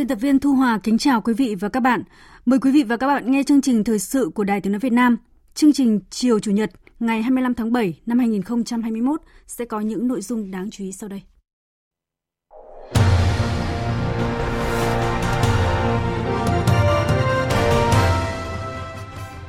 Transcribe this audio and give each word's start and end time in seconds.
Biên 0.00 0.08
tập 0.08 0.18
viên 0.20 0.38
Thu 0.38 0.52
Hòa 0.52 0.78
kính 0.82 0.98
chào 0.98 1.20
quý 1.20 1.34
vị 1.34 1.54
và 1.60 1.68
các 1.68 1.80
bạn. 1.80 2.02
Mời 2.46 2.58
quý 2.58 2.70
vị 2.70 2.82
và 2.82 2.96
các 2.96 3.06
bạn 3.06 3.30
nghe 3.30 3.42
chương 3.42 3.60
trình 3.60 3.84
thời 3.84 3.98
sự 3.98 4.30
của 4.34 4.44
Đài 4.44 4.60
Tiếng 4.60 4.72
nói 4.72 4.80
Việt 4.80 4.92
Nam. 4.92 5.16
Chương 5.54 5.72
trình 5.72 6.00
chiều 6.10 6.38
chủ 6.38 6.50
nhật 6.50 6.70
ngày 7.00 7.22
25 7.22 7.54
tháng 7.54 7.72
7 7.72 8.00
năm 8.06 8.18
2021 8.18 9.20
sẽ 9.46 9.64
có 9.64 9.80
những 9.80 10.08
nội 10.08 10.20
dung 10.20 10.50
đáng 10.50 10.70
chú 10.70 10.84
ý 10.84 10.92
sau 10.92 11.08
đây. 11.08 11.22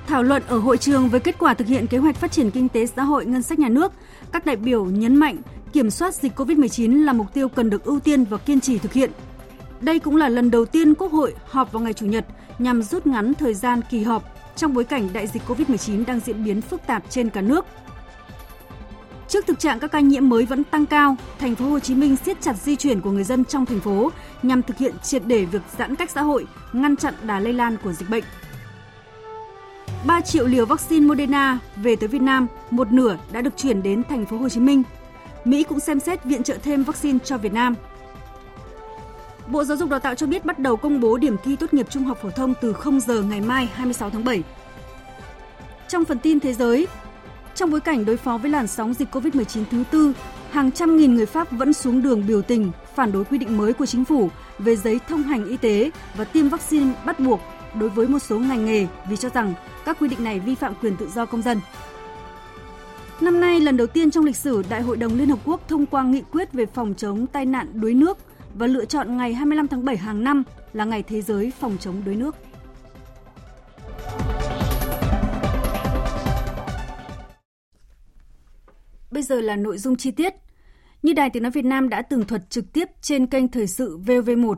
Thảo 0.08 0.24
luận 0.24 0.44
ở 0.48 0.60
hội 0.60 0.78
trường 0.78 1.10
với 1.10 1.20
kết 1.20 1.36
quả 1.40 1.54
thực 1.54 1.68
hiện 1.68 1.88
kế 1.88 1.98
hoạch 1.98 2.16
phát 2.16 2.32
triển 2.32 2.52
kinh 2.52 2.70
tế 2.70 2.86
xã 2.86 3.04
hội 3.04 3.26
ngân 3.26 3.42
sách 3.42 3.60
nhà 3.60 3.70
nước, 3.70 3.92
các 4.32 4.46
đại 4.46 4.56
biểu 4.56 4.86
nhấn 4.86 5.16
mạnh 5.16 5.38
kiểm 5.74 5.90
soát 5.90 6.16
dịch 6.16 6.40
COVID-19 6.40 7.04
là 7.04 7.14
mục 7.14 7.34
tiêu 7.34 7.50
cần 7.50 7.70
được 7.70 7.84
ưu 7.84 8.00
tiên 8.00 8.24
và 8.24 8.38
kiên 8.38 8.62
trì 8.62 8.78
thực 8.78 8.94
hiện– 8.94 9.12
đây 9.82 10.00
cũng 10.00 10.16
là 10.16 10.30
lần 10.30 10.52
đầu 10.52 10.66
tiên 10.66 10.96
Quốc 10.96 11.12
hội 11.12 11.36
họp 11.46 11.72
vào 11.72 11.84
ngày 11.84 11.94
Chủ 11.94 12.06
nhật 12.06 12.26
nhằm 12.60 12.82
rút 12.82 13.08
ngắn 13.08 13.34
thời 13.34 13.54
gian 13.54 13.82
kỳ 13.90 14.04
họp 14.04 14.24
trong 14.56 14.74
bối 14.74 14.84
cảnh 14.84 15.10
đại 15.14 15.28
dịch 15.28 15.42
COVID-19 15.48 16.06
đang 16.06 16.20
diễn 16.20 16.44
biến 16.44 16.62
phức 16.62 16.88
tạp 16.88 17.04
trên 17.10 17.30
cả 17.30 17.42
nước. 17.42 17.66
Trước 19.28 19.48
thực 19.48 19.60
trạng 19.60 19.80
các 19.80 19.92
ca 19.92 20.00
nhiễm 20.00 20.30
mới 20.30 20.46
vẫn 20.46 20.64
tăng 20.64 20.86
cao, 20.86 21.16
thành 21.40 21.56
phố 21.56 21.66
Hồ 21.66 21.80
Chí 21.80 21.96
Minh 21.96 22.16
siết 22.16 22.42
chặt 22.42 22.54
di 22.54 22.76
chuyển 22.76 23.02
của 23.02 23.12
người 23.12 23.24
dân 23.24 23.46
trong 23.46 23.66
thành 23.66 23.80
phố 23.80 24.12
nhằm 24.44 24.62
thực 24.62 24.78
hiện 24.78 24.94
triệt 25.04 25.22
để 25.26 25.46
việc 25.46 25.62
giãn 25.78 25.96
cách 25.96 26.12
xã 26.12 26.22
hội, 26.22 26.46
ngăn 26.74 26.96
chặn 26.96 27.14
đà 27.24 27.40
lây 27.40 27.54
lan 27.54 27.78
của 27.84 27.94
dịch 27.94 28.10
bệnh. 28.10 28.24
3 30.06 30.22
triệu 30.22 30.48
liều 30.48 30.66
vaccine 30.66 31.06
Moderna 31.06 31.60
về 31.76 31.96
tới 31.96 32.08
Việt 32.08 32.22
Nam, 32.22 32.48
một 32.70 32.92
nửa 32.92 33.18
đã 33.32 33.42
được 33.42 33.58
chuyển 33.58 33.84
đến 33.84 34.04
thành 34.10 34.26
phố 34.26 34.38
Hồ 34.38 34.50
Chí 34.50 34.60
Minh. 34.60 34.84
Mỹ 35.46 35.64
cũng 35.64 35.80
xem 35.80 36.00
xét 36.00 36.24
viện 36.24 36.44
trợ 36.44 36.58
thêm 36.64 36.84
vaccine 36.84 37.20
cho 37.26 37.38
Việt 37.38 37.54
Nam– 37.54 37.76
Bộ 39.48 39.64
Giáo 39.64 39.78
dục 39.78 39.90
Đào 39.90 40.00
tạo 40.00 40.16
cho 40.16 40.28
biết 40.28 40.46
bắt 40.46 40.60
đầu 40.60 40.78
công 40.78 41.00
bố 41.00 41.18
điểm 41.18 41.36
thi 41.44 41.56
tốt 41.56 41.74
nghiệp 41.74 41.88
trung 41.90 42.04
học 42.04 42.18
phổ 42.22 42.30
thông 42.30 42.54
từ 42.62 42.74
0 42.74 43.00
giờ 43.00 43.22
ngày 43.22 43.42
mai 43.42 43.66
26 43.66 44.10
tháng 44.10 44.24
7. 44.24 44.44
Trong 45.88 46.06
phần 46.06 46.20
tin 46.20 46.40
thế 46.40 46.54
giới, 46.54 46.88
trong 47.56 47.72
bối 47.72 47.80
cảnh 47.80 48.06
đối 48.06 48.18
phó 48.18 48.38
với 48.38 48.52
làn 48.52 48.68
sóng 48.68 48.94
dịch 48.94 49.16
COVID-19 49.16 49.64
thứ 49.72 49.84
tư, 49.92 50.14
hàng 50.52 50.72
trăm 50.72 50.98
nghìn 50.98 51.16
người 51.16 51.26
Pháp 51.26 51.52
vẫn 51.52 51.74
xuống 51.74 52.02
đường 52.02 52.28
biểu 52.28 52.42
tình 52.42 52.72
phản 52.96 53.12
đối 53.12 53.26
quy 53.26 53.38
định 53.38 53.58
mới 53.58 53.74
của 53.74 53.86
chính 53.86 54.06
phủ 54.06 54.30
về 54.60 54.76
giấy 54.76 55.00
thông 55.08 55.24
hành 55.24 55.46
y 55.46 55.58
tế 55.58 55.92
và 56.16 56.24
tiêm 56.24 56.50
vaccine 56.50 56.94
bắt 57.06 57.20
buộc 57.20 57.40
đối 57.80 57.90
với 57.90 58.08
một 58.08 58.20
số 58.20 58.40
ngành 58.40 58.66
nghề 58.66 58.88
vì 59.10 59.18
cho 59.18 59.30
rằng 59.30 59.54
các 59.86 59.98
quy 60.00 60.08
định 60.08 60.24
này 60.24 60.40
vi 60.40 60.56
phạm 60.56 60.74
quyền 60.82 60.98
tự 60.98 61.10
do 61.16 61.26
công 61.26 61.42
dân. 61.42 61.60
Năm 63.22 63.40
nay, 63.40 63.60
lần 63.60 63.78
đầu 63.78 63.88
tiên 63.88 64.12
trong 64.12 64.26
lịch 64.26 64.36
sử, 64.36 64.64
Đại 64.70 64.82
hội 64.82 64.98
đồng 64.98 65.18
Liên 65.18 65.30
Hợp 65.30 65.40
Quốc 65.46 65.62
thông 65.68 65.86
qua 65.86 66.04
nghị 66.04 66.22
quyết 66.32 66.54
về 66.54 66.66
phòng 66.66 66.94
chống 66.98 67.28
tai 67.28 67.46
nạn 67.46 67.68
đuối 67.74 67.94
nước– 67.94 68.18
và 68.56 68.68
lựa 68.68 68.86
chọn 68.86 69.18
ngày 69.18 69.34
25 69.34 69.68
tháng 69.68 69.86
7 69.86 69.98
hàng 69.98 70.24
năm 70.24 70.44
là 70.74 70.86
ngày 70.86 71.04
thế 71.04 71.22
giới 71.22 71.52
phòng 71.60 71.78
chống 71.80 72.02
đuối 72.06 72.16
nước. 72.16 72.36
Bây 79.12 79.24
giờ 79.24 79.42
là 79.42 79.56
nội 79.56 79.78
dung 79.78 79.96
chi 79.96 80.12
tiết. 80.12 80.34
Như 81.04 81.14
Đài 81.14 81.30
Tiếng 81.30 81.44
Nói 81.44 81.52
Việt 81.52 81.66
Nam 81.66 81.90
đã 81.90 82.02
tường 82.02 82.26
thuật 82.26 82.50
trực 82.50 82.74
tiếp 82.74 82.90
trên 83.02 83.28
kênh 83.28 83.48
Thời 83.48 83.68
sự 83.68 83.98
VV1, 83.98 84.56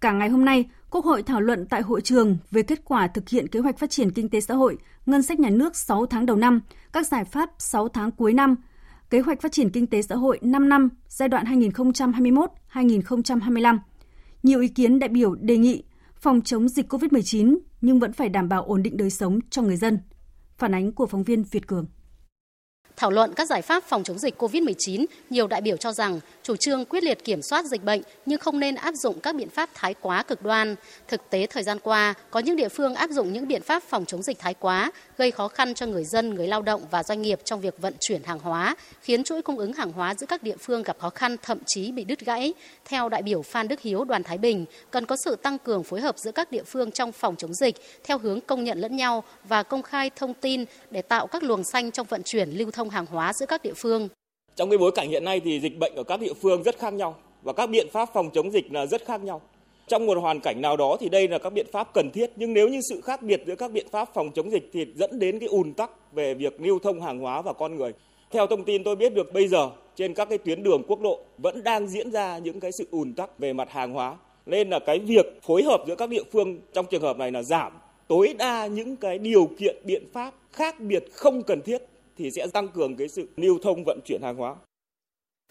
cả 0.00 0.12
ngày 0.12 0.28
hôm 0.28 0.44
nay, 0.44 0.64
Quốc 0.90 1.04
hội 1.04 1.22
thảo 1.22 1.40
luận 1.40 1.66
tại 1.66 1.82
hội 1.82 2.00
trường 2.00 2.36
về 2.50 2.62
kết 2.62 2.80
quả 2.84 3.06
thực 3.06 3.28
hiện 3.28 3.48
kế 3.48 3.60
hoạch 3.60 3.78
phát 3.78 3.90
triển 3.90 4.10
kinh 4.10 4.28
tế 4.28 4.40
xã 4.40 4.54
hội, 4.54 4.78
ngân 5.06 5.22
sách 5.22 5.40
nhà 5.40 5.50
nước 5.50 5.76
6 5.76 6.06
tháng 6.06 6.26
đầu 6.26 6.36
năm, 6.36 6.60
các 6.92 7.06
giải 7.06 7.24
pháp 7.24 7.50
6 7.58 7.88
tháng 7.88 8.10
cuối 8.10 8.32
năm– 8.32 8.56
Kế 9.12 9.20
hoạch 9.20 9.40
phát 9.40 9.52
triển 9.52 9.70
kinh 9.70 9.86
tế 9.86 10.02
xã 10.02 10.14
hội 10.16 10.38
5 10.42 10.68
năm, 10.68 10.88
giai 11.08 11.28
đoạn 11.28 11.44
2021-2025. 12.72 13.78
Nhiều 14.42 14.60
ý 14.60 14.68
kiến 14.68 14.98
đại 14.98 15.08
biểu 15.08 15.34
đề 15.34 15.56
nghị 15.56 15.84
phòng 16.16 16.40
chống 16.40 16.68
dịch 16.68 16.92
COVID-19 16.92 17.58
nhưng 17.80 17.98
vẫn 17.98 18.12
phải 18.12 18.28
đảm 18.28 18.48
bảo 18.48 18.64
ổn 18.64 18.82
định 18.82 18.96
đời 18.96 19.10
sống 19.10 19.38
cho 19.50 19.62
người 19.62 19.76
dân. 19.76 19.98
Phản 20.58 20.74
ánh 20.74 20.92
của 20.92 21.06
phóng 21.06 21.22
viên 21.22 21.42
Việt 21.42 21.66
Cường. 21.66 21.86
Thảo 22.96 23.10
luận 23.10 23.34
các 23.34 23.48
giải 23.48 23.62
pháp 23.62 23.84
phòng 23.84 24.04
chống 24.04 24.18
dịch 24.18 24.42
COVID-19, 24.42 25.04
nhiều 25.30 25.46
đại 25.46 25.60
biểu 25.60 25.76
cho 25.76 25.92
rằng 25.92 26.20
chủ 26.42 26.56
trương 26.56 26.84
quyết 26.84 27.04
liệt 27.04 27.24
kiểm 27.24 27.40
soát 27.42 27.64
dịch 27.64 27.84
bệnh 27.84 28.02
nhưng 28.26 28.40
không 28.40 28.60
nên 28.60 28.74
áp 28.74 28.94
dụng 28.94 29.20
các 29.20 29.36
biện 29.36 29.48
pháp 29.48 29.70
thái 29.74 29.94
quá 30.00 30.22
cực 30.22 30.42
đoan. 30.42 30.74
Thực 31.08 31.30
tế 31.30 31.46
thời 31.46 31.62
gian 31.62 31.78
qua, 31.78 32.14
có 32.30 32.40
những 32.40 32.56
địa 32.56 32.68
phương 32.68 32.94
áp 32.94 33.10
dụng 33.10 33.32
những 33.32 33.48
biện 33.48 33.62
pháp 33.62 33.82
phòng 33.82 34.04
chống 34.04 34.22
dịch 34.22 34.38
thái 34.38 34.54
quá, 34.54 34.92
gây 35.18 35.30
khó 35.30 35.48
khăn 35.48 35.74
cho 35.74 35.86
người 35.86 36.04
dân, 36.04 36.34
người 36.34 36.48
lao 36.48 36.62
động 36.62 36.82
và 36.90 37.02
doanh 37.02 37.22
nghiệp 37.22 37.40
trong 37.44 37.60
việc 37.60 37.80
vận 37.80 37.94
chuyển 38.00 38.22
hàng 38.22 38.38
hóa, 38.38 38.76
khiến 39.02 39.24
chuỗi 39.24 39.42
cung 39.42 39.58
ứng 39.58 39.72
hàng 39.72 39.92
hóa 39.92 40.14
giữa 40.14 40.26
các 40.26 40.42
địa 40.42 40.56
phương 40.60 40.82
gặp 40.82 40.96
khó 40.98 41.10
khăn, 41.10 41.36
thậm 41.42 41.58
chí 41.66 41.92
bị 41.92 42.04
đứt 42.04 42.20
gãy. 42.20 42.54
Theo 42.84 43.08
đại 43.08 43.22
biểu 43.22 43.42
Phan 43.42 43.68
Đức 43.68 43.80
Hiếu, 43.80 44.04
đoàn 44.04 44.22
Thái 44.22 44.38
Bình, 44.38 44.64
cần 44.90 45.06
có 45.06 45.16
sự 45.24 45.36
tăng 45.36 45.58
cường 45.58 45.84
phối 45.84 46.00
hợp 46.00 46.18
giữa 46.18 46.32
các 46.32 46.52
địa 46.52 46.62
phương 46.62 46.90
trong 46.90 47.12
phòng 47.12 47.36
chống 47.36 47.54
dịch 47.54 47.76
theo 48.04 48.18
hướng 48.18 48.40
công 48.40 48.64
nhận 48.64 48.78
lẫn 48.78 48.96
nhau 48.96 49.24
và 49.44 49.62
công 49.62 49.82
khai 49.82 50.10
thông 50.16 50.34
tin 50.34 50.64
để 50.90 51.02
tạo 51.02 51.26
các 51.26 51.42
luồng 51.42 51.64
xanh 51.64 51.90
trong 51.90 52.06
vận 52.06 52.22
chuyển 52.22 52.50
lưu 52.50 52.70
thông 52.70 52.81
hàng 52.88 53.06
hóa 53.06 53.32
giữa 53.32 53.46
các 53.46 53.62
địa 53.62 53.74
phương. 53.76 54.08
Trong 54.56 54.70
cái 54.70 54.78
bối 54.78 54.92
cảnh 54.94 55.08
hiện 55.08 55.24
nay 55.24 55.40
thì 55.44 55.60
dịch 55.60 55.78
bệnh 55.78 55.94
ở 55.94 56.02
các 56.02 56.20
địa 56.20 56.32
phương 56.42 56.62
rất 56.62 56.78
khác 56.78 56.92
nhau 56.92 57.16
và 57.42 57.52
các 57.52 57.66
biện 57.66 57.86
pháp 57.92 58.08
phòng 58.14 58.30
chống 58.30 58.50
dịch 58.50 58.72
là 58.72 58.86
rất 58.86 59.04
khác 59.04 59.22
nhau. 59.24 59.40
Trong 59.88 60.06
một 60.06 60.18
hoàn 60.18 60.40
cảnh 60.40 60.60
nào 60.60 60.76
đó 60.76 60.96
thì 61.00 61.08
đây 61.08 61.28
là 61.28 61.38
các 61.38 61.52
biện 61.52 61.66
pháp 61.72 61.88
cần 61.94 62.10
thiết, 62.10 62.30
nhưng 62.36 62.52
nếu 62.52 62.68
như 62.68 62.80
sự 62.88 63.00
khác 63.00 63.22
biệt 63.22 63.42
giữa 63.46 63.54
các 63.54 63.72
biện 63.72 63.86
pháp 63.90 64.14
phòng 64.14 64.30
chống 64.34 64.50
dịch 64.50 64.70
thì 64.72 64.86
dẫn 64.94 65.18
đến 65.18 65.38
cái 65.38 65.48
ùn 65.48 65.72
tắc 65.72 66.12
về 66.12 66.34
việc 66.34 66.60
lưu 66.60 66.78
thông 66.78 67.00
hàng 67.00 67.18
hóa 67.18 67.42
và 67.42 67.52
con 67.52 67.76
người. 67.76 67.92
Theo 68.30 68.46
thông 68.46 68.64
tin 68.64 68.84
tôi 68.84 68.96
biết 68.96 69.14
được, 69.14 69.32
bây 69.32 69.48
giờ 69.48 69.70
trên 69.96 70.14
các 70.14 70.28
cái 70.28 70.38
tuyến 70.38 70.62
đường 70.62 70.82
quốc 70.88 71.02
lộ 71.02 71.18
vẫn 71.38 71.64
đang 71.64 71.88
diễn 71.88 72.10
ra 72.10 72.38
những 72.38 72.60
cái 72.60 72.72
sự 72.72 72.86
ùn 72.90 73.14
tắc 73.14 73.38
về 73.38 73.52
mặt 73.52 73.70
hàng 73.70 73.92
hóa. 73.92 74.16
Nên 74.46 74.70
là 74.70 74.78
cái 74.78 74.98
việc 74.98 75.26
phối 75.42 75.62
hợp 75.62 75.84
giữa 75.86 75.94
các 75.94 76.08
địa 76.08 76.22
phương 76.32 76.60
trong 76.72 76.86
trường 76.86 77.02
hợp 77.02 77.16
này 77.16 77.30
là 77.30 77.42
giảm 77.42 77.72
tối 78.08 78.34
đa 78.38 78.66
những 78.66 78.96
cái 78.96 79.18
điều 79.18 79.48
kiện, 79.58 79.76
biện 79.84 80.04
pháp 80.12 80.34
khác 80.52 80.80
biệt 80.80 81.04
không 81.12 81.42
cần 81.42 81.60
thiết 81.60 81.82
thì 82.18 82.30
sẽ 82.36 82.46
tăng 82.52 82.68
cường 82.68 82.96
cái 82.96 83.08
sự 83.08 83.28
lưu 83.36 83.58
thông 83.62 83.84
vận 83.84 84.00
chuyển 84.04 84.22
hàng 84.22 84.36
hóa. 84.36 84.54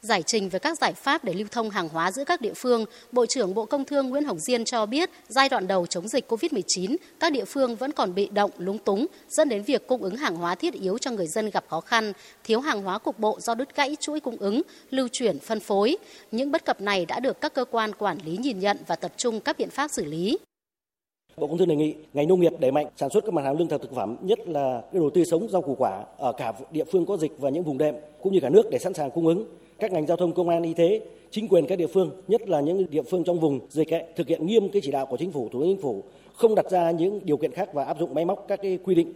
Giải 0.01 0.23
trình 0.23 0.49
về 0.49 0.59
các 0.59 0.77
giải 0.77 0.93
pháp 0.93 1.23
để 1.23 1.33
lưu 1.33 1.47
thông 1.51 1.69
hàng 1.69 1.89
hóa 1.89 2.11
giữa 2.11 2.23
các 2.23 2.41
địa 2.41 2.53
phương, 2.55 2.85
Bộ 3.11 3.25
trưởng 3.25 3.53
Bộ 3.53 3.65
Công 3.65 3.85
Thương 3.85 4.09
Nguyễn 4.09 4.23
Hồng 4.23 4.39
Diên 4.39 4.65
cho 4.65 4.85
biết 4.85 5.09
giai 5.27 5.49
đoạn 5.49 5.67
đầu 5.67 5.85
chống 5.85 6.07
dịch 6.07 6.31
COVID-19, 6.31 6.95
các 7.19 7.33
địa 7.33 7.45
phương 7.45 7.75
vẫn 7.75 7.91
còn 7.91 8.15
bị 8.15 8.29
động, 8.33 8.51
lúng 8.57 8.77
túng, 8.77 9.05
dẫn 9.29 9.49
đến 9.49 9.63
việc 9.63 9.87
cung 9.87 10.01
ứng 10.01 10.15
hàng 10.15 10.35
hóa 10.35 10.55
thiết 10.55 10.73
yếu 10.73 10.97
cho 10.97 11.11
người 11.11 11.27
dân 11.27 11.49
gặp 11.49 11.65
khó 11.67 11.81
khăn, 11.81 12.13
thiếu 12.43 12.59
hàng 12.59 12.81
hóa 12.81 12.99
cục 12.99 13.19
bộ 13.19 13.39
do 13.41 13.55
đứt 13.55 13.75
gãy 13.75 13.95
chuỗi 13.99 14.19
cung 14.19 14.37
ứng, 14.37 14.61
lưu 14.89 15.07
chuyển, 15.11 15.39
phân 15.39 15.59
phối. 15.59 15.97
Những 16.31 16.51
bất 16.51 16.65
cập 16.65 16.81
này 16.81 17.05
đã 17.05 17.19
được 17.19 17.41
các 17.41 17.53
cơ 17.53 17.65
quan 17.65 17.93
quản 17.95 18.17
lý 18.25 18.37
nhìn 18.37 18.59
nhận 18.59 18.77
và 18.87 18.95
tập 18.95 19.11
trung 19.17 19.39
các 19.39 19.57
biện 19.57 19.69
pháp 19.69 19.87
xử 19.91 20.05
lý. 20.05 20.37
Bộ 21.37 21.47
Công 21.47 21.57
Thương 21.57 21.67
đề 21.67 21.75
nghị 21.75 21.95
ngành 22.13 22.27
nông 22.27 22.39
nghiệp 22.39 22.53
đẩy 22.59 22.71
mạnh 22.71 22.87
sản 22.97 23.09
xuất 23.09 23.25
các 23.25 23.33
mặt 23.33 23.41
hàng 23.41 23.57
lương 23.57 23.67
thực 23.67 23.81
thực 23.81 23.95
phẩm, 23.95 24.17
nhất 24.21 24.47
là 24.47 24.81
đồ 24.91 25.09
tươi 25.09 25.25
sống, 25.25 25.47
rau 25.49 25.61
củ 25.61 25.75
quả 25.75 26.03
ở 26.17 26.31
cả 26.31 26.53
địa 26.71 26.83
phương 26.83 27.05
có 27.05 27.17
dịch 27.17 27.31
và 27.37 27.49
những 27.49 27.63
vùng 27.63 27.77
đệm 27.77 27.95
cũng 28.21 28.33
như 28.33 28.39
cả 28.39 28.49
nước 28.49 28.69
để 28.71 28.77
sẵn 28.79 28.93
sàng 28.93 29.11
cung 29.11 29.27
ứng. 29.27 29.45
Các 29.79 29.91
ngành 29.91 30.07
giao 30.07 30.17
thông, 30.17 30.31
công 30.31 30.49
an, 30.49 30.63
y 30.63 30.73
tế, 30.73 31.01
chính 31.31 31.47
quyền 31.47 31.67
các 31.67 31.75
địa 31.75 31.87
phương, 31.87 32.11
nhất 32.27 32.49
là 32.49 32.59
những 32.59 32.85
địa 32.89 33.01
phương 33.01 33.23
trong 33.23 33.39
vùng 33.39 33.59
dịch 33.69 33.87
thực 34.15 34.27
hiện 34.27 34.45
nghiêm 34.45 34.69
cái 34.69 34.81
chỉ 34.85 34.91
đạo 34.91 35.05
của 35.05 35.17
chính 35.17 35.31
phủ, 35.31 35.49
thủ 35.51 35.59
tướng 35.59 35.69
chính 35.69 35.81
phủ, 35.81 36.03
không 36.33 36.55
đặt 36.55 36.71
ra 36.71 36.91
những 36.91 37.19
điều 37.23 37.37
kiện 37.37 37.51
khác 37.51 37.73
và 37.73 37.83
áp 37.83 37.99
dụng 37.99 38.13
máy 38.13 38.25
móc 38.25 38.45
các 38.47 38.59
cái 38.61 38.79
quy 38.83 38.95
định. 38.95 39.13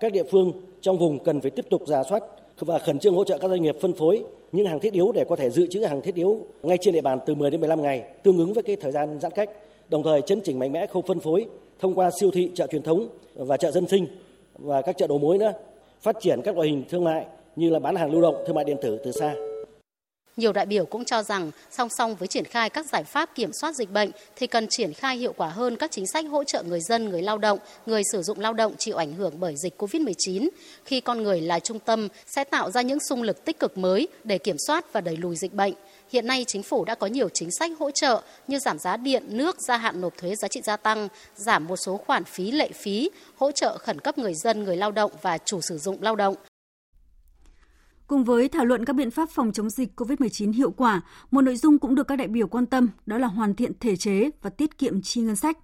Các 0.00 0.12
địa 0.12 0.24
phương 0.30 0.52
trong 0.80 0.98
vùng 0.98 1.18
cần 1.18 1.40
phải 1.40 1.50
tiếp 1.50 1.66
tục 1.70 1.82
giả 1.86 2.02
soát 2.02 2.22
và 2.58 2.78
khẩn 2.78 2.98
trương 2.98 3.14
hỗ 3.14 3.24
trợ 3.24 3.38
các 3.38 3.48
doanh 3.48 3.62
nghiệp 3.62 3.76
phân 3.80 3.92
phối 3.92 4.24
những 4.52 4.66
hàng 4.66 4.80
thiết 4.80 4.92
yếu 4.92 5.12
để 5.12 5.24
có 5.28 5.36
thể 5.36 5.50
dự 5.50 5.66
trữ 5.66 5.80
hàng 5.80 6.02
thiết 6.02 6.14
yếu 6.14 6.40
ngay 6.62 6.78
trên 6.80 6.94
địa 6.94 7.00
bàn 7.00 7.18
từ 7.26 7.34
10 7.34 7.50
đến 7.50 7.60
15 7.60 7.82
ngày, 7.82 8.04
tương 8.22 8.38
ứng 8.38 8.52
với 8.52 8.62
cái 8.62 8.76
thời 8.76 8.92
gian 8.92 9.20
giãn 9.20 9.32
cách 9.32 9.50
đồng 9.88 10.02
thời 10.02 10.22
chấn 10.22 10.40
chỉnh 10.44 10.58
mạnh 10.58 10.72
mẽ 10.72 10.86
khâu 10.86 11.02
phân 11.02 11.20
phối 11.20 11.46
thông 11.78 11.94
qua 11.94 12.10
siêu 12.20 12.30
thị, 12.30 12.50
chợ 12.54 12.66
truyền 12.66 12.82
thống 12.82 13.08
và 13.34 13.56
chợ 13.56 13.70
dân 13.70 13.88
sinh 13.88 14.06
và 14.54 14.82
các 14.82 14.96
chợ 14.98 15.06
đầu 15.06 15.18
mối 15.18 15.38
nữa, 15.38 15.52
phát 16.02 16.16
triển 16.20 16.40
các 16.44 16.56
loại 16.56 16.68
hình 16.68 16.84
thương 16.88 17.04
mại 17.04 17.26
như 17.56 17.70
là 17.70 17.78
bán 17.78 17.96
hàng 17.96 18.12
lưu 18.12 18.22
động, 18.22 18.44
thương 18.46 18.56
mại 18.56 18.64
điện 18.64 18.76
tử 18.82 18.98
từ 19.04 19.12
xa. 19.12 19.34
Nhiều 20.36 20.52
đại 20.52 20.66
biểu 20.66 20.84
cũng 20.84 21.04
cho 21.04 21.22
rằng 21.22 21.50
song 21.70 21.88
song 21.98 22.14
với 22.14 22.28
triển 22.28 22.44
khai 22.44 22.70
các 22.70 22.86
giải 22.92 23.04
pháp 23.04 23.34
kiểm 23.34 23.50
soát 23.60 23.74
dịch 23.74 23.92
bệnh 23.92 24.10
thì 24.36 24.46
cần 24.46 24.66
triển 24.70 24.92
khai 24.92 25.16
hiệu 25.16 25.32
quả 25.36 25.48
hơn 25.48 25.76
các 25.76 25.90
chính 25.90 26.06
sách 26.06 26.24
hỗ 26.30 26.44
trợ 26.44 26.62
người 26.62 26.80
dân, 26.80 27.08
người 27.08 27.22
lao 27.22 27.38
động, 27.38 27.58
người 27.86 28.02
sử 28.12 28.22
dụng 28.22 28.40
lao 28.40 28.52
động 28.52 28.74
chịu 28.78 28.96
ảnh 28.96 29.12
hưởng 29.12 29.34
bởi 29.40 29.54
dịch 29.56 29.82
COVID-19. 29.82 30.48
Khi 30.84 31.00
con 31.00 31.22
người 31.22 31.40
là 31.40 31.58
trung 31.58 31.78
tâm 31.78 32.08
sẽ 32.26 32.44
tạo 32.44 32.70
ra 32.70 32.82
những 32.82 32.98
xung 33.08 33.22
lực 33.22 33.44
tích 33.44 33.58
cực 33.60 33.78
mới 33.78 34.08
để 34.24 34.38
kiểm 34.38 34.56
soát 34.66 34.92
và 34.92 35.00
đẩy 35.00 35.16
lùi 35.16 35.36
dịch 35.36 35.54
bệnh. 35.54 35.74
Hiện 36.12 36.26
nay 36.26 36.44
chính 36.46 36.62
phủ 36.62 36.84
đã 36.84 36.94
có 36.94 37.06
nhiều 37.06 37.28
chính 37.28 37.50
sách 37.50 37.72
hỗ 37.78 37.90
trợ 37.90 38.22
như 38.48 38.58
giảm 38.58 38.78
giá 38.78 38.96
điện, 38.96 39.22
nước, 39.28 39.60
gia 39.60 39.76
hạn 39.76 40.00
nộp 40.00 40.16
thuế 40.18 40.34
giá 40.34 40.48
trị 40.48 40.60
gia 40.64 40.76
tăng, 40.76 41.08
giảm 41.34 41.66
một 41.66 41.76
số 41.76 41.96
khoản 41.96 42.24
phí 42.24 42.50
lệ 42.50 42.70
phí, 42.74 43.10
hỗ 43.36 43.52
trợ 43.52 43.78
khẩn 43.78 44.00
cấp 44.00 44.18
người 44.18 44.34
dân, 44.34 44.64
người 44.64 44.76
lao 44.76 44.92
động 44.92 45.12
và 45.22 45.38
chủ 45.38 45.60
sử 45.60 45.78
dụng 45.78 46.02
lao 46.02 46.16
động. 46.16 46.34
Cùng 48.06 48.24
với 48.24 48.48
thảo 48.48 48.64
luận 48.64 48.84
các 48.84 48.92
biện 48.92 49.10
pháp 49.10 49.30
phòng 49.30 49.52
chống 49.52 49.70
dịch 49.70 50.00
COVID-19 50.00 50.52
hiệu 50.52 50.70
quả, 50.70 51.00
một 51.30 51.40
nội 51.40 51.56
dung 51.56 51.78
cũng 51.78 51.94
được 51.94 52.08
các 52.08 52.16
đại 52.16 52.28
biểu 52.28 52.46
quan 52.48 52.66
tâm 52.66 52.88
đó 53.06 53.18
là 53.18 53.26
hoàn 53.26 53.54
thiện 53.54 53.72
thể 53.80 53.96
chế 53.96 54.30
và 54.42 54.50
tiết 54.50 54.78
kiệm 54.78 55.02
chi 55.02 55.20
ngân 55.20 55.36
sách. 55.36 55.58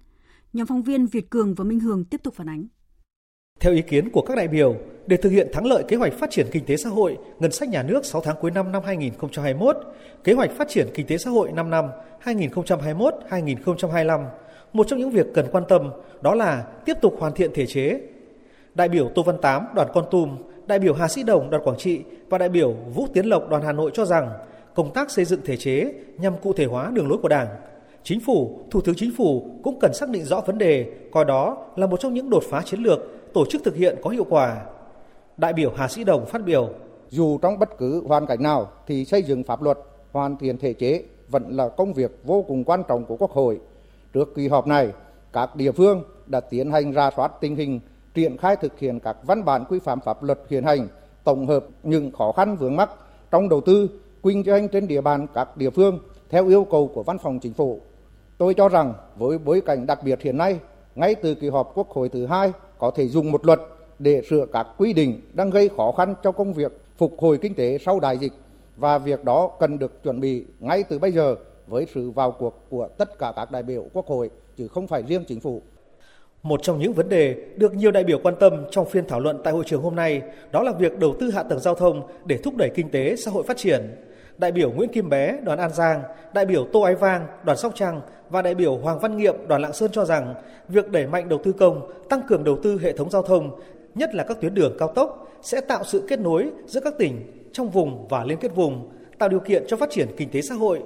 Nhóm 0.53 0.67
phóng 0.67 0.83
viên 0.83 1.06
Việt 1.06 1.31
Cường 1.31 1.55
và 1.55 1.65
Minh 1.65 1.81
Hường 1.81 2.05
tiếp 2.05 2.23
tục 2.23 2.35
phản 2.35 2.49
ánh. 2.49 2.67
Theo 3.62 3.73
ý 3.73 3.82
kiến 3.82 4.11
của 4.11 4.23
các 4.23 4.37
đại 4.37 4.49
biểu, 4.49 4.76
để 5.06 5.17
thực 5.17 5.31
hiện 5.31 5.49
thắng 5.53 5.67
lợi 5.67 5.85
kế 5.88 5.97
hoạch 5.97 6.12
phát 6.12 6.31
triển 6.31 6.47
kinh 6.53 6.64
tế 6.64 6.76
xã 6.76 6.91
hội, 6.91 7.19
ngân 7.38 7.53
sách 7.53 7.69
nhà 7.69 7.82
nước 7.82 8.05
6 8.05 8.20
tháng 8.20 8.37
cuối 8.41 8.50
năm 8.50 8.73
năm 8.73 8.82
2021, 8.85 9.76
kế 10.25 10.32
hoạch 10.32 10.50
phát 10.50 10.69
triển 10.69 10.87
kinh 10.94 11.06
tế 11.06 11.19
xã 11.19 11.31
hội 11.31 11.53
5 11.53 11.70
năm 11.70 11.88
2021-2025, 12.25 14.25
một 14.73 14.87
trong 14.88 14.99
những 14.99 15.11
việc 15.11 15.26
cần 15.35 15.47
quan 15.53 15.64
tâm 15.69 15.91
đó 16.20 16.35
là 16.35 16.64
tiếp 16.85 16.97
tục 17.03 17.17
hoàn 17.19 17.32
thiện 17.32 17.50
thể 17.55 17.67
chế. 17.67 18.00
Đại 18.75 18.88
biểu 18.88 19.09
Tô 19.14 19.23
Văn 19.23 19.37
Tám, 19.43 19.67
đoàn 19.75 19.88
Con 19.94 20.05
Tum, 20.11 20.38
đại 20.67 20.79
biểu 20.79 20.94
Hà 20.94 21.08
Sĩ 21.08 21.23
Đồng, 21.23 21.50
đoàn 21.50 21.65
Quảng 21.65 21.79
Trị 21.79 22.00
và 22.29 22.38
đại 22.38 22.49
biểu 22.49 22.75
Vũ 22.94 23.06
Tiến 23.15 23.26
Lộc, 23.26 23.49
đoàn 23.49 23.62
Hà 23.62 23.73
Nội 23.73 23.91
cho 23.94 24.05
rằng 24.05 24.31
công 24.75 24.93
tác 24.93 25.11
xây 25.11 25.25
dựng 25.25 25.41
thể 25.44 25.56
chế 25.56 25.93
nhằm 26.19 26.32
cụ 26.43 26.53
thể 26.53 26.65
hóa 26.65 26.91
đường 26.94 27.08
lối 27.08 27.19
của 27.19 27.29
Đảng. 27.29 27.49
Chính 28.03 28.20
phủ, 28.20 28.61
Thủ 28.70 28.81
tướng 28.81 28.94
Chính 28.94 29.11
phủ 29.17 29.50
cũng 29.62 29.79
cần 29.81 29.94
xác 29.94 30.08
định 30.08 30.25
rõ 30.25 30.41
vấn 30.41 30.58
đề, 30.58 30.87
coi 31.12 31.25
đó 31.25 31.67
là 31.76 31.87
một 31.87 32.00
trong 32.00 32.15
những 32.15 32.31
đột 32.31 32.43
phá 32.50 32.62
chiến 32.65 32.81
lược 32.81 33.00
tổ 33.34 33.44
chức 33.46 33.64
thực 33.64 33.76
hiện 33.76 33.96
có 34.02 34.11
hiệu 34.11 34.26
quả. 34.31 34.64
Đại 35.37 35.52
biểu 35.52 35.73
Hà 35.76 35.88
Sĩ 35.88 36.05
Đồng 36.05 36.26
phát 36.26 36.44
biểu. 36.44 36.70
Dù 37.08 37.38
trong 37.38 37.58
bất 37.58 37.79
cứ 37.79 38.02
hoàn 38.06 38.26
cảnh 38.26 38.43
nào 38.43 38.70
thì 38.87 39.05
xây 39.05 39.23
dựng 39.23 39.43
pháp 39.43 39.62
luật, 39.62 39.79
hoàn 40.12 40.37
thiện 40.37 40.58
thể 40.58 40.73
chế 40.73 41.05
vẫn 41.29 41.56
là 41.56 41.69
công 41.69 41.93
việc 41.93 42.19
vô 42.25 42.44
cùng 42.49 42.64
quan 42.64 42.82
trọng 42.88 43.05
của 43.05 43.17
Quốc 43.17 43.31
hội. 43.31 43.61
Trước 44.12 44.34
kỳ 44.34 44.49
họp 44.49 44.67
này, 44.67 44.93
các 45.32 45.56
địa 45.56 45.73
phương 45.73 46.05
đã 46.26 46.40
tiến 46.40 46.70
hành 46.70 46.93
ra 46.93 47.11
soát 47.17 47.32
tình 47.40 47.56
hình, 47.56 47.81
triển 48.14 48.37
khai 48.37 48.56
thực 48.56 48.79
hiện 48.79 49.00
các 49.00 49.17
văn 49.23 49.44
bản 49.44 49.64
quy 49.69 49.79
phạm 49.79 50.00
pháp 50.00 50.23
luật 50.23 50.38
hiện 50.49 50.64
hành, 50.64 50.88
tổng 51.25 51.46
hợp 51.46 51.64
những 51.82 52.12
khó 52.12 52.32
khăn 52.32 52.56
vướng 52.56 52.76
mắc 52.76 52.90
trong 53.31 53.49
đầu 53.49 53.61
tư, 53.61 53.88
kinh 54.23 54.43
doanh 54.46 54.69
trên 54.69 54.88
địa 54.88 55.00
bàn 55.00 55.26
các 55.34 55.56
địa 55.56 55.70
phương 55.70 55.99
theo 56.31 56.49
yêu 56.49 56.67
cầu 56.70 56.90
của 56.94 57.02
Văn 57.02 57.19
phòng 57.19 57.38
Chính 57.38 57.52
phủ. 57.52 57.81
Tôi 58.38 58.55
cho 58.55 58.69
rằng 58.69 58.94
với 59.17 59.38
bối 59.38 59.61
cảnh 59.67 59.87
đặc 59.87 59.99
biệt 60.05 60.23
hiện 60.23 60.38
nay, 60.38 60.58
ngay 60.94 61.14
từ 61.14 61.34
kỳ 61.34 61.49
họp 61.49 61.73
Quốc 61.75 61.90
hội 61.90 62.08
thứ 62.08 62.26
hai 62.26 62.52
có 62.82 62.90
thể 62.90 63.08
dùng 63.08 63.32
một 63.32 63.46
luật 63.46 63.61
để 63.99 64.23
sửa 64.31 64.46
các 64.52 64.67
quy 64.79 64.93
định 64.93 65.20
đang 65.34 65.50
gây 65.50 65.70
khó 65.76 65.93
khăn 65.93 66.14
cho 66.23 66.32
công 66.32 66.52
việc 66.55 66.73
phục 66.96 67.14
hồi 67.19 67.38
kinh 67.43 67.55
tế 67.55 67.79
sau 67.79 68.00
đại 68.00 68.19
dịch 68.19 68.32
và 68.76 68.99
việc 68.99 69.25
đó 69.25 69.50
cần 69.61 69.79
được 69.79 70.02
chuẩn 70.05 70.20
bị 70.20 70.44
ngay 70.61 70.82
từ 70.82 70.99
bây 70.99 71.12
giờ 71.12 71.37
với 71.67 71.87
sự 71.94 72.11
vào 72.11 72.31
cuộc 72.31 72.67
của 72.69 72.88
tất 72.99 73.19
cả 73.19 73.32
các 73.37 73.50
đại 73.50 73.62
biểu 73.62 73.87
Quốc 73.93 74.06
hội, 74.06 74.31
chứ 74.56 74.69
không 74.69 74.87
phải 74.87 75.02
riêng 75.08 75.25
chính 75.29 75.40
phủ. 75.40 75.62
Một 76.43 76.62
trong 76.62 76.79
những 76.79 76.93
vấn 76.93 77.08
đề 77.08 77.37
được 77.56 77.75
nhiều 77.75 77.90
đại 77.90 78.05
biểu 78.05 78.19
quan 78.23 78.34
tâm 78.40 78.64
trong 78.70 78.87
phiên 78.87 79.06
thảo 79.06 79.20
luận 79.20 79.40
tại 79.44 79.52
hội 79.52 79.64
trường 79.67 79.82
hôm 79.82 79.96
nay 79.96 80.23
đó 80.52 80.62
là 80.62 80.73
việc 80.73 80.99
đầu 80.99 81.14
tư 81.20 81.31
hạ 81.31 81.43
tầng 81.43 81.61
giao 81.61 81.75
thông 81.75 82.02
để 82.25 82.37
thúc 82.37 82.56
đẩy 82.56 82.70
kinh 82.75 82.90
tế 82.90 83.17
xã 83.17 83.31
hội 83.31 83.43
phát 83.43 83.56
triển. 83.56 83.96
Đại 84.43 84.53
biểu 84.53 84.71
Nguyễn 84.71 84.89
Kim 84.89 85.09
Bé, 85.09 85.39
đoàn 85.44 85.59
An 85.59 85.73
Giang, 85.73 86.03
đại 86.35 86.47
biểu 86.47 86.67
Tô 86.73 86.81
Ái 86.81 86.94
Vang, 86.94 87.27
đoàn 87.44 87.59
Sóc 87.59 87.73
Trăng 87.75 88.00
và 88.31 88.43
đại 88.43 88.55
biểu 88.55 88.77
Hoàng 88.77 88.99
Văn 88.99 89.17
Nghiệm, 89.17 89.35
đoàn 89.49 89.62
Lạng 89.62 89.73
Sơn 89.73 89.91
cho 89.93 90.05
rằng 90.05 90.35
việc 90.69 90.91
đẩy 90.91 91.06
mạnh 91.06 91.29
đầu 91.29 91.41
tư 91.44 91.53
công, 91.53 91.91
tăng 92.09 92.23
cường 92.29 92.44
đầu 92.44 92.59
tư 92.62 92.79
hệ 92.83 92.93
thống 92.93 93.11
giao 93.11 93.23
thông, 93.23 93.50
nhất 93.94 94.15
là 94.15 94.25
các 94.25 94.41
tuyến 94.41 94.55
đường 94.55 94.77
cao 94.79 94.89
tốc 94.89 95.33
sẽ 95.43 95.61
tạo 95.61 95.85
sự 95.85 96.06
kết 96.09 96.21
nối 96.21 96.50
giữa 96.67 96.81
các 96.81 96.94
tỉnh 96.99 97.21
trong 97.53 97.71
vùng 97.71 98.09
và 98.09 98.25
liên 98.25 98.39
kết 98.39 98.55
vùng, 98.55 98.91
tạo 99.19 99.29
điều 99.29 99.41
kiện 99.41 99.65
cho 99.69 99.77
phát 99.77 99.91
triển 99.91 100.09
kinh 100.17 100.31
tế 100.31 100.43
xã 100.43 100.55
hội. 100.55 100.83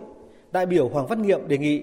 Đại 0.53 0.67
biểu 0.67 0.89
Hoàng 0.89 1.07
Văn 1.07 1.23
Nghiệm 1.23 1.49
đề 1.49 1.59
nghị 1.59 1.83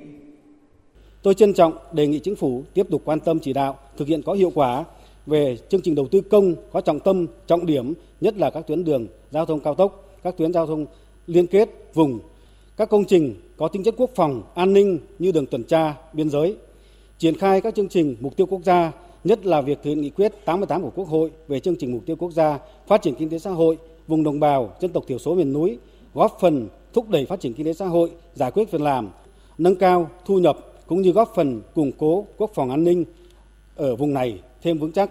Tôi 1.23 1.33
trân 1.33 1.53
trọng 1.53 1.73
đề 1.91 2.07
nghị 2.07 2.19
chính 2.19 2.35
phủ 2.35 2.63
tiếp 2.73 2.87
tục 2.91 3.01
quan 3.05 3.19
tâm 3.19 3.39
chỉ 3.39 3.53
đạo 3.53 3.77
thực 3.97 4.07
hiện 4.07 4.21
có 4.21 4.33
hiệu 4.33 4.51
quả 4.55 4.83
về 5.25 5.57
chương 5.69 5.81
trình 5.81 5.95
đầu 5.95 6.07
tư 6.11 6.21
công 6.21 6.55
có 6.71 6.81
trọng 6.81 6.99
tâm, 6.99 7.27
trọng 7.47 7.65
điểm, 7.65 7.93
nhất 8.21 8.37
là 8.37 8.49
các 8.49 8.67
tuyến 8.67 8.83
đường 8.83 9.07
giao 9.31 9.45
thông 9.45 9.59
cao 9.59 9.75
tốc, 9.75 10.09
các 10.23 10.37
tuyến 10.37 10.53
giao 10.53 10.67
thông 10.67 10.85
liên 11.27 11.47
kết 11.47 11.69
vùng, 11.93 12.19
các 12.77 12.89
công 12.89 13.05
trình 13.05 13.35
có 13.57 13.67
tính 13.67 13.83
chất 13.83 13.95
quốc 13.97 14.09
phòng, 14.15 14.43
an 14.55 14.73
ninh 14.73 14.99
như 15.19 15.31
đường 15.31 15.45
tuần 15.45 15.63
tra, 15.63 15.95
biên 16.13 16.29
giới, 16.29 16.55
triển 17.17 17.37
khai 17.37 17.61
các 17.61 17.75
chương 17.75 17.89
trình 17.89 18.15
mục 18.19 18.37
tiêu 18.37 18.47
quốc 18.47 18.61
gia, 18.63 18.91
nhất 19.23 19.45
là 19.45 19.61
việc 19.61 19.77
thực 19.83 19.89
hiện 19.89 20.01
nghị 20.01 20.09
quyết 20.09 20.45
88 20.45 20.81
của 20.81 20.91
Quốc 20.95 21.07
hội 21.07 21.31
về 21.47 21.59
chương 21.59 21.75
trình 21.75 21.91
mục 21.91 22.01
tiêu 22.05 22.15
quốc 22.15 22.31
gia 22.31 22.59
phát 22.87 23.01
triển 23.01 23.15
kinh 23.15 23.29
tế 23.29 23.39
xã 23.39 23.51
hội 23.51 23.77
vùng 24.07 24.23
đồng 24.23 24.39
bào 24.39 24.75
dân 24.79 24.91
tộc 24.91 25.03
thiểu 25.07 25.19
số 25.19 25.35
miền 25.35 25.53
núi, 25.53 25.77
góp 26.13 26.37
phần 26.41 26.67
thúc 26.93 27.09
đẩy 27.09 27.25
phát 27.25 27.39
triển 27.39 27.53
kinh 27.53 27.65
tế 27.65 27.73
xã 27.73 27.85
hội, 27.85 28.11
giải 28.33 28.51
quyết 28.51 28.71
việc 28.71 28.81
làm, 28.81 29.09
nâng 29.57 29.75
cao 29.75 30.09
thu 30.25 30.39
nhập 30.39 30.57
cũng 30.87 31.01
như 31.01 31.11
góp 31.11 31.31
phần 31.35 31.61
củng 31.75 31.91
cố 31.97 32.25
quốc 32.37 32.51
phòng 32.53 32.69
an 32.69 32.83
ninh 32.83 33.05
ở 33.75 33.95
vùng 33.95 34.13
này 34.13 34.39
thêm 34.61 34.77
vững 34.77 34.91
chắc. 34.91 35.09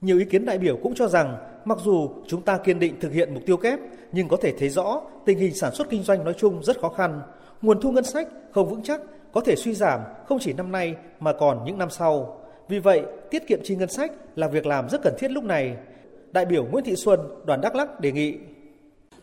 Nhiều 0.00 0.18
ý 0.18 0.24
kiến 0.24 0.46
đại 0.46 0.58
biểu 0.58 0.76
cũng 0.82 0.94
cho 0.94 1.08
rằng 1.08 1.36
mặc 1.64 1.78
dù 1.84 2.10
chúng 2.26 2.42
ta 2.42 2.58
kiên 2.58 2.78
định 2.78 2.94
thực 3.00 3.12
hiện 3.12 3.34
mục 3.34 3.42
tiêu 3.46 3.56
kép 3.56 3.78
nhưng 4.12 4.28
có 4.28 4.36
thể 4.36 4.52
thấy 4.58 4.68
rõ 4.68 5.00
tình 5.24 5.38
hình 5.38 5.54
sản 5.54 5.74
xuất 5.74 5.90
kinh 5.90 6.02
doanh 6.02 6.24
nói 6.24 6.34
chung 6.38 6.62
rất 6.62 6.80
khó 6.80 6.88
khăn, 6.88 7.22
nguồn 7.62 7.80
thu 7.80 7.92
ngân 7.92 8.04
sách 8.04 8.28
không 8.52 8.68
vững 8.68 8.82
chắc, 8.82 9.00
có 9.32 9.40
thể 9.40 9.56
suy 9.56 9.74
giảm 9.74 10.00
không 10.26 10.38
chỉ 10.38 10.52
năm 10.52 10.72
nay 10.72 10.94
mà 11.20 11.32
còn 11.32 11.64
những 11.64 11.78
năm 11.78 11.90
sau. 11.90 12.40
Vì 12.68 12.78
vậy, 12.78 13.02
tiết 13.30 13.46
kiệm 13.46 13.60
chi 13.64 13.76
ngân 13.76 13.88
sách 13.88 14.12
là 14.36 14.48
việc 14.48 14.66
làm 14.66 14.88
rất 14.88 15.00
cần 15.02 15.14
thiết 15.18 15.30
lúc 15.30 15.44
này. 15.44 15.76
Đại 16.32 16.46
biểu 16.46 16.64
Nguyễn 16.64 16.84
Thị 16.84 16.96
Xuân, 16.96 17.20
đoàn 17.44 17.60
Đắk 17.60 17.74
Lắk 17.74 18.00
đề 18.00 18.12
nghị 18.12 18.38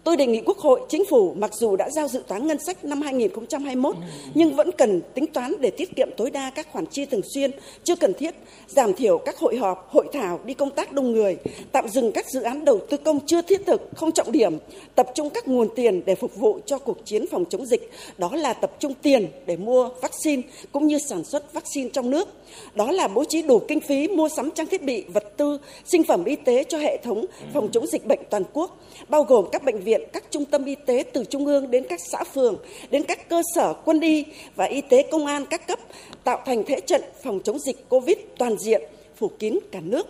Tôi 0.07 0.17
đề 0.17 0.25
nghị 0.25 0.41
Quốc 0.45 0.57
hội, 0.57 0.81
Chính 0.89 1.05
phủ 1.05 1.33
mặc 1.37 1.53
dù 1.53 1.75
đã 1.75 1.89
giao 1.89 2.07
dự 2.07 2.23
toán 2.27 2.47
ngân 2.47 2.57
sách 2.59 2.85
năm 2.85 3.01
2021 3.01 3.95
nhưng 4.33 4.55
vẫn 4.55 4.69
cần 4.77 5.01
tính 5.13 5.27
toán 5.27 5.53
để 5.59 5.69
tiết 5.69 5.95
kiệm 5.95 6.09
tối 6.17 6.29
đa 6.29 6.51
các 6.55 6.67
khoản 6.71 6.85
chi 6.85 7.05
thường 7.05 7.21
xuyên. 7.33 7.51
Chưa 7.83 7.95
cần 7.95 8.13
thiết, 8.13 8.35
giảm 8.67 8.93
thiểu 8.93 9.17
các 9.17 9.37
hội 9.37 9.55
họp, 9.55 9.89
hội 9.91 10.07
thảo 10.13 10.39
đi 10.45 10.53
công 10.53 10.71
tác 10.71 10.91
đông 10.91 11.11
người, 11.11 11.37
tạm 11.71 11.89
dừng 11.89 12.11
các 12.11 12.25
dự 12.29 12.41
án 12.41 12.65
đầu 12.65 12.79
tư 12.89 12.97
công 12.97 13.19
chưa 13.25 13.41
thiết 13.41 13.65
thực, 13.65 13.81
không 13.95 14.11
trọng 14.11 14.31
điểm, 14.31 14.57
tập 14.95 15.07
trung 15.15 15.29
các 15.29 15.47
nguồn 15.47 15.67
tiền 15.75 16.01
để 16.05 16.15
phục 16.15 16.35
vụ 16.35 16.59
cho 16.65 16.77
cuộc 16.77 17.05
chiến 17.05 17.25
phòng 17.31 17.45
chống 17.49 17.65
dịch, 17.65 17.91
đó 18.17 18.29
là 18.33 18.53
tập 18.53 18.71
trung 18.79 18.93
tiền 19.01 19.27
để 19.45 19.57
mua 19.57 19.89
vaccine 20.01 20.41
cũng 20.71 20.87
như 20.87 20.99
sản 21.09 21.23
xuất 21.23 21.53
vaccine 21.53 21.89
trong 21.89 22.09
nước. 22.09 22.29
Đó 22.75 22.91
là 22.91 23.07
bố 23.07 23.23
trí 23.23 23.41
đủ 23.41 23.59
kinh 23.67 23.79
phí 23.79 24.07
mua 24.07 24.29
sắm 24.29 24.51
trang 24.51 24.67
thiết 24.67 24.83
bị, 24.83 25.03
vật 25.13 25.37
tư, 25.37 25.59
sinh 25.85 26.03
phẩm 26.03 26.25
y 26.25 26.35
tế 26.35 26.63
cho 26.63 26.77
hệ 26.77 26.97
thống 27.03 27.25
phòng 27.53 27.69
chống 27.71 27.87
dịch 27.87 28.05
bệnh 28.05 28.19
toàn 28.29 28.43
quốc, 28.53 28.77
bao 29.09 29.23
gồm 29.23 29.45
các 29.51 29.63
bệnh 29.63 29.79
viện, 29.79 29.96
các 30.13 30.23
trung 30.29 30.45
tâm 30.45 30.65
y 30.65 30.75
tế 30.75 31.03
từ 31.13 31.23
trung 31.23 31.45
ương 31.45 31.71
đến 31.71 31.85
các 31.89 31.99
xã 32.11 32.23
phường, 32.23 32.57
đến 32.91 33.03
các 33.07 33.29
cơ 33.29 33.41
sở 33.55 33.73
quân 33.73 33.99
y 33.99 34.25
và 34.55 34.65
y 34.65 34.81
tế 34.81 35.07
công 35.11 35.25
an 35.25 35.45
các 35.49 35.67
cấp, 35.67 35.79
tạo 36.23 36.41
thành 36.45 36.63
thế 36.67 36.79
trận 36.79 37.01
phòng 37.23 37.39
chống 37.43 37.59
dịch 37.59 37.89
COVID 37.89 38.17
toàn 38.37 38.57
diện, 38.59 38.81
phủ 39.15 39.31
kín 39.39 39.59
cả 39.71 39.79
nước. 39.83 40.07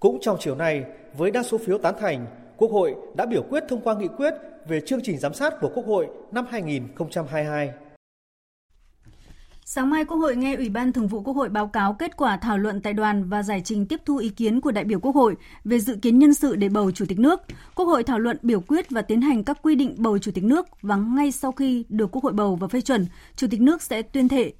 Cũng 0.00 0.18
trong 0.20 0.36
chiều 0.40 0.54
nay, 0.54 0.82
với 1.18 1.30
đa 1.30 1.42
số 1.42 1.58
phiếu 1.58 1.78
tán 1.78 1.94
thành, 2.00 2.26
Quốc 2.56 2.70
hội 2.70 2.94
đã 3.14 3.26
biểu 3.26 3.42
quyết 3.50 3.64
thông 3.68 3.80
qua 3.80 3.94
nghị 3.94 4.08
quyết 4.16 4.34
về 4.66 4.80
chương 4.86 5.00
trình 5.02 5.18
giám 5.18 5.34
sát 5.34 5.54
của 5.60 5.70
Quốc 5.74 5.86
hội 5.86 6.06
năm 6.32 6.46
2022. 6.50 7.70
Sáng 9.74 9.90
mai, 9.90 10.04
Quốc 10.04 10.16
hội 10.16 10.36
nghe 10.36 10.54
Ủy 10.54 10.68
ban 10.68 10.92
Thường 10.92 11.08
vụ 11.08 11.22
Quốc 11.22 11.36
hội 11.36 11.48
báo 11.48 11.66
cáo 11.66 11.92
kết 11.92 12.16
quả 12.16 12.36
thảo 12.36 12.58
luận 12.58 12.80
tại 12.80 12.92
đoàn 12.92 13.28
và 13.28 13.42
giải 13.42 13.62
trình 13.64 13.86
tiếp 13.86 14.00
thu 14.04 14.16
ý 14.16 14.28
kiến 14.28 14.60
của 14.60 14.70
đại 14.70 14.84
biểu 14.84 15.00
Quốc 15.00 15.14
hội 15.14 15.36
về 15.64 15.80
dự 15.80 15.96
kiến 16.02 16.18
nhân 16.18 16.34
sự 16.34 16.56
để 16.56 16.68
bầu 16.68 16.90
Chủ 16.90 17.04
tịch 17.08 17.18
nước. 17.18 17.40
Quốc 17.74 17.86
hội 17.86 18.02
thảo 18.02 18.18
luận 18.18 18.36
biểu 18.42 18.60
quyết 18.60 18.90
và 18.90 19.02
tiến 19.02 19.20
hành 19.20 19.44
các 19.44 19.58
quy 19.62 19.74
định 19.74 19.94
bầu 19.98 20.18
Chủ 20.18 20.30
tịch 20.34 20.44
nước 20.44 20.66
và 20.82 20.96
ngay 20.96 21.32
sau 21.32 21.52
khi 21.52 21.84
được 21.88 22.10
Quốc 22.12 22.24
hội 22.24 22.32
bầu 22.32 22.56
và 22.56 22.68
phê 22.68 22.80
chuẩn, 22.80 23.06
Chủ 23.36 23.46
tịch 23.50 23.60
nước 23.60 23.82
sẽ 23.82 24.02
tuyên 24.02 24.28
thệ. 24.28 24.52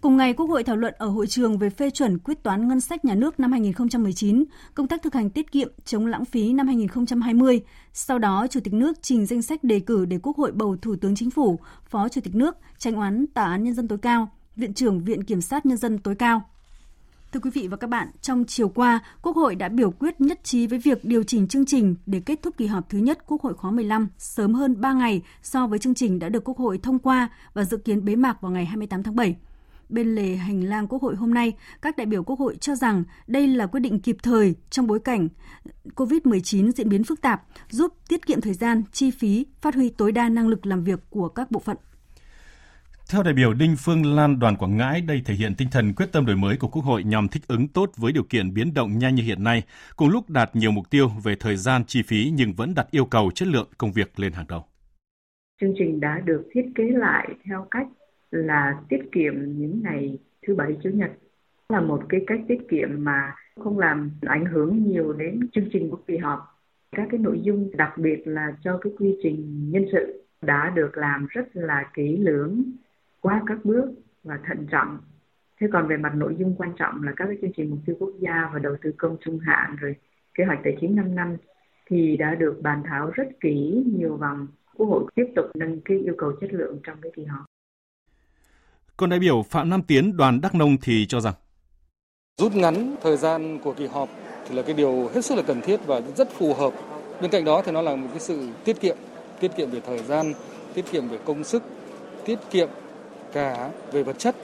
Cùng 0.00 0.16
ngày, 0.16 0.34
Quốc 0.34 0.46
hội 0.46 0.64
thảo 0.64 0.76
luận 0.76 0.94
ở 0.98 1.06
hội 1.06 1.26
trường 1.26 1.58
về 1.58 1.70
phê 1.70 1.90
chuẩn 1.90 2.18
quyết 2.18 2.42
toán 2.42 2.68
ngân 2.68 2.80
sách 2.80 3.04
nhà 3.04 3.14
nước 3.14 3.40
năm 3.40 3.52
2019, 3.52 4.44
công 4.74 4.88
tác 4.88 5.02
thực 5.02 5.14
hành 5.14 5.30
tiết 5.30 5.52
kiệm 5.52 5.68
chống 5.84 6.06
lãng 6.06 6.24
phí 6.24 6.52
năm 6.52 6.66
2020. 6.66 7.60
Sau 7.92 8.18
đó, 8.18 8.46
Chủ 8.50 8.60
tịch 8.64 8.74
nước 8.74 8.98
trình 9.02 9.26
danh 9.26 9.42
sách 9.42 9.64
đề 9.64 9.80
cử 9.80 10.04
để 10.04 10.18
Quốc 10.22 10.36
hội 10.36 10.52
bầu 10.52 10.76
Thủ 10.82 10.96
tướng 11.00 11.14
Chính 11.14 11.30
phủ, 11.30 11.58
Phó 11.90 12.08
Chủ 12.08 12.20
tịch 12.20 12.34
nước, 12.34 12.56
tranh 12.78 12.96
oán 12.96 13.26
Tòa 13.34 13.44
án 13.44 13.64
Nhân 13.64 13.74
dân 13.74 13.88
tối 13.88 13.98
cao, 13.98 14.28
Viện 14.56 14.74
trưởng 14.74 15.04
Viện 15.04 15.24
Kiểm 15.24 15.40
sát 15.40 15.66
Nhân 15.66 15.78
dân 15.78 15.98
tối 15.98 16.14
cao. 16.14 16.42
Thưa 17.32 17.40
quý 17.40 17.50
vị 17.54 17.68
và 17.68 17.76
các 17.76 17.90
bạn, 17.90 18.08
trong 18.20 18.44
chiều 18.44 18.68
qua, 18.68 19.00
Quốc 19.22 19.36
hội 19.36 19.54
đã 19.54 19.68
biểu 19.68 19.90
quyết 19.90 20.20
nhất 20.20 20.40
trí 20.44 20.66
với 20.66 20.78
việc 20.78 21.04
điều 21.04 21.22
chỉnh 21.22 21.48
chương 21.48 21.66
trình 21.66 21.96
để 22.06 22.20
kết 22.26 22.42
thúc 22.42 22.54
kỳ 22.56 22.66
họp 22.66 22.88
thứ 22.88 22.98
nhất 22.98 23.18
Quốc 23.26 23.42
hội 23.42 23.54
khóa 23.54 23.70
15 23.70 24.08
sớm 24.18 24.54
hơn 24.54 24.80
3 24.80 24.92
ngày 24.92 25.22
so 25.42 25.66
với 25.66 25.78
chương 25.78 25.94
trình 25.94 26.18
đã 26.18 26.28
được 26.28 26.44
Quốc 26.44 26.58
hội 26.58 26.78
thông 26.78 26.98
qua 26.98 27.28
và 27.54 27.64
dự 27.64 27.76
kiến 27.76 28.04
bế 28.04 28.16
mạc 28.16 28.40
vào 28.40 28.52
ngày 28.52 28.64
28 28.64 29.02
tháng 29.02 29.16
7. 29.16 29.36
bên 29.88 30.14
lề 30.14 30.36
hành 30.36 30.64
lang 30.64 30.88
Quốc 30.88 31.02
hội 31.02 31.16
hôm 31.16 31.34
nay, 31.34 31.52
các 31.82 31.96
đại 31.96 32.06
biểu 32.06 32.22
Quốc 32.22 32.38
hội 32.38 32.56
cho 32.60 32.74
rằng 32.74 33.04
đây 33.26 33.48
là 33.48 33.66
quyết 33.66 33.80
định 33.80 34.00
kịp 34.00 34.16
thời 34.22 34.54
trong 34.70 34.86
bối 34.86 34.98
cảnh 34.98 35.28
COVID-19 35.94 36.72
diễn 36.72 36.88
biến 36.88 37.04
phức 37.04 37.20
tạp, 37.20 37.44
giúp 37.70 37.92
tiết 38.08 38.26
kiệm 38.26 38.40
thời 38.40 38.54
gian, 38.54 38.82
chi 38.92 39.10
phí, 39.10 39.46
phát 39.60 39.74
huy 39.74 39.88
tối 39.88 40.12
đa 40.12 40.28
năng 40.28 40.48
lực 40.48 40.66
làm 40.66 40.84
việc 40.84 41.00
của 41.10 41.28
các 41.28 41.50
bộ 41.50 41.60
phận. 41.60 41.76
Theo 43.14 43.22
đại 43.22 43.34
biểu 43.34 43.54
Đinh 43.54 43.74
Phương 43.78 44.16
Lan 44.16 44.38
đoàn 44.38 44.56
Quảng 44.56 44.76
Ngãi, 44.76 45.00
đây 45.00 45.22
thể 45.24 45.34
hiện 45.34 45.54
tinh 45.58 45.68
thần 45.72 45.92
quyết 45.96 46.06
tâm 46.12 46.26
đổi 46.26 46.36
mới 46.36 46.56
của 46.56 46.68
Quốc 46.68 46.82
hội 46.82 47.04
nhằm 47.04 47.28
thích 47.28 47.42
ứng 47.48 47.68
tốt 47.68 47.90
với 47.96 48.12
điều 48.12 48.22
kiện 48.22 48.54
biến 48.54 48.74
động 48.74 48.98
nhanh 48.98 49.14
như 49.14 49.22
hiện 49.22 49.44
nay, 49.44 49.62
cùng 49.96 50.08
lúc 50.08 50.30
đạt 50.30 50.56
nhiều 50.56 50.70
mục 50.70 50.90
tiêu 50.90 51.08
về 51.24 51.34
thời 51.40 51.56
gian, 51.56 51.84
chi 51.84 52.02
phí 52.02 52.32
nhưng 52.34 52.52
vẫn 52.52 52.74
đặt 52.74 52.86
yêu 52.90 53.04
cầu 53.04 53.30
chất 53.34 53.48
lượng 53.48 53.68
công 53.78 53.92
việc 53.92 54.20
lên 54.20 54.32
hàng 54.32 54.46
đầu. 54.48 54.64
Chương 55.60 55.74
trình 55.78 56.00
đã 56.00 56.20
được 56.24 56.48
thiết 56.52 56.66
kế 56.74 56.84
lại 56.84 57.28
theo 57.44 57.66
cách 57.70 57.86
là 58.30 58.74
tiết 58.88 59.02
kiệm 59.12 59.34
những 59.58 59.80
ngày 59.82 60.18
thứ 60.46 60.54
bảy 60.54 60.76
chủ 60.82 60.90
nhật 60.92 61.10
là 61.68 61.80
một 61.80 62.02
cái 62.08 62.20
cách 62.26 62.40
tiết 62.48 62.60
kiệm 62.70 62.88
mà 63.04 63.34
không 63.60 63.78
làm 63.78 64.10
ảnh 64.20 64.44
hưởng 64.44 64.84
nhiều 64.84 65.12
đến 65.12 65.48
chương 65.52 65.68
trình 65.72 65.90
của 65.90 66.00
kỳ 66.06 66.16
họp. 66.16 66.40
Các 66.96 67.08
cái 67.10 67.20
nội 67.20 67.40
dung 67.42 67.70
đặc 67.76 67.98
biệt 67.98 68.22
là 68.26 68.56
cho 68.64 68.78
cái 68.82 68.92
quy 68.98 69.16
trình 69.22 69.70
nhân 69.70 69.84
sự 69.92 70.24
đã 70.42 70.72
được 70.74 70.90
làm 70.94 71.26
rất 71.30 71.44
là 71.52 71.90
kỹ 71.94 72.16
lưỡng 72.16 72.62
qua 73.24 73.42
các 73.46 73.64
bước 73.64 73.86
và 74.24 74.38
thận 74.48 74.66
trọng. 74.70 74.98
Thế 75.60 75.66
còn 75.72 75.88
về 75.88 75.96
mặt 75.96 76.12
nội 76.14 76.36
dung 76.38 76.54
quan 76.58 76.72
trọng 76.78 77.02
là 77.02 77.12
các 77.16 77.24
cái 77.28 77.36
chương 77.42 77.52
trình 77.56 77.70
mục 77.70 77.78
tiêu 77.86 77.96
quốc 77.98 78.12
gia 78.20 78.50
và 78.52 78.58
đầu 78.58 78.76
tư 78.82 78.92
công 78.98 79.16
trung 79.24 79.38
hạn 79.38 79.76
rồi 79.76 79.96
kế 80.34 80.44
hoạch 80.44 80.58
tài 80.64 80.76
chính 80.80 80.96
5 80.96 81.14
năm 81.14 81.36
thì 81.86 82.16
đã 82.16 82.34
được 82.34 82.58
bàn 82.62 82.82
thảo 82.88 83.10
rất 83.14 83.28
kỹ 83.40 83.84
nhiều 83.98 84.16
vòng. 84.16 84.46
Quốc 84.76 84.86
hội 84.86 85.04
tiếp 85.14 85.26
tục 85.36 85.44
nâng 85.54 85.80
cái 85.84 85.98
yêu 85.98 86.14
cầu 86.18 86.32
chất 86.40 86.52
lượng 86.52 86.80
trong 86.82 86.98
cái 87.02 87.12
kỳ 87.16 87.24
họp. 87.24 87.44
Còn 88.96 89.10
đại 89.10 89.18
biểu 89.18 89.42
Phạm 89.42 89.70
Nam 89.70 89.82
Tiến 89.82 90.16
đoàn 90.16 90.40
Đắk 90.40 90.54
Nông 90.54 90.76
thì 90.82 91.06
cho 91.06 91.20
rằng 91.20 91.34
rút 92.40 92.52
ngắn 92.54 92.96
thời 93.02 93.16
gian 93.16 93.58
của 93.58 93.74
kỳ 93.74 93.86
họp 93.86 94.08
thì 94.48 94.54
là 94.56 94.62
cái 94.62 94.74
điều 94.74 95.08
hết 95.14 95.24
sức 95.24 95.34
là 95.34 95.42
cần 95.46 95.60
thiết 95.60 95.80
và 95.86 96.00
rất 96.16 96.28
phù 96.30 96.54
hợp. 96.54 96.72
Bên 97.22 97.30
cạnh 97.30 97.44
đó 97.44 97.62
thì 97.64 97.72
nó 97.72 97.82
là 97.82 97.96
một 97.96 98.08
cái 98.10 98.20
sự 98.20 98.48
tiết 98.64 98.80
kiệm, 98.80 98.96
tiết 99.40 99.50
kiệm 99.56 99.70
về 99.70 99.80
thời 99.86 99.98
gian, 99.98 100.32
tiết 100.74 100.84
kiệm 100.92 101.08
về 101.08 101.18
công 101.24 101.44
sức, 101.44 101.62
tiết 102.24 102.38
kiệm 102.50 102.68
cả 103.34 103.70
về 103.92 104.02
vật 104.02 104.18
chất 104.18 104.36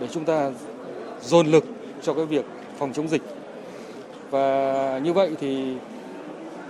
để 0.00 0.08
chúng 0.12 0.24
ta 0.24 0.50
dồn 1.22 1.46
lực 1.46 1.64
cho 2.02 2.14
cái 2.14 2.26
việc 2.26 2.44
phòng 2.78 2.92
chống 2.92 3.08
dịch. 3.08 3.22
Và 4.30 5.00
như 5.04 5.12
vậy 5.12 5.36
thì 5.40 5.74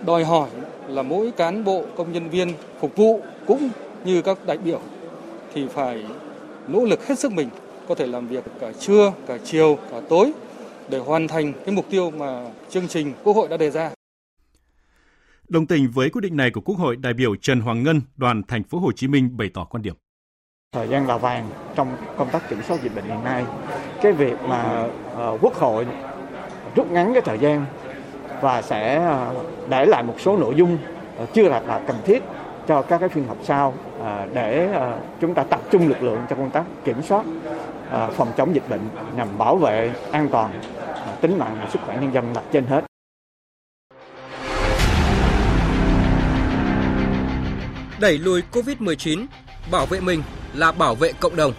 đòi 0.06 0.24
hỏi 0.24 0.48
là 0.88 1.02
mỗi 1.02 1.30
cán 1.30 1.64
bộ 1.64 1.84
công 1.96 2.12
nhân 2.12 2.30
viên 2.30 2.52
phục 2.80 2.96
vụ 2.96 3.20
cũng 3.46 3.70
như 4.04 4.22
các 4.22 4.46
đại 4.46 4.58
biểu 4.58 4.80
thì 5.54 5.68
phải 5.68 6.04
nỗ 6.68 6.84
lực 6.84 7.06
hết 7.06 7.18
sức 7.18 7.32
mình 7.32 7.48
có 7.88 7.94
thể 7.94 8.06
làm 8.06 8.28
việc 8.28 8.44
cả 8.60 8.72
trưa, 8.80 9.12
cả 9.26 9.38
chiều, 9.44 9.78
cả 9.90 10.00
tối 10.08 10.32
để 10.88 10.98
hoàn 10.98 11.28
thành 11.28 11.52
cái 11.66 11.74
mục 11.74 11.86
tiêu 11.90 12.10
mà 12.10 12.50
chương 12.70 12.88
trình 12.88 13.12
Quốc 13.24 13.36
hội 13.36 13.48
đã 13.48 13.56
đề 13.56 13.70
ra. 13.70 13.90
Đồng 15.48 15.66
tình 15.66 15.90
với 15.94 16.10
quyết 16.10 16.20
định 16.20 16.36
này 16.36 16.50
của 16.50 16.60
Quốc 16.60 16.78
hội, 16.78 16.96
đại 16.96 17.14
biểu 17.14 17.36
Trần 17.36 17.60
Hoàng 17.60 17.82
Ngân, 17.82 18.00
đoàn 18.16 18.42
thành 18.48 18.62
phố 18.64 18.78
Hồ 18.78 18.92
Chí 18.92 19.08
Minh 19.08 19.36
bày 19.36 19.50
tỏ 19.54 19.64
quan 19.64 19.82
điểm. 19.82 19.94
Thời 20.72 20.88
gian 20.88 21.06
là 21.06 21.18
vàng 21.18 21.48
trong 21.74 21.96
công 22.16 22.30
tác 22.30 22.48
kiểm 22.48 22.62
soát 22.62 22.82
dịch 22.82 22.94
bệnh 22.94 23.04
hiện 23.04 23.24
nay. 23.24 23.44
Cái 24.02 24.12
việc 24.12 24.34
mà 24.48 24.84
uh, 24.84 25.38
Quốc 25.42 25.54
hội 25.54 25.86
rút 26.74 26.90
ngắn 26.90 27.12
cái 27.12 27.22
thời 27.22 27.38
gian 27.38 27.66
và 28.40 28.62
sẽ 28.62 29.10
uh, 29.30 29.68
để 29.68 29.86
lại 29.86 30.02
một 30.02 30.14
số 30.18 30.36
nội 30.36 30.54
dung 30.56 30.78
uh, 31.22 31.34
chưa 31.34 31.48
là, 31.48 31.60
là 31.60 31.80
cần 31.86 31.96
thiết 32.04 32.22
cho 32.66 32.82
các 32.82 32.98
cái 32.98 33.08
phiên 33.08 33.28
họp 33.28 33.36
sau 33.42 33.74
để 34.32 34.68
chúng 35.20 35.34
ta 35.34 35.42
tập 35.42 35.60
trung 35.70 35.88
lực 35.88 36.02
lượng 36.02 36.20
cho 36.30 36.36
công 36.36 36.50
tác 36.50 36.64
kiểm 36.84 37.02
soát 37.02 37.24
phòng 37.90 38.32
chống 38.36 38.54
dịch 38.54 38.68
bệnh 38.68 38.80
nhằm 39.16 39.38
bảo 39.38 39.56
vệ 39.56 39.92
an 40.12 40.28
toàn 40.28 40.60
tính 41.20 41.38
mạng 41.38 41.56
và 41.60 41.70
sức 41.70 41.78
khỏe 41.86 41.98
nhân 42.00 42.14
dân 42.14 42.32
là 42.34 42.42
trên 42.52 42.66
hết. 42.66 42.84
Đẩy 48.00 48.18
lùi 48.18 48.42
Covid-19, 48.52 49.26
bảo 49.70 49.86
vệ 49.86 50.00
mình 50.00 50.22
là 50.54 50.72
bảo 50.72 50.94
vệ 50.94 51.12
cộng 51.12 51.36
đồng. 51.36 51.52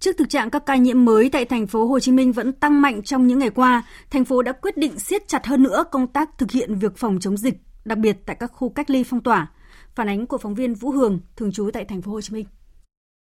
Trước 0.00 0.16
thực 0.18 0.28
trạng 0.28 0.50
các 0.50 0.66
ca 0.66 0.76
nhiễm 0.76 1.04
mới 1.04 1.30
tại 1.30 1.44
thành 1.44 1.66
phố 1.66 1.86
Hồ 1.86 2.00
Chí 2.00 2.12
Minh 2.12 2.32
vẫn 2.32 2.52
tăng 2.52 2.80
mạnh 2.80 3.02
trong 3.02 3.26
những 3.26 3.38
ngày 3.38 3.50
qua, 3.50 3.82
thành 4.10 4.24
phố 4.24 4.42
đã 4.42 4.52
quyết 4.52 4.76
định 4.76 4.98
siết 4.98 5.28
chặt 5.28 5.46
hơn 5.46 5.62
nữa 5.62 5.84
công 5.90 6.06
tác 6.06 6.38
thực 6.38 6.50
hiện 6.50 6.74
việc 6.74 6.96
phòng 6.96 7.18
chống 7.20 7.36
dịch, 7.36 7.54
đặc 7.84 7.98
biệt 7.98 8.16
tại 8.26 8.36
các 8.40 8.52
khu 8.52 8.68
cách 8.68 8.90
ly 8.90 9.04
phong 9.04 9.22
tỏa. 9.22 9.50
Phản 9.94 10.08
ánh 10.08 10.26
của 10.26 10.38
phóng 10.38 10.54
viên 10.54 10.74
Vũ 10.74 10.90
Hường, 10.90 11.20
thường 11.36 11.52
trú 11.52 11.70
tại 11.72 11.84
thành 11.84 12.02
phố 12.02 12.12
Hồ 12.12 12.20
Chí 12.20 12.34
Minh. 12.34 12.46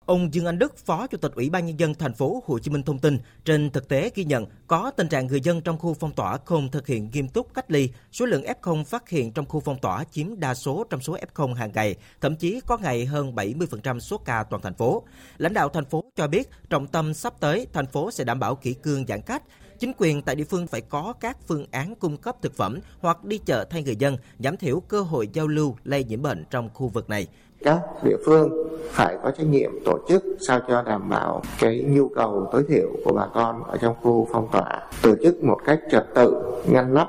Ông 0.07 0.35
Dương 0.35 0.47
Anh 0.47 0.59
Đức, 0.59 0.77
Phó 0.79 1.07
Chủ 1.07 1.19
tịch 1.19 1.33
Ủy 1.35 1.51
ban 1.51 1.67
nhân 1.67 1.81
dân 1.81 1.95
thành 1.95 2.13
phố 2.13 2.43
Hồ 2.47 2.59
Chí 2.59 2.71
Minh 2.71 2.83
thông 2.83 2.99
tin, 2.99 3.19
trên 3.45 3.71
thực 3.71 3.89
tế 3.89 4.11
ghi 4.15 4.25
nhận 4.25 4.47
có 4.67 4.91
tình 4.97 5.09
trạng 5.09 5.27
người 5.27 5.41
dân 5.41 5.61
trong 5.61 5.79
khu 5.79 5.95
phong 5.95 6.13
tỏa 6.13 6.39
không 6.45 6.71
thực 6.71 6.87
hiện 6.87 7.11
nghiêm 7.13 7.29
túc 7.29 7.55
cách 7.55 7.71
ly, 7.71 7.89
số 8.13 8.27
lượng 8.27 8.43
F0 8.43 8.85
phát 8.85 9.09
hiện 9.09 9.33
trong 9.33 9.47
khu 9.47 9.61
phong 9.61 9.79
tỏa 9.79 10.05
chiếm 10.05 10.41
đa 10.41 10.55
số 10.55 10.85
trong 10.91 11.01
số 11.01 11.17
F0 11.35 11.55
hàng 11.55 11.73
ngày, 11.75 11.97
thậm 12.21 12.37
chí 12.37 12.61
có 12.67 12.79
ngày 12.79 13.05
hơn 13.05 13.35
70% 13.35 13.99
số 13.99 14.19
ca 14.19 14.45
toàn 14.45 14.63
thành 14.63 14.75
phố. 14.75 15.03
Lãnh 15.39 15.55
đạo 15.55 15.69
thành 15.69 15.85
phố 15.85 16.05
cho 16.17 16.27
biết, 16.27 16.49
trọng 16.71 16.87
tâm 16.87 17.15
sắp 17.15 17.41
tới, 17.41 17.67
thành 17.73 17.87
phố 17.87 18.11
sẽ 18.11 18.25
đảm 18.25 18.39
bảo 18.39 18.55
kỹ 18.55 18.75
cương 18.75 19.07
giãn 19.07 19.23
cách, 19.23 19.43
chính 19.79 19.93
quyền 19.99 20.23
tại 20.23 20.37
địa 20.37 20.45
phương 20.45 20.67
phải 20.67 20.81
có 20.81 21.13
các 21.21 21.37
phương 21.49 21.67
án 21.71 21.95
cung 21.95 22.17
cấp 22.17 22.37
thực 22.43 22.55
phẩm 22.55 22.79
hoặc 23.01 23.25
đi 23.25 23.39
chợ 23.39 23.65
thay 23.71 23.83
người 23.83 23.97
dân, 23.97 24.17
giảm 24.39 24.57
thiểu 24.57 24.81
cơ 24.81 25.01
hội 25.01 25.29
giao 25.33 25.47
lưu 25.47 25.77
lây 25.85 26.05
nhiễm 26.05 26.23
bệnh 26.23 26.45
trong 26.51 26.71
khu 26.75 26.89
vực 26.89 27.09
này 27.09 27.27
các 27.65 27.81
địa 28.03 28.17
phương 28.27 28.51
phải 28.91 29.17
có 29.23 29.31
trách 29.31 29.47
nhiệm 29.47 29.71
tổ 29.85 29.99
chức 30.09 30.25
sao 30.49 30.61
cho 30.69 30.83
đảm 30.83 31.09
bảo 31.09 31.43
cái 31.61 31.85
nhu 31.89 32.09
cầu 32.09 32.49
tối 32.53 32.65
thiểu 32.69 32.89
của 33.05 33.13
bà 33.13 33.27
con 33.35 33.65
ở 33.65 33.77
trong 33.77 33.97
khu 34.03 34.29
phong 34.33 34.49
tỏa. 34.53 34.83
Tổ 35.03 35.15
chức 35.23 35.45
một 35.45 35.59
cách 35.65 35.81
trật 35.91 36.07
tự 36.15 36.43
ngăn 36.69 36.95
nắp 36.95 37.09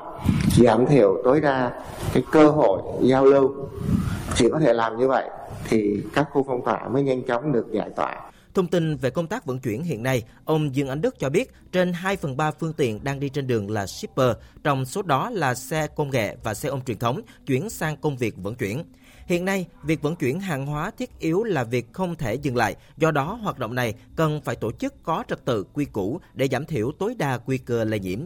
giảm 0.56 0.86
thiểu 0.86 1.22
tối 1.24 1.40
đa 1.40 1.84
cái 2.14 2.22
cơ 2.32 2.50
hội 2.50 2.82
giao 3.02 3.24
lưu. 3.24 3.54
Chỉ 4.34 4.48
có 4.52 4.58
thể 4.58 4.72
làm 4.72 4.98
như 4.98 5.08
vậy 5.08 5.28
thì 5.68 6.02
các 6.14 6.28
khu 6.32 6.44
phong 6.46 6.64
tỏa 6.64 6.88
mới 6.88 7.02
nhanh 7.02 7.22
chóng 7.22 7.52
được 7.52 7.66
giải 7.72 7.90
tỏa. 7.96 8.30
Thông 8.54 8.66
tin 8.66 8.96
về 8.96 9.10
công 9.10 9.26
tác 9.26 9.46
vận 9.46 9.58
chuyển 9.58 9.82
hiện 9.82 10.02
nay, 10.02 10.22
ông 10.44 10.74
Dương 10.74 10.88
Anh 10.88 11.00
Đức 11.00 11.18
cho 11.18 11.30
biết 11.30 11.52
trên 11.72 11.92
2 11.92 12.16
phần 12.16 12.36
3 12.36 12.50
phương 12.50 12.72
tiện 12.72 13.04
đang 13.04 13.20
đi 13.20 13.28
trên 13.28 13.46
đường 13.46 13.70
là 13.70 13.86
shipper, 13.86 14.30
trong 14.64 14.84
số 14.84 15.02
đó 15.02 15.30
là 15.30 15.54
xe 15.54 15.86
công 15.96 16.10
nghệ 16.10 16.36
và 16.42 16.54
xe 16.54 16.68
ôm 16.68 16.80
truyền 16.80 16.98
thống 16.98 17.20
chuyển 17.46 17.70
sang 17.70 17.96
công 17.96 18.16
việc 18.16 18.34
vận 18.36 18.54
chuyển. 18.54 18.84
Hiện 19.26 19.44
nay, 19.44 19.66
việc 19.82 20.02
vận 20.02 20.16
chuyển 20.16 20.40
hàng 20.40 20.66
hóa 20.66 20.90
thiết 20.90 21.18
yếu 21.18 21.44
là 21.44 21.64
việc 21.64 21.92
không 21.92 22.14
thể 22.14 22.34
dừng 22.34 22.56
lại, 22.56 22.76
do 22.96 23.10
đó 23.10 23.38
hoạt 23.42 23.58
động 23.58 23.74
này 23.74 23.94
cần 24.16 24.40
phải 24.44 24.56
tổ 24.56 24.72
chức 24.72 25.02
có 25.02 25.24
trật 25.28 25.44
tự 25.44 25.64
quy 25.72 25.84
củ 25.84 26.20
để 26.34 26.48
giảm 26.48 26.66
thiểu 26.66 26.92
tối 26.98 27.14
đa 27.18 27.40
nguy 27.46 27.58
cơ 27.58 27.84
lây 27.84 28.00
nhiễm. 28.00 28.20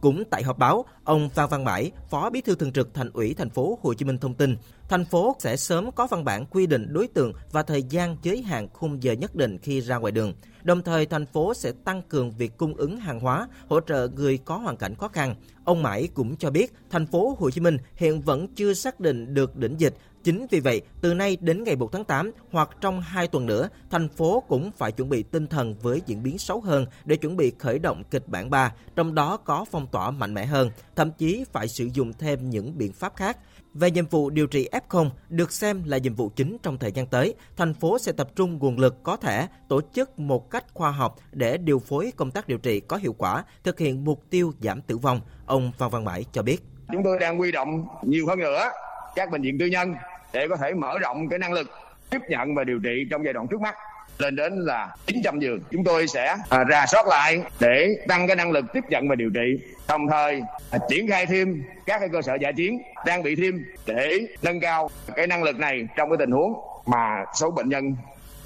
Cũng 0.00 0.22
tại 0.30 0.42
họp 0.42 0.58
báo, 0.58 0.84
ông 1.04 1.28
Phan 1.28 1.48
Văn 1.48 1.64
Mãi, 1.64 1.90
Phó 2.10 2.30
Bí 2.30 2.40
thư 2.40 2.54
Thường 2.54 2.72
trực 2.72 2.94
Thành 2.94 3.10
ủy 3.12 3.34
thành 3.34 3.50
phố 3.50 3.78
Hồ 3.82 3.94
Chí 3.94 4.04
Minh 4.04 4.18
thông 4.18 4.34
tin, 4.34 4.56
thành 4.88 5.04
phố 5.04 5.36
sẽ 5.38 5.56
sớm 5.56 5.92
có 5.92 6.06
văn 6.06 6.24
bản 6.24 6.46
quy 6.46 6.66
định 6.66 6.92
đối 6.92 7.08
tượng 7.08 7.32
và 7.52 7.62
thời 7.62 7.82
gian 7.82 8.16
giới 8.22 8.42
hạn 8.42 8.68
khung 8.72 9.02
giờ 9.02 9.12
nhất 9.12 9.34
định 9.34 9.58
khi 9.58 9.80
ra 9.80 9.96
ngoài 9.96 10.12
đường. 10.12 10.34
Đồng 10.62 10.82
thời, 10.82 11.06
thành 11.06 11.26
phố 11.26 11.54
sẽ 11.54 11.72
tăng 11.84 12.02
cường 12.02 12.30
việc 12.30 12.56
cung 12.56 12.74
ứng 12.74 12.96
hàng 12.96 13.20
hóa, 13.20 13.48
hỗ 13.68 13.80
trợ 13.80 14.08
người 14.08 14.38
có 14.38 14.56
hoàn 14.56 14.76
cảnh 14.76 14.94
khó 14.94 15.08
khăn. 15.08 15.34
Ông 15.64 15.82
Mãi 15.82 16.08
cũng 16.14 16.36
cho 16.36 16.50
biết, 16.50 16.72
thành 16.90 17.06
phố 17.06 17.36
Hồ 17.38 17.50
Chí 17.50 17.60
Minh 17.60 17.76
hiện 17.94 18.20
vẫn 18.20 18.48
chưa 18.54 18.74
xác 18.74 19.00
định 19.00 19.34
được 19.34 19.56
đỉnh 19.56 19.80
dịch 19.80 19.94
Chính 20.24 20.46
vì 20.50 20.60
vậy, 20.60 20.82
từ 21.00 21.14
nay 21.14 21.36
đến 21.40 21.64
ngày 21.64 21.76
1 21.76 21.92
tháng 21.92 22.04
8 22.04 22.32
hoặc 22.52 22.70
trong 22.80 23.00
2 23.00 23.28
tuần 23.28 23.46
nữa, 23.46 23.68
thành 23.90 24.08
phố 24.08 24.42
cũng 24.48 24.70
phải 24.76 24.92
chuẩn 24.92 25.08
bị 25.08 25.22
tinh 25.22 25.46
thần 25.46 25.74
với 25.74 26.02
diễn 26.06 26.22
biến 26.22 26.38
xấu 26.38 26.60
hơn 26.60 26.86
để 27.04 27.16
chuẩn 27.16 27.36
bị 27.36 27.52
khởi 27.58 27.78
động 27.78 28.02
kịch 28.10 28.28
bản 28.28 28.50
3, 28.50 28.72
trong 28.96 29.14
đó 29.14 29.36
có 29.36 29.64
phong 29.70 29.86
tỏa 29.86 30.10
mạnh 30.10 30.34
mẽ 30.34 30.46
hơn, 30.46 30.70
thậm 30.96 31.10
chí 31.18 31.44
phải 31.52 31.68
sử 31.68 31.88
dụng 31.94 32.12
thêm 32.12 32.50
những 32.50 32.78
biện 32.78 32.92
pháp 32.92 33.16
khác. 33.16 33.38
Về 33.74 33.90
nhiệm 33.90 34.06
vụ 34.06 34.30
điều 34.30 34.46
trị 34.46 34.68
F0 34.72 35.10
được 35.28 35.52
xem 35.52 35.82
là 35.84 35.98
nhiệm 35.98 36.14
vụ 36.14 36.28
chính 36.28 36.56
trong 36.62 36.78
thời 36.78 36.92
gian 36.92 37.06
tới, 37.06 37.34
thành 37.56 37.74
phố 37.74 37.98
sẽ 37.98 38.12
tập 38.12 38.30
trung 38.36 38.58
nguồn 38.58 38.78
lực 38.78 39.02
có 39.02 39.16
thể 39.16 39.46
tổ 39.68 39.80
chức 39.94 40.18
một 40.18 40.50
cách 40.50 40.64
khoa 40.74 40.90
học 40.90 41.16
để 41.32 41.56
điều 41.56 41.78
phối 41.78 42.12
công 42.16 42.30
tác 42.30 42.48
điều 42.48 42.58
trị 42.58 42.80
có 42.80 42.96
hiệu 42.96 43.14
quả, 43.18 43.44
thực 43.64 43.78
hiện 43.78 44.04
mục 44.04 44.22
tiêu 44.30 44.52
giảm 44.60 44.82
tử 44.82 44.96
vong, 44.96 45.20
ông 45.46 45.72
Phan 45.78 45.90
Văn 45.90 46.04
Mãi 46.04 46.24
cho 46.32 46.42
biết. 46.42 46.62
Chúng 46.92 47.02
tôi 47.04 47.18
đang 47.18 47.38
huy 47.38 47.52
động 47.52 47.86
nhiều 48.02 48.26
hơn 48.26 48.38
nữa 48.38 48.70
các 49.14 49.30
bệnh 49.30 49.42
viện 49.42 49.58
tư 49.58 49.66
nhân 49.66 49.94
để 50.32 50.48
có 50.48 50.56
thể 50.56 50.74
mở 50.74 50.98
rộng 50.98 51.28
cái 51.28 51.38
năng 51.38 51.52
lực 51.52 51.70
tiếp 52.10 52.18
nhận 52.28 52.54
và 52.54 52.64
điều 52.64 52.78
trị 52.78 53.06
trong 53.10 53.24
giai 53.24 53.32
đoạn 53.32 53.46
trước 53.46 53.60
mắt 53.60 53.74
lên 54.18 54.36
đến 54.36 54.52
là 54.58 54.88
900 55.06 55.40
giường. 55.40 55.60
Chúng 55.70 55.84
tôi 55.84 56.06
sẽ 56.06 56.36
à, 56.50 56.64
rà 56.70 56.86
soát 56.86 57.06
lại 57.06 57.42
để 57.60 57.88
tăng 58.08 58.26
cái 58.26 58.36
năng 58.36 58.50
lực 58.50 58.64
tiếp 58.72 58.84
nhận 58.88 59.08
và 59.08 59.14
điều 59.14 59.30
trị, 59.30 59.64
đồng 59.88 60.08
thời 60.08 60.42
à, 60.70 60.78
triển 60.88 61.08
khai 61.08 61.26
thêm 61.26 61.62
các 61.86 61.98
cái 61.98 62.08
cơ 62.12 62.22
sở 62.22 62.34
giả 62.40 62.52
chiến 62.52 62.82
đang 63.06 63.22
bị 63.22 63.36
thêm 63.36 63.64
để 63.86 64.18
nâng 64.42 64.60
cao 64.60 64.90
cái 65.16 65.26
năng 65.26 65.42
lực 65.42 65.58
này 65.58 65.86
trong 65.96 66.10
cái 66.10 66.16
tình 66.18 66.30
huống 66.30 66.54
mà 66.86 67.24
số 67.40 67.50
bệnh 67.50 67.68
nhân 67.68 67.96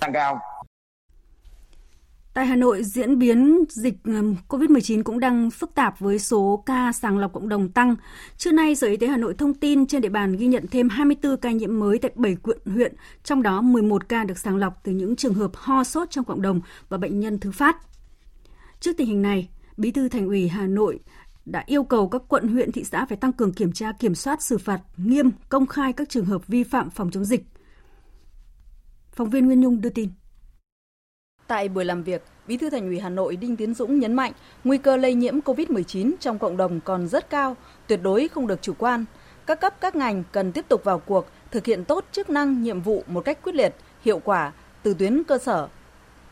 tăng 0.00 0.12
cao. 0.12 0.40
Tại 2.34 2.46
Hà 2.46 2.56
Nội, 2.56 2.84
diễn 2.84 3.18
biến 3.18 3.64
dịch 3.68 3.94
COVID-19 4.48 5.02
cũng 5.02 5.20
đang 5.20 5.50
phức 5.50 5.74
tạp 5.74 5.98
với 5.98 6.18
số 6.18 6.62
ca 6.66 6.92
sàng 6.92 7.18
lọc 7.18 7.32
cộng 7.32 7.48
đồng 7.48 7.68
tăng. 7.68 7.96
Trưa 8.36 8.52
nay, 8.52 8.74
Sở 8.74 8.86
Y 8.86 8.96
tế 8.96 9.06
Hà 9.06 9.16
Nội 9.16 9.34
thông 9.34 9.54
tin 9.54 9.86
trên 9.86 10.02
địa 10.02 10.08
bàn 10.08 10.36
ghi 10.36 10.46
nhận 10.46 10.66
thêm 10.70 10.88
24 10.88 11.36
ca 11.36 11.50
nhiễm 11.50 11.78
mới 11.78 11.98
tại 11.98 12.10
7 12.14 12.36
quận 12.42 12.58
huyện, 12.64 12.94
trong 13.24 13.42
đó 13.42 13.60
11 13.60 14.08
ca 14.08 14.24
được 14.24 14.38
sàng 14.38 14.56
lọc 14.56 14.80
từ 14.84 14.92
những 14.92 15.16
trường 15.16 15.34
hợp 15.34 15.50
ho 15.54 15.84
sốt 15.84 16.10
trong 16.10 16.24
cộng 16.24 16.42
đồng 16.42 16.60
và 16.88 16.98
bệnh 16.98 17.20
nhân 17.20 17.38
thứ 17.38 17.52
phát. 17.52 17.76
Trước 18.80 18.92
tình 18.96 19.06
hình 19.06 19.22
này, 19.22 19.48
Bí 19.76 19.90
thư 19.90 20.08
Thành 20.08 20.26
ủy 20.26 20.48
Hà 20.48 20.66
Nội 20.66 21.00
đã 21.44 21.64
yêu 21.66 21.84
cầu 21.84 22.08
các 22.08 22.22
quận 22.28 22.48
huyện 22.48 22.72
thị 22.72 22.84
xã 22.84 23.06
phải 23.06 23.16
tăng 23.16 23.32
cường 23.32 23.52
kiểm 23.52 23.72
tra 23.72 23.92
kiểm 23.92 24.14
soát 24.14 24.42
xử 24.42 24.58
phạt 24.58 24.80
nghiêm 24.96 25.30
công 25.48 25.66
khai 25.66 25.92
các 25.92 26.08
trường 26.08 26.24
hợp 26.24 26.46
vi 26.46 26.62
phạm 26.62 26.90
phòng 26.90 27.10
chống 27.10 27.24
dịch. 27.24 27.44
Phóng 29.12 29.30
viên 29.30 29.46
Nguyên 29.46 29.60
Nhung 29.60 29.80
đưa 29.80 29.90
tin. 29.90 30.08
Tại 31.46 31.68
buổi 31.68 31.84
làm 31.84 32.02
việc, 32.02 32.22
Bí 32.46 32.56
thư 32.56 32.70
Thành 32.70 32.86
ủy 32.86 32.98
Hà 32.98 33.08
Nội 33.08 33.36
Đinh 33.36 33.56
Tiến 33.56 33.74
Dũng 33.74 33.98
nhấn 33.98 34.14
mạnh 34.14 34.32
nguy 34.64 34.78
cơ 34.78 34.96
lây 34.96 35.14
nhiễm 35.14 35.40
COVID-19 35.40 36.12
trong 36.20 36.38
cộng 36.38 36.56
đồng 36.56 36.80
còn 36.80 37.08
rất 37.08 37.30
cao, 37.30 37.56
tuyệt 37.86 38.00
đối 38.02 38.28
không 38.28 38.46
được 38.46 38.62
chủ 38.62 38.72
quan. 38.78 39.04
Các 39.46 39.60
cấp 39.60 39.74
các 39.80 39.96
ngành 39.96 40.22
cần 40.32 40.52
tiếp 40.52 40.64
tục 40.68 40.84
vào 40.84 40.98
cuộc, 40.98 41.26
thực 41.50 41.66
hiện 41.66 41.84
tốt 41.84 42.04
chức 42.12 42.30
năng, 42.30 42.62
nhiệm 42.62 42.80
vụ 42.80 43.04
một 43.06 43.24
cách 43.24 43.38
quyết 43.42 43.54
liệt, 43.54 43.74
hiệu 44.04 44.20
quả 44.24 44.52
từ 44.82 44.94
tuyến 44.94 45.24
cơ 45.24 45.38
sở. 45.38 45.68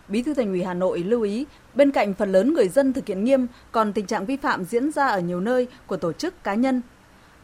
Bí 0.09 0.23
thư 0.23 0.35
Thành 0.35 0.49
ủy 0.49 0.63
Hà 0.63 0.75
Nội 0.75 0.99
lưu 0.99 1.23
ý, 1.23 1.47
bên 1.75 1.91
cạnh 1.91 2.15
phần 2.15 2.33
lớn 2.33 2.55
người 2.55 2.69
dân 2.69 2.93
thực 2.93 3.07
hiện 3.07 3.25
nghiêm, 3.25 3.47
còn 3.73 3.93
tình 3.93 4.07
trạng 4.07 4.27
vi 4.27 4.37
phạm 4.37 4.65
diễn 4.65 4.93
ra 4.93 5.07
ở 5.07 5.21
nhiều 5.21 5.41
nơi 5.41 5.67
của 5.87 5.97
tổ 5.97 6.13
chức 6.13 6.45
cá 6.45 6.55
nhân. 6.55 6.83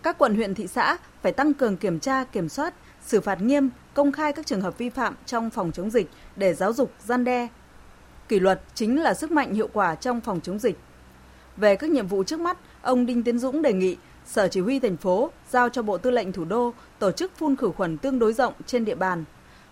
Các 0.03 0.19
quận 0.19 0.35
huyện 0.35 0.55
thị 0.55 0.67
xã 0.67 0.97
phải 1.23 1.33
tăng 1.33 1.55
cường 1.55 1.77
kiểm 1.77 2.01
tra, 2.01 2.25
kiểm 2.25 2.49
soát, 2.49 2.75
xử 3.03 3.21
phạt 3.21 3.43
nghiêm, 3.43 3.71
công 3.95 4.13
khai 4.13 4.33
các 4.33 4.47
trường 4.47 4.61
hợp 4.61 4.79
vi 4.79 4.91
phạm 4.91 5.15
trong 5.27 5.51
phòng 5.51 5.73
chống 5.73 5.91
dịch 5.91 6.11
để 6.37 6.55
giáo 6.55 6.73
dục, 6.73 6.93
gian 7.05 7.25
đe, 7.25 7.49
Kỷ 8.29 8.41
luật 8.41 8.61
chính 8.75 9.03
là 9.03 9.15
sức 9.15 9.31
mạnh 9.31 9.55
hiệu 9.55 9.69
quả 9.73 9.95
trong 9.95 10.21
phòng 10.21 10.41
chống 10.41 10.59
dịch. 10.59 10.79
Về 11.57 11.77
các 11.77 11.91
nhiệm 11.91 12.07
vụ 12.07 12.25
trước 12.25 12.41
mắt, 12.41 12.59
ông 12.83 13.07
Đinh 13.07 13.23
Tiến 13.23 13.39
Dũng 13.39 13.63
đề 13.63 13.73
nghị 13.73 13.97
Sở 14.27 14.49
Chỉ 14.49 14.61
huy 14.61 14.81
thành 14.81 14.97
phố 14.97 15.31
giao 15.51 15.69
cho 15.69 15.83
Bộ 15.83 15.99
Tư 15.99 16.11
lệnh 16.11 16.33
Thủ 16.33 16.45
đô 16.45 16.73
tổ 16.99 17.13
chức 17.13 17.33
phun 17.37 17.57
khử 17.57 17.71
khuẩn 17.77 17.99
tương 17.99 18.19
đối 18.19 18.33
rộng 18.33 18.53
trên 18.67 18.85
địa 18.85 18.95
bàn. 18.95 19.25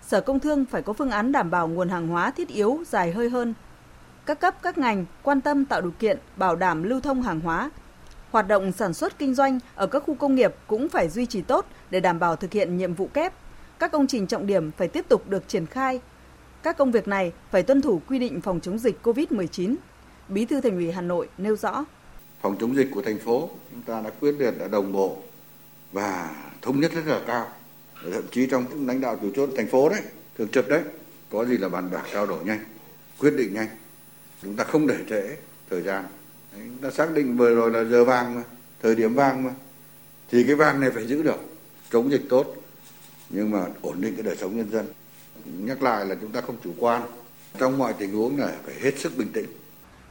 Sở 0.02 0.20
Công 0.20 0.40
Thương 0.40 0.64
phải 0.64 0.82
có 0.82 0.92
phương 0.92 1.10
án 1.10 1.32
đảm 1.32 1.50
bảo 1.50 1.68
nguồn 1.68 1.88
hàng 1.88 2.08
hóa 2.08 2.30
thiết 2.30 2.48
yếu 2.48 2.78
dài 2.86 3.12
hơi 3.12 3.30
hơn. 3.30 3.54
Các 4.26 4.40
cấp 4.40 4.54
các 4.62 4.78
ngành 4.78 5.04
quan 5.22 5.40
tâm 5.40 5.64
tạo 5.64 5.80
điều 5.80 5.92
kiện 5.98 6.18
bảo 6.36 6.56
đảm 6.56 6.82
lưu 6.82 7.00
thông 7.00 7.22
hàng 7.22 7.40
hóa. 7.40 7.70
Hoạt 8.30 8.48
động 8.48 8.72
sản 8.72 8.94
xuất 8.94 9.18
kinh 9.18 9.34
doanh 9.34 9.58
ở 9.74 9.86
các 9.86 10.02
khu 10.06 10.14
công 10.14 10.34
nghiệp 10.34 10.54
cũng 10.66 10.88
phải 10.88 11.08
duy 11.08 11.26
trì 11.26 11.42
tốt 11.42 11.66
để 11.90 12.00
đảm 12.00 12.18
bảo 12.18 12.36
thực 12.36 12.52
hiện 12.52 12.76
nhiệm 12.76 12.94
vụ 12.94 13.08
kép. 13.14 13.32
Các 13.78 13.92
công 13.92 14.06
trình 14.06 14.26
trọng 14.26 14.46
điểm 14.46 14.70
phải 14.70 14.88
tiếp 14.88 15.06
tục 15.08 15.28
được 15.28 15.48
triển 15.48 15.66
khai 15.66 16.00
các 16.66 16.76
công 16.76 16.92
việc 16.92 17.08
này 17.08 17.32
phải 17.50 17.62
tuân 17.62 17.82
thủ 17.82 18.00
quy 18.08 18.18
định 18.18 18.40
phòng 18.40 18.60
chống 18.60 18.78
dịch 18.78 18.98
COVID-19. 19.02 19.74
Bí 20.28 20.44
thư 20.44 20.60
Thành 20.60 20.76
ủy 20.76 20.92
Hà 20.92 21.00
Nội 21.00 21.28
nêu 21.38 21.56
rõ. 21.56 21.84
Phòng 22.40 22.56
chống 22.60 22.76
dịch 22.76 22.88
của 22.94 23.02
thành 23.02 23.18
phố 23.18 23.50
chúng 23.70 23.82
ta 23.82 24.00
đã 24.00 24.10
quyết 24.20 24.32
liệt 24.38 24.50
đã 24.58 24.68
đồng 24.68 24.92
bộ 24.92 25.16
và 25.92 26.30
thống 26.62 26.80
nhất 26.80 26.92
rất 26.92 27.06
là 27.06 27.20
cao. 27.26 27.48
Thậm 28.12 28.22
chí 28.30 28.46
trong 28.46 28.86
lãnh 28.86 29.00
đạo 29.00 29.18
chủ 29.22 29.30
chốt 29.36 29.50
thành 29.56 29.66
phố 29.66 29.88
đấy, 29.88 30.00
thường 30.38 30.48
trực 30.48 30.68
đấy, 30.68 30.82
có 31.30 31.44
gì 31.44 31.58
là 31.58 31.68
bàn 31.68 31.90
bạc 31.92 32.02
trao 32.12 32.26
đổi 32.26 32.44
nhanh, 32.44 32.64
quyết 33.20 33.34
định 33.36 33.54
nhanh. 33.54 33.68
Chúng 34.42 34.56
ta 34.56 34.64
không 34.64 34.86
để 34.86 34.96
trễ 35.10 35.36
thời 35.70 35.82
gian. 35.82 36.04
Đấy, 36.52 36.62
chúng 36.66 36.78
ta 36.78 36.90
xác 36.90 37.14
định 37.14 37.36
vừa 37.36 37.54
rồi 37.54 37.70
là 37.70 37.84
giờ 37.84 38.04
vàng 38.04 38.34
mà, 38.34 38.42
thời 38.82 38.94
điểm 38.94 39.14
vàng 39.14 39.44
mà. 39.44 39.50
Thì 40.30 40.44
cái 40.44 40.54
vàng 40.54 40.80
này 40.80 40.90
phải 40.90 41.06
giữ 41.06 41.22
được, 41.22 41.40
chống 41.90 42.10
dịch 42.10 42.22
tốt, 42.28 42.54
nhưng 43.30 43.50
mà 43.50 43.66
ổn 43.82 44.00
định 44.00 44.14
cái 44.14 44.22
đời 44.22 44.36
sống 44.36 44.56
nhân 44.56 44.70
dân 44.70 44.86
nhắc 45.58 45.82
lại 45.82 46.06
là 46.06 46.14
chúng 46.20 46.32
ta 46.32 46.40
không 46.40 46.56
chủ 46.64 46.70
quan 46.78 47.02
trong 47.58 47.78
mọi 47.78 47.92
tình 47.92 48.12
huống 48.12 48.36
này 48.36 48.52
phải 48.64 48.74
hết 48.82 48.98
sức 48.98 49.12
bình 49.18 49.28
tĩnh 49.32 49.46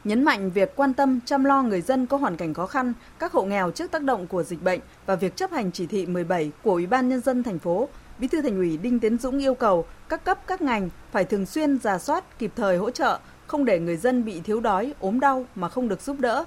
nhấn 0.06 0.24
mạnh 0.24 0.50
việc 0.50 0.76
quan 0.76 0.94
tâm 0.94 1.20
chăm 1.24 1.44
lo 1.44 1.62
người 1.62 1.80
dân 1.80 2.06
có 2.06 2.16
hoàn 2.16 2.36
cảnh 2.36 2.54
khó 2.54 2.66
khăn, 2.66 2.92
các 3.18 3.32
hộ 3.32 3.44
nghèo 3.44 3.70
trước 3.70 3.90
tác 3.90 4.02
động 4.02 4.26
của 4.26 4.42
dịch 4.42 4.62
bệnh 4.62 4.80
và 5.06 5.14
việc 5.14 5.36
chấp 5.36 5.50
hành 5.50 5.72
chỉ 5.72 5.86
thị 5.86 6.06
17 6.06 6.52
của 6.62 6.72
Ủy 6.72 6.86
ban 6.86 7.08
nhân 7.08 7.20
dân 7.20 7.42
thành 7.42 7.58
phố, 7.58 7.88
Bí 8.18 8.28
thư 8.28 8.42
Thành 8.42 8.56
ủy 8.56 8.76
Đinh 8.76 9.00
Tiến 9.00 9.18
Dũng 9.18 9.38
yêu 9.38 9.54
cầu 9.54 9.86
các 10.08 10.24
cấp 10.24 10.38
các 10.46 10.62
ngành 10.62 10.88
phải 11.12 11.24
thường 11.24 11.46
xuyên 11.46 11.78
giả 11.78 11.98
soát 11.98 12.38
kịp 12.38 12.52
thời 12.56 12.76
hỗ 12.76 12.90
trợ, 12.90 13.18
không 13.46 13.64
để 13.64 13.78
người 13.78 13.96
dân 13.96 14.24
bị 14.24 14.40
thiếu 14.40 14.60
đói, 14.60 14.94
ốm 15.00 15.20
đau 15.20 15.44
mà 15.54 15.68
không 15.68 15.88
được 15.88 16.00
giúp 16.00 16.20
đỡ. 16.20 16.44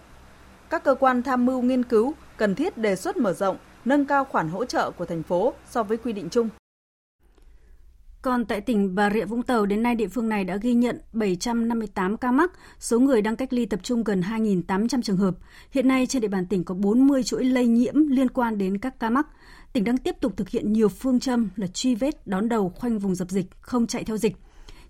Các 0.69 0.83
cơ 0.83 0.95
quan 0.95 1.23
tham 1.23 1.45
mưu 1.45 1.61
nghiên 1.61 1.83
cứu 1.83 2.13
cần 2.37 2.55
thiết 2.55 2.77
đề 2.77 2.95
xuất 2.95 3.17
mở 3.17 3.33
rộng, 3.33 3.57
nâng 3.85 4.05
cao 4.05 4.25
khoản 4.25 4.49
hỗ 4.49 4.65
trợ 4.65 4.91
của 4.91 5.05
thành 5.05 5.23
phố 5.23 5.53
so 5.69 5.83
với 5.83 5.97
quy 5.97 6.13
định 6.13 6.29
chung. 6.29 6.49
Còn 8.21 8.45
tại 8.45 8.61
tỉnh 8.61 8.95
Bà 8.95 9.09
Rịa 9.09 9.25
Vũng 9.25 9.43
Tàu, 9.43 9.65
đến 9.65 9.83
nay 9.83 9.95
địa 9.95 10.07
phương 10.07 10.29
này 10.29 10.43
đã 10.43 10.57
ghi 10.57 10.73
nhận 10.73 11.01
758 11.13 12.17
ca 12.17 12.31
mắc, 12.31 12.51
số 12.79 12.99
người 12.99 13.21
đang 13.21 13.35
cách 13.35 13.53
ly 13.53 13.65
tập 13.65 13.79
trung 13.83 14.03
gần 14.03 14.21
2.800 14.21 15.01
trường 15.01 15.17
hợp. 15.17 15.35
Hiện 15.71 15.87
nay 15.87 16.05
trên 16.05 16.21
địa 16.21 16.27
bàn 16.27 16.45
tỉnh 16.45 16.63
có 16.63 16.75
40 16.75 17.23
chuỗi 17.23 17.45
lây 17.45 17.67
nhiễm 17.67 18.07
liên 18.07 18.29
quan 18.29 18.57
đến 18.57 18.77
các 18.77 18.99
ca 18.99 19.09
mắc. 19.09 19.27
Tỉnh 19.73 19.83
đang 19.83 19.97
tiếp 19.97 20.15
tục 20.21 20.33
thực 20.37 20.49
hiện 20.49 20.73
nhiều 20.73 20.89
phương 20.89 21.19
châm 21.19 21.49
là 21.55 21.67
truy 21.67 21.95
vết, 21.95 22.27
đón 22.27 22.49
đầu, 22.49 22.69
khoanh 22.69 22.99
vùng 22.99 23.15
dập 23.15 23.29
dịch, 23.29 23.45
không 23.61 23.87
chạy 23.87 24.03
theo 24.03 24.17
dịch. 24.17 24.35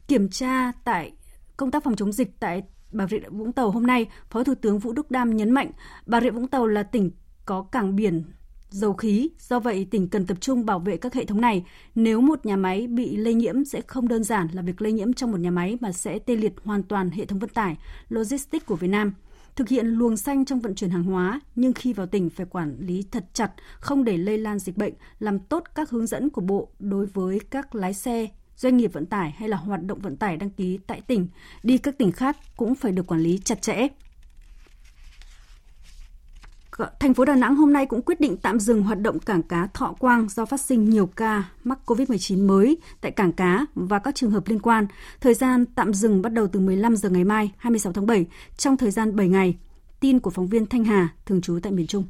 Kiểm 0.08 0.30
tra 0.30 0.72
tại 0.84 1.12
công 1.58 1.72
tác 1.72 1.84
phòng 1.84 1.96
chống 1.96 2.12
dịch 2.12 2.40
tại 2.40 2.64
Bà 2.92 3.08
Rịa 3.08 3.20
Vũng 3.30 3.52
Tàu 3.52 3.72
hôm 3.72 3.88
nay, 3.88 4.06
Phó 4.30 4.44
Thủ 4.44 4.56
tướng 4.56 4.80
Vũ 4.80 4.94
Đức 4.94 5.12
Đam 5.12 5.36
nhấn 5.36 5.52
mạnh 5.52 5.72
Bà 6.06 6.22
Rịa 6.22 6.32
Vũng 6.32 6.48
Tàu 6.48 6.68
là 6.68 6.84
tỉnh 6.84 7.12
có 7.46 7.62
cảng 7.72 7.96
biển 7.96 8.24
dầu 8.70 8.94
khí. 8.94 9.30
Do 9.40 9.60
vậy, 9.60 9.88
tỉnh 9.92 10.08
cần 10.08 10.26
tập 10.26 10.38
trung 10.42 10.66
bảo 10.66 10.80
vệ 10.80 10.98
các 10.98 11.14
hệ 11.14 11.26
thống 11.26 11.42
này. 11.42 11.66
Nếu 11.96 12.22
một 12.22 12.46
nhà 12.46 12.56
máy 12.56 12.88
bị 12.88 13.18
lây 13.18 13.34
nhiễm 13.34 13.66
sẽ 13.66 13.82
không 13.82 14.08
đơn 14.08 14.24
giản 14.24 14.48
là 14.54 14.62
việc 14.62 14.82
lây 14.82 14.92
nhiễm 14.92 15.14
trong 15.14 15.32
một 15.32 15.40
nhà 15.40 15.52
máy 15.52 15.78
mà 15.82 15.92
sẽ 15.92 16.20
tê 16.20 16.36
liệt 16.36 16.54
hoàn 16.64 16.84
toàn 16.84 17.10
hệ 17.10 17.26
thống 17.26 17.40
vận 17.40 17.50
tải, 17.50 17.78
logistics 18.10 18.66
của 18.66 18.76
Việt 18.76 18.88
Nam. 18.88 19.14
Thực 19.56 19.70
hiện 19.70 19.88
luồng 19.88 20.18
xanh 20.18 20.46
trong 20.46 20.60
vận 20.60 20.76
chuyển 20.76 20.90
hàng 20.90 21.04
hóa, 21.04 21.42
nhưng 21.56 21.74
khi 21.74 21.94
vào 21.94 22.08
tỉnh 22.08 22.30
phải 22.30 22.46
quản 22.46 22.78
lý 22.80 23.06
thật 23.12 23.26
chặt, 23.34 23.52
không 23.80 24.04
để 24.04 24.18
lây 24.18 24.38
lan 24.38 24.60
dịch 24.60 24.78
bệnh, 24.78 24.94
làm 25.20 25.40
tốt 25.40 25.64
các 25.76 25.90
hướng 25.90 26.08
dẫn 26.08 26.30
của 26.30 26.42
Bộ 26.42 26.70
đối 26.80 27.06
với 27.06 27.40
các 27.50 27.76
lái 27.76 27.94
xe, 27.94 28.28
doanh 28.56 28.78
nghiệp 28.78 28.94
vận 28.94 29.06
tải 29.06 29.32
hay 29.32 29.50
là 29.50 29.58
hoạt 29.58 29.84
động 29.84 30.00
vận 30.00 30.18
tải 30.18 30.38
đăng 30.38 30.50
ký 30.50 30.80
tại 30.88 31.02
tỉnh, 31.02 31.28
đi 31.64 31.78
các 31.78 31.98
tỉnh 31.98 32.12
khác 32.12 32.38
cũng 32.58 32.76
phải 32.76 32.92
được 32.92 33.08
quản 33.08 33.22
lý 33.22 33.40
chặt 33.44 33.62
chẽ 33.62 33.88
Vâng 36.80 36.90
thành 37.00 37.14
phố 37.14 37.26
Đà 37.26 37.36
Nẵng 37.36 37.56
hôm 37.56 37.74
nay 37.74 37.86
cũng 37.86 38.02
quyết 38.02 38.20
định 38.20 38.38
tạm 38.38 38.60
dừng 38.60 38.84
hoạt 38.84 39.00
động 39.00 39.20
cảng 39.20 39.44
cá 39.44 39.68
Thọ 39.74 39.94
Quang 40.00 40.30
do 40.30 40.46
phát 40.46 40.62
sinh 40.62 40.90
nhiều 40.90 41.08
ca 41.08 41.44
mắc 41.64 41.80
COVID-19 41.86 42.48
mới 42.48 42.78
tại 43.02 43.12
cảng 43.12 43.34
cá 43.34 43.66
và 43.76 44.00
các 44.00 44.16
trường 44.16 44.32
hợp 44.32 44.48
liên 44.48 44.60
quan. 44.60 44.88
Thời 45.22 45.34
gian 45.34 45.66
tạm 45.66 45.94
dừng 45.94 46.22
bắt 46.22 46.34
đầu 46.34 46.48
từ 46.48 46.60
15 46.60 46.96
giờ 46.96 47.10
ngày 47.10 47.24
mai, 47.24 47.52
26 47.58 47.94
tháng 47.94 48.06
7, 48.06 48.26
trong 48.58 48.78
thời 48.78 48.92
gian 48.92 49.16
7 49.16 49.28
ngày. 49.28 49.58
Tin 50.00 50.20
của 50.20 50.30
phóng 50.30 50.48
viên 50.48 50.66
Thanh 50.66 50.84
Hà, 50.84 51.10
thường 51.26 51.42
trú 51.42 51.60
tại 51.64 51.72
miền 51.72 51.88
Trung. 51.88 52.04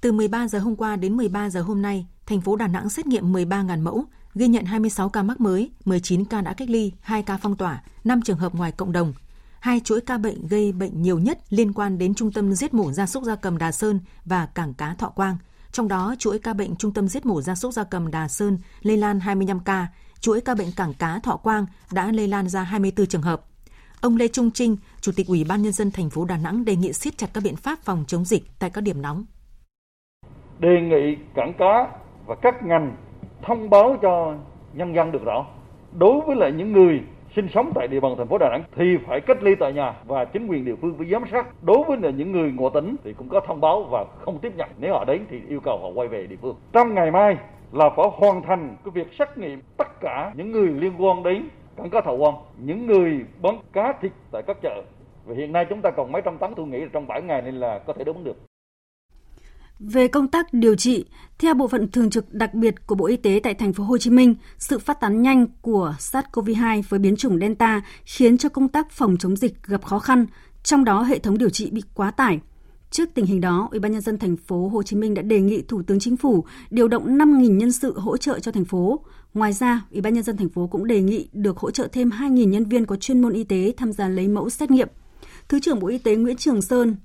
Từ 0.00 0.12
13 0.12 0.48
giờ 0.48 0.58
hôm 0.58 0.76
qua 0.76 0.96
đến 0.96 1.16
13 1.16 1.50
giờ 1.50 1.62
hôm 1.62 1.82
nay, 1.82 2.06
thành 2.26 2.40
phố 2.40 2.56
Đà 2.56 2.66
Nẵng 2.66 2.88
xét 2.90 3.06
nghiệm 3.06 3.32
13.000 3.32 3.82
mẫu, 3.82 4.04
ghi 4.34 4.48
nhận 4.48 4.64
26 4.64 5.08
ca 5.08 5.22
mắc 5.22 5.40
mới, 5.40 5.70
19 5.84 6.24
ca 6.24 6.40
đã 6.40 6.52
cách 6.52 6.70
ly, 6.70 6.92
2 7.00 7.22
ca 7.22 7.36
phong 7.36 7.56
tỏa, 7.56 7.82
5 8.04 8.22
trường 8.22 8.38
hợp 8.38 8.54
ngoài 8.54 8.72
cộng 8.72 8.92
đồng, 8.92 9.12
hai 9.60 9.80
chuỗi 9.80 10.00
ca 10.00 10.18
bệnh 10.18 10.46
gây 10.46 10.72
bệnh 10.72 11.02
nhiều 11.02 11.18
nhất 11.18 11.38
liên 11.50 11.72
quan 11.72 11.98
đến 11.98 12.14
Trung 12.14 12.32
tâm 12.32 12.52
giết 12.54 12.74
mổ 12.74 12.92
gia 12.92 13.06
súc 13.06 13.22
gia 13.22 13.36
cầm 13.36 13.58
Đà 13.58 13.72
Sơn 13.72 14.00
và 14.24 14.46
cảng 14.54 14.74
cá 14.74 14.94
Thọ 14.94 15.08
Quang. 15.08 15.36
Trong 15.72 15.88
đó, 15.88 16.14
chuỗi 16.18 16.38
ca 16.38 16.52
bệnh 16.52 16.76
Trung 16.76 16.92
tâm 16.92 17.08
giết 17.08 17.26
mổ 17.26 17.42
gia 17.42 17.54
súc 17.54 17.72
gia 17.72 17.84
cầm 17.84 18.10
Đà 18.10 18.28
Sơn 18.28 18.58
lây 18.82 18.96
lan 18.96 19.20
25 19.20 19.60
ca, 19.60 19.86
chuỗi 20.20 20.40
ca 20.40 20.54
bệnh 20.54 20.72
cảng 20.76 20.94
cá 20.94 21.18
Thọ 21.22 21.36
Quang 21.36 21.66
đã 21.92 22.12
lây 22.12 22.28
lan 22.28 22.48
ra 22.48 22.62
24 22.62 23.06
trường 23.06 23.22
hợp. 23.22 23.42
Ông 24.00 24.16
Lê 24.16 24.28
Trung 24.28 24.50
Trinh, 24.50 24.76
Chủ 25.00 25.12
tịch 25.16 25.26
Ủy 25.26 25.44
ban 25.44 25.62
nhân 25.62 25.72
dân 25.72 25.90
thành 25.90 26.10
phố 26.10 26.24
Đà 26.24 26.36
Nẵng 26.36 26.64
đề 26.64 26.76
nghị 26.76 26.92
siết 26.92 27.18
chặt 27.18 27.26
các 27.34 27.44
biện 27.44 27.56
pháp 27.56 27.78
phòng 27.78 28.04
chống 28.06 28.24
dịch 28.24 28.42
tại 28.58 28.70
các 28.70 28.80
điểm 28.80 29.02
nóng. 29.02 29.24
Đề 30.58 30.80
nghị 30.80 31.16
cảng 31.34 31.52
cá 31.58 31.88
và 32.26 32.34
các 32.42 32.54
ngành 32.64 32.96
thông 33.46 33.70
báo 33.70 33.96
cho 34.02 34.34
nhân 34.72 34.94
dân 34.94 35.12
được 35.12 35.24
rõ. 35.24 35.46
Đối 35.92 36.20
với 36.26 36.36
lại 36.36 36.52
những 36.52 36.72
người 36.72 37.00
sinh 37.36 37.48
sống 37.54 37.72
tại 37.74 37.88
địa 37.88 38.00
bàn 38.00 38.14
thành 38.18 38.28
phố 38.28 38.38
Đà 38.38 38.48
Nẵng 38.48 38.62
thì 38.76 38.96
phải 39.06 39.20
cách 39.20 39.42
ly 39.42 39.54
tại 39.54 39.72
nhà 39.72 39.94
và 40.04 40.24
chính 40.24 40.46
quyền 40.46 40.64
địa 40.64 40.74
phương 40.80 40.94
phải 40.98 41.06
giám 41.06 41.24
sát. 41.32 41.46
Đối 41.62 41.84
với 41.84 42.12
những 42.12 42.32
người 42.32 42.52
ngộ 42.52 42.70
tỉnh 42.70 42.96
thì 43.04 43.12
cũng 43.12 43.28
có 43.28 43.40
thông 43.40 43.60
báo 43.60 43.82
và 43.82 44.04
không 44.18 44.38
tiếp 44.38 44.52
nhận. 44.56 44.68
Nếu 44.78 44.94
họ 44.94 45.04
đến 45.04 45.24
thì 45.30 45.40
yêu 45.48 45.60
cầu 45.60 45.78
họ 45.78 45.88
quay 45.88 46.08
về 46.08 46.26
địa 46.26 46.36
phương. 46.42 46.56
Trong 46.72 46.94
ngày 46.94 47.10
mai 47.10 47.36
là 47.72 47.90
phải 47.96 48.06
hoàn 48.12 48.42
thành 48.42 48.76
cái 48.84 48.92
việc 48.94 49.12
xét 49.18 49.38
nghiệm 49.38 49.60
tất 49.76 50.00
cả 50.00 50.32
những 50.36 50.52
người 50.52 50.68
liên 50.68 50.92
quan 50.98 51.22
đến 51.22 51.48
cảng 51.76 51.90
cá 51.90 52.00
Thọ 52.00 52.16
Quang, 52.16 52.34
những 52.58 52.86
người 52.86 53.24
bán 53.42 53.58
cá 53.72 53.92
thịt 53.92 54.12
tại 54.32 54.42
các 54.46 54.56
chợ. 54.62 54.82
Và 55.24 55.34
hiện 55.34 55.52
nay 55.52 55.64
chúng 55.64 55.80
ta 55.82 55.90
còn 55.90 56.12
mấy 56.12 56.22
trăm 56.22 56.38
tấn 56.38 56.54
tôi 56.54 56.66
nghĩ 56.66 56.80
là 56.80 56.88
trong 56.92 57.06
7 57.06 57.22
ngày 57.22 57.42
nên 57.42 57.54
là 57.54 57.78
có 57.78 57.92
thể 57.92 58.04
đáp 58.04 58.12
ứng 58.14 58.24
được. 58.24 58.36
Về 59.80 60.08
công 60.08 60.28
tác 60.28 60.52
điều 60.52 60.74
trị, 60.74 61.04
theo 61.38 61.54
bộ 61.54 61.68
phận 61.68 61.90
thường 61.90 62.10
trực 62.10 62.34
đặc 62.34 62.54
biệt 62.54 62.86
của 62.86 62.94
Bộ 62.94 63.06
Y 63.06 63.16
tế 63.16 63.40
tại 63.42 63.54
thành 63.54 63.72
phố 63.72 63.84
Hồ 63.84 63.98
Chí 63.98 64.10
Minh, 64.10 64.34
sự 64.58 64.78
phát 64.78 65.00
tán 65.00 65.22
nhanh 65.22 65.46
của 65.60 65.94
SARS-CoV-2 65.98 66.82
với 66.88 67.00
biến 67.00 67.16
chủng 67.16 67.38
Delta 67.40 67.82
khiến 68.04 68.38
cho 68.38 68.48
công 68.48 68.68
tác 68.68 68.90
phòng 68.90 69.16
chống 69.18 69.36
dịch 69.36 69.62
gặp 69.62 69.84
khó 69.84 69.98
khăn, 69.98 70.26
trong 70.62 70.84
đó 70.84 71.02
hệ 71.02 71.18
thống 71.18 71.38
điều 71.38 71.50
trị 71.50 71.70
bị 71.70 71.82
quá 71.94 72.10
tải. 72.10 72.40
Trước 72.90 73.08
tình 73.14 73.26
hình 73.26 73.40
đó, 73.40 73.68
Ủy 73.70 73.80
ban 73.80 73.92
nhân 73.92 74.00
dân 74.00 74.18
thành 74.18 74.36
phố 74.36 74.68
Hồ 74.68 74.82
Chí 74.82 74.96
Minh 74.96 75.14
đã 75.14 75.22
đề 75.22 75.40
nghị 75.40 75.62
Thủ 75.62 75.82
tướng 75.82 76.00
Chính 76.00 76.16
phủ 76.16 76.44
điều 76.70 76.88
động 76.88 77.18
5.000 77.18 77.56
nhân 77.56 77.72
sự 77.72 77.98
hỗ 77.98 78.16
trợ 78.16 78.38
cho 78.38 78.52
thành 78.52 78.64
phố. 78.64 79.00
Ngoài 79.34 79.52
ra, 79.52 79.84
Ủy 79.90 80.00
ban 80.00 80.14
nhân 80.14 80.24
dân 80.24 80.36
thành 80.36 80.48
phố 80.48 80.66
cũng 80.66 80.86
đề 80.86 81.00
nghị 81.00 81.28
được 81.32 81.58
hỗ 81.58 81.70
trợ 81.70 81.88
thêm 81.92 82.10
2.000 82.10 82.48
nhân 82.48 82.64
viên 82.64 82.86
có 82.86 82.96
chuyên 82.96 83.20
môn 83.20 83.32
y 83.32 83.44
tế 83.44 83.72
tham 83.76 83.92
gia 83.92 84.08
lấy 84.08 84.28
mẫu 84.28 84.50
xét 84.50 84.70
nghiệm. 84.70 84.88
Thứ 85.48 85.60
trưởng 85.60 85.80
Bộ 85.80 85.88
Y 85.88 85.98
tế 85.98 86.16
Nguyễn 86.16 86.36
Trường 86.36 86.62
Sơn 86.62 86.96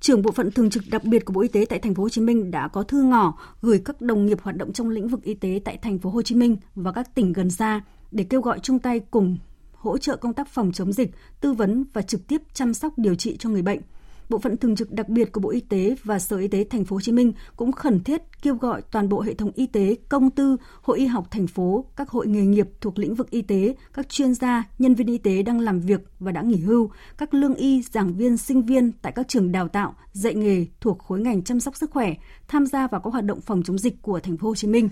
trưởng 0.00 0.22
bộ 0.22 0.32
phận 0.32 0.50
thường 0.50 0.70
trực 0.70 0.82
đặc 0.90 1.04
biệt 1.04 1.24
của 1.24 1.32
Bộ 1.32 1.40
Y 1.40 1.48
tế 1.48 1.64
tại 1.68 1.78
thành 1.78 1.94
phố 1.94 2.02
Hồ 2.02 2.08
Chí 2.08 2.20
Minh 2.20 2.50
đã 2.50 2.68
có 2.68 2.82
thư 2.82 3.02
ngỏ 3.02 3.38
gửi 3.62 3.82
các 3.84 4.00
đồng 4.00 4.26
nghiệp 4.26 4.38
hoạt 4.42 4.56
động 4.56 4.72
trong 4.72 4.90
lĩnh 4.90 5.08
vực 5.08 5.22
y 5.22 5.34
tế 5.34 5.60
tại 5.64 5.76
thành 5.76 5.98
phố 5.98 6.10
Hồ 6.10 6.22
Chí 6.22 6.34
Minh 6.34 6.56
và 6.74 6.92
các 6.92 7.14
tỉnh 7.14 7.32
gần 7.32 7.50
xa 7.50 7.80
để 8.10 8.24
kêu 8.24 8.40
gọi 8.40 8.58
chung 8.62 8.78
tay 8.78 9.00
cùng 9.10 9.38
hỗ 9.72 9.98
trợ 9.98 10.16
công 10.16 10.34
tác 10.34 10.48
phòng 10.48 10.72
chống 10.72 10.92
dịch, 10.92 11.10
tư 11.40 11.52
vấn 11.52 11.84
và 11.92 12.02
trực 12.02 12.26
tiếp 12.26 12.42
chăm 12.54 12.74
sóc 12.74 12.92
điều 12.96 13.14
trị 13.14 13.36
cho 13.38 13.50
người 13.50 13.62
bệnh. 13.62 13.80
Bộ 14.28 14.38
phận 14.38 14.56
thường 14.56 14.76
trực 14.76 14.92
đặc 14.92 15.08
biệt 15.08 15.32
của 15.32 15.40
Bộ 15.40 15.50
Y 15.50 15.60
tế 15.60 15.96
và 16.04 16.18
Sở 16.18 16.36
Y 16.36 16.48
tế 16.48 16.64
Thành 16.64 16.84
phố 16.84 16.96
Hồ 16.96 17.00
Chí 17.00 17.12
Minh 17.12 17.32
cũng 17.56 17.72
khẩn 17.72 18.04
thiết 18.04 18.22
kêu 18.42 18.54
gọi 18.54 18.82
toàn 18.90 19.08
bộ 19.08 19.20
hệ 19.20 19.34
thống 19.34 19.50
y 19.54 19.66
tế, 19.66 19.96
công 20.08 20.30
tư, 20.30 20.56
hội 20.82 20.98
y 20.98 21.06
học 21.06 21.26
thành 21.30 21.46
phố, 21.46 21.84
các 21.96 22.10
hội 22.10 22.26
nghề 22.26 22.42
nghiệp 22.42 22.68
thuộc 22.80 22.98
lĩnh 22.98 23.14
vực 23.14 23.30
y 23.30 23.42
tế, 23.42 23.74
các 23.92 24.08
chuyên 24.08 24.34
gia, 24.34 24.64
nhân 24.78 24.94
viên 24.94 25.06
y 25.06 25.18
tế 25.18 25.42
đang 25.42 25.60
làm 25.60 25.80
việc 25.80 26.00
và 26.18 26.32
đã 26.32 26.42
nghỉ 26.42 26.56
hưu, 26.56 26.90
các 27.18 27.34
lương 27.34 27.54
y, 27.54 27.82
giảng 27.82 28.14
viên, 28.14 28.36
sinh 28.36 28.62
viên 28.62 28.92
tại 28.92 29.12
các 29.12 29.28
trường 29.28 29.52
đào 29.52 29.68
tạo, 29.68 29.94
dạy 30.12 30.34
nghề 30.34 30.66
thuộc 30.80 30.98
khối 30.98 31.20
ngành 31.20 31.42
chăm 31.42 31.60
sóc 31.60 31.76
sức 31.76 31.90
khỏe 31.90 32.14
tham 32.48 32.66
gia 32.66 32.86
vào 32.86 33.00
các 33.00 33.12
hoạt 33.12 33.24
động 33.24 33.40
phòng 33.40 33.62
chống 33.62 33.78
dịch 33.78 34.02
của 34.02 34.20
Thành 34.20 34.36
phố 34.36 34.48
Hồ 34.48 34.54
Chí 34.54 34.68
Minh. 34.68 34.88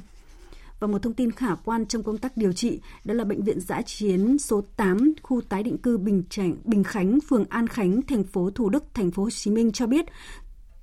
Và 0.84 0.88
một 0.88 1.02
thông 1.02 1.14
tin 1.14 1.30
khả 1.30 1.54
quan 1.54 1.86
trong 1.86 2.02
công 2.02 2.18
tác 2.18 2.36
điều 2.36 2.52
trị 2.52 2.80
đó 3.04 3.14
là 3.14 3.24
bệnh 3.24 3.44
viện 3.44 3.60
giã 3.60 3.82
chiến 3.82 4.38
số 4.38 4.60
8 4.76 5.14
khu 5.22 5.40
tái 5.40 5.62
định 5.62 5.78
cư 5.78 5.98
Bình 5.98 6.22
Chánh, 6.30 6.56
Bình 6.64 6.84
Khánh, 6.84 7.18
phường 7.28 7.44
An 7.48 7.66
Khánh, 7.66 8.02
thành 8.02 8.24
phố 8.24 8.50
Thủ 8.50 8.68
Đức, 8.68 8.84
thành 8.94 9.10
phố 9.10 9.22
Hồ 9.22 9.30
Chí 9.30 9.50
Minh 9.50 9.72
cho 9.72 9.86
biết 9.86 10.04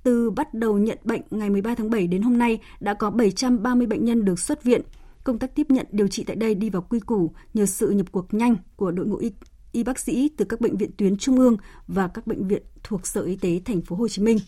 từ 0.02 0.30
bắt 0.30 0.54
đầu 0.54 0.78
nhận 0.78 0.98
bệnh 1.04 1.20
ngày 1.30 1.50
13 1.50 1.74
tháng 1.74 1.90
7 1.90 2.06
đến 2.06 2.22
hôm 2.22 2.38
nay 2.38 2.58
đã 2.80 2.94
có 2.94 3.10
730 3.10 3.86
bệnh 3.86 4.04
nhân 4.04 4.24
được 4.24 4.38
xuất 4.38 4.64
viện. 4.64 4.82
Công 5.24 5.38
tác 5.38 5.54
tiếp 5.54 5.66
nhận 5.70 5.86
điều 5.90 6.08
trị 6.08 6.24
tại 6.24 6.36
đây 6.36 6.54
đi 6.54 6.70
vào 6.70 6.82
quy 6.82 7.00
củ 7.00 7.32
nhờ 7.54 7.66
sự 7.66 7.90
nhập 7.90 8.06
cuộc 8.12 8.34
nhanh 8.34 8.56
của 8.76 8.90
đội 8.90 9.06
ngũ 9.06 9.16
y, 9.16 9.32
y 9.72 9.82
bác 9.82 9.98
sĩ 9.98 10.30
từ 10.36 10.44
các 10.44 10.60
bệnh 10.60 10.76
viện 10.76 10.90
tuyến 10.96 11.16
trung 11.16 11.36
ương 11.36 11.56
và 11.86 12.08
các 12.08 12.26
bệnh 12.26 12.48
viện 12.48 12.62
thuộc 12.82 13.06
Sở 13.06 13.22
Y 13.22 13.36
tế 13.36 13.60
thành 13.64 13.80
phố 13.80 13.96
Hồ 13.96 14.08
Chí 14.08 14.22
Minh. 14.22 14.38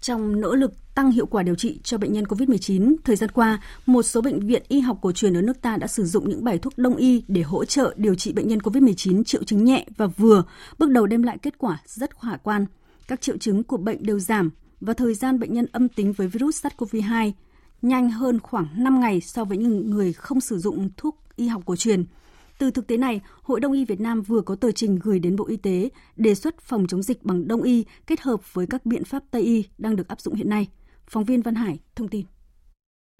Trong 0.00 0.40
nỗ 0.40 0.54
lực 0.54 0.94
tăng 0.94 1.10
hiệu 1.10 1.26
quả 1.26 1.42
điều 1.42 1.54
trị 1.54 1.80
cho 1.84 1.98
bệnh 1.98 2.12
nhân 2.12 2.24
COVID-19, 2.24 2.96
thời 3.04 3.16
gian 3.16 3.30
qua, 3.30 3.62
một 3.86 4.02
số 4.02 4.20
bệnh 4.20 4.46
viện 4.46 4.62
y 4.68 4.80
học 4.80 4.98
cổ 5.02 5.12
truyền 5.12 5.36
ở 5.36 5.42
nước 5.42 5.62
ta 5.62 5.76
đã 5.76 5.86
sử 5.86 6.04
dụng 6.04 6.28
những 6.28 6.44
bài 6.44 6.58
thuốc 6.58 6.78
đông 6.78 6.96
y 6.96 7.22
để 7.28 7.42
hỗ 7.42 7.64
trợ 7.64 7.94
điều 7.96 8.14
trị 8.14 8.32
bệnh 8.32 8.48
nhân 8.48 8.58
COVID-19 8.58 9.24
triệu 9.24 9.44
chứng 9.44 9.64
nhẹ 9.64 9.86
và 9.96 10.06
vừa, 10.06 10.42
bước 10.78 10.90
đầu 10.90 11.06
đem 11.06 11.22
lại 11.22 11.38
kết 11.38 11.58
quả 11.58 11.78
rất 11.86 12.20
khả 12.20 12.36
quan. 12.36 12.66
Các 13.08 13.20
triệu 13.20 13.36
chứng 13.38 13.64
của 13.64 13.76
bệnh 13.76 14.02
đều 14.02 14.18
giảm 14.18 14.50
và 14.80 14.92
thời 14.92 15.14
gian 15.14 15.38
bệnh 15.38 15.54
nhân 15.54 15.66
âm 15.72 15.88
tính 15.88 16.12
với 16.12 16.28
virus 16.28 16.66
SARS-CoV-2 16.66 17.32
nhanh 17.82 18.10
hơn 18.10 18.40
khoảng 18.40 18.84
5 18.84 19.00
ngày 19.00 19.20
so 19.20 19.44
với 19.44 19.58
những 19.58 19.90
người 19.90 20.12
không 20.12 20.40
sử 20.40 20.58
dụng 20.58 20.90
thuốc 20.96 21.16
y 21.36 21.46
học 21.46 21.62
cổ 21.66 21.76
truyền– 21.76 22.04
từ 22.60 22.70
thực 22.70 22.86
tế 22.86 22.96
này, 22.96 23.20
Hội 23.42 23.60
Đông 23.60 23.72
y 23.72 23.84
Việt 23.84 24.00
Nam 24.00 24.22
vừa 24.22 24.40
có 24.40 24.54
tờ 24.54 24.72
trình 24.72 24.98
gửi 25.02 25.18
đến 25.18 25.36
Bộ 25.36 25.46
Y 25.48 25.56
tế 25.56 25.88
đề 26.16 26.34
xuất 26.34 26.60
phòng 26.60 26.86
chống 26.86 27.02
dịch 27.02 27.22
bằng 27.22 27.48
Đông 27.48 27.62
y 27.62 27.84
kết 28.06 28.20
hợp 28.20 28.54
với 28.54 28.66
các 28.66 28.86
biện 28.86 29.04
pháp 29.04 29.22
Tây 29.30 29.42
y 29.42 29.64
đang 29.78 29.96
được 29.96 30.08
áp 30.08 30.20
dụng 30.20 30.34
hiện 30.34 30.48
nay. 30.48 30.68
Phóng 31.06 31.24
viên 31.24 31.42
Văn 31.42 31.54
Hải 31.54 31.78
thông 31.96 32.08
tin. 32.08 32.26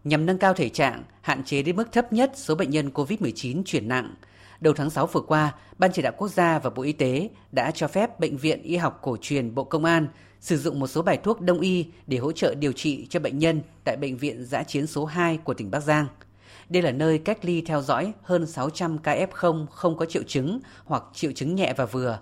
Nhằm 0.05 0.27
nâng 0.27 0.39
cao 0.39 0.55
thể 0.55 0.69
trạng, 0.69 1.05
hạn 1.21 1.45
chế 1.45 1.63
đến 1.63 1.77
mức 1.77 1.93
thấp 1.93 2.13
nhất 2.13 2.33
số 2.35 2.55
bệnh 2.55 2.71
nhân 2.71 2.91
COVID-19 2.95 3.63
chuyển 3.65 3.89
nặng, 3.89 4.15
đầu 4.61 4.75
tháng 4.75 4.91
6 4.91 5.07
vừa 5.07 5.21
qua, 5.21 5.55
Ban 5.79 5.93
chỉ 5.93 6.03
đạo 6.03 6.13
quốc 6.17 6.29
gia 6.29 6.59
và 6.59 6.71
Bộ 6.71 6.83
Y 6.83 6.93
tế 6.93 7.31
đã 7.53 7.71
cho 7.71 7.89
phép 7.89 8.21
Bệnh 8.21 8.37
viện 8.37 8.63
Y 8.63 8.77
học 8.77 8.99
cổ 9.03 9.17
truyền 9.21 9.55
Bộ 9.55 9.65
Công 9.65 9.85
an 9.85 10.09
sử 10.41 10.57
dụng 10.57 10.81
một 10.81 10.87
số 10.87 11.03
bài 11.03 11.17
thuốc 11.17 11.41
đông 11.41 11.61
y 11.61 11.87
để 12.07 12.19
hỗ 12.19 12.33
trợ 12.33 12.55
điều 12.55 12.73
trị 12.73 13.07
cho 13.11 13.21
bệnh 13.21 13.39
nhân 13.39 13.63
tại 13.85 13.97
Bệnh 13.97 14.17
viện 14.17 14.45
Giã 14.45 14.63
chiến 14.63 14.87
số 14.87 15.05
2 15.05 15.37
của 15.37 15.55
tỉnh 15.55 15.71
Bắc 15.71 15.81
Giang– 15.81 16.07
đây 16.69 16.83
là 16.83 16.93
nơi 16.93 17.19
cách 17.19 17.45
ly 17.45 17.63
theo 17.67 17.83
dõi 17.83 18.13
hơn 18.23 18.47
600 18.47 18.99
ca 18.99 19.27
F0 19.27 19.67
không 19.67 19.97
có 19.97 20.07
triệu 20.07 20.23
chứng 20.23 20.61
hoặc 20.85 21.03
triệu 21.15 21.33
chứng 21.33 21.55
nhẹ 21.55 21.75
và 21.77 21.85
vừa. 21.85 22.19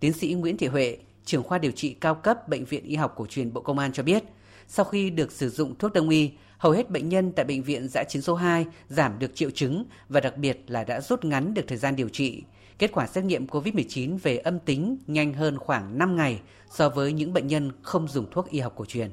Tiến 0.00 0.12
sĩ 0.12 0.34
Nguyễn 0.34 0.56
Thị 0.56 0.66
Huệ, 0.66 0.98
trưởng 1.24 1.42
khoa 1.42 1.58
điều 1.58 1.72
trị 1.72 1.94
cao 1.94 2.14
cấp 2.14 2.48
Bệnh 2.48 2.64
viện 2.64 2.84
Y 2.84 2.96
học 2.96 3.12
cổ 3.16 3.26
truyền 3.26 3.52
Bộ 3.52 3.60
Công 3.60 3.78
an 3.78 3.92
cho 3.92 4.02
biết, 4.02 4.22
sau 4.68 4.84
khi 4.84 5.10
được 5.10 5.32
sử 5.32 5.48
dụng 5.48 5.74
thuốc 5.78 5.92
đông 5.92 6.08
y, 6.08 6.30
hầu 6.58 6.72
hết 6.72 6.90
bệnh 6.90 7.08
nhân 7.08 7.32
tại 7.32 7.44
bệnh 7.44 7.62
viện 7.62 7.88
giã 7.88 8.04
chiến 8.04 8.22
số 8.22 8.34
2 8.34 8.66
giảm 8.88 9.18
được 9.18 9.34
triệu 9.34 9.50
chứng 9.50 9.84
và 10.08 10.20
đặc 10.20 10.36
biệt 10.36 10.60
là 10.66 10.84
đã 10.84 11.00
rút 11.00 11.24
ngắn 11.24 11.54
được 11.54 11.62
thời 11.68 11.78
gian 11.78 11.96
điều 11.96 12.08
trị. 12.08 12.42
Kết 12.78 12.92
quả 12.92 13.06
xét 13.06 13.24
nghiệm 13.24 13.46
COVID-19 13.46 14.18
về 14.22 14.36
âm 14.36 14.58
tính 14.58 14.98
nhanh 15.06 15.34
hơn 15.34 15.58
khoảng 15.58 15.98
5 15.98 16.16
ngày 16.16 16.40
so 16.70 16.88
với 16.88 17.12
những 17.12 17.32
bệnh 17.32 17.46
nhân 17.46 17.72
không 17.82 18.08
dùng 18.08 18.30
thuốc 18.30 18.50
y 18.50 18.60
học 18.60 18.72
cổ 18.76 18.84
truyền. 18.84 19.10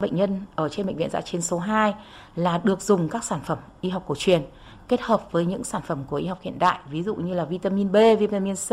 Bệnh 0.00 0.16
nhân 0.16 0.40
ở 0.54 0.68
trên 0.68 0.86
bệnh 0.86 0.96
viện 0.96 1.10
giã 1.10 1.20
chiến 1.20 1.40
số 1.40 1.58
2 1.58 1.94
là 2.36 2.60
được 2.64 2.82
dùng 2.82 3.08
các 3.08 3.24
sản 3.24 3.40
phẩm 3.44 3.58
y 3.80 3.90
học 3.90 4.04
cổ 4.06 4.14
truyền 4.18 4.42
kết 4.88 5.00
hợp 5.00 5.32
với 5.32 5.46
những 5.46 5.64
sản 5.64 5.82
phẩm 5.82 6.04
của 6.10 6.16
y 6.16 6.26
học 6.26 6.38
hiện 6.42 6.58
đại, 6.58 6.78
ví 6.90 7.02
dụ 7.02 7.14
như 7.14 7.34
là 7.34 7.44
vitamin 7.44 7.92
B, 7.92 7.96
vitamin 8.18 8.54
C 8.54 8.70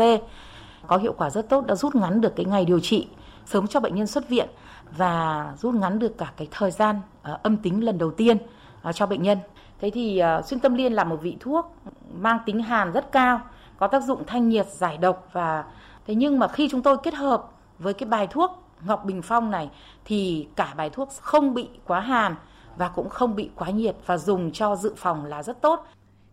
có 0.86 0.96
hiệu 0.96 1.14
quả 1.18 1.30
rất 1.30 1.48
tốt 1.48 1.66
đã 1.66 1.74
rút 1.74 1.94
ngắn 1.94 2.20
được 2.20 2.36
cái 2.36 2.46
ngày 2.46 2.64
điều 2.64 2.80
trị 2.80 3.08
sớm 3.46 3.66
cho 3.66 3.80
bệnh 3.80 3.94
nhân 3.94 4.06
xuất 4.06 4.28
viện 4.28 4.48
và 4.96 5.52
rút 5.58 5.74
ngắn 5.74 5.98
được 5.98 6.18
cả 6.18 6.32
cái 6.36 6.48
thời 6.50 6.70
gian 6.70 7.00
à, 7.22 7.38
âm 7.42 7.56
tính 7.56 7.84
lần 7.84 7.98
đầu 7.98 8.10
tiên 8.10 8.38
à, 8.82 8.92
cho 8.92 9.06
bệnh 9.06 9.22
nhân. 9.22 9.38
Thế 9.80 9.90
thì 9.90 10.18
à, 10.18 10.42
xuyên 10.42 10.60
tâm 10.60 10.74
liên 10.74 10.92
là 10.92 11.04
một 11.04 11.16
vị 11.22 11.36
thuốc 11.40 11.76
mang 12.14 12.38
tính 12.46 12.62
hàn 12.62 12.92
rất 12.92 13.12
cao, 13.12 13.40
có 13.78 13.86
tác 13.86 14.02
dụng 14.02 14.22
thanh 14.26 14.48
nhiệt, 14.48 14.66
giải 14.66 14.96
độc 14.98 15.28
và 15.32 15.64
thế 16.06 16.14
nhưng 16.14 16.38
mà 16.38 16.48
khi 16.48 16.68
chúng 16.70 16.82
tôi 16.82 16.96
kết 17.02 17.14
hợp 17.14 17.50
với 17.78 17.94
cái 17.94 18.08
bài 18.08 18.26
thuốc 18.26 18.63
Ngọc 18.86 19.04
Bình 19.04 19.22
Phong 19.22 19.50
này 19.50 19.70
thì 20.04 20.46
cả 20.56 20.74
bài 20.76 20.90
thuốc 20.90 21.08
không 21.20 21.54
bị 21.54 21.68
quá 21.84 22.00
hàn 22.00 22.34
và 22.76 22.88
cũng 22.88 23.08
không 23.08 23.36
bị 23.36 23.50
quá 23.56 23.70
nhiệt 23.70 23.96
và 24.06 24.18
dùng 24.18 24.52
cho 24.52 24.76
dự 24.76 24.94
phòng 24.96 25.24
là 25.24 25.42
rất 25.42 25.62
tốt. 25.62 25.86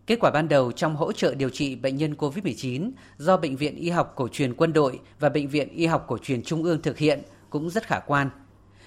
Kết 0.06 0.16
quả 0.20 0.30
ban 0.30 0.48
đầu 0.48 0.72
trong 0.72 0.96
hỗ 0.96 1.12
trợ 1.12 1.34
điều 1.34 1.48
trị 1.48 1.76
bệnh 1.76 1.96
nhân 1.96 2.14
COVID-19 2.14 2.90
do 3.18 3.36
Bệnh 3.36 3.56
viện 3.56 3.76
Y 3.76 3.90
học 3.90 4.12
cổ 4.16 4.28
truyền 4.28 4.54
quân 4.54 4.72
đội 4.72 5.00
và 5.20 5.28
Bệnh 5.28 5.48
viện 5.48 5.68
Y 5.68 5.86
học 5.86 6.04
cổ 6.08 6.18
truyền 6.18 6.42
Trung 6.42 6.62
ương 6.62 6.82
thực 6.82 6.98
hiện 6.98 7.22
cũng 7.50 7.70
rất 7.70 7.86
khả 7.86 7.98
quan. 7.98 8.30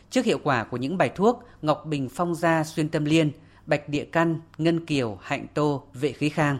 Trước 0.09 0.25
hiệu 0.25 0.39
quả 0.43 0.63
của 0.63 0.77
những 0.77 0.97
bài 0.97 1.09
thuốc 1.15 1.43
Ngọc 1.61 1.85
Bình 1.85 2.09
Phong 2.09 2.35
Gia 2.35 2.63
Xuyên 2.63 2.89
Tâm 2.89 3.05
Liên, 3.05 3.31
Bạch 3.65 3.89
Địa 3.89 4.05
Căn, 4.11 4.39
Ngân 4.57 4.85
Kiều, 4.85 5.17
Hạnh 5.21 5.47
Tô, 5.53 5.83
Vệ 5.93 6.11
Khí 6.11 6.29
Khang, 6.29 6.57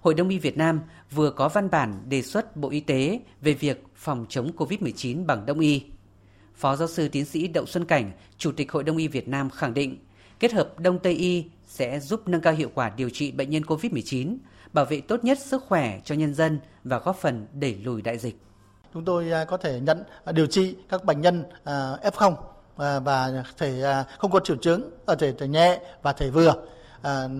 Hội 0.00 0.14
Đông 0.14 0.28
y 0.28 0.38
Việt 0.38 0.56
Nam 0.56 0.80
vừa 1.10 1.30
có 1.30 1.48
văn 1.48 1.70
bản 1.70 2.02
đề 2.08 2.22
xuất 2.22 2.56
Bộ 2.56 2.70
Y 2.70 2.80
tế 2.80 3.20
về 3.40 3.52
việc 3.52 3.84
phòng 3.94 4.26
chống 4.28 4.50
COVID-19 4.56 5.26
bằng 5.26 5.46
Đông 5.46 5.60
y. 5.60 5.82
Phó 6.56 6.76
giáo 6.76 6.88
sư 6.88 7.08
tiến 7.08 7.24
sĩ 7.24 7.48
Đậu 7.48 7.66
Xuân 7.66 7.84
Cảnh, 7.84 8.12
Chủ 8.38 8.52
tịch 8.52 8.72
Hội 8.72 8.84
Đông 8.84 8.96
y 8.96 9.08
Việt 9.08 9.28
Nam 9.28 9.50
khẳng 9.50 9.74
định, 9.74 9.98
kết 10.40 10.52
hợp 10.52 10.80
Đông 10.80 10.98
Tây 10.98 11.12
y 11.12 11.44
sẽ 11.66 12.00
giúp 12.00 12.28
nâng 12.28 12.40
cao 12.40 12.52
hiệu 12.52 12.70
quả 12.74 12.92
điều 12.96 13.10
trị 13.10 13.32
bệnh 13.32 13.50
nhân 13.50 13.62
COVID-19, 13.62 14.36
bảo 14.72 14.84
vệ 14.84 15.00
tốt 15.00 15.24
nhất 15.24 15.38
sức 15.38 15.64
khỏe 15.68 16.00
cho 16.04 16.14
nhân 16.14 16.34
dân 16.34 16.58
và 16.84 16.98
góp 16.98 17.16
phần 17.16 17.46
đẩy 17.52 17.74
lùi 17.84 18.02
đại 18.02 18.18
dịch. 18.18 18.36
Chúng 18.94 19.04
tôi 19.04 19.30
à, 19.30 19.44
có 19.44 19.56
thể 19.56 19.80
nhận 19.80 20.04
à, 20.24 20.32
điều 20.32 20.46
trị 20.46 20.74
các 20.88 21.04
bệnh 21.04 21.20
nhân 21.20 21.44
à, 21.64 21.96
F0 22.02 22.34
và 23.00 23.44
thể 23.58 24.04
không 24.18 24.30
có 24.30 24.40
triệu 24.40 24.56
chứng 24.56 24.90
ở 25.06 25.14
thể, 25.14 25.32
thể 25.32 25.48
nhẹ 25.48 25.80
và 26.02 26.12
thể 26.12 26.30
vừa 26.30 26.54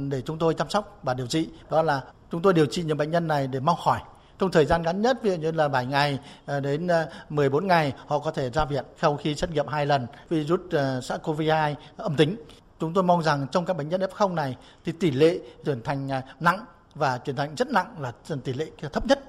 để 0.08 0.22
chúng 0.24 0.38
tôi 0.38 0.54
chăm 0.54 0.70
sóc 0.70 1.00
và 1.02 1.14
điều 1.14 1.26
trị. 1.26 1.48
Đó 1.70 1.82
là 1.82 2.02
chúng 2.30 2.42
tôi 2.42 2.52
điều 2.52 2.66
trị 2.66 2.82
những 2.82 2.96
bệnh 2.96 3.10
nhân 3.10 3.28
này 3.28 3.46
để 3.46 3.60
mau 3.60 3.76
khỏi 3.76 4.00
trong 4.38 4.50
thời 4.50 4.66
gian 4.66 4.82
ngắn 4.82 5.02
nhất 5.02 5.22
ví 5.22 5.30
dụ 5.30 5.36
như 5.36 5.50
là 5.50 5.68
7 5.68 5.86
ngày 5.86 6.18
ờ, 6.46 6.60
đến 6.60 6.86
ờ, 6.86 7.08
14 7.28 7.66
ngày 7.66 7.92
họ 8.06 8.18
có 8.18 8.30
thể 8.30 8.50
ra 8.50 8.64
viện 8.64 8.84
sau 9.00 9.16
khi 9.16 9.34
xét 9.34 9.50
nghiệm 9.50 9.66
hai 9.66 9.86
lần 9.86 10.06
virus 10.28 10.60
ờ, 10.70 11.00
SARS-CoV-2 11.00 11.74
âm 11.96 12.16
tính. 12.16 12.36
Chúng 12.80 12.94
tôi 12.94 13.04
mong 13.04 13.22
rằng 13.22 13.46
trong 13.52 13.64
các 13.64 13.76
bệnh 13.76 13.88
nhân 13.88 14.00
F0 14.00 14.34
này 14.34 14.56
thì 14.84 14.92
tỷ 14.92 15.10
lệ 15.10 15.38
chuyển 15.64 15.82
thành 15.82 16.08
nặng 16.40 16.64
và 16.94 17.18
chuyển 17.18 17.36
thành 17.36 17.54
rất 17.54 17.68
nặng 17.68 18.00
là 18.00 18.12
tỷ 18.44 18.52
lệ 18.52 18.66
thấp 18.92 19.06
nhất. 19.06 19.20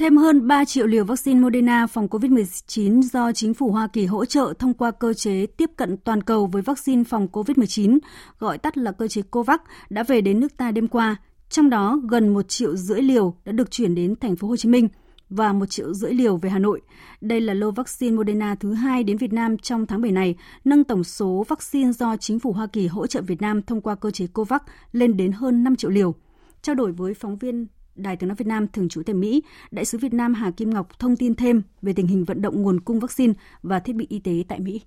Thêm 0.00 0.16
hơn 0.16 0.48
3 0.48 0.64
triệu 0.64 0.86
liều 0.86 1.04
vaccine 1.04 1.40
Moderna 1.40 1.86
phòng 1.86 2.06
COVID-19 2.08 3.02
do 3.02 3.32
chính 3.32 3.54
phủ 3.54 3.70
Hoa 3.70 3.88
Kỳ 3.92 4.06
hỗ 4.06 4.24
trợ 4.24 4.52
thông 4.58 4.74
qua 4.74 4.90
cơ 4.90 5.12
chế 5.12 5.46
tiếp 5.46 5.70
cận 5.76 5.96
toàn 5.96 6.22
cầu 6.22 6.46
với 6.46 6.62
vaccine 6.62 7.04
phòng 7.04 7.28
COVID-19, 7.32 7.98
gọi 8.38 8.58
tắt 8.58 8.78
là 8.78 8.92
cơ 8.92 9.08
chế 9.08 9.22
COVAX, 9.30 9.60
đã 9.90 10.02
về 10.02 10.20
đến 10.20 10.40
nước 10.40 10.56
ta 10.56 10.70
đêm 10.70 10.88
qua, 10.88 11.16
trong 11.50 11.70
đó, 11.70 12.00
gần 12.08 12.28
1 12.28 12.48
triệu 12.48 12.76
rưỡi 12.76 13.02
liều 13.02 13.34
đã 13.44 13.52
được 13.52 13.70
chuyển 13.70 13.94
đến 13.94 14.14
thành 14.20 14.36
phố 14.36 14.48
Hồ 14.48 14.56
Chí 14.56 14.68
Minh 14.68 14.88
và 15.30 15.52
1 15.52 15.66
triệu 15.66 15.94
rưỡi 15.94 16.12
liều 16.12 16.36
về 16.36 16.50
Hà 16.50 16.58
Nội. 16.58 16.80
Đây 17.20 17.40
là 17.40 17.54
lô 17.54 17.70
vaccine 17.70 18.16
Moderna 18.16 18.54
thứ 18.54 18.72
hai 18.72 19.04
đến 19.04 19.16
Việt 19.16 19.32
Nam 19.32 19.58
trong 19.58 19.86
tháng 19.86 20.02
7 20.02 20.12
này, 20.12 20.36
nâng 20.64 20.84
tổng 20.84 21.04
số 21.04 21.44
vaccine 21.48 21.92
do 21.92 22.16
chính 22.16 22.38
phủ 22.38 22.52
Hoa 22.52 22.66
Kỳ 22.66 22.86
hỗ 22.86 23.06
trợ 23.06 23.22
Việt 23.22 23.42
Nam 23.42 23.62
thông 23.62 23.80
qua 23.80 23.94
cơ 23.94 24.10
chế 24.10 24.26
COVAX 24.26 24.60
lên 24.92 25.16
đến 25.16 25.32
hơn 25.32 25.64
5 25.64 25.76
triệu 25.76 25.90
liều. 25.90 26.14
Trao 26.62 26.74
đổi 26.74 26.92
với 26.92 27.14
phóng 27.14 27.36
viên 27.36 27.66
Đài 27.94 28.16
tiếng 28.16 28.28
nói 28.28 28.36
Việt 28.36 28.46
Nam 28.46 28.66
thường 28.68 28.88
trú 28.88 29.02
tại 29.02 29.14
Mỹ, 29.14 29.42
đại 29.70 29.84
sứ 29.84 29.98
Việt 29.98 30.14
Nam 30.14 30.34
Hà 30.34 30.50
Kim 30.50 30.70
Ngọc 30.70 30.98
thông 30.98 31.16
tin 31.16 31.34
thêm 31.34 31.62
về 31.82 31.92
tình 31.92 32.06
hình 32.06 32.24
vận 32.24 32.42
động 32.42 32.62
nguồn 32.62 32.80
cung 32.80 33.00
vaccine 33.00 33.32
và 33.62 33.80
thiết 33.80 33.96
bị 33.96 34.06
y 34.08 34.18
tế 34.18 34.44
tại 34.48 34.60
Mỹ. 34.60 34.80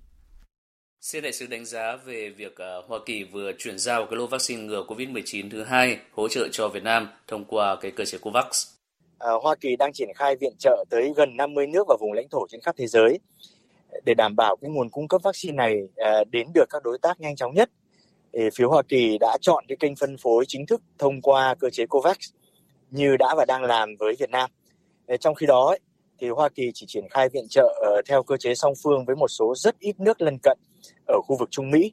Xin 1.04 1.22
đại 1.22 1.32
sứ 1.32 1.46
đánh 1.46 1.64
giá 1.64 1.96
về 1.96 2.30
việc 2.30 2.56
ờ, 2.56 2.82
Hoa 2.88 2.98
Kỳ 3.06 3.24
vừa 3.24 3.52
chuyển 3.58 3.78
giao 3.78 4.06
cái 4.06 4.16
lô 4.16 4.26
vaccine 4.26 4.62
ngừa 4.62 4.84
COVID-19 4.88 5.50
thứ 5.50 5.62
hai 5.62 5.98
hỗ 6.12 6.28
trợ 6.28 6.48
cho 6.52 6.68
Việt 6.68 6.82
Nam 6.82 7.08
thông 7.26 7.44
qua 7.44 7.76
cái 7.80 7.90
cơ 7.90 8.04
chế 8.04 8.18
COVAX. 8.18 8.66
À, 9.18 9.30
Hoa 9.42 9.54
Kỳ 9.54 9.76
đang 9.76 9.92
triển 9.92 10.08
khai 10.14 10.36
viện 10.36 10.52
trợ 10.58 10.84
tới 10.90 11.12
gần 11.16 11.36
50 11.36 11.66
nước 11.66 11.86
và 11.88 11.96
vùng 12.00 12.12
lãnh 12.12 12.28
thổ 12.28 12.46
trên 12.50 12.60
khắp 12.60 12.74
thế 12.78 12.86
giới 12.86 13.18
để 14.04 14.14
đảm 14.14 14.36
bảo 14.36 14.56
cái 14.56 14.70
nguồn 14.70 14.90
cung 14.90 15.08
cấp 15.08 15.20
vaccine 15.24 15.56
này 15.56 15.76
ờ, 15.96 16.24
đến 16.32 16.46
được 16.54 16.64
các 16.70 16.82
đối 16.84 16.98
tác 16.98 17.20
nhanh 17.20 17.36
chóng 17.36 17.54
nhất. 17.54 17.70
Thì 18.32 18.40
phía 18.54 18.64
Hoa 18.64 18.82
Kỳ 18.88 19.18
đã 19.20 19.38
chọn 19.40 19.64
cái 19.68 19.76
kênh 19.80 19.96
phân 19.96 20.16
phối 20.16 20.44
chính 20.48 20.66
thức 20.66 20.82
thông 20.98 21.22
qua 21.22 21.54
cơ 21.60 21.70
chế 21.70 21.86
COVAX 21.86 22.16
như 22.90 23.16
đã 23.16 23.34
và 23.36 23.44
đang 23.48 23.62
làm 23.62 23.96
với 23.98 24.14
Việt 24.18 24.30
Nam. 24.30 24.50
Ờ, 25.06 25.16
trong 25.16 25.34
khi 25.34 25.46
đó 25.46 25.76
thì 26.18 26.28
Hoa 26.28 26.48
Kỳ 26.48 26.70
chỉ 26.74 26.86
triển 26.88 27.04
khai 27.10 27.28
viện 27.28 27.48
trợ 27.50 28.02
theo 28.08 28.22
cơ 28.22 28.36
chế 28.36 28.54
song 28.54 28.72
phương 28.84 29.04
với 29.04 29.16
một 29.16 29.28
số 29.28 29.54
rất 29.56 29.78
ít 29.78 30.00
nước 30.00 30.20
lân 30.20 30.38
cận 30.42 30.58
ở 31.06 31.20
khu 31.20 31.36
vực 31.36 31.48
Trung 31.50 31.70
Mỹ. 31.70 31.92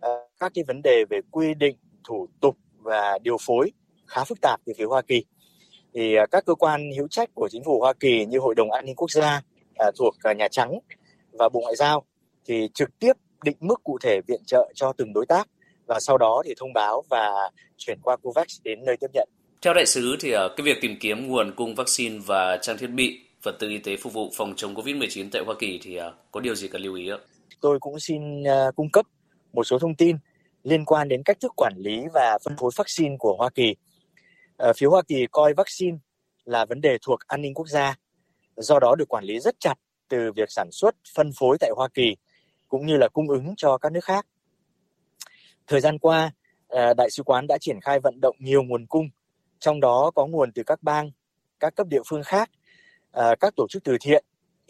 Ờ, 0.00 0.28
các 0.40 0.52
cái 0.54 0.64
vấn 0.66 0.82
đề 0.84 1.04
về 1.10 1.20
quy 1.30 1.54
định, 1.54 1.76
thủ 2.08 2.28
tục 2.40 2.56
và 2.78 3.18
điều 3.22 3.36
phối 3.40 3.72
khá 4.06 4.24
phức 4.24 4.38
tạp 4.40 4.60
từ 4.66 4.72
phía 4.78 4.84
Hoa 4.84 5.02
Kỳ. 5.02 5.24
Thì 5.94 6.14
à, 6.14 6.26
các 6.30 6.44
cơ 6.46 6.54
quan 6.54 6.90
hữu 6.96 7.08
trách 7.08 7.30
của 7.34 7.48
chính 7.52 7.64
phủ 7.64 7.80
Hoa 7.80 7.92
Kỳ 7.92 8.26
như 8.26 8.38
Hội 8.38 8.54
đồng 8.54 8.70
An 8.70 8.84
ninh 8.86 8.96
Quốc 8.96 9.10
gia 9.10 9.42
à, 9.74 9.90
thuộc 9.98 10.14
à, 10.22 10.32
Nhà 10.32 10.48
Trắng 10.48 10.78
và 11.32 11.48
Bộ 11.48 11.60
Ngoại 11.60 11.76
giao 11.76 12.04
thì 12.46 12.68
trực 12.74 12.98
tiếp 12.98 13.12
định 13.44 13.56
mức 13.60 13.80
cụ 13.84 13.98
thể 14.02 14.20
viện 14.26 14.40
trợ 14.46 14.72
cho 14.74 14.92
từng 14.92 15.12
đối 15.12 15.26
tác 15.26 15.48
và 15.86 16.00
sau 16.00 16.18
đó 16.18 16.42
thì 16.46 16.54
thông 16.60 16.72
báo 16.72 17.02
và 17.10 17.50
chuyển 17.76 17.98
qua 18.02 18.16
COVAX 18.16 18.46
đến 18.64 18.84
nơi 18.84 18.96
tiếp 19.00 19.06
nhận. 19.12 19.28
Theo 19.62 19.74
đại 19.74 19.86
sứ 19.86 20.16
thì 20.20 20.30
cái 20.30 20.64
việc 20.64 20.78
tìm 20.80 20.96
kiếm 21.00 21.28
nguồn 21.28 21.52
cung 21.56 21.74
vaccine 21.74 22.18
và 22.26 22.56
trang 22.62 22.78
thiết 22.78 22.86
bị, 22.86 23.20
vật 23.42 23.56
tư 23.58 23.68
y 23.68 23.78
tế 23.78 23.96
phục 23.96 24.12
vụ 24.12 24.30
phòng 24.34 24.54
chống 24.56 24.74
COVID-19 24.74 25.28
tại 25.32 25.42
Hoa 25.46 25.54
Kỳ 25.58 25.80
thì 25.82 25.98
có 26.30 26.40
điều 26.40 26.54
gì 26.54 26.68
cần 26.68 26.82
lưu 26.82 26.94
ý 26.94 27.10
ạ? 27.10 27.18
Tôi 27.64 27.80
cũng 27.80 28.00
xin 28.00 28.44
ờ, 28.44 28.72
cung 28.76 28.90
cấp 28.90 29.06
một 29.52 29.64
số 29.64 29.78
thông 29.78 29.94
tin 29.94 30.16
liên 30.62 30.84
quan 30.84 31.08
đến 31.08 31.22
cách 31.24 31.40
thức 31.40 31.52
quản 31.56 31.72
lý 31.76 32.04
và 32.14 32.38
phân 32.44 32.56
phối 32.56 32.70
vaccine 32.76 33.16
của 33.18 33.36
Hoa 33.38 33.50
Kỳ. 33.50 33.76
Uh, 34.68 34.76
phía 34.76 34.86
Hoa 34.86 35.02
Kỳ 35.08 35.26
coi 35.32 35.54
vaccine 35.54 35.98
là 36.44 36.64
vấn 36.64 36.80
đề 36.80 36.98
thuộc 37.02 37.20
an 37.26 37.42
ninh 37.42 37.54
quốc 37.54 37.68
gia, 37.68 37.94
do 38.56 38.78
đó 38.78 38.94
được 38.94 39.08
quản 39.08 39.24
lý 39.24 39.40
rất 39.40 39.54
chặt 39.60 39.74
từ 40.08 40.32
việc 40.36 40.50
sản 40.50 40.68
xuất, 40.72 40.94
phân 41.16 41.30
phối 41.38 41.56
tại 41.60 41.70
Hoa 41.76 41.88
Kỳ 41.94 42.16
cũng 42.68 42.86
như 42.86 42.96
là 42.96 43.08
cung 43.08 43.28
ứng 43.28 43.54
cho 43.56 43.78
các 43.78 43.92
nước 43.92 44.04
khác. 44.04 44.26
Thời 45.66 45.80
gian 45.80 45.98
qua, 45.98 46.32
ờ, 46.68 46.94
đại 46.94 47.10
sứ 47.10 47.22
quán 47.22 47.46
đã 47.46 47.58
triển 47.60 47.80
khai 47.80 48.00
vận 48.00 48.20
động 48.22 48.36
nhiều 48.38 48.62
nguồn 48.62 48.86
cung, 48.86 49.08
trong 49.58 49.80
đó 49.80 50.10
có 50.14 50.26
nguồn 50.26 50.52
từ 50.52 50.62
các 50.62 50.82
bang, 50.82 51.10
các 51.60 51.74
cấp 51.74 51.86
địa 51.86 52.02
phương 52.06 52.22
khác, 52.22 52.50
các 53.12 53.56
tổ 53.56 53.66
chức 53.68 53.84
từ 53.84 53.96
thiện, 54.00 54.24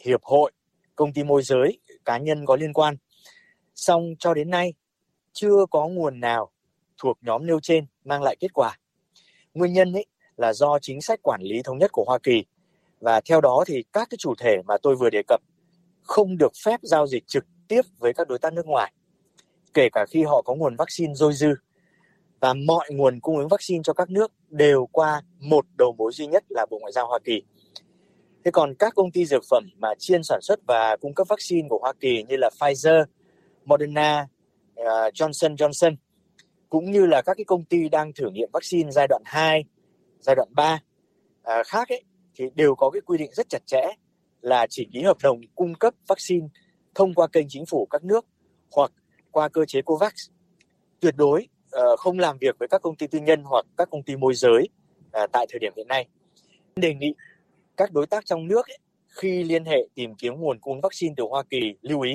hiệp 0.05 0.21
hội, 0.23 0.53
công 0.97 1.13
ty 1.13 1.25
môi 1.25 1.43
giới, 1.43 1.79
cá 2.05 2.19
nhân 2.19 2.47
có 2.47 2.57
liên 2.57 2.73
quan. 2.73 2.97
Song 3.75 4.15
cho 4.19 4.35
đến 4.35 4.51
nay, 4.51 4.75
chưa 5.33 5.67
có 5.71 5.89
nguồn 5.89 6.21
nào 6.21 6.51
thuộc 6.99 7.19
nhóm 7.23 7.47
nêu 7.47 7.61
trên 7.61 7.87
mang 8.05 8.23
lại 8.23 8.37
kết 8.41 8.53
quả. 8.53 8.79
Nguyên 9.55 9.73
nhân 9.73 9.93
ấy 9.93 10.07
là 10.37 10.53
do 10.53 10.79
chính 10.79 11.01
sách 11.01 11.21
quản 11.23 11.41
lý 11.43 11.63
thống 11.63 11.79
nhất 11.79 11.93
của 11.93 12.05
Hoa 12.07 12.19
Kỳ 12.23 12.45
và 13.01 13.21
theo 13.21 13.41
đó 13.41 13.65
thì 13.67 13.85
các 13.93 14.11
cái 14.11 14.19
chủ 14.19 14.35
thể 14.39 14.57
mà 14.67 14.77
tôi 14.83 14.97
vừa 14.97 15.11
đề 15.11 15.23
cập 15.29 15.41
không 16.03 16.39
được 16.39 16.53
phép 16.65 16.81
giao 16.83 17.07
dịch 17.07 17.27
trực 17.27 17.45
tiếp 17.69 17.83
với 17.99 18.13
các 18.13 18.29
đối 18.29 18.39
tác 18.39 18.53
nước 18.53 18.67
ngoài, 18.67 18.93
kể 19.75 19.89
cả 19.93 20.07
khi 20.11 20.23
họ 20.23 20.43
có 20.43 20.55
nguồn 20.55 20.77
vaccine 20.77 21.15
dôi 21.15 21.33
dư. 21.33 21.55
Và 22.41 22.55
mọi 22.55 22.89
nguồn 22.91 23.21
cung 23.21 23.39
ứng 23.39 23.49
vaccine 23.49 23.83
cho 23.83 23.93
các 23.93 24.11
nước 24.11 24.33
đều 24.49 24.87
qua 24.93 25.23
một 25.39 25.67
đầu 25.79 25.95
mối 25.99 26.13
duy 26.13 26.27
nhất 26.27 26.45
là 26.49 26.67
Bộ 26.71 26.79
Ngoại 26.79 26.93
giao 26.93 27.07
Hoa 27.07 27.19
Kỳ. 27.25 27.43
Thế 28.45 28.51
còn 28.51 28.75
các 28.75 28.95
công 28.95 29.11
ty 29.11 29.27
dược 29.27 29.45
phẩm 29.51 29.65
mà 29.79 29.89
chuyên 29.99 30.23
sản 30.23 30.41
xuất 30.43 30.61
và 30.67 30.97
cung 30.97 31.15
cấp 31.15 31.29
vaccine 31.29 31.69
của 31.69 31.79
Hoa 31.79 31.93
Kỳ 32.01 32.25
như 32.29 32.37
là 32.37 32.51
Pfizer, 32.59 33.05
Moderna, 33.65 34.27
uh, 34.81 34.87
Johnson 35.15 35.57
Johnson 35.57 35.97
cũng 36.69 36.91
như 36.91 37.07
là 37.07 37.23
các 37.23 37.35
cái 37.37 37.45
công 37.45 37.65
ty 37.65 37.89
đang 37.89 38.13
thử 38.13 38.31
nghiệm 38.31 38.49
vaccine 38.53 38.91
giai 38.91 39.07
đoạn 39.09 39.23
2, 39.25 39.65
giai 40.21 40.37
đoạn 40.37 40.49
3 40.51 40.81
à, 41.43 41.63
khác 41.67 41.89
ấy 41.89 42.03
thì 42.35 42.45
đều 42.55 42.75
có 42.75 42.91
cái 42.91 43.01
quy 43.01 43.19
định 43.19 43.31
rất 43.33 43.49
chặt 43.49 43.67
chẽ 43.67 43.83
là 44.41 44.67
chỉ 44.71 44.89
ký 44.93 45.03
hợp 45.03 45.17
đồng 45.23 45.41
cung 45.55 45.75
cấp 45.75 45.95
vaccine 46.07 46.47
thông 46.95 47.15
qua 47.15 47.27
kênh 47.27 47.47
chính 47.49 47.67
phủ 47.67 47.87
các 47.91 48.05
nước 48.05 48.27
hoặc 48.73 48.93
qua 49.31 49.49
cơ 49.49 49.65
chế 49.65 49.83
COVAX. 49.83 50.13
Tuyệt 51.01 51.15
đối 51.17 51.47
uh, 51.77 51.99
không 51.99 52.19
làm 52.19 52.39
việc 52.39 52.59
với 52.59 52.69
các 52.69 52.83
công 52.83 52.97
ty 52.97 53.07
tư 53.07 53.19
nhân 53.19 53.43
hoặc 53.45 53.67
các 53.77 53.91
công 53.91 54.03
ty 54.03 54.17
môi 54.17 54.35
giới 54.35 54.69
uh, 55.07 55.33
tại 55.33 55.47
thời 55.51 55.59
điểm 55.59 55.73
hiện 55.77 55.89
nay. 55.89 56.09
Đề 56.77 56.95
nghị 56.95 57.15
các 57.77 57.93
đối 57.93 58.07
tác 58.07 58.27
trong 58.27 58.49
nước 58.49 58.67
ấy, 58.69 58.79
khi 59.09 59.45
liên 59.45 59.65
hệ 59.65 59.79
tìm 59.95 60.15
kiếm 60.15 60.35
nguồn 60.35 60.59
cung 60.61 60.81
vaccine 60.81 61.15
từ 61.17 61.25
Hoa 61.31 61.43
Kỳ 61.51 61.75
lưu 61.81 62.01
ý 62.01 62.15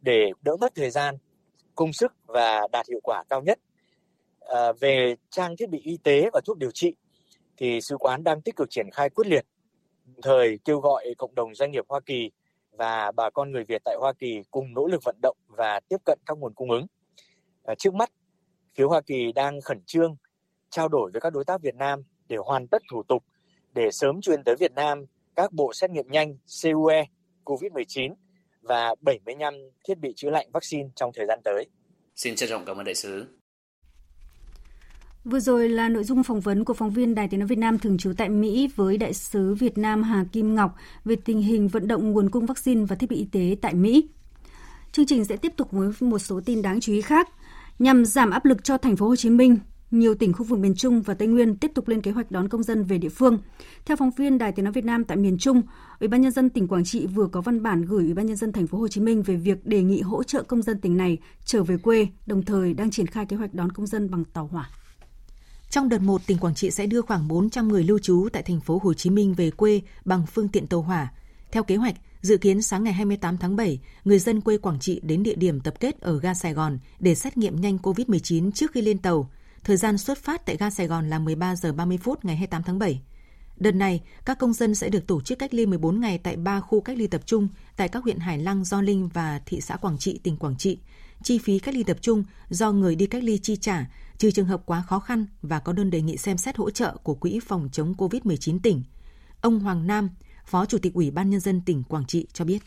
để 0.00 0.30
đỡ 0.42 0.56
mất 0.60 0.72
thời 0.74 0.90
gian, 0.90 1.14
công 1.74 1.92
sức 1.92 2.12
và 2.26 2.68
đạt 2.72 2.86
hiệu 2.88 3.00
quả 3.02 3.24
cao 3.28 3.42
nhất. 3.42 3.58
À, 4.40 4.72
về 4.80 5.14
trang 5.30 5.56
thiết 5.56 5.70
bị 5.70 5.78
y 5.78 5.98
tế 6.04 6.30
và 6.32 6.40
thuốc 6.44 6.58
điều 6.58 6.70
trị 6.70 6.94
thì 7.56 7.80
sứ 7.80 7.96
quán 7.96 8.24
đang 8.24 8.40
tích 8.40 8.56
cực 8.56 8.70
triển 8.70 8.90
khai 8.92 9.10
quyết 9.10 9.26
liệt, 9.26 9.46
thời 10.22 10.58
kêu 10.64 10.80
gọi 10.80 11.14
cộng 11.18 11.34
đồng 11.34 11.54
doanh 11.54 11.70
nghiệp 11.70 11.84
Hoa 11.88 12.00
Kỳ 12.00 12.30
và 12.72 13.12
bà 13.16 13.30
con 13.30 13.52
người 13.52 13.64
Việt 13.64 13.82
tại 13.84 13.96
Hoa 14.00 14.12
Kỳ 14.18 14.42
cùng 14.50 14.74
nỗ 14.74 14.86
lực 14.86 15.04
vận 15.04 15.16
động 15.22 15.36
và 15.46 15.80
tiếp 15.88 15.96
cận 16.04 16.18
các 16.26 16.38
nguồn 16.38 16.54
cung 16.54 16.70
ứng. 16.70 16.86
À, 17.64 17.74
trước 17.74 17.94
mắt, 17.94 18.10
phía 18.74 18.84
Hoa 18.84 19.00
Kỳ 19.00 19.32
đang 19.32 19.60
khẩn 19.60 19.82
trương 19.86 20.16
trao 20.70 20.88
đổi 20.88 21.10
với 21.10 21.20
các 21.20 21.32
đối 21.32 21.44
tác 21.44 21.62
Việt 21.62 21.74
Nam 21.74 22.02
để 22.28 22.36
hoàn 22.36 22.68
tất 22.68 22.82
thủ 22.90 23.02
tục 23.02 23.24
để 23.76 23.90
sớm 23.90 24.20
truyền 24.20 24.44
tới 24.44 24.56
Việt 24.56 24.72
Nam 24.72 25.04
các 25.34 25.52
bộ 25.52 25.72
xét 25.74 25.90
nghiệm 25.90 26.10
nhanh 26.10 26.36
CUE 26.62 27.04
COVID-19 27.44 28.14
và 28.62 28.94
75 29.00 29.54
thiết 29.88 29.98
bị 29.98 30.12
chữa 30.16 30.30
lạnh 30.30 30.48
vaccine 30.52 30.88
trong 30.94 31.10
thời 31.14 31.26
gian 31.26 31.40
tới. 31.44 31.66
Xin 32.16 32.36
trân 32.36 32.48
trọng 32.48 32.64
cảm 32.64 32.76
ơn 32.76 32.84
đại 32.84 32.94
sứ. 32.94 33.26
Vừa 35.24 35.40
rồi 35.40 35.68
là 35.68 35.88
nội 35.88 36.04
dung 36.04 36.22
phỏng 36.22 36.40
vấn 36.40 36.64
của 36.64 36.74
phóng 36.74 36.90
viên 36.90 37.14
Đài 37.14 37.28
Tiếng 37.28 37.40
nói 37.40 37.46
Việt 37.46 37.58
Nam 37.58 37.78
thường 37.78 37.98
trú 37.98 38.12
tại 38.16 38.28
Mỹ 38.28 38.70
với 38.76 38.98
đại 38.98 39.14
sứ 39.14 39.54
Việt 39.54 39.78
Nam 39.78 40.02
Hà 40.02 40.24
Kim 40.32 40.54
Ngọc 40.54 40.74
về 41.04 41.16
tình 41.24 41.42
hình 41.42 41.68
vận 41.68 41.88
động 41.88 42.12
nguồn 42.12 42.30
cung 42.30 42.46
vaccine 42.46 42.84
và 42.84 42.96
thiết 42.96 43.10
bị 43.10 43.16
y 43.16 43.26
tế 43.32 43.56
tại 43.62 43.74
Mỹ. 43.74 44.08
Chương 44.92 45.06
trình 45.06 45.24
sẽ 45.24 45.36
tiếp 45.36 45.52
tục 45.56 45.72
với 45.72 45.90
một 46.00 46.18
số 46.18 46.40
tin 46.44 46.62
đáng 46.62 46.80
chú 46.80 46.92
ý 46.92 47.00
khác 47.00 47.28
nhằm 47.78 48.04
giảm 48.04 48.30
áp 48.30 48.44
lực 48.44 48.64
cho 48.64 48.78
thành 48.78 48.96
phố 48.96 49.08
Hồ 49.08 49.16
Chí 49.16 49.30
Minh 49.30 49.58
nhiều 49.90 50.14
tỉnh 50.14 50.32
khu 50.32 50.44
vực 50.44 50.58
miền 50.58 50.74
Trung 50.74 51.02
và 51.02 51.14
Tây 51.14 51.28
Nguyên 51.28 51.56
tiếp 51.56 51.70
tục 51.74 51.88
lên 51.88 52.02
kế 52.02 52.10
hoạch 52.10 52.30
đón 52.30 52.48
công 52.48 52.62
dân 52.62 52.84
về 52.84 52.98
địa 52.98 53.08
phương. 53.08 53.38
Theo 53.84 53.96
phóng 53.96 54.10
viên 54.10 54.38
Đài 54.38 54.52
Tiếng 54.52 54.64
nói 54.64 54.72
Việt 54.72 54.84
Nam 54.84 55.04
tại 55.04 55.16
miền 55.16 55.38
Trung, 55.38 55.62
Ủy 56.00 56.08
ban 56.08 56.20
nhân 56.20 56.32
dân 56.32 56.50
tỉnh 56.50 56.68
Quảng 56.68 56.84
Trị 56.84 57.06
vừa 57.06 57.26
có 57.26 57.40
văn 57.40 57.62
bản 57.62 57.82
gửi 57.82 58.04
Ủy 58.04 58.14
ban 58.14 58.26
nhân 58.26 58.36
dân 58.36 58.52
thành 58.52 58.66
phố 58.66 58.78
Hồ 58.78 58.88
Chí 58.88 59.00
Minh 59.00 59.22
về 59.22 59.36
việc 59.36 59.66
đề 59.66 59.82
nghị 59.82 60.00
hỗ 60.00 60.22
trợ 60.22 60.42
công 60.42 60.62
dân 60.62 60.80
tỉnh 60.80 60.96
này 60.96 61.18
trở 61.44 61.62
về 61.62 61.76
quê, 61.76 62.06
đồng 62.26 62.42
thời 62.42 62.74
đang 62.74 62.90
triển 62.90 63.06
khai 63.06 63.26
kế 63.26 63.36
hoạch 63.36 63.54
đón 63.54 63.72
công 63.72 63.86
dân 63.86 64.10
bằng 64.10 64.24
tàu 64.24 64.46
hỏa. 64.46 64.70
Trong 65.70 65.88
đợt 65.88 66.02
1, 66.02 66.26
tỉnh 66.26 66.38
Quảng 66.38 66.54
Trị 66.54 66.70
sẽ 66.70 66.86
đưa 66.86 67.00
khoảng 67.02 67.28
400 67.28 67.68
người 67.68 67.84
lưu 67.84 67.98
trú 67.98 68.28
tại 68.32 68.42
thành 68.42 68.60
phố 68.60 68.80
Hồ 68.82 68.94
Chí 68.94 69.10
Minh 69.10 69.34
về 69.34 69.50
quê 69.50 69.80
bằng 70.04 70.26
phương 70.26 70.48
tiện 70.48 70.66
tàu 70.66 70.82
hỏa. 70.82 71.12
Theo 71.52 71.62
kế 71.62 71.76
hoạch, 71.76 71.96
Dự 72.26 72.36
kiến 72.36 72.62
sáng 72.62 72.84
ngày 72.84 72.92
28 72.92 73.38
tháng 73.38 73.56
7, 73.56 73.80
người 74.04 74.18
dân 74.18 74.40
quê 74.40 74.58
Quảng 74.58 74.78
Trị 74.78 75.00
đến 75.02 75.22
địa 75.22 75.34
điểm 75.34 75.60
tập 75.60 75.74
kết 75.80 76.00
ở 76.00 76.18
ga 76.18 76.34
Sài 76.34 76.52
Gòn 76.52 76.78
để 77.00 77.14
xét 77.14 77.36
nghiệm 77.36 77.60
nhanh 77.60 77.78
COVID-19 77.82 78.50
trước 78.50 78.72
khi 78.72 78.82
lên 78.82 78.98
tàu. 78.98 79.30
Thời 79.66 79.76
gian 79.76 79.98
xuất 79.98 80.18
phát 80.18 80.46
tại 80.46 80.56
ga 80.56 80.70
Sài 80.70 80.86
Gòn 80.86 81.10
là 81.10 81.18
13 81.18 81.56
giờ 81.56 81.72
30 81.72 81.98
phút 81.98 82.24
ngày 82.24 82.36
28 82.36 82.62
tháng 82.62 82.78
7. 82.78 83.02
Đợt 83.56 83.70
này, 83.70 84.02
các 84.24 84.38
công 84.38 84.52
dân 84.52 84.74
sẽ 84.74 84.88
được 84.88 85.06
tổ 85.06 85.20
chức 85.20 85.38
cách 85.38 85.54
ly 85.54 85.66
14 85.66 86.00
ngày 86.00 86.18
tại 86.18 86.36
3 86.36 86.60
khu 86.60 86.80
cách 86.80 86.98
ly 86.98 87.06
tập 87.06 87.20
trung 87.26 87.48
tại 87.76 87.88
các 87.88 88.04
huyện 88.04 88.18
Hải 88.18 88.38
Lăng, 88.38 88.64
Gio 88.64 88.80
Linh 88.80 89.08
và 89.08 89.40
thị 89.46 89.60
xã 89.60 89.76
Quảng 89.76 89.98
Trị, 89.98 90.20
tỉnh 90.22 90.36
Quảng 90.36 90.56
Trị. 90.56 90.78
Chi 91.22 91.38
phí 91.38 91.58
cách 91.58 91.74
ly 91.74 91.82
tập 91.82 91.96
trung 92.00 92.24
do 92.48 92.72
người 92.72 92.94
đi 92.94 93.06
cách 93.06 93.22
ly 93.22 93.38
chi 93.42 93.56
trả, 93.56 93.90
trừ 94.18 94.30
trường 94.30 94.46
hợp 94.46 94.62
quá 94.66 94.82
khó 94.86 94.98
khăn 94.98 95.26
và 95.42 95.58
có 95.58 95.72
đơn 95.72 95.90
đề 95.90 96.02
nghị 96.02 96.16
xem 96.16 96.38
xét 96.38 96.56
hỗ 96.56 96.70
trợ 96.70 96.96
của 97.02 97.14
Quỹ 97.14 97.40
phòng 97.46 97.68
chống 97.72 97.94
COVID-19 97.98 98.58
tỉnh. 98.62 98.82
Ông 99.40 99.60
Hoàng 99.60 99.86
Nam, 99.86 100.10
Phó 100.46 100.66
Chủ 100.66 100.78
tịch 100.78 100.94
Ủy 100.94 101.10
ban 101.10 101.30
Nhân 101.30 101.40
dân 101.40 101.60
tỉnh 101.60 101.82
Quảng 101.82 102.06
Trị 102.06 102.26
cho 102.32 102.44
biết. 102.44 102.62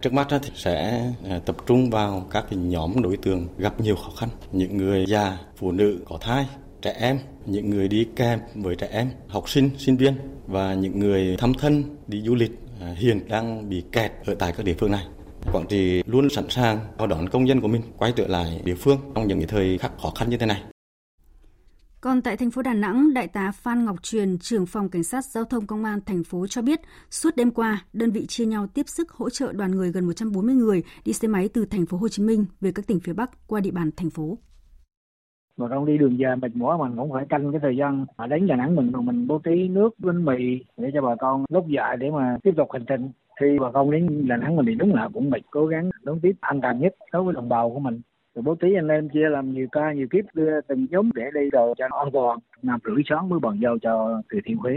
Trước 0.00 0.12
mắt 0.12 0.28
thì 0.30 0.50
sẽ 0.54 1.04
à, 1.28 1.38
tập 1.46 1.56
trung 1.66 1.90
vào 1.90 2.26
các 2.30 2.44
nhóm 2.50 3.02
đối 3.02 3.16
tượng 3.16 3.46
gặp 3.58 3.80
nhiều 3.80 3.96
khó 3.96 4.10
khăn, 4.16 4.28
những 4.52 4.76
người 4.76 5.04
già, 5.08 5.38
phụ 5.56 5.72
nữ 5.72 6.00
có 6.08 6.18
thai, 6.20 6.46
trẻ 6.82 6.94
em, 7.00 7.18
những 7.46 7.70
người 7.70 7.88
đi 7.88 8.06
kèm 8.16 8.38
với 8.54 8.76
trẻ 8.76 8.88
em, 8.92 9.08
học 9.28 9.48
sinh, 9.48 9.70
sinh 9.78 9.96
viên 9.96 10.14
và 10.46 10.74
những 10.74 10.98
người 10.98 11.36
thăm 11.36 11.54
thân 11.54 11.84
đi 12.06 12.22
du 12.22 12.34
lịch 12.34 12.52
à, 12.80 12.94
hiện 12.98 13.28
đang 13.28 13.68
bị 13.68 13.82
kẹt 13.92 14.12
ở 14.26 14.34
tại 14.34 14.52
các 14.56 14.66
địa 14.66 14.74
phương 14.78 14.90
này. 14.90 15.04
Quảng 15.52 15.66
Trị 15.68 16.02
luôn 16.06 16.30
sẵn 16.30 16.50
sàng 16.50 16.78
đón 17.08 17.28
công 17.28 17.48
dân 17.48 17.60
của 17.60 17.68
mình 17.68 17.82
quay 17.96 18.12
trở 18.16 18.26
lại 18.26 18.60
địa 18.64 18.74
phương 18.74 18.98
trong 19.14 19.28
những 19.28 19.46
thời 19.48 19.78
khắc 19.78 19.98
khó 19.98 20.10
khăn 20.10 20.30
như 20.30 20.36
thế 20.36 20.46
này. 20.46 20.62
Còn 22.04 22.22
tại 22.22 22.36
thành 22.36 22.50
phố 22.50 22.62
Đà 22.62 22.74
Nẵng, 22.74 23.14
Đại 23.14 23.28
tá 23.28 23.52
Phan 23.54 23.84
Ngọc 23.84 24.02
Truyền, 24.02 24.38
trưởng 24.38 24.66
phòng 24.66 24.88
cảnh 24.88 25.02
sát 25.02 25.24
giao 25.24 25.44
thông 25.44 25.66
công 25.66 25.84
an 25.84 25.98
thành 26.06 26.24
phố 26.24 26.46
cho 26.46 26.62
biết, 26.62 26.80
suốt 27.10 27.30
đêm 27.36 27.50
qua, 27.50 27.84
đơn 27.92 28.10
vị 28.10 28.26
chia 28.26 28.46
nhau 28.46 28.66
tiếp 28.74 28.82
sức 28.86 29.10
hỗ 29.10 29.30
trợ 29.30 29.52
đoàn 29.52 29.70
người 29.70 29.92
gần 29.92 30.06
140 30.06 30.54
người 30.54 30.82
đi 31.04 31.12
xe 31.12 31.28
máy 31.28 31.48
từ 31.54 31.64
thành 31.64 31.86
phố 31.86 31.96
Hồ 31.96 32.08
Chí 32.08 32.22
Minh 32.22 32.46
về 32.60 32.72
các 32.74 32.86
tỉnh 32.86 33.00
phía 33.00 33.12
Bắc 33.12 33.30
qua 33.46 33.60
địa 33.60 33.70
bàn 33.70 33.90
thành 33.96 34.10
phố. 34.10 34.38
Mà 35.56 35.68
không 35.68 35.86
đi 35.86 35.98
đường 35.98 36.18
dài 36.18 36.36
mệt 36.36 36.56
mỏi 36.56 36.78
mình 36.78 36.98
cũng 36.98 37.12
phải 37.12 37.26
canh 37.28 37.52
cái 37.52 37.60
thời 37.62 37.76
gian 37.76 38.06
mà 38.18 38.26
đến 38.26 38.46
Đà 38.46 38.56
Nẵng 38.56 38.76
mình 38.76 38.92
mình 38.94 39.26
bố 39.26 39.38
trí 39.38 39.68
nước 39.68 39.90
bánh 39.98 40.24
mì 40.24 40.64
để 40.76 40.90
cho 40.94 41.02
bà 41.02 41.14
con 41.20 41.44
lúc 41.48 41.66
dạ 41.68 41.96
để 41.98 42.10
mà 42.10 42.36
tiếp 42.42 42.52
tục 42.56 42.68
hành 42.72 42.84
trình 42.88 43.10
khi 43.40 43.46
bà 43.60 43.70
con 43.70 43.90
đến 43.90 44.28
Đà 44.28 44.36
Nẵng 44.36 44.56
mình 44.56 44.66
thì 44.66 44.74
đúng 44.74 44.94
là 44.94 45.08
cũng 45.14 45.30
mệt 45.30 45.42
cố 45.50 45.66
gắng 45.66 45.90
đón 46.02 46.20
tiếp 46.20 46.32
an 46.40 46.60
toàn 46.60 46.80
nhất 46.80 46.94
đối 47.12 47.22
với 47.22 47.34
đồng 47.34 47.48
bào 47.48 47.70
của 47.70 47.80
mình 47.80 48.00
rồi 48.34 48.42
bố 48.42 48.54
trí 48.54 48.68
anh 48.78 48.88
em 48.88 49.08
chia 49.08 49.28
làm 49.30 49.54
nhiều 49.54 49.66
ca 49.72 49.92
nhiều 49.92 50.06
kiếp 50.12 50.24
đưa 50.34 50.60
từng 50.68 50.86
nhóm 50.90 51.10
để 51.14 51.24
đi 51.34 51.50
rồi 51.52 51.74
cho 51.78 51.88
nó 51.88 51.98
an 51.98 52.08
toàn 52.12 52.38
năm 52.62 52.80
rưỡi 52.84 53.02
sáng 53.08 53.28
mới 53.28 53.40
bàn 53.40 53.60
giao 53.62 53.78
cho 53.82 54.22
thừa 54.32 54.38
thiên 54.44 54.56
huế 54.56 54.72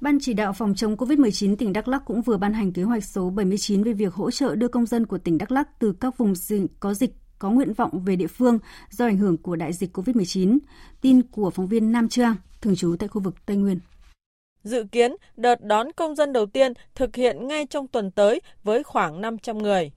Ban 0.00 0.18
chỉ 0.20 0.34
đạo 0.34 0.52
phòng 0.52 0.74
chống 0.74 0.96
COVID-19 0.96 1.56
tỉnh 1.56 1.72
Đắk 1.72 1.88
Lắk 1.88 2.02
cũng 2.04 2.22
vừa 2.22 2.36
ban 2.36 2.52
hành 2.52 2.72
kế 2.72 2.82
hoạch 2.82 3.04
số 3.04 3.30
79 3.30 3.82
về 3.82 3.92
việc 3.92 4.14
hỗ 4.14 4.30
trợ 4.30 4.54
đưa 4.54 4.68
công 4.68 4.86
dân 4.86 5.06
của 5.06 5.18
tỉnh 5.18 5.38
Đắk 5.38 5.52
Lắk 5.52 5.68
từ 5.78 5.92
các 6.00 6.18
vùng 6.18 6.34
dịch 6.34 6.70
có 6.80 6.94
dịch 6.94 7.10
có 7.38 7.50
nguyện 7.50 7.72
vọng 7.72 8.04
về 8.04 8.16
địa 8.16 8.26
phương 8.26 8.58
do 8.90 9.04
ảnh 9.04 9.16
hưởng 9.16 9.36
của 9.36 9.56
đại 9.56 9.72
dịch 9.72 9.96
COVID-19. 9.96 10.58
Tin 11.00 11.22
của 11.22 11.50
phóng 11.50 11.68
viên 11.68 11.92
Nam 11.92 12.08
Trang, 12.08 12.34
thường 12.60 12.76
trú 12.76 12.96
tại 12.98 13.08
khu 13.08 13.20
vực 13.20 13.34
Tây 13.46 13.56
Nguyên. 13.56 13.78
Dự 14.62 14.84
kiến 14.92 15.16
đợt 15.36 15.64
đón 15.64 15.92
công 15.92 16.14
dân 16.14 16.32
đầu 16.32 16.46
tiên 16.46 16.72
thực 16.94 17.16
hiện 17.16 17.48
ngay 17.48 17.66
trong 17.66 17.86
tuần 17.86 18.10
tới 18.10 18.40
với 18.62 18.82
khoảng 18.82 19.20
500 19.20 19.58
người. 19.58 19.90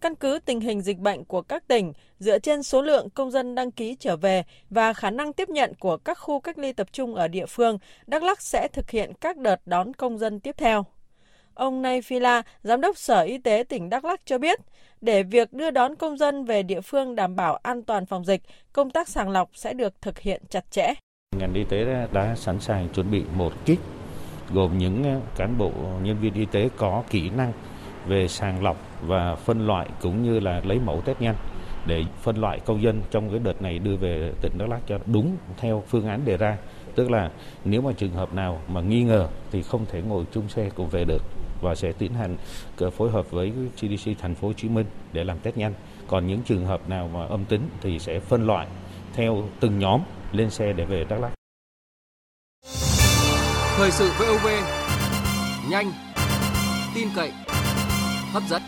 Căn 0.00 0.14
cứ 0.14 0.38
tình 0.44 0.60
hình 0.60 0.80
dịch 0.80 0.98
bệnh 0.98 1.24
của 1.24 1.42
các 1.42 1.68
tỉnh, 1.68 1.92
dựa 2.18 2.38
trên 2.38 2.62
số 2.62 2.82
lượng 2.82 3.10
công 3.10 3.30
dân 3.30 3.54
đăng 3.54 3.70
ký 3.70 3.96
trở 4.00 4.16
về 4.16 4.42
và 4.70 4.92
khả 4.92 5.10
năng 5.10 5.32
tiếp 5.32 5.48
nhận 5.48 5.74
của 5.74 5.96
các 5.96 6.18
khu 6.18 6.40
cách 6.40 6.58
ly 6.58 6.72
tập 6.72 6.86
trung 6.92 7.14
ở 7.14 7.28
địa 7.28 7.46
phương, 7.46 7.78
Đắk 8.06 8.22
Lắk 8.22 8.42
sẽ 8.42 8.68
thực 8.72 8.90
hiện 8.90 9.12
các 9.20 9.36
đợt 9.36 9.60
đón 9.66 9.94
công 9.94 10.18
dân 10.18 10.40
tiếp 10.40 10.54
theo. 10.58 10.84
Ông 11.54 11.82
Nay 11.82 12.02
Phila, 12.02 12.42
Giám 12.62 12.80
đốc 12.80 12.98
Sở 12.98 13.20
Y 13.20 13.38
tế 13.38 13.64
tỉnh 13.68 13.90
Đắk 13.90 14.04
Lắk 14.04 14.20
cho 14.24 14.38
biết, 14.38 14.60
để 15.00 15.22
việc 15.22 15.52
đưa 15.52 15.70
đón 15.70 15.96
công 15.96 16.18
dân 16.18 16.44
về 16.44 16.62
địa 16.62 16.80
phương 16.80 17.14
đảm 17.14 17.36
bảo 17.36 17.56
an 17.62 17.82
toàn 17.82 18.06
phòng 18.06 18.24
dịch, 18.24 18.42
công 18.72 18.90
tác 18.90 19.08
sàng 19.08 19.30
lọc 19.30 19.50
sẽ 19.54 19.72
được 19.72 20.02
thực 20.02 20.18
hiện 20.18 20.42
chặt 20.48 20.70
chẽ. 20.70 20.94
Ngành 21.36 21.54
y 21.54 21.64
tế 21.64 22.06
đã 22.12 22.36
sẵn 22.36 22.60
sàng 22.60 22.88
chuẩn 22.94 23.10
bị 23.10 23.22
một 23.36 23.52
kit 23.64 23.78
gồm 24.52 24.78
những 24.78 25.20
cán 25.36 25.58
bộ 25.58 25.70
nhân 26.02 26.16
viên 26.20 26.34
y 26.34 26.46
tế 26.46 26.68
có 26.76 27.02
kỹ 27.10 27.30
năng 27.30 27.52
về 28.06 28.28
sàng 28.28 28.62
lọc 28.62 28.76
và 29.02 29.34
phân 29.34 29.66
loại 29.66 29.88
cũng 30.00 30.22
như 30.22 30.40
là 30.40 30.60
lấy 30.64 30.78
mẫu 30.78 31.00
test 31.00 31.20
nhanh 31.20 31.36
để 31.86 32.04
phân 32.22 32.36
loại 32.36 32.60
công 32.60 32.82
dân 32.82 33.02
trong 33.10 33.30
cái 33.30 33.38
đợt 33.38 33.62
này 33.62 33.78
đưa 33.78 33.96
về 33.96 34.32
tỉnh 34.40 34.52
Đắk 34.58 34.68
Lắk 34.68 34.80
cho 34.86 34.98
đúng 35.06 35.36
theo 35.56 35.82
phương 35.88 36.08
án 36.08 36.24
đề 36.24 36.36
ra. 36.36 36.56
Tức 36.94 37.10
là 37.10 37.30
nếu 37.64 37.82
mà 37.82 37.92
trường 37.92 38.12
hợp 38.12 38.34
nào 38.34 38.60
mà 38.68 38.80
nghi 38.80 39.02
ngờ 39.02 39.28
thì 39.50 39.62
không 39.62 39.86
thể 39.86 40.02
ngồi 40.02 40.24
chung 40.32 40.48
xe 40.48 40.70
cùng 40.74 40.88
về 40.88 41.04
được 41.04 41.22
và 41.60 41.74
sẽ 41.74 41.92
tiến 41.92 42.14
hành 42.14 42.36
ờ, 42.78 42.90
phối 42.90 43.10
hợp 43.10 43.30
với 43.30 43.52
CDC 43.76 44.10
thành 44.18 44.34
phố 44.34 44.48
Hồ 44.48 44.52
Chí 44.52 44.68
Minh 44.68 44.86
để 45.12 45.24
làm 45.24 45.38
test 45.38 45.56
nhanh. 45.56 45.74
Còn 46.08 46.26
những 46.26 46.42
trường 46.42 46.66
hợp 46.66 46.88
nào 46.88 47.10
mà 47.14 47.26
âm 47.26 47.44
tính 47.44 47.68
thì 47.80 47.98
sẽ 47.98 48.20
phân 48.20 48.46
loại 48.46 48.66
theo 49.14 49.44
từng 49.60 49.78
nhóm 49.78 50.00
lên 50.32 50.50
xe 50.50 50.72
để 50.72 50.84
về 50.84 51.04
Đắk 51.08 51.20
Lắk. 51.20 51.32
Thời 53.76 53.90
sự 53.90 54.10
VOV 54.18 54.46
nhanh, 55.70 55.92
tin 56.94 57.08
cậy, 57.16 57.32
hấp 58.32 58.42
dẫn. 58.48 58.62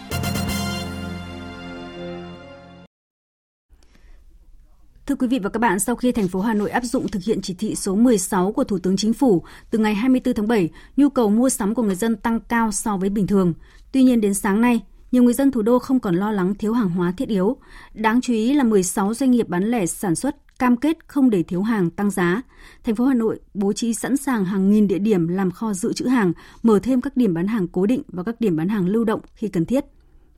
Thưa 5.07 5.15
quý 5.15 5.27
vị 5.27 5.39
và 5.39 5.51
các 5.51 5.59
bạn, 5.59 5.79
sau 5.79 5.97
khi 5.97 6.13
thành 6.13 6.29
phố 6.29 6.41
Hà 6.41 6.55
Nội 6.55 6.71
áp 6.71 6.85
dụng 6.85 7.09
thực 7.09 7.23
hiện 7.23 7.41
chỉ 7.43 7.55
thị 7.55 7.75
số 7.75 7.95
16 7.95 8.53
của 8.53 8.65
Thủ 8.65 8.79
tướng 8.79 8.97
Chính 8.97 9.13
phủ, 9.13 9.43
từ 9.71 9.79
ngày 9.79 9.95
24 9.95 10.35
tháng 10.35 10.49
7, 10.49 10.71
nhu 10.97 11.09
cầu 11.09 11.31
mua 11.31 11.49
sắm 11.49 11.75
của 11.75 11.83
người 11.83 11.95
dân 11.95 12.17
tăng 12.17 12.41
cao 12.41 12.73
so 12.73 12.97
với 12.97 13.11
bình 13.11 13.27
thường. 13.27 13.53
Tuy 13.93 14.03
nhiên 14.03 14.21
đến 14.21 14.35
sáng 14.35 14.61
nay, 14.61 14.81
nhiều 15.13 15.23
người 15.23 15.35
dân 15.35 15.51
thủ 15.51 15.63
đô 15.63 15.79
không 15.79 16.01
còn 16.01 16.17
lo 16.17 16.33
lắng 16.33 16.55
thiếu 16.55 16.73
hàng 16.73 16.91
hóa 16.91 17.13
thiết 17.17 17.29
yếu. 17.29 17.57
Đáng 17.95 18.21
chú 18.21 18.33
ý 18.33 18.55
là 18.55 18.65
16 18.65 19.15
doanh 19.15 19.31
nghiệp 19.31 19.49
bán 19.49 19.65
lẻ 19.65 19.87
sản 19.87 20.15
xuất 20.15 20.37
cam 20.63 20.77
kết 20.77 20.97
không 21.07 21.31
để 21.31 21.43
thiếu 21.43 21.63
hàng 21.63 21.91
tăng 21.91 22.11
giá. 22.11 22.43
Thành 22.85 22.95
phố 22.95 23.05
Hà 23.05 23.15
Nội 23.15 23.41
bố 23.55 23.73
trí 23.73 23.95
sẵn 23.95 24.17
sàng 24.17 24.45
hàng 24.45 24.71
nghìn 24.71 24.89
địa 24.89 24.99
điểm 24.99 25.29
làm 25.29 25.51
kho 25.51 25.73
dự 25.73 25.93
trữ 25.93 26.07
hàng, 26.07 26.33
mở 26.63 26.81
thêm 26.83 27.01
các 27.01 27.17
điểm 27.17 27.35
bán 27.35 27.47
hàng 27.47 27.69
cố 27.69 27.87
định 27.87 28.03
và 28.09 28.23
các 28.23 28.41
điểm 28.41 28.57
bán 28.57 28.69
hàng 28.69 28.87
lưu 28.87 29.05
động 29.05 29.21
khi 29.35 29.49
cần 29.49 29.65
thiết. 29.65 29.85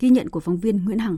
Ghi 0.00 0.08
nhận 0.08 0.30
của 0.30 0.40
phóng 0.40 0.58
viên 0.58 0.84
Nguyễn 0.84 0.98
Hằng. 0.98 1.16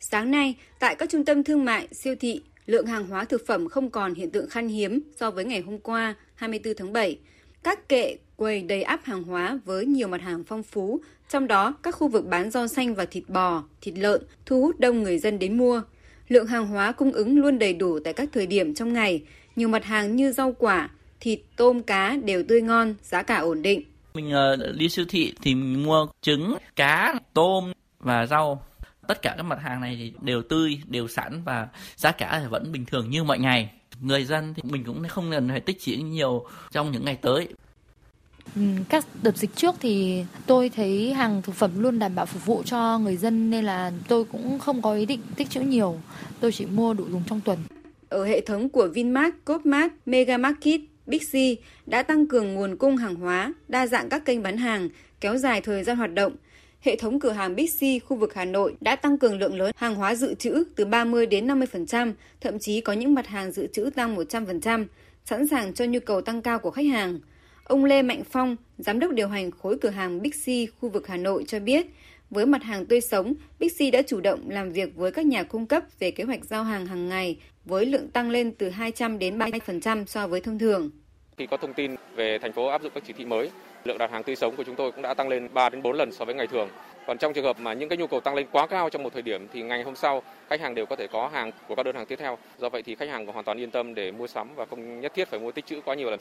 Sáng 0.00 0.30
nay, 0.30 0.54
tại 0.78 0.94
các 0.94 1.10
trung 1.10 1.24
tâm 1.24 1.44
thương 1.44 1.64
mại, 1.64 1.88
siêu 1.92 2.14
thị, 2.20 2.42
lượng 2.66 2.86
hàng 2.86 3.06
hóa 3.06 3.24
thực 3.24 3.46
phẩm 3.46 3.68
không 3.68 3.90
còn 3.90 4.14
hiện 4.14 4.30
tượng 4.30 4.48
khan 4.48 4.68
hiếm 4.68 5.00
so 5.16 5.30
với 5.30 5.44
ngày 5.44 5.60
hôm 5.60 5.78
qua 5.78 6.14
24 6.34 6.74
tháng 6.76 6.92
7. 6.92 7.18
Các 7.62 7.88
kệ, 7.88 8.16
quầy 8.36 8.62
đầy 8.62 8.82
áp 8.82 9.00
hàng 9.04 9.22
hóa 9.22 9.58
với 9.64 9.86
nhiều 9.86 10.08
mặt 10.08 10.20
hàng 10.20 10.44
phong 10.44 10.62
phú, 10.62 11.00
trong 11.28 11.46
đó 11.46 11.74
các 11.82 11.94
khu 11.94 12.08
vực 12.08 12.26
bán 12.26 12.50
rau 12.50 12.68
xanh 12.68 12.94
và 12.94 13.04
thịt 13.04 13.28
bò, 13.28 13.64
thịt 13.80 13.98
lợn 13.98 14.22
thu 14.46 14.60
hút 14.60 14.80
đông 14.80 15.02
người 15.02 15.18
dân 15.18 15.38
đến 15.38 15.58
mua. 15.58 15.82
Lượng 16.28 16.46
hàng 16.46 16.66
hóa 16.66 16.92
cung 16.92 17.12
ứng 17.12 17.38
luôn 17.38 17.58
đầy 17.58 17.74
đủ 17.74 17.98
tại 18.04 18.12
các 18.12 18.28
thời 18.32 18.46
điểm 18.46 18.74
trong 18.74 18.92
ngày, 18.92 19.22
nhiều 19.56 19.68
mặt 19.68 19.84
hàng 19.84 20.16
như 20.16 20.32
rau 20.32 20.52
quả, 20.58 20.90
thịt, 21.20 21.40
tôm, 21.56 21.82
cá 21.82 22.16
đều 22.24 22.42
tươi 22.48 22.62
ngon, 22.62 22.94
giá 23.02 23.22
cả 23.22 23.36
ổn 23.36 23.62
định. 23.62 23.82
Mình 24.14 24.32
uh, 24.34 24.76
đi 24.76 24.88
siêu 24.88 25.04
thị 25.08 25.34
thì 25.42 25.54
mình 25.54 25.82
mua 25.82 26.06
trứng, 26.20 26.56
cá, 26.76 27.14
tôm 27.34 27.72
và 28.00 28.26
rau. 28.26 28.66
Tất 29.08 29.22
cả 29.22 29.34
các 29.36 29.42
mặt 29.42 29.58
hàng 29.62 29.80
này 29.80 29.96
thì 30.00 30.12
đều 30.20 30.42
tươi 30.42 30.80
đều 30.86 31.08
sẵn 31.08 31.42
và 31.44 31.68
giá 31.96 32.12
cả 32.12 32.38
thì 32.42 32.48
vẫn 32.50 32.72
bình 32.72 32.84
thường 32.84 33.10
như 33.10 33.24
mọi 33.24 33.38
ngày. 33.38 33.70
Người 34.00 34.24
dân 34.24 34.54
thì 34.54 34.62
mình 34.70 34.84
cũng 34.84 35.08
không 35.08 35.30
cần 35.30 35.48
phải 35.48 35.60
tích 35.60 35.80
trữ 35.80 35.92
nhiều 35.92 36.46
trong 36.72 36.92
những 36.92 37.04
ngày 37.04 37.16
tới. 37.22 37.48
Ừ, 38.56 38.62
các 38.88 39.06
đợt 39.22 39.36
dịch 39.36 39.56
trước 39.56 39.74
thì 39.80 40.24
tôi 40.46 40.68
thấy 40.68 41.12
hàng 41.12 41.42
thực 41.42 41.54
phẩm 41.54 41.70
luôn 41.82 41.98
đảm 41.98 42.14
bảo 42.14 42.26
phục 42.26 42.46
vụ 42.46 42.62
cho 42.62 42.98
người 42.98 43.16
dân 43.16 43.50
nên 43.50 43.64
là 43.64 43.92
tôi 44.08 44.24
cũng 44.24 44.58
không 44.58 44.82
có 44.82 44.94
ý 44.94 45.06
định 45.06 45.20
tích 45.36 45.50
trữ 45.50 45.60
nhiều. 45.60 46.00
Tôi 46.40 46.52
chỉ 46.52 46.66
mua 46.66 46.94
đủ 46.94 47.04
dùng 47.10 47.22
trong 47.26 47.40
tuần. 47.40 47.58
Ở 48.08 48.24
hệ 48.24 48.40
thống 48.40 48.68
của 48.68 48.88
Vinmart, 48.94 49.34
Copmart, 49.44 49.92
Megamarket, 50.06 50.80
Big 51.06 51.18
C 51.18 51.34
đã 51.86 52.02
tăng 52.02 52.26
cường 52.26 52.54
nguồn 52.54 52.76
cung 52.76 52.96
hàng 52.96 53.14
hóa, 53.14 53.54
đa 53.68 53.86
dạng 53.86 54.08
các 54.08 54.24
kênh 54.24 54.42
bán 54.42 54.56
hàng, 54.56 54.88
kéo 55.20 55.36
dài 55.36 55.60
thời 55.60 55.84
gian 55.84 55.96
hoạt 55.96 56.14
động, 56.14 56.32
hệ 56.80 56.96
thống 56.96 57.20
cửa 57.20 57.30
hàng 57.30 57.56
Big 57.56 57.66
C 57.66 58.04
khu 58.04 58.16
vực 58.16 58.34
Hà 58.34 58.44
Nội 58.44 58.76
đã 58.80 58.96
tăng 58.96 59.18
cường 59.18 59.38
lượng 59.38 59.54
lớn 59.54 59.72
hàng 59.76 59.94
hóa 59.94 60.14
dự 60.14 60.34
trữ 60.34 60.64
từ 60.76 60.84
30 60.84 61.26
đến 61.26 61.46
50%, 61.46 62.12
thậm 62.40 62.58
chí 62.58 62.80
có 62.80 62.92
những 62.92 63.14
mặt 63.14 63.26
hàng 63.26 63.52
dự 63.52 63.66
trữ 63.66 63.90
tăng 63.94 64.16
100%, 64.16 64.86
sẵn 65.24 65.46
sàng 65.46 65.74
cho 65.74 65.84
nhu 65.84 66.00
cầu 66.00 66.20
tăng 66.20 66.42
cao 66.42 66.58
của 66.58 66.70
khách 66.70 66.86
hàng. 66.86 67.18
Ông 67.64 67.84
Lê 67.84 68.02
Mạnh 68.02 68.22
Phong, 68.30 68.56
giám 68.78 68.98
đốc 68.98 69.12
điều 69.12 69.28
hành 69.28 69.50
khối 69.50 69.78
cửa 69.80 69.88
hàng 69.88 70.22
Bixi 70.22 70.66
khu 70.66 70.88
vực 70.88 71.06
Hà 71.06 71.16
Nội 71.16 71.44
cho 71.46 71.60
biết, 71.60 71.86
với 72.30 72.46
mặt 72.46 72.62
hàng 72.62 72.86
tươi 72.86 73.00
sống, 73.00 73.34
Bixi 73.58 73.90
đã 73.90 74.02
chủ 74.02 74.20
động 74.20 74.40
làm 74.48 74.72
việc 74.72 74.96
với 74.96 75.12
các 75.12 75.26
nhà 75.26 75.42
cung 75.42 75.66
cấp 75.66 75.82
về 75.98 76.10
kế 76.10 76.24
hoạch 76.24 76.44
giao 76.44 76.64
hàng 76.64 76.86
hàng 76.86 77.08
ngày 77.08 77.36
với 77.64 77.86
lượng 77.86 78.08
tăng 78.08 78.30
lên 78.30 78.52
từ 78.52 78.70
200 78.70 79.18
đến 79.18 79.38
300% 79.38 80.04
so 80.04 80.26
với 80.26 80.40
thông 80.40 80.58
thường. 80.58 80.90
Khi 81.36 81.46
có 81.46 81.56
thông 81.56 81.74
tin 81.74 81.94
về 82.16 82.38
thành 82.42 82.52
phố 82.52 82.66
áp 82.66 82.82
dụng 82.82 82.92
các 82.94 83.02
chỉ 83.06 83.12
thị 83.12 83.24
mới, 83.24 83.50
lượng 83.84 83.98
đặt 83.98 84.10
hàng 84.10 84.22
tươi 84.22 84.36
sống 84.36 84.56
của 84.56 84.64
chúng 84.64 84.76
tôi 84.76 84.92
cũng 84.92 85.02
đã 85.02 85.14
tăng 85.14 85.28
lên 85.28 85.48
3 85.54 85.68
đến 85.68 85.82
4 85.82 85.96
lần 85.96 86.12
so 86.12 86.24
với 86.24 86.34
ngày 86.34 86.46
thường. 86.46 86.68
Còn 87.06 87.18
trong 87.18 87.32
trường 87.32 87.44
hợp 87.44 87.60
mà 87.60 87.72
những 87.72 87.88
cái 87.88 87.98
nhu 87.98 88.06
cầu 88.06 88.20
tăng 88.20 88.34
lên 88.34 88.46
quá 88.52 88.66
cao 88.66 88.90
trong 88.90 89.02
một 89.02 89.12
thời 89.12 89.22
điểm 89.22 89.46
thì 89.52 89.62
ngày 89.62 89.82
hôm 89.82 89.96
sau 89.96 90.22
khách 90.50 90.60
hàng 90.60 90.74
đều 90.74 90.86
có 90.86 90.96
thể 90.96 91.06
có 91.12 91.28
hàng 91.28 91.50
của 91.68 91.74
các 91.74 91.82
đơn 91.82 91.96
hàng 91.96 92.06
tiếp 92.06 92.16
theo. 92.16 92.38
Do 92.58 92.68
vậy 92.68 92.82
thì 92.82 92.94
khách 92.94 93.08
hàng 93.08 93.26
hoàn 93.26 93.44
toàn 93.44 93.58
yên 93.58 93.70
tâm 93.70 93.94
để 93.94 94.12
mua 94.12 94.26
sắm 94.26 94.48
và 94.56 94.66
không 94.66 95.00
nhất 95.00 95.12
thiết 95.14 95.28
phải 95.28 95.40
mua 95.40 95.52
tích 95.52 95.66
trữ 95.66 95.80
quá 95.84 95.94
nhiều 95.94 96.10
lần. 96.10 96.20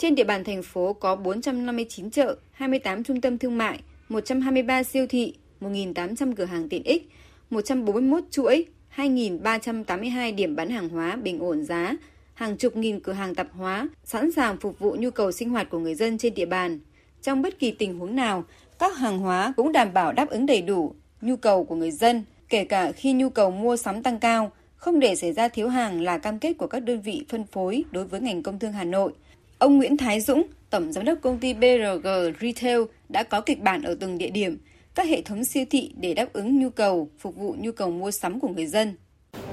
Trên 0.00 0.14
địa 0.14 0.24
bàn 0.24 0.44
thành 0.44 0.62
phố 0.62 0.92
có 0.92 1.16
459 1.16 2.10
chợ, 2.10 2.36
28 2.52 3.04
trung 3.04 3.20
tâm 3.20 3.38
thương 3.38 3.58
mại, 3.58 3.80
123 4.08 4.82
siêu 4.82 5.06
thị, 5.06 5.34
1.800 5.60 6.34
cửa 6.36 6.44
hàng 6.44 6.68
tiện 6.68 6.82
ích, 6.82 7.08
141 7.50 8.24
chuỗi, 8.30 8.64
2.382 8.96 10.34
điểm 10.34 10.56
bán 10.56 10.70
hàng 10.70 10.88
hóa 10.88 11.16
bình 11.16 11.38
ổn 11.38 11.64
giá, 11.64 11.96
hàng 12.34 12.56
chục 12.56 12.76
nghìn 12.76 13.00
cửa 13.00 13.12
hàng 13.12 13.34
tạp 13.34 13.46
hóa 13.52 13.88
sẵn 14.04 14.32
sàng 14.32 14.56
phục 14.56 14.78
vụ 14.78 14.96
nhu 14.98 15.10
cầu 15.10 15.32
sinh 15.32 15.50
hoạt 15.50 15.70
của 15.70 15.78
người 15.78 15.94
dân 15.94 16.18
trên 16.18 16.34
địa 16.34 16.46
bàn. 16.46 16.80
Trong 17.22 17.42
bất 17.42 17.58
kỳ 17.58 17.70
tình 17.70 17.98
huống 17.98 18.16
nào, 18.16 18.44
các 18.78 18.96
hàng 18.96 19.18
hóa 19.18 19.52
cũng 19.56 19.72
đảm 19.72 19.92
bảo 19.92 20.12
đáp 20.12 20.30
ứng 20.30 20.46
đầy 20.46 20.62
đủ 20.62 20.94
nhu 21.20 21.36
cầu 21.36 21.64
của 21.64 21.74
người 21.74 21.90
dân, 21.90 22.24
kể 22.48 22.64
cả 22.64 22.92
khi 22.92 23.12
nhu 23.12 23.28
cầu 23.28 23.50
mua 23.50 23.76
sắm 23.76 24.02
tăng 24.02 24.20
cao, 24.20 24.52
không 24.76 25.00
để 25.00 25.16
xảy 25.16 25.32
ra 25.32 25.48
thiếu 25.48 25.68
hàng 25.68 26.00
là 26.00 26.18
cam 26.18 26.38
kết 26.38 26.52
của 26.52 26.66
các 26.66 26.80
đơn 26.80 27.00
vị 27.00 27.24
phân 27.28 27.44
phối 27.44 27.84
đối 27.90 28.04
với 28.04 28.20
ngành 28.20 28.42
công 28.42 28.58
thương 28.58 28.72
Hà 28.72 28.84
Nội. 28.84 29.12
Ông 29.60 29.76
Nguyễn 29.76 29.96
Thái 29.96 30.20
Dũng, 30.20 30.42
Tổng 30.70 30.92
Giám 30.92 31.04
đốc 31.04 31.18
công 31.22 31.38
ty 31.38 31.54
BRG 31.54 32.08
Retail 32.40 32.80
đã 33.08 33.22
có 33.22 33.40
kịch 33.40 33.62
bản 33.62 33.82
ở 33.82 33.96
từng 34.00 34.18
địa 34.18 34.30
điểm, 34.30 34.58
các 34.94 35.06
hệ 35.06 35.22
thống 35.22 35.44
siêu 35.44 35.64
thị 35.70 35.92
để 35.96 36.14
đáp 36.14 36.26
ứng 36.32 36.60
nhu 36.60 36.70
cầu, 36.70 37.08
phục 37.18 37.36
vụ 37.36 37.54
nhu 37.58 37.72
cầu 37.72 37.90
mua 37.90 38.10
sắm 38.10 38.40
của 38.40 38.48
người 38.48 38.66
dân. 38.66 38.94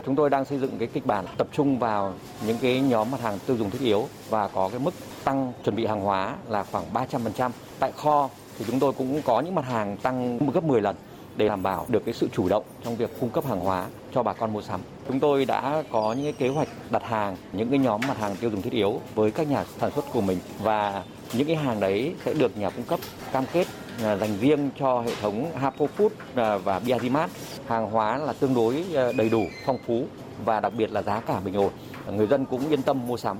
Chúng 0.05 0.15
tôi 0.15 0.29
đang 0.29 0.45
xây 0.45 0.59
dựng 0.59 0.71
cái 0.79 0.87
kịch 0.93 1.05
bản 1.05 1.25
tập 1.37 1.47
trung 1.53 1.79
vào 1.79 2.13
những 2.47 2.57
cái 2.61 2.81
nhóm 2.81 3.11
mặt 3.11 3.21
hàng 3.21 3.39
tiêu 3.47 3.57
dùng 3.57 3.69
thiết 3.69 3.81
yếu 3.81 4.07
và 4.29 4.47
có 4.47 4.69
cái 4.69 4.79
mức 4.79 4.93
tăng 5.23 5.53
chuẩn 5.63 5.75
bị 5.75 5.85
hàng 5.85 6.01
hóa 6.01 6.35
là 6.49 6.63
khoảng 6.63 6.85
300%. 6.93 7.51
Tại 7.79 7.91
kho 7.91 8.29
thì 8.59 8.65
chúng 8.67 8.79
tôi 8.79 8.93
cũng 8.93 9.21
có 9.25 9.41
những 9.41 9.55
mặt 9.55 9.65
hàng 9.65 9.97
tăng 9.97 10.39
gấp 10.53 10.63
10 10.63 10.81
lần 10.81 10.95
để 11.37 11.47
đảm 11.47 11.63
bảo 11.63 11.85
được 11.89 12.05
cái 12.05 12.13
sự 12.13 12.27
chủ 12.33 12.49
động 12.49 12.63
trong 12.83 12.95
việc 12.95 13.09
cung 13.19 13.29
cấp 13.29 13.45
hàng 13.45 13.59
hóa 13.59 13.87
cho 14.13 14.23
bà 14.23 14.33
con 14.33 14.53
mua 14.53 14.61
sắm. 14.61 14.81
Chúng 15.07 15.19
tôi 15.19 15.45
đã 15.45 15.83
có 15.91 16.13
những 16.13 16.35
kế 16.35 16.47
hoạch 16.47 16.67
đặt 16.91 17.03
hàng 17.03 17.35
những 17.53 17.69
cái 17.69 17.79
nhóm 17.79 18.01
mặt 18.07 18.17
hàng 18.19 18.35
tiêu 18.35 18.49
dùng 18.49 18.61
thiết 18.61 18.73
yếu 18.73 19.01
với 19.15 19.31
các 19.31 19.49
nhà 19.49 19.65
sản 19.79 19.91
xuất 19.95 20.05
của 20.13 20.21
mình 20.21 20.37
và 20.59 21.03
những 21.33 21.47
cái 21.47 21.55
hàng 21.55 21.79
đấy 21.79 22.13
sẽ 22.25 22.33
được 22.33 22.57
nhà 22.57 22.69
cung 22.69 22.85
cấp 22.85 22.99
cam 23.33 23.43
kết 23.53 23.67
à, 24.03 24.17
dành 24.17 24.37
riêng 24.41 24.69
cho 24.79 25.01
hệ 25.01 25.11
thống 25.21 25.51
Hapo 25.55 25.85
Food 25.97 26.09
à, 26.35 26.57
và 26.57 26.79
Biazimat. 26.79 27.27
Hàng 27.67 27.91
hóa 27.91 28.17
là 28.17 28.33
tương 28.33 28.55
đối 28.55 28.85
à, 28.95 29.11
đầy 29.17 29.29
đủ, 29.29 29.43
phong 29.65 29.77
phú 29.87 30.05
và 30.45 30.59
đặc 30.59 30.73
biệt 30.77 30.91
là 30.91 31.01
giá 31.01 31.19
cả 31.19 31.39
bình 31.39 31.53
ổn. 31.53 31.71
Người 32.11 32.27
dân 32.27 32.45
cũng 32.45 32.69
yên 32.69 32.81
tâm 32.81 33.07
mua 33.07 33.17
sắm. 33.17 33.37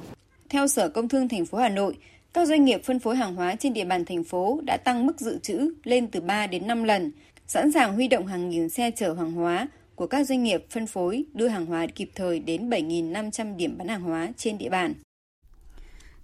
Theo 0.50 0.68
Sở 0.68 0.90
Công 0.90 1.10
Thương 1.10 1.30
thành 1.30 1.46
phố 1.46 1.58
Hà 1.58 1.70
Nội, 1.70 1.98
các 2.34 2.48
doanh 2.48 2.66
nghiệp 2.66 2.82
phân 2.84 3.00
phối 3.00 3.16
hàng 3.16 3.36
hóa 3.36 3.56
trên 3.56 3.74
địa 3.74 3.86
bàn 3.86 4.06
thành 4.06 4.24
phố 4.24 4.60
đã 4.64 4.78
tăng 4.78 5.06
mức 5.06 5.20
dự 5.20 5.40
trữ 5.40 5.74
lên 5.84 6.08
từ 6.08 6.22
3 6.22 6.48
đến 6.48 6.68
5 6.68 6.84
lần, 6.84 7.12
sẵn 7.48 7.72
sàng 7.72 7.94
huy 7.94 8.08
động 8.08 8.28
hàng 8.28 8.50
nghìn 8.50 8.70
xe 8.70 8.92
chở 8.92 9.14
hàng 9.14 9.32
hóa 9.32 9.68
của 9.98 10.08
các 10.08 10.28
doanh 10.28 10.44
nghiệp 10.44 10.66
phân 10.70 10.88
phối 10.88 11.26
đưa 11.34 11.48
hàng 11.48 11.66
hóa 11.66 11.88
kịp 11.96 12.12
thời 12.16 12.40
đến 12.40 12.70
7.500 12.70 13.56
điểm 13.56 13.78
bán 13.78 13.88
hàng 13.88 14.02
hóa 14.02 14.30
trên 14.38 14.58
địa 14.58 14.70
bàn. 14.70 14.94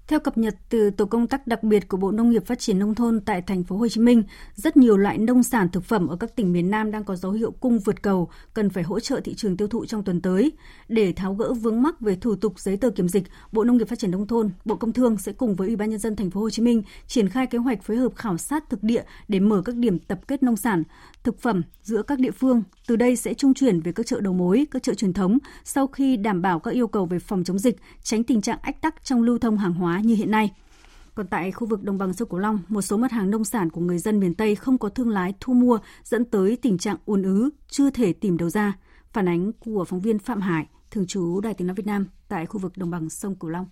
Theo 0.07 0.19
cập 0.19 0.37
nhật 0.37 0.55
từ 0.69 0.89
tổ 0.89 1.05
công 1.05 1.27
tác 1.27 1.47
đặc 1.47 1.63
biệt 1.63 1.87
của 1.87 1.97
Bộ 1.97 2.11
Nông 2.11 2.29
nghiệp 2.29 2.45
Phát 2.45 2.59
triển 2.59 2.79
nông 2.79 2.95
thôn 2.95 3.21
tại 3.21 3.41
thành 3.41 3.63
phố 3.63 3.77
Hồ 3.77 3.87
Chí 3.87 4.01
Minh, 4.01 4.23
rất 4.55 4.77
nhiều 4.77 4.97
loại 4.97 5.17
nông 5.17 5.43
sản 5.43 5.69
thực 5.69 5.83
phẩm 5.83 6.07
ở 6.07 6.15
các 6.15 6.35
tỉnh 6.35 6.53
miền 6.53 6.71
Nam 6.71 6.91
đang 6.91 7.03
có 7.03 7.15
dấu 7.15 7.31
hiệu 7.31 7.51
cung 7.51 7.79
vượt 7.79 8.01
cầu, 8.01 8.29
cần 8.53 8.69
phải 8.69 8.83
hỗ 8.83 8.99
trợ 8.99 9.21
thị 9.23 9.33
trường 9.33 9.57
tiêu 9.57 9.67
thụ 9.67 9.85
trong 9.85 10.03
tuần 10.03 10.21
tới. 10.21 10.51
Để 10.87 11.13
tháo 11.13 11.33
gỡ 11.33 11.53
vướng 11.53 11.81
mắc 11.81 12.01
về 12.01 12.15
thủ 12.15 12.35
tục 12.35 12.59
giấy 12.59 12.77
tờ 12.77 12.89
kiểm 12.89 13.09
dịch, 13.09 13.23
Bộ 13.51 13.63
Nông 13.63 13.77
nghiệp 13.77 13.87
Phát 13.87 13.99
triển 13.99 14.11
nông 14.11 14.27
thôn, 14.27 14.49
Bộ 14.65 14.75
Công 14.75 14.93
Thương 14.93 15.17
sẽ 15.17 15.31
cùng 15.31 15.55
với 15.55 15.67
Ủy 15.67 15.75
ban 15.75 15.89
nhân 15.89 15.99
dân 15.99 16.15
thành 16.15 16.29
phố 16.29 16.41
Hồ 16.41 16.49
Chí 16.49 16.61
Minh 16.61 16.83
triển 17.07 17.29
khai 17.29 17.47
kế 17.47 17.57
hoạch 17.57 17.83
phối 17.83 17.97
hợp 17.97 18.15
khảo 18.15 18.37
sát 18.37 18.69
thực 18.69 18.83
địa 18.83 19.03
để 19.27 19.39
mở 19.39 19.61
các 19.65 19.75
điểm 19.75 19.99
tập 19.99 20.19
kết 20.27 20.43
nông 20.43 20.57
sản, 20.57 20.83
thực 21.23 21.41
phẩm 21.41 21.61
giữa 21.81 22.01
các 22.03 22.19
địa 22.19 22.31
phương. 22.31 22.63
Từ 22.87 22.95
đây 22.95 23.15
sẽ 23.15 23.33
trung 23.33 23.53
chuyển 23.53 23.79
về 23.79 23.91
các 23.91 24.05
chợ 24.05 24.21
đầu 24.21 24.33
mối, 24.33 24.67
các 24.71 24.83
chợ 24.83 24.93
truyền 24.93 25.13
thống 25.13 25.37
sau 25.63 25.87
khi 25.87 26.17
đảm 26.17 26.41
bảo 26.41 26.59
các 26.59 26.71
yêu 26.71 26.87
cầu 26.87 27.05
về 27.05 27.19
phòng 27.19 27.43
chống 27.43 27.59
dịch, 27.59 27.75
tránh 28.01 28.23
tình 28.23 28.41
trạng 28.41 28.59
ách 28.61 28.81
tắc 28.81 29.03
trong 29.03 29.21
lưu 29.21 29.39
thông 29.39 29.57
hàng 29.57 29.73
hóa 29.73 29.99
như 29.99 30.15
hiện 30.15 30.31
nay. 30.31 30.51
Còn 31.15 31.27
tại 31.27 31.51
khu 31.51 31.67
vực 31.67 31.83
đồng 31.83 31.97
bằng 31.97 32.13
sông 32.13 32.29
Cửu 32.29 32.39
Long, 32.39 32.59
một 32.67 32.81
số 32.81 32.97
mặt 32.97 33.11
hàng 33.11 33.31
nông 33.31 33.45
sản 33.45 33.69
của 33.69 33.81
người 33.81 33.97
dân 33.97 34.19
miền 34.19 34.35
Tây 34.35 34.55
không 34.55 34.77
có 34.77 34.89
thương 34.89 35.09
lái 35.09 35.33
thu 35.39 35.53
mua 35.53 35.79
dẫn 36.03 36.25
tới 36.25 36.57
tình 36.61 36.77
trạng 36.77 36.97
ùn 37.05 37.23
ứ, 37.23 37.49
chưa 37.67 37.89
thể 37.89 38.13
tìm 38.13 38.37
đầu 38.37 38.49
ra. 38.49 38.73
Phản 39.13 39.27
ánh 39.27 39.51
của 39.53 39.85
phóng 39.85 40.01
viên 40.01 40.19
Phạm 40.19 40.41
Hải, 40.41 40.67
thường 40.91 41.07
trú 41.07 41.41
Đài 41.41 41.53
Tiếng 41.53 41.67
nói 41.67 41.75
Việt 41.75 41.85
Nam 41.85 42.07
tại 42.27 42.45
khu 42.45 42.59
vực 42.59 42.77
đồng 42.77 42.91
bằng 42.91 43.09
sông 43.09 43.35
Cửu 43.35 43.49
Long. 43.49 43.65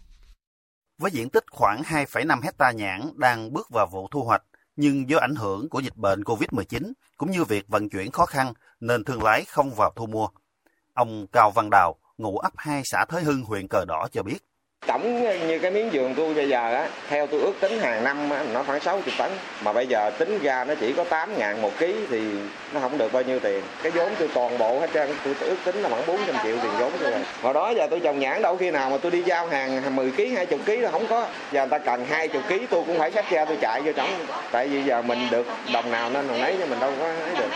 Với 1.01 1.11
diện 1.11 1.29
tích 1.29 1.43
khoảng 1.51 1.81
2,5 1.81 2.41
hecta 2.41 2.71
nhãn 2.71 3.01
đang 3.15 3.53
bước 3.53 3.67
vào 3.69 3.87
vụ 3.91 4.07
thu 4.11 4.23
hoạch, 4.23 4.43
nhưng 4.75 5.09
do 5.09 5.17
ảnh 5.17 5.35
hưởng 5.35 5.69
của 5.69 5.79
dịch 5.79 5.95
bệnh 5.95 6.23
COVID-19 6.23 6.93
cũng 7.17 7.31
như 7.31 7.43
việc 7.43 7.67
vận 7.67 7.89
chuyển 7.89 8.11
khó 8.11 8.25
khăn 8.25 8.53
nên 8.79 9.03
thương 9.03 9.23
lái 9.23 9.45
không 9.45 9.71
vào 9.75 9.93
thu 9.95 10.07
mua. 10.07 10.27
Ông 10.93 11.27
Cao 11.31 11.51
Văn 11.55 11.69
Đào, 11.71 11.95
ngụ 12.17 12.37
ấp 12.37 12.53
2 12.55 12.81
xã 12.85 13.05
Thới 13.05 13.23
Hưng, 13.23 13.43
huyện 13.43 13.67
Cờ 13.67 13.85
Đỏ 13.85 14.07
cho 14.11 14.23
biết. 14.23 14.37
Tổng 14.87 15.23
như 15.47 15.59
cái 15.59 15.71
miếng 15.71 15.89
vườn 15.93 16.15
tôi 16.15 16.33
bây 16.33 16.49
giờ 16.49 16.73
á, 16.73 16.89
theo 17.07 17.27
tôi 17.27 17.41
ước 17.41 17.53
tính 17.59 17.79
hàng 17.79 18.03
năm 18.03 18.29
á, 18.29 18.43
nó 18.53 18.63
khoảng 18.63 18.79
60 18.79 19.13
tấn. 19.17 19.31
Mà 19.63 19.73
bây 19.73 19.87
giờ 19.87 20.11
tính 20.17 20.39
ra 20.41 20.63
nó 20.63 20.73
chỉ 20.79 20.93
có 20.93 21.03
8 21.03 21.37
ngàn 21.37 21.61
một 21.61 21.71
ký 21.79 21.95
thì 22.09 22.21
nó 22.73 22.79
không 22.79 22.97
được 22.97 23.13
bao 23.13 23.23
nhiêu 23.23 23.39
tiền. 23.39 23.63
Cái 23.83 23.91
vốn 23.91 24.11
tôi 24.19 24.29
toàn 24.33 24.57
bộ 24.57 24.79
hết 24.79 24.89
trơn, 24.93 25.09
tôi 25.23 25.35
ước 25.39 25.55
tính 25.65 25.75
là 25.75 25.89
khoảng 25.89 26.07
400 26.07 26.35
triệu 26.43 26.57
tiền 26.63 26.71
vốn 26.79 26.91
tôi 26.99 27.11
rồi. 27.11 27.21
Hồi 27.41 27.53
đó 27.53 27.69
giờ 27.69 27.87
tôi 27.89 27.99
trồng 27.99 28.19
nhãn 28.19 28.41
đâu 28.41 28.57
khi 28.57 28.71
nào 28.71 28.89
mà 28.89 28.97
tôi 28.97 29.11
đi 29.11 29.23
giao 29.23 29.47
hàng 29.47 29.95
10 29.95 30.11
ký, 30.11 30.33
20 30.33 30.59
ký 30.65 30.77
là 30.77 30.91
không 30.91 31.07
có. 31.09 31.27
Giờ 31.51 31.61
người 31.61 31.69
ta 31.69 31.77
cần 31.77 32.05
20 32.05 32.41
ký 32.49 32.67
tôi 32.69 32.83
cũng 32.87 32.97
phải 32.97 33.11
xách 33.11 33.29
ra 33.29 33.45
tôi 33.45 33.57
chạy 33.61 33.81
vô 33.81 33.91
trong. 33.95 34.09
Tại 34.51 34.67
vì 34.67 34.83
giờ 34.83 35.01
mình 35.01 35.19
được 35.31 35.45
đồng 35.73 35.91
nào 35.91 36.09
nên 36.09 36.27
đồng 36.27 36.41
nấy 36.41 36.55
cho 36.59 36.65
mình 36.65 36.79
đâu 36.79 36.93
có 36.99 37.05
ấy 37.05 37.35
được. 37.37 37.49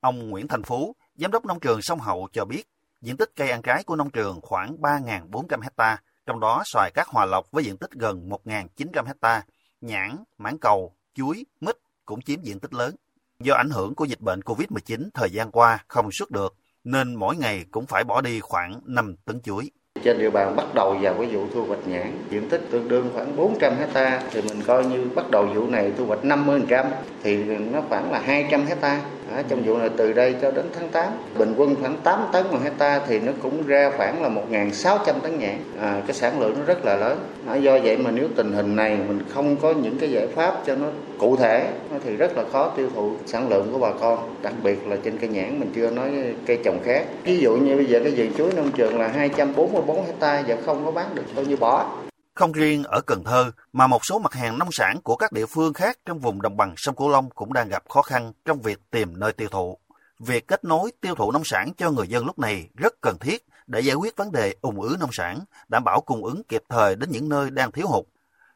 Ông 0.00 0.30
Nguyễn 0.30 0.48
Thành 0.48 0.62
Phú, 0.62 0.96
giám 1.14 1.30
đốc 1.30 1.44
nông 1.46 1.60
trường 1.60 1.82
Sông 1.82 2.00
Hậu 2.00 2.28
cho 2.32 2.44
biết, 2.44 2.62
diện 3.00 3.16
tích 3.16 3.30
cây 3.36 3.50
ăn 3.50 3.62
trái 3.62 3.82
của 3.84 3.96
nông 3.96 4.10
trường 4.10 4.40
khoảng 4.42 4.76
3.400 4.80 5.60
hectare 5.62 5.96
trong 6.28 6.40
đó 6.40 6.62
xoài 6.64 6.90
các 6.90 7.08
hòa 7.08 7.26
lộc 7.26 7.50
với 7.50 7.64
diện 7.64 7.76
tích 7.76 7.90
gần 7.90 8.28
1.900 8.28 9.04
hecta, 9.06 9.42
nhãn, 9.80 10.16
mãng 10.38 10.58
cầu, 10.58 10.96
chuối, 11.14 11.46
mít 11.60 11.76
cũng 12.06 12.22
chiếm 12.22 12.42
diện 12.42 12.60
tích 12.60 12.74
lớn. 12.74 12.96
Do 13.40 13.54
ảnh 13.54 13.70
hưởng 13.70 13.94
của 13.94 14.04
dịch 14.04 14.20
bệnh 14.20 14.40
COVID-19 14.40 15.08
thời 15.14 15.30
gian 15.30 15.50
qua 15.50 15.84
không 15.88 16.08
xuất 16.12 16.30
được, 16.30 16.54
nên 16.84 17.14
mỗi 17.14 17.36
ngày 17.36 17.64
cũng 17.70 17.86
phải 17.86 18.04
bỏ 18.04 18.20
đi 18.20 18.40
khoảng 18.40 18.80
5 18.84 19.16
tấn 19.24 19.40
chuối. 19.40 19.70
Trên 20.02 20.18
địa 20.18 20.30
bàn 20.30 20.56
bắt 20.56 20.74
đầu 20.74 20.96
vào 21.00 21.14
cái 21.14 21.26
vụ 21.26 21.40
thu 21.54 21.64
hoạch 21.64 21.88
nhãn, 21.88 22.12
diện 22.30 22.48
tích 22.48 22.60
tương 22.70 22.88
đương 22.88 23.10
khoảng 23.14 23.36
400 23.36 23.72
hecta 23.78 24.20
thì 24.30 24.40
mình 24.42 24.62
coi 24.66 24.84
như 24.84 25.04
bắt 25.14 25.30
đầu 25.30 25.46
vụ 25.54 25.66
này 25.66 25.92
thu 25.98 26.06
hoạch 26.06 26.24
50% 26.24 26.84
thì 27.22 27.36
nó 27.44 27.80
khoảng 27.88 28.12
là 28.12 28.18
200 28.18 28.66
hecta. 28.66 29.00
À, 29.34 29.42
trong 29.48 29.62
vụ 29.62 29.78
này 29.78 29.90
từ 29.96 30.12
đây 30.12 30.34
cho 30.42 30.50
đến 30.50 30.64
tháng 30.78 30.88
8 30.88 31.06
bình 31.38 31.54
quân 31.56 31.74
khoảng 31.80 31.96
8 31.96 32.20
tấn 32.32 32.46
một 32.50 32.58
hecta 32.64 33.00
thì 33.08 33.20
nó 33.20 33.32
cũng 33.42 33.66
ra 33.66 33.90
khoảng 33.96 34.22
là 34.22 34.28
1.600 34.28 34.98
tấn 35.22 35.38
nhãn. 35.38 35.58
À, 35.80 36.02
cái 36.06 36.14
sản 36.14 36.40
lượng 36.40 36.54
nó 36.58 36.64
rất 36.66 36.84
là 36.84 36.96
lớn 36.96 37.18
do 37.56 37.78
vậy 37.78 37.96
mà 37.96 38.10
nếu 38.10 38.28
tình 38.36 38.52
hình 38.52 38.76
này 38.76 38.98
mình 39.08 39.22
không 39.28 39.56
có 39.56 39.72
những 39.72 39.98
cái 39.98 40.10
giải 40.10 40.26
pháp 40.26 40.62
cho 40.66 40.74
nó 40.74 40.86
cụ 41.18 41.36
thể 41.36 41.72
thì 42.04 42.16
rất 42.16 42.36
là 42.36 42.44
khó 42.52 42.72
tiêu 42.76 42.90
thụ 42.94 43.16
sản 43.26 43.48
lượng 43.48 43.72
của 43.72 43.78
bà 43.78 43.92
con. 44.00 44.36
Đặc 44.42 44.54
biệt 44.62 44.86
là 44.86 44.96
trên 45.04 45.18
cây 45.18 45.30
nhãn 45.30 45.60
mình 45.60 45.72
chưa 45.74 45.90
nói 45.90 46.34
cây 46.46 46.58
trồng 46.64 46.80
khác. 46.84 47.06
Ví 47.24 47.38
dụ 47.38 47.56
như 47.56 47.76
bây 47.76 47.86
giờ 47.86 48.00
cái 48.04 48.12
vườn 48.16 48.34
chuối 48.38 48.52
nông 48.52 48.72
trường 48.72 48.98
là 48.98 49.08
244 49.08 50.06
hecta 50.06 50.44
và 50.46 50.56
không 50.66 50.84
có 50.84 50.90
bán 50.90 51.14
được 51.14 51.24
bao 51.36 51.44
nhiêu 51.44 51.56
bỏ. 51.56 51.96
Không 52.34 52.52
riêng 52.52 52.84
ở 52.84 53.00
Cần 53.00 53.24
Thơ, 53.24 53.50
mà 53.72 53.86
một 53.86 54.04
số 54.04 54.18
mặt 54.18 54.32
hàng 54.34 54.58
nông 54.58 54.72
sản 54.72 55.00
của 55.02 55.16
các 55.16 55.32
địa 55.32 55.46
phương 55.46 55.72
khác 55.72 55.98
trong 56.06 56.18
vùng 56.18 56.42
đồng 56.42 56.56
bằng 56.56 56.74
sông 56.76 56.94
Cửu 56.94 57.08
Long 57.08 57.30
cũng 57.30 57.52
đang 57.52 57.68
gặp 57.68 57.82
khó 57.88 58.02
khăn 58.02 58.32
trong 58.44 58.62
việc 58.62 58.78
tìm 58.90 59.08
nơi 59.16 59.32
tiêu 59.32 59.48
thụ. 59.50 59.78
Việc 60.18 60.48
kết 60.48 60.64
nối 60.64 60.90
tiêu 61.00 61.14
thụ 61.14 61.32
nông 61.32 61.44
sản 61.44 61.72
cho 61.76 61.90
người 61.90 62.08
dân 62.08 62.26
lúc 62.26 62.38
này 62.38 62.68
rất 62.76 62.94
cần 63.00 63.16
thiết 63.20 63.46
để 63.68 63.80
giải 63.80 63.96
quyết 63.96 64.16
vấn 64.16 64.32
đề 64.32 64.54
ủng 64.60 64.80
ứ 64.80 64.96
nông 65.00 65.12
sản, 65.12 65.40
đảm 65.68 65.84
bảo 65.84 66.00
cung 66.00 66.24
ứng 66.24 66.42
kịp 66.48 66.62
thời 66.68 66.96
đến 66.96 67.10
những 67.10 67.28
nơi 67.28 67.50
đang 67.50 67.72
thiếu 67.72 67.86
hụt. 67.86 68.04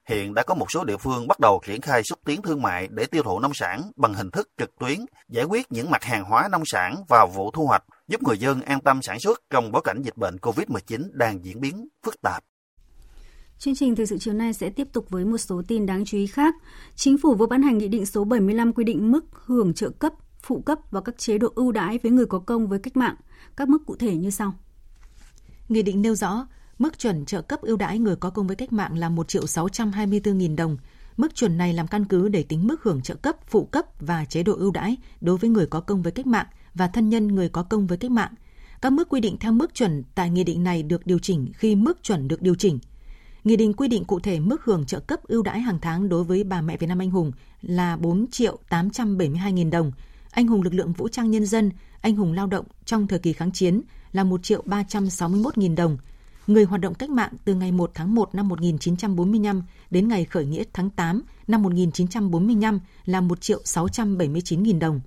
Hiện 0.08 0.34
đã 0.34 0.42
có 0.42 0.54
một 0.54 0.70
số 0.70 0.84
địa 0.84 0.96
phương 0.96 1.28
bắt 1.28 1.40
đầu 1.40 1.60
triển 1.66 1.80
khai 1.80 2.02
xúc 2.02 2.18
tiến 2.24 2.42
thương 2.42 2.62
mại 2.62 2.88
để 2.90 3.06
tiêu 3.06 3.22
thụ 3.22 3.40
nông 3.40 3.54
sản 3.54 3.82
bằng 3.96 4.14
hình 4.14 4.30
thức 4.30 4.48
trực 4.58 4.70
tuyến, 4.80 4.98
giải 5.28 5.44
quyết 5.44 5.72
những 5.72 5.90
mặt 5.90 6.04
hàng 6.04 6.24
hóa 6.24 6.48
nông 6.48 6.64
sản 6.64 7.04
vào 7.08 7.26
vụ 7.26 7.50
thu 7.50 7.66
hoạch, 7.66 7.84
giúp 8.08 8.22
người 8.22 8.38
dân 8.38 8.60
an 8.60 8.80
tâm 8.80 9.02
sản 9.02 9.20
xuất 9.20 9.42
trong 9.50 9.72
bối 9.72 9.82
cảnh 9.84 10.02
dịch 10.02 10.16
bệnh 10.16 10.36
COVID-19 10.36 11.08
đang 11.12 11.44
diễn 11.44 11.60
biến 11.60 11.88
phức 12.04 12.22
tạp. 12.22 12.44
Chương 13.58 13.74
trình 13.74 13.96
thời 13.96 14.06
sự 14.06 14.18
chiều 14.18 14.34
nay 14.34 14.52
sẽ 14.52 14.70
tiếp 14.70 14.88
tục 14.92 15.10
với 15.10 15.24
một 15.24 15.38
số 15.38 15.62
tin 15.68 15.86
đáng 15.86 16.04
chú 16.04 16.18
ý 16.18 16.26
khác. 16.26 16.54
Chính 16.94 17.18
phủ 17.18 17.34
vừa 17.34 17.46
ban 17.46 17.62
hành 17.62 17.78
nghị 17.78 17.88
định 17.88 18.06
số 18.06 18.24
75 18.24 18.72
quy 18.72 18.84
định 18.84 19.12
mức 19.12 19.24
hưởng 19.32 19.74
trợ 19.74 19.90
cấp, 19.90 20.12
phụ 20.42 20.60
cấp 20.60 20.78
và 20.90 21.00
các 21.00 21.18
chế 21.18 21.38
độ 21.38 21.52
ưu 21.54 21.72
đãi 21.72 21.98
với 22.02 22.12
người 22.12 22.26
có 22.26 22.38
công 22.38 22.68
với 22.68 22.78
cách 22.78 22.96
mạng. 22.96 23.16
Các 23.56 23.68
mức 23.68 23.78
cụ 23.86 23.96
thể 23.96 24.16
như 24.16 24.30
sau. 24.30 24.54
Nghị 25.72 25.82
định 25.82 26.02
nêu 26.02 26.14
rõ, 26.14 26.46
mức 26.78 26.98
chuẩn 26.98 27.24
trợ 27.24 27.42
cấp 27.42 27.60
ưu 27.60 27.76
đãi 27.76 27.98
người 27.98 28.16
có 28.16 28.30
công 28.30 28.46
với 28.46 28.56
cách 28.56 28.72
mạng 28.72 28.98
là 28.98 29.08
1 29.08 29.28
triệu 29.28 29.46
624 29.46 30.38
nghìn 30.38 30.56
đồng. 30.56 30.76
Mức 31.16 31.34
chuẩn 31.34 31.58
này 31.58 31.72
làm 31.72 31.86
căn 31.86 32.04
cứ 32.04 32.28
để 32.28 32.42
tính 32.42 32.66
mức 32.66 32.82
hưởng 32.82 33.02
trợ 33.02 33.14
cấp, 33.14 33.36
phụ 33.46 33.64
cấp 33.64 33.86
và 34.00 34.24
chế 34.24 34.42
độ 34.42 34.54
ưu 34.56 34.70
đãi 34.70 34.96
đối 35.20 35.36
với 35.36 35.50
người 35.50 35.66
có 35.66 35.80
công 35.80 36.02
với 36.02 36.12
cách 36.12 36.26
mạng 36.26 36.46
và 36.74 36.86
thân 36.86 37.08
nhân 37.08 37.28
người 37.28 37.48
có 37.48 37.62
công 37.62 37.86
với 37.86 37.98
cách 37.98 38.10
mạng. 38.10 38.32
Các 38.80 38.92
mức 38.92 39.08
quy 39.08 39.20
định 39.20 39.36
theo 39.40 39.52
mức 39.52 39.74
chuẩn 39.74 40.02
tại 40.14 40.30
nghị 40.30 40.44
định 40.44 40.64
này 40.64 40.82
được 40.82 41.06
điều 41.06 41.18
chỉnh 41.18 41.52
khi 41.54 41.74
mức 41.74 42.02
chuẩn 42.02 42.28
được 42.28 42.42
điều 42.42 42.54
chỉnh– 42.54 42.78
Nghị 43.44 43.56
định 43.56 43.72
quy 43.72 43.88
định 43.88 44.04
cụ 44.04 44.20
thể 44.20 44.40
mức 44.40 44.64
hưởng 44.64 44.86
trợ 44.86 45.00
cấp 45.00 45.20
ưu 45.24 45.42
đãi 45.42 45.60
hàng 45.60 45.78
tháng 45.82 46.08
đối 46.08 46.24
với 46.24 46.44
bà 46.44 46.60
mẹ 46.60 46.76
Việt 46.76 46.86
Nam 46.86 46.98
anh 46.98 47.10
hùng 47.10 47.32
là 47.62 47.96
4 47.96 48.26
triệu 48.30 48.58
872 48.68 49.52
nghìn 49.52 49.70
đồng, 49.70 49.92
anh 50.30 50.46
hùng 50.46 50.62
lực 50.62 50.74
lượng 50.74 50.92
vũ 50.92 51.08
trang 51.08 51.30
nhân 51.30 51.46
dân, 51.46 51.70
anh 52.00 52.16
hùng 52.16 52.32
lao 52.32 52.46
động 52.46 52.64
trong 52.84 53.06
thời 53.06 53.18
kỳ 53.18 53.32
kháng 53.32 53.52
chiến 53.52 53.82
là 54.12 54.24
1 54.24 54.42
triệu 54.42 54.62
361.000 54.66 55.76
đồng, 55.76 55.98
người 56.46 56.64
hoạt 56.64 56.80
động 56.80 56.94
cách 56.94 57.10
mạng 57.10 57.32
từ 57.44 57.54
ngày 57.54 57.72
1 57.72 57.90
tháng 57.94 58.14
1 58.14 58.34
năm 58.34 58.48
1945 58.48 59.62
đến 59.90 60.08
ngày 60.08 60.24
khởi 60.24 60.46
nghĩa 60.46 60.64
tháng 60.72 60.90
8 60.90 61.22
năm 61.46 61.62
1945 61.62 62.80
là 63.04 63.20
1 63.20 63.40
triệu 63.40 63.60
679.000 63.64 64.78
đồng. 64.78 65.00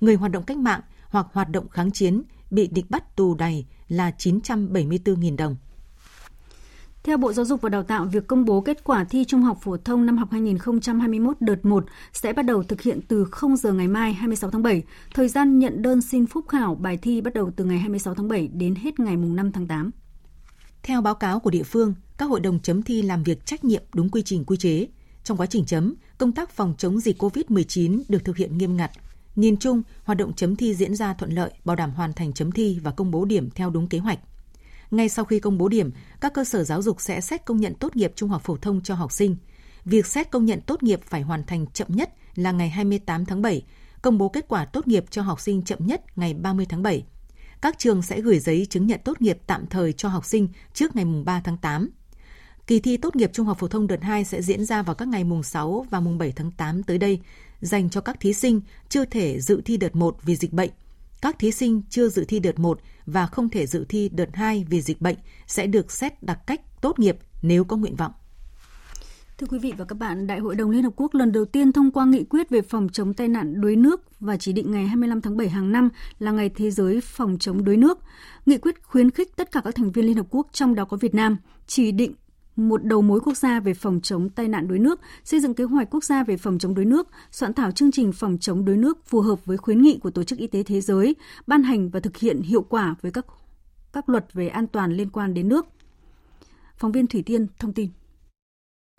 Người 0.00 0.14
hoạt 0.14 0.32
động 0.32 0.44
cách 0.44 0.56
mạng 0.56 0.80
hoặc 1.08 1.26
hoạt 1.32 1.50
động 1.50 1.68
kháng 1.68 1.90
chiến 1.90 2.22
bị 2.50 2.66
địch 2.66 2.90
bắt 2.90 3.16
tù 3.16 3.34
đày 3.34 3.66
là 3.88 4.12
974.000 4.18 5.36
đồng. 5.36 5.56
Theo 7.02 7.16
Bộ 7.16 7.32
Giáo 7.32 7.44
dục 7.44 7.60
và 7.60 7.68
Đào 7.68 7.82
tạo, 7.82 8.04
việc 8.04 8.26
công 8.26 8.44
bố 8.44 8.60
kết 8.60 8.84
quả 8.84 9.04
thi 9.04 9.24
Trung 9.24 9.42
học 9.42 9.58
phổ 9.62 9.76
thông 9.76 10.06
năm 10.06 10.18
học 10.18 10.28
2021 10.30 11.36
đợt 11.40 11.64
1 11.64 11.84
sẽ 12.12 12.32
bắt 12.32 12.42
đầu 12.42 12.62
thực 12.62 12.80
hiện 12.80 13.00
từ 13.08 13.24
0 13.24 13.56
giờ 13.56 13.72
ngày 13.72 13.88
mai 13.88 14.12
26 14.12 14.50
tháng 14.50 14.62
7. 14.62 14.82
Thời 15.14 15.28
gian 15.28 15.58
nhận 15.58 15.82
đơn 15.82 16.02
xin 16.02 16.26
phúc 16.26 16.48
khảo 16.48 16.74
bài 16.74 16.96
thi 16.96 17.20
bắt 17.20 17.34
đầu 17.34 17.50
từ 17.56 17.64
ngày 17.64 17.78
26 17.78 18.14
tháng 18.14 18.28
7 18.28 18.48
đến 18.48 18.74
hết 18.74 19.00
ngày 19.00 19.16
5 19.16 19.52
tháng 19.52 19.66
8. 19.66 19.90
Theo 20.82 21.00
báo 21.00 21.14
cáo 21.14 21.40
của 21.40 21.50
địa 21.50 21.62
phương, 21.62 21.94
các 22.18 22.26
hội 22.26 22.40
đồng 22.40 22.60
chấm 22.60 22.82
thi 22.82 23.02
làm 23.02 23.22
việc 23.22 23.46
trách 23.46 23.64
nhiệm 23.64 23.82
đúng 23.94 24.08
quy 24.10 24.22
trình 24.22 24.44
quy 24.44 24.56
chế. 24.56 24.86
Trong 25.24 25.36
quá 25.36 25.46
trình 25.46 25.64
chấm, 25.64 25.94
công 26.18 26.32
tác 26.32 26.50
phòng 26.50 26.74
chống 26.78 27.00
dịch 27.00 27.22
COVID-19 27.22 28.02
được 28.08 28.24
thực 28.24 28.36
hiện 28.36 28.58
nghiêm 28.58 28.76
ngặt. 28.76 28.90
Nhìn 29.36 29.56
chung, 29.56 29.82
hoạt 30.04 30.18
động 30.18 30.32
chấm 30.32 30.56
thi 30.56 30.74
diễn 30.74 30.94
ra 30.94 31.14
thuận 31.14 31.32
lợi, 31.32 31.50
bảo 31.64 31.76
đảm 31.76 31.90
hoàn 31.90 32.12
thành 32.12 32.32
chấm 32.32 32.52
thi 32.52 32.78
và 32.82 32.90
công 32.90 33.10
bố 33.10 33.24
điểm 33.24 33.50
theo 33.50 33.70
đúng 33.70 33.86
kế 33.86 33.98
hoạch. 33.98 34.18
Ngay 34.90 35.08
sau 35.08 35.24
khi 35.24 35.40
công 35.40 35.58
bố 35.58 35.68
điểm, 35.68 35.90
các 36.20 36.34
cơ 36.34 36.44
sở 36.44 36.64
giáo 36.64 36.82
dục 36.82 37.00
sẽ 37.00 37.20
xét 37.20 37.44
công 37.44 37.60
nhận 37.60 37.74
tốt 37.74 37.96
nghiệp 37.96 38.12
trung 38.16 38.30
học 38.30 38.42
phổ 38.44 38.56
thông 38.56 38.80
cho 38.80 38.94
học 38.94 39.12
sinh. 39.12 39.36
Việc 39.84 40.06
xét 40.06 40.30
công 40.30 40.44
nhận 40.44 40.60
tốt 40.60 40.82
nghiệp 40.82 41.00
phải 41.04 41.22
hoàn 41.22 41.44
thành 41.44 41.66
chậm 41.66 41.88
nhất 41.90 42.14
là 42.34 42.52
ngày 42.52 42.68
28 42.68 43.24
tháng 43.24 43.42
7, 43.42 43.62
công 44.02 44.18
bố 44.18 44.28
kết 44.28 44.44
quả 44.48 44.64
tốt 44.64 44.86
nghiệp 44.86 45.04
cho 45.10 45.22
học 45.22 45.40
sinh 45.40 45.62
chậm 45.62 45.86
nhất 45.86 46.18
ngày 46.18 46.34
30 46.34 46.66
tháng 46.68 46.82
7. 46.82 47.04
Các 47.60 47.78
trường 47.78 48.02
sẽ 48.02 48.20
gửi 48.20 48.38
giấy 48.38 48.66
chứng 48.70 48.86
nhận 48.86 49.00
tốt 49.04 49.20
nghiệp 49.20 49.38
tạm 49.46 49.66
thời 49.66 49.92
cho 49.92 50.08
học 50.08 50.24
sinh 50.24 50.48
trước 50.74 50.96
ngày 50.96 51.04
3 51.24 51.40
tháng 51.40 51.56
8. 51.56 51.90
Kỳ 52.66 52.80
thi 52.80 52.96
tốt 52.96 53.16
nghiệp 53.16 53.30
trung 53.32 53.46
học 53.46 53.58
phổ 53.58 53.68
thông 53.68 53.86
đợt 53.86 54.02
2 54.02 54.24
sẽ 54.24 54.42
diễn 54.42 54.64
ra 54.64 54.82
vào 54.82 54.94
các 54.94 55.08
ngày 55.08 55.24
mùng 55.24 55.42
6 55.42 55.86
và 55.90 56.00
mùng 56.00 56.18
7 56.18 56.32
tháng 56.32 56.50
8 56.50 56.82
tới 56.82 56.98
đây, 56.98 57.20
dành 57.60 57.90
cho 57.90 58.00
các 58.00 58.20
thí 58.20 58.32
sinh 58.32 58.60
chưa 58.88 59.04
thể 59.04 59.40
dự 59.40 59.60
thi 59.64 59.76
đợt 59.76 59.96
1 59.96 60.16
vì 60.22 60.36
dịch 60.36 60.52
bệnh. 60.52 60.70
Các 61.22 61.38
thí 61.38 61.50
sinh 61.50 61.82
chưa 61.90 62.08
dự 62.08 62.24
thi 62.24 62.38
đợt 62.38 62.58
1 62.58 62.80
và 63.06 63.26
không 63.26 63.48
thể 63.48 63.66
dự 63.66 63.84
thi 63.88 64.08
đợt 64.08 64.28
2 64.32 64.66
vì 64.70 64.80
dịch 64.80 65.00
bệnh 65.00 65.16
sẽ 65.46 65.66
được 65.66 65.92
xét 65.92 66.22
đặc 66.22 66.38
cách 66.46 66.60
tốt 66.80 66.98
nghiệp 66.98 67.16
nếu 67.42 67.64
có 67.64 67.76
nguyện 67.76 67.96
vọng. 67.96 68.12
Thưa 69.38 69.46
quý 69.50 69.58
vị 69.58 69.72
và 69.76 69.84
các 69.84 69.98
bạn, 69.98 70.26
Đại 70.26 70.38
hội 70.38 70.54
đồng 70.54 70.70
Liên 70.70 70.82
Hợp 70.82 70.92
Quốc 70.96 71.14
lần 71.14 71.32
đầu 71.32 71.44
tiên 71.44 71.72
thông 71.72 71.90
qua 71.90 72.04
nghị 72.04 72.24
quyết 72.24 72.50
về 72.50 72.62
phòng 72.62 72.88
chống 72.92 73.14
tai 73.14 73.28
nạn 73.28 73.60
đuối 73.60 73.76
nước 73.76 74.20
và 74.20 74.36
chỉ 74.36 74.52
định 74.52 74.72
ngày 74.72 74.86
25 74.86 75.20
tháng 75.20 75.36
7 75.36 75.48
hàng 75.48 75.72
năm 75.72 75.88
là 76.18 76.30
ngày 76.30 76.48
thế 76.48 76.70
giới 76.70 77.00
phòng 77.00 77.36
chống 77.40 77.64
đuối 77.64 77.76
nước. 77.76 77.98
Nghị 78.46 78.58
quyết 78.58 78.82
khuyến 78.82 79.10
khích 79.10 79.36
tất 79.36 79.52
cả 79.52 79.60
các 79.64 79.74
thành 79.74 79.92
viên 79.92 80.06
Liên 80.06 80.16
Hợp 80.16 80.26
Quốc 80.30 80.48
trong 80.52 80.74
đó 80.74 80.84
có 80.84 80.96
Việt 80.96 81.14
Nam 81.14 81.36
chỉ 81.66 81.92
định 81.92 82.14
một 82.58 82.84
đầu 82.84 83.02
mối 83.02 83.20
quốc 83.20 83.36
gia 83.36 83.60
về 83.60 83.74
phòng 83.74 84.00
chống 84.02 84.28
tai 84.28 84.48
nạn 84.48 84.68
đuối 84.68 84.78
nước, 84.78 85.00
xây 85.24 85.40
dựng 85.40 85.54
kế 85.54 85.64
hoạch 85.64 85.90
quốc 85.90 86.04
gia 86.04 86.24
về 86.24 86.36
phòng 86.36 86.58
chống 86.58 86.74
đuối 86.74 86.84
nước, 86.84 87.08
soạn 87.30 87.54
thảo 87.54 87.70
chương 87.70 87.90
trình 87.90 88.12
phòng 88.12 88.38
chống 88.40 88.64
đuối 88.64 88.76
nước 88.76 89.06
phù 89.06 89.20
hợp 89.20 89.46
với 89.46 89.56
khuyến 89.56 89.82
nghị 89.82 89.98
của 89.98 90.10
Tổ 90.10 90.24
chức 90.24 90.38
Y 90.38 90.46
tế 90.46 90.62
Thế 90.62 90.80
giới, 90.80 91.16
ban 91.46 91.62
hành 91.62 91.90
và 91.90 92.00
thực 92.00 92.16
hiện 92.16 92.42
hiệu 92.42 92.62
quả 92.62 92.94
với 93.02 93.12
các 93.12 93.26
các 93.92 94.08
luật 94.08 94.32
về 94.32 94.48
an 94.48 94.66
toàn 94.66 94.92
liên 94.92 95.10
quan 95.10 95.34
đến 95.34 95.48
nước. 95.48 95.66
Phóng 96.76 96.92
viên 96.92 97.06
Thủy 97.06 97.22
Tiên 97.22 97.46
thông 97.58 97.72
tin. 97.72 97.88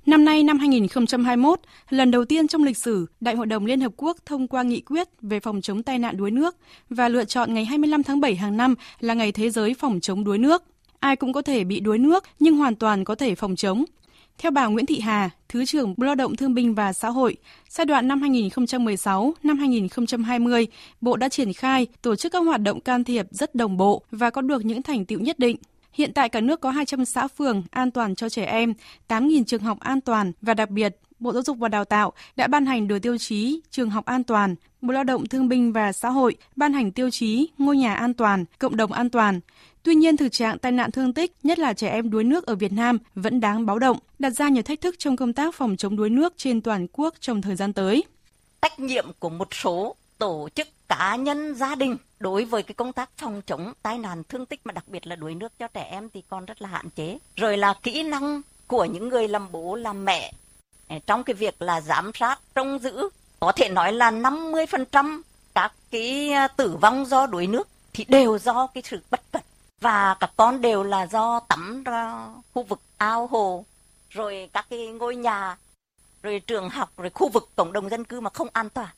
Năm 0.05 0.25
nay 0.25 0.43
năm 0.43 0.59
2021, 0.59 1.59
lần 1.89 2.11
đầu 2.11 2.25
tiên 2.25 2.47
trong 2.47 2.63
lịch 2.63 2.77
sử, 2.77 3.05
Đại 3.19 3.35
hội 3.35 3.45
đồng 3.45 3.65
Liên 3.65 3.81
Hợp 3.81 3.91
Quốc 3.97 4.17
thông 4.25 4.47
qua 4.47 4.63
nghị 4.63 4.81
quyết 4.81 5.07
về 5.21 5.39
phòng 5.39 5.61
chống 5.61 5.83
tai 5.83 5.99
nạn 5.99 6.17
đuối 6.17 6.31
nước 6.31 6.55
và 6.89 7.09
lựa 7.09 7.25
chọn 7.25 7.53
ngày 7.53 7.65
25 7.65 8.03
tháng 8.03 8.19
7 8.19 8.35
hàng 8.35 8.57
năm 8.57 8.75
là 8.99 9.13
ngày 9.13 9.31
thế 9.31 9.49
giới 9.49 9.73
phòng 9.73 9.99
chống 9.99 10.23
đuối 10.23 10.37
nước. 10.37 10.63
Ai 10.99 11.15
cũng 11.15 11.33
có 11.33 11.41
thể 11.41 11.63
bị 11.63 11.79
đuối 11.79 11.97
nước 11.97 12.23
nhưng 12.39 12.57
hoàn 12.57 12.75
toàn 12.75 13.03
có 13.03 13.15
thể 13.15 13.35
phòng 13.35 13.55
chống. 13.55 13.85
Theo 14.37 14.51
bà 14.51 14.67
Nguyễn 14.67 14.85
Thị 14.85 14.99
Hà, 14.99 15.29
Thứ 15.49 15.65
trưởng 15.65 15.93
Bộ 15.97 16.05
Lao 16.05 16.15
động 16.15 16.35
Thương 16.35 16.53
binh 16.53 16.75
và 16.75 16.93
Xã 16.93 17.09
hội, 17.09 17.37
giai 17.69 17.85
đoạn 17.85 18.07
năm 18.07 18.21
2016 18.21 19.33
năm 19.43 19.57
2020, 19.57 20.67
Bộ 21.01 21.15
đã 21.15 21.29
triển 21.29 21.53
khai 21.53 21.87
tổ 22.01 22.15
chức 22.15 22.31
các 22.31 22.39
hoạt 22.39 22.61
động 22.61 22.81
can 22.81 23.03
thiệp 23.03 23.25
rất 23.31 23.55
đồng 23.55 23.77
bộ 23.77 24.03
và 24.11 24.29
có 24.29 24.41
được 24.41 24.65
những 24.65 24.81
thành 24.81 25.05
tựu 25.05 25.19
nhất 25.19 25.39
định. 25.39 25.57
Hiện 25.93 26.13
tại 26.13 26.29
cả 26.29 26.41
nước 26.41 26.61
có 26.61 26.71
200 26.71 27.05
xã 27.05 27.27
phường 27.27 27.63
an 27.71 27.91
toàn 27.91 28.15
cho 28.15 28.29
trẻ 28.29 28.45
em, 28.45 28.73
8.000 29.07 29.43
trường 29.43 29.61
học 29.61 29.79
an 29.79 30.01
toàn 30.01 30.31
và 30.41 30.53
đặc 30.53 30.69
biệt 30.69 30.97
Bộ 31.19 31.33
Giáo 31.33 31.43
dục 31.43 31.57
và 31.57 31.67
Đào 31.67 31.85
tạo 31.85 32.13
đã 32.35 32.47
ban 32.47 32.65
hành 32.65 32.87
đưa 32.87 32.99
tiêu 32.99 33.17
chí 33.17 33.61
trường 33.71 33.89
học 33.89 34.05
an 34.05 34.23
toàn, 34.23 34.55
Bộ 34.81 34.93
Lao 34.93 35.03
động 35.03 35.27
Thương 35.27 35.47
binh 35.47 35.73
và 35.73 35.91
Xã 35.91 36.09
hội 36.09 36.35
ban 36.55 36.73
hành 36.73 36.91
tiêu 36.91 37.09
chí 37.09 37.47
ngôi 37.57 37.77
nhà 37.77 37.95
an 37.95 38.13
toàn, 38.13 38.45
cộng 38.59 38.77
đồng 38.77 38.91
an 38.91 39.09
toàn. 39.09 39.39
Tuy 39.83 39.95
nhiên, 39.95 40.17
thực 40.17 40.31
trạng 40.31 40.59
tai 40.59 40.71
nạn 40.71 40.91
thương 40.91 41.13
tích, 41.13 41.31
nhất 41.43 41.59
là 41.59 41.73
trẻ 41.73 41.89
em 41.89 42.09
đuối 42.09 42.23
nước 42.23 42.45
ở 42.45 42.55
Việt 42.55 42.71
Nam 42.71 42.97
vẫn 43.15 43.39
đáng 43.39 43.65
báo 43.65 43.79
động, 43.79 43.99
đặt 44.19 44.29
ra 44.29 44.49
nhiều 44.49 44.63
thách 44.63 44.81
thức 44.81 44.95
trong 44.97 45.15
công 45.15 45.33
tác 45.33 45.55
phòng 45.55 45.77
chống 45.77 45.95
đuối 45.95 46.09
nước 46.09 46.33
trên 46.37 46.61
toàn 46.61 46.87
quốc 46.93 47.13
trong 47.19 47.41
thời 47.41 47.55
gian 47.55 47.73
tới. 47.73 48.03
Trách 48.61 48.79
nhiệm 48.79 49.05
của 49.19 49.29
một 49.29 49.47
số 49.53 49.95
tổ 50.17 50.49
chức 50.55 50.67
cá 50.87 51.15
nhân 51.15 51.55
gia 51.55 51.75
đình 51.75 51.97
đối 52.19 52.45
với 52.45 52.63
cái 52.63 52.73
công 52.73 52.93
tác 52.93 53.09
phòng 53.17 53.41
chống 53.45 53.73
tai 53.81 53.97
nạn 53.97 54.23
thương 54.29 54.45
tích 54.45 54.61
mà 54.63 54.71
đặc 54.71 54.87
biệt 54.87 55.07
là 55.07 55.15
đuối 55.15 55.35
nước 55.35 55.51
cho 55.59 55.67
trẻ 55.67 55.87
em 55.91 56.09
thì 56.13 56.23
còn 56.29 56.45
rất 56.45 56.61
là 56.61 56.69
hạn 56.69 56.89
chế. 56.95 57.17
Rồi 57.35 57.57
là 57.57 57.73
kỹ 57.83 58.03
năng 58.03 58.41
của 58.67 58.85
những 58.85 59.09
người 59.09 59.27
làm 59.27 59.51
bố 59.51 59.75
làm 59.75 60.05
mẹ 60.05 60.33
ờ, 60.87 60.99
trong 61.05 61.23
cái 61.23 61.33
việc 61.33 61.61
là 61.61 61.81
giám 61.81 62.11
sát 62.13 62.39
trông 62.55 62.79
giữ 62.79 63.09
có 63.39 63.51
thể 63.51 63.69
nói 63.69 63.93
là 63.93 64.11
50% 64.11 65.21
các 65.55 65.73
cái 65.91 66.31
ờ, 66.31 66.47
tử 66.47 66.77
vong 66.81 67.05
do 67.05 67.25
đuối 67.27 67.47
nước 67.47 67.67
thì 67.93 68.05
đều 68.07 68.37
do 68.37 68.67
cái 68.67 68.83
sự 68.85 68.99
bất 69.11 69.21
cẩn 69.31 69.41
và 69.79 70.15
các 70.19 70.31
con 70.37 70.61
đều 70.61 70.83
là 70.83 71.07
do 71.07 71.39
tắm 71.39 71.83
ra 71.83 72.27
khu 72.53 72.63
vực 72.63 72.81
ao 72.97 73.27
hồ, 73.27 73.65
rồi 74.09 74.49
các 74.53 74.65
cái 74.69 74.87
ngôi 74.87 75.15
nhà, 75.15 75.57
rồi 76.23 76.41
trường 76.47 76.69
học, 76.69 76.89
rồi 76.97 77.09
khu 77.09 77.29
vực 77.29 77.49
cộng 77.55 77.73
đồng 77.73 77.89
dân 77.89 78.03
cư 78.03 78.19
mà 78.19 78.29
không 78.29 78.47
an 78.53 78.69
toàn. 78.69 78.89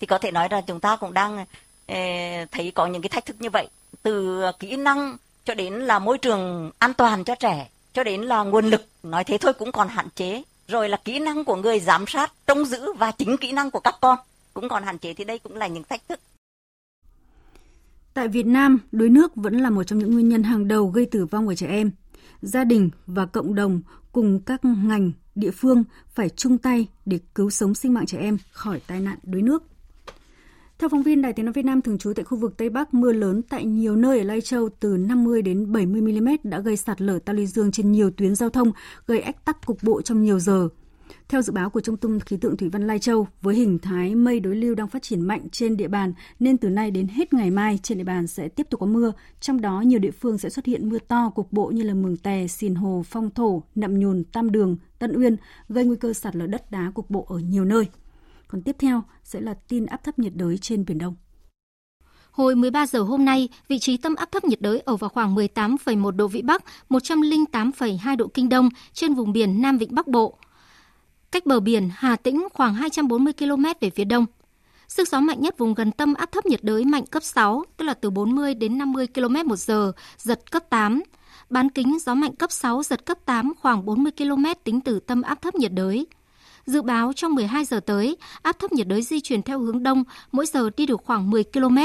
Thì 0.00 0.06
có 0.06 0.18
thể 0.18 0.30
nói 0.30 0.48
là 0.50 0.60
chúng 0.60 0.80
ta 0.80 0.96
cũng 0.96 1.12
đang 1.14 1.46
ờ, 1.86 1.96
thấy 2.50 2.72
có 2.74 2.86
những 2.86 3.02
cái 3.02 3.08
thách 3.08 3.26
thức 3.26 3.36
như 3.40 3.50
vậy. 3.50 3.68
Từ 4.02 4.42
kỹ 4.58 4.76
năng 4.76 5.16
cho 5.44 5.54
đến 5.54 5.74
là 5.74 5.98
môi 5.98 6.18
trường 6.18 6.70
an 6.78 6.94
toàn 6.94 7.24
cho 7.24 7.34
trẻ, 7.34 7.68
cho 7.92 8.04
đến 8.04 8.22
là 8.22 8.42
nguồn 8.42 8.70
lực, 8.70 8.86
nói 9.02 9.24
thế 9.24 9.38
thôi 9.38 9.52
cũng 9.52 9.72
còn 9.72 9.88
hạn 9.88 10.08
chế. 10.14 10.42
Rồi 10.68 10.88
là 10.88 10.96
kỹ 10.96 11.18
năng 11.18 11.44
của 11.44 11.56
người 11.56 11.80
giám 11.80 12.04
sát, 12.06 12.32
trông 12.46 12.64
giữ 12.64 12.92
và 12.92 13.10
chính 13.10 13.36
kỹ 13.36 13.52
năng 13.52 13.70
của 13.70 13.80
các 13.80 13.94
con 14.00 14.18
cũng 14.54 14.68
còn 14.68 14.84
hạn 14.84 14.98
chế. 14.98 15.14
Thì 15.14 15.24
đây 15.24 15.38
cũng 15.38 15.56
là 15.56 15.66
những 15.66 15.84
thách 15.84 16.08
thức. 16.08 16.20
Tại 18.14 18.28
Việt 18.28 18.46
Nam, 18.46 18.78
đuối 18.92 19.08
nước 19.08 19.36
vẫn 19.36 19.54
là 19.56 19.70
một 19.70 19.84
trong 19.84 19.98
những 19.98 20.12
nguyên 20.12 20.28
nhân 20.28 20.42
hàng 20.42 20.68
đầu 20.68 20.86
gây 20.86 21.06
tử 21.06 21.26
vong 21.26 21.48
ở 21.48 21.54
trẻ 21.54 21.66
em. 21.66 21.90
Gia 22.42 22.64
đình 22.64 22.90
và 23.06 23.26
cộng 23.26 23.54
đồng 23.54 23.80
cùng 24.12 24.40
các 24.40 24.64
ngành, 24.64 25.12
địa 25.34 25.50
phương 25.50 25.84
phải 26.14 26.28
chung 26.28 26.58
tay 26.58 26.88
để 27.06 27.18
cứu 27.34 27.50
sống 27.50 27.74
sinh 27.74 27.94
mạng 27.94 28.06
trẻ 28.06 28.18
em 28.18 28.38
khỏi 28.52 28.80
tai 28.86 29.00
nạn 29.00 29.18
đuối 29.22 29.42
nước. 29.42 29.62
Theo 30.78 30.88
phóng 30.88 31.02
viên 31.02 31.22
Đài 31.22 31.32
Tiếng 31.32 31.46
nói 31.46 31.52
Việt 31.52 31.64
Nam 31.64 31.82
thường 31.82 31.98
trú 31.98 32.12
tại 32.16 32.24
khu 32.24 32.38
vực 32.38 32.56
Tây 32.56 32.70
Bắc, 32.70 32.94
mưa 32.94 33.12
lớn 33.12 33.42
tại 33.42 33.64
nhiều 33.64 33.96
nơi 33.96 34.18
ở 34.18 34.24
Lai 34.24 34.40
Châu 34.40 34.68
từ 34.80 34.96
50 34.96 35.42
đến 35.42 35.72
70 35.72 36.02
mm 36.02 36.28
đã 36.42 36.60
gây 36.60 36.76
sạt 36.76 37.00
lở 37.00 37.18
ta 37.18 37.32
luy 37.32 37.46
dương 37.46 37.70
trên 37.70 37.92
nhiều 37.92 38.10
tuyến 38.10 38.34
giao 38.34 38.50
thông, 38.50 38.72
gây 39.06 39.20
ách 39.20 39.44
tắc 39.44 39.66
cục 39.66 39.78
bộ 39.82 40.02
trong 40.02 40.22
nhiều 40.22 40.38
giờ. 40.38 40.68
Theo 41.28 41.42
dự 41.42 41.52
báo 41.52 41.70
của 41.70 41.80
Trung 41.80 41.96
tâm 41.96 42.20
Khí 42.20 42.36
tượng 42.36 42.56
Thủy 42.56 42.68
văn 42.68 42.86
Lai 42.86 42.98
Châu, 42.98 43.28
với 43.42 43.54
hình 43.54 43.78
thái 43.78 44.14
mây 44.14 44.40
đối 44.40 44.56
lưu 44.56 44.74
đang 44.74 44.88
phát 44.88 45.02
triển 45.02 45.20
mạnh 45.20 45.48
trên 45.52 45.76
địa 45.76 45.88
bàn, 45.88 46.12
nên 46.40 46.56
từ 46.56 46.68
nay 46.68 46.90
đến 46.90 47.08
hết 47.08 47.32
ngày 47.32 47.50
mai 47.50 47.78
trên 47.82 47.98
địa 47.98 48.04
bàn 48.04 48.26
sẽ 48.26 48.48
tiếp 48.48 48.66
tục 48.70 48.80
có 48.80 48.86
mưa. 48.86 49.12
Trong 49.40 49.60
đó, 49.60 49.80
nhiều 49.80 49.98
địa 49.98 50.10
phương 50.10 50.38
sẽ 50.38 50.50
xuất 50.50 50.66
hiện 50.66 50.88
mưa 50.88 50.98
to 50.98 51.30
cục 51.30 51.52
bộ 51.52 51.66
như 51.66 51.82
là 51.82 51.94
Mường 51.94 52.16
Tè, 52.16 52.46
Sìn 52.46 52.74
Hồ, 52.74 53.02
Phong 53.06 53.30
Thổ, 53.30 53.62
Nậm 53.74 53.98
Nhùn, 53.98 54.24
Tam 54.24 54.52
Đường, 54.52 54.76
Tân 54.98 55.16
Uyên, 55.16 55.36
gây 55.68 55.84
nguy 55.84 55.96
cơ 55.96 56.12
sạt 56.12 56.36
lở 56.36 56.46
đất 56.46 56.70
đá 56.70 56.92
cục 56.94 57.10
bộ 57.10 57.26
ở 57.28 57.38
nhiều 57.38 57.64
nơi. 57.64 57.88
Còn 58.48 58.62
tiếp 58.62 58.76
theo 58.78 59.02
sẽ 59.24 59.40
là 59.40 59.54
tin 59.54 59.86
áp 59.86 60.04
thấp 60.04 60.18
nhiệt 60.18 60.32
đới 60.36 60.58
trên 60.58 60.84
Biển 60.84 60.98
Đông. 60.98 61.14
Hồi 62.30 62.56
13 62.56 62.86
giờ 62.86 63.00
hôm 63.00 63.24
nay, 63.24 63.48
vị 63.68 63.78
trí 63.78 63.96
tâm 63.96 64.14
áp 64.14 64.32
thấp 64.32 64.44
nhiệt 64.44 64.60
đới 64.60 64.80
ở 64.80 64.96
vào 64.96 65.10
khoảng 65.10 65.34
18,1 65.34 66.10
độ 66.10 66.28
Vĩ 66.28 66.42
Bắc, 66.42 66.64
108,2 66.88 68.16
độ 68.16 68.26
Kinh 68.34 68.48
Đông 68.48 68.68
trên 68.92 69.14
vùng 69.14 69.32
biển 69.32 69.62
Nam 69.62 69.78
Vịnh 69.78 69.94
Bắc 69.94 70.06
Bộ 70.06 70.38
cách 71.32 71.46
bờ 71.46 71.60
biển 71.60 71.90
Hà 71.94 72.16
Tĩnh 72.16 72.48
khoảng 72.54 72.74
240 72.74 73.32
km 73.32 73.64
về 73.80 73.90
phía 73.90 74.04
đông. 74.04 74.26
Sức 74.88 75.08
gió 75.08 75.20
mạnh 75.20 75.40
nhất 75.40 75.58
vùng 75.58 75.74
gần 75.74 75.92
tâm 75.92 76.14
áp 76.14 76.32
thấp 76.32 76.46
nhiệt 76.46 76.64
đới 76.64 76.84
mạnh 76.84 77.06
cấp 77.06 77.22
6, 77.22 77.64
tức 77.76 77.84
là 77.84 77.94
từ 77.94 78.10
40 78.10 78.54
đến 78.54 78.78
50 78.78 79.06
km 79.14 79.34
một 79.48 79.56
giờ, 79.56 79.92
giật 80.18 80.50
cấp 80.50 80.70
8. 80.70 81.02
Bán 81.50 81.70
kính 81.70 81.98
gió 82.06 82.14
mạnh 82.14 82.36
cấp 82.36 82.52
6, 82.52 82.82
giật 82.82 83.06
cấp 83.06 83.18
8 83.24 83.52
khoảng 83.60 83.84
40 83.84 84.12
km 84.18 84.44
tính 84.64 84.80
từ 84.80 85.00
tâm 85.00 85.22
áp 85.22 85.42
thấp 85.42 85.54
nhiệt 85.54 85.72
đới. 85.72 86.06
Dự 86.66 86.82
báo 86.82 87.12
trong 87.12 87.34
12 87.34 87.64
giờ 87.64 87.80
tới, 87.80 88.16
áp 88.42 88.58
thấp 88.58 88.72
nhiệt 88.72 88.88
đới 88.88 89.02
di 89.02 89.20
chuyển 89.20 89.42
theo 89.42 89.58
hướng 89.58 89.82
đông, 89.82 90.04
mỗi 90.32 90.46
giờ 90.46 90.70
đi 90.76 90.86
được 90.86 91.00
khoảng 91.04 91.30
10 91.30 91.44
km. 91.44 91.78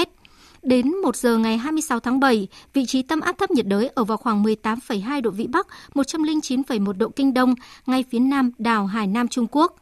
Đến 0.61 0.95
1 1.03 1.15
giờ 1.15 1.37
ngày 1.37 1.57
26 1.57 1.99
tháng 1.99 2.19
7, 2.19 2.47
vị 2.73 2.85
trí 2.85 3.01
tâm 3.01 3.19
áp 3.19 3.37
thấp 3.37 3.51
nhiệt 3.51 3.67
đới 3.67 3.87
ở 3.87 4.03
vào 4.03 4.17
khoảng 4.17 4.43
18,2 4.43 5.21
độ 5.21 5.31
Vĩ 5.31 5.47
Bắc, 5.47 5.67
109,1 5.93 6.93
độ 6.97 7.09
Kinh 7.09 7.33
Đông, 7.33 7.55
ngay 7.85 8.03
phía 8.11 8.19
nam 8.19 8.51
đảo 8.57 8.85
Hải 8.85 9.07
Nam 9.07 9.27
Trung 9.27 9.47
Quốc. 9.51 9.75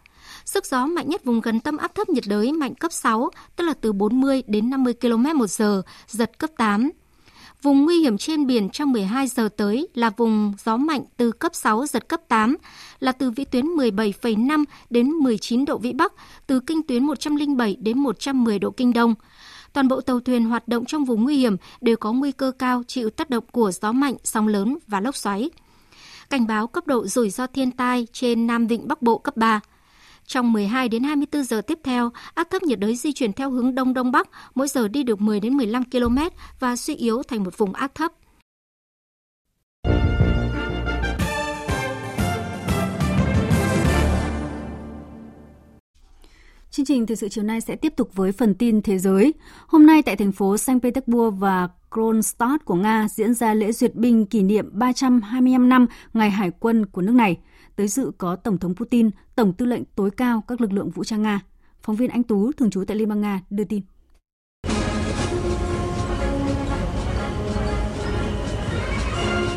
Sức 0.45 0.65
gió 0.65 0.85
mạnh 0.85 1.09
nhất 1.09 1.25
vùng 1.25 1.41
gần 1.41 1.59
tâm 1.59 1.77
áp 1.77 1.95
thấp 1.95 2.09
nhiệt 2.09 2.23
đới 2.27 2.53
mạnh 2.53 2.75
cấp 2.75 2.91
6, 2.91 3.29
tức 3.55 3.63
là 3.65 3.73
từ 3.81 3.93
40 3.93 4.43
đến 4.47 4.69
50 4.69 4.93
km 4.93 5.37
một 5.37 5.47
giờ, 5.47 5.81
giật 6.07 6.39
cấp 6.39 6.49
8. 6.57 6.91
Vùng 7.61 7.85
nguy 7.85 7.99
hiểm 7.99 8.17
trên 8.17 8.47
biển 8.47 8.69
trong 8.69 8.91
12 8.91 9.27
giờ 9.27 9.49
tới 9.57 9.87
là 9.93 10.09
vùng 10.09 10.53
gió 10.65 10.77
mạnh 10.77 11.01
từ 11.17 11.31
cấp 11.31 11.55
6 11.55 11.85
giật 11.85 12.07
cấp 12.07 12.21
8, 12.27 12.55
là 12.99 13.11
từ 13.11 13.31
vĩ 13.31 13.45
tuyến 13.45 13.65
17,5 13.65 14.63
đến 14.89 15.09
19 15.09 15.65
độ 15.65 15.77
Vĩ 15.77 15.93
Bắc, 15.93 16.13
từ 16.47 16.59
kinh 16.59 16.83
tuyến 16.87 17.03
107 17.03 17.75
đến 17.79 17.99
110 17.99 18.59
độ 18.59 18.71
Kinh 18.71 18.93
Đông 18.93 19.15
toàn 19.75 19.87
bộ 19.87 20.01
tàu 20.01 20.19
thuyền 20.19 20.45
hoạt 20.45 20.67
động 20.67 20.85
trong 20.85 21.05
vùng 21.05 21.23
nguy 21.23 21.37
hiểm 21.37 21.57
đều 21.81 21.97
có 21.97 22.13
nguy 22.13 22.31
cơ 22.31 22.51
cao 22.59 22.83
chịu 22.87 23.09
tác 23.09 23.29
động 23.29 23.43
của 23.51 23.71
gió 23.71 23.91
mạnh, 23.91 24.15
sóng 24.23 24.47
lớn 24.47 24.77
và 24.87 24.99
lốc 24.99 25.15
xoáy. 25.15 25.49
Cảnh 26.29 26.47
báo 26.47 26.67
cấp 26.67 26.87
độ 26.87 27.07
rủi 27.07 27.29
ro 27.29 27.47
thiên 27.47 27.71
tai 27.71 28.07
trên 28.13 28.47
Nam 28.47 28.67
Vịnh 28.67 28.87
Bắc 28.87 29.01
Bộ 29.01 29.17
cấp 29.17 29.37
3. 29.37 29.59
Trong 30.25 30.53
12 30.53 30.89
đến 30.89 31.03
24 31.03 31.43
giờ 31.43 31.61
tiếp 31.61 31.79
theo, 31.83 32.11
áp 32.33 32.47
thấp 32.51 32.63
nhiệt 32.63 32.79
đới 32.79 32.95
di 32.95 33.13
chuyển 33.13 33.33
theo 33.33 33.51
hướng 33.51 33.75
đông 33.75 33.93
đông 33.93 34.11
bắc, 34.11 34.29
mỗi 34.55 34.67
giờ 34.67 34.87
đi 34.87 35.03
được 35.03 35.21
10 35.21 35.39
đến 35.39 35.57
15 35.57 35.83
km 35.89 36.17
và 36.59 36.75
suy 36.75 36.95
yếu 36.95 37.23
thành 37.23 37.43
một 37.43 37.57
vùng 37.57 37.73
áp 37.73 37.95
thấp. 37.95 38.11
Chương 46.75 46.85
trình 46.85 47.05
thời 47.05 47.15
sự 47.15 47.29
chiều 47.29 47.43
nay 47.43 47.61
sẽ 47.61 47.75
tiếp 47.75 47.93
tục 47.95 48.15
với 48.15 48.31
phần 48.31 48.55
tin 48.55 48.81
thế 48.81 48.97
giới. 48.97 49.33
Hôm 49.67 49.85
nay 49.85 50.01
tại 50.01 50.15
thành 50.15 50.31
phố 50.31 50.57
Saint 50.57 50.83
Petersburg 50.83 51.37
và 51.37 51.69
Kronstadt 51.91 52.65
của 52.65 52.75
Nga 52.75 53.07
diễn 53.09 53.33
ra 53.33 53.53
lễ 53.53 53.71
duyệt 53.71 53.95
binh 53.95 54.25
kỷ 54.25 54.43
niệm 54.43 54.69
325 54.73 55.69
năm 55.69 55.85
ngày 56.13 56.29
hải 56.29 56.51
quân 56.59 56.85
của 56.85 57.01
nước 57.01 57.13
này. 57.15 57.37
Tới 57.75 57.87
dự 57.87 58.11
có 58.17 58.35
Tổng 58.35 58.57
thống 58.57 58.75
Putin, 58.75 59.09
Tổng 59.35 59.53
tư 59.53 59.65
lệnh 59.65 59.83
tối 59.95 60.11
cao 60.11 60.43
các 60.47 60.61
lực 60.61 60.71
lượng 60.71 60.89
vũ 60.89 61.03
trang 61.03 61.21
Nga. 61.21 61.39
Phóng 61.81 61.95
viên 61.95 62.09
Anh 62.09 62.23
Tú, 62.23 62.51
thường 62.51 62.69
trú 62.69 62.83
tại 62.87 62.97
Liên 62.97 63.09
bang 63.09 63.21
Nga, 63.21 63.41
đưa 63.49 63.63
tin. 63.63 63.81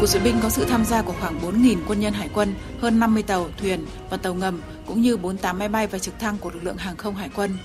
Cuộc 0.01 0.07
duyệt 0.07 0.23
binh 0.25 0.37
có 0.43 0.49
sự 0.49 0.65
tham 0.65 0.85
gia 0.85 1.03
của 1.03 1.15
khoảng 1.21 1.41
4.000 1.41 1.77
quân 1.89 2.01
nhân 2.01 2.13
hải 2.13 2.29
quân, 2.35 2.55
hơn 2.81 3.01
50 3.01 3.23
tàu, 3.23 3.49
thuyền 3.57 3.87
và 4.11 4.17
tàu 4.17 4.35
ngầm, 4.35 4.61
cũng 4.87 5.03
như 5.03 5.17
48 5.17 5.59
máy 5.59 5.69
bay 5.69 5.87
và 5.87 5.99
trực 5.99 6.19
thăng 6.19 6.39
của 6.39 6.51
lực 6.51 6.65
lượng 6.65 6.77
hàng 6.77 6.97
không 6.97 7.15
hải 7.15 7.31
quân. 7.35 7.57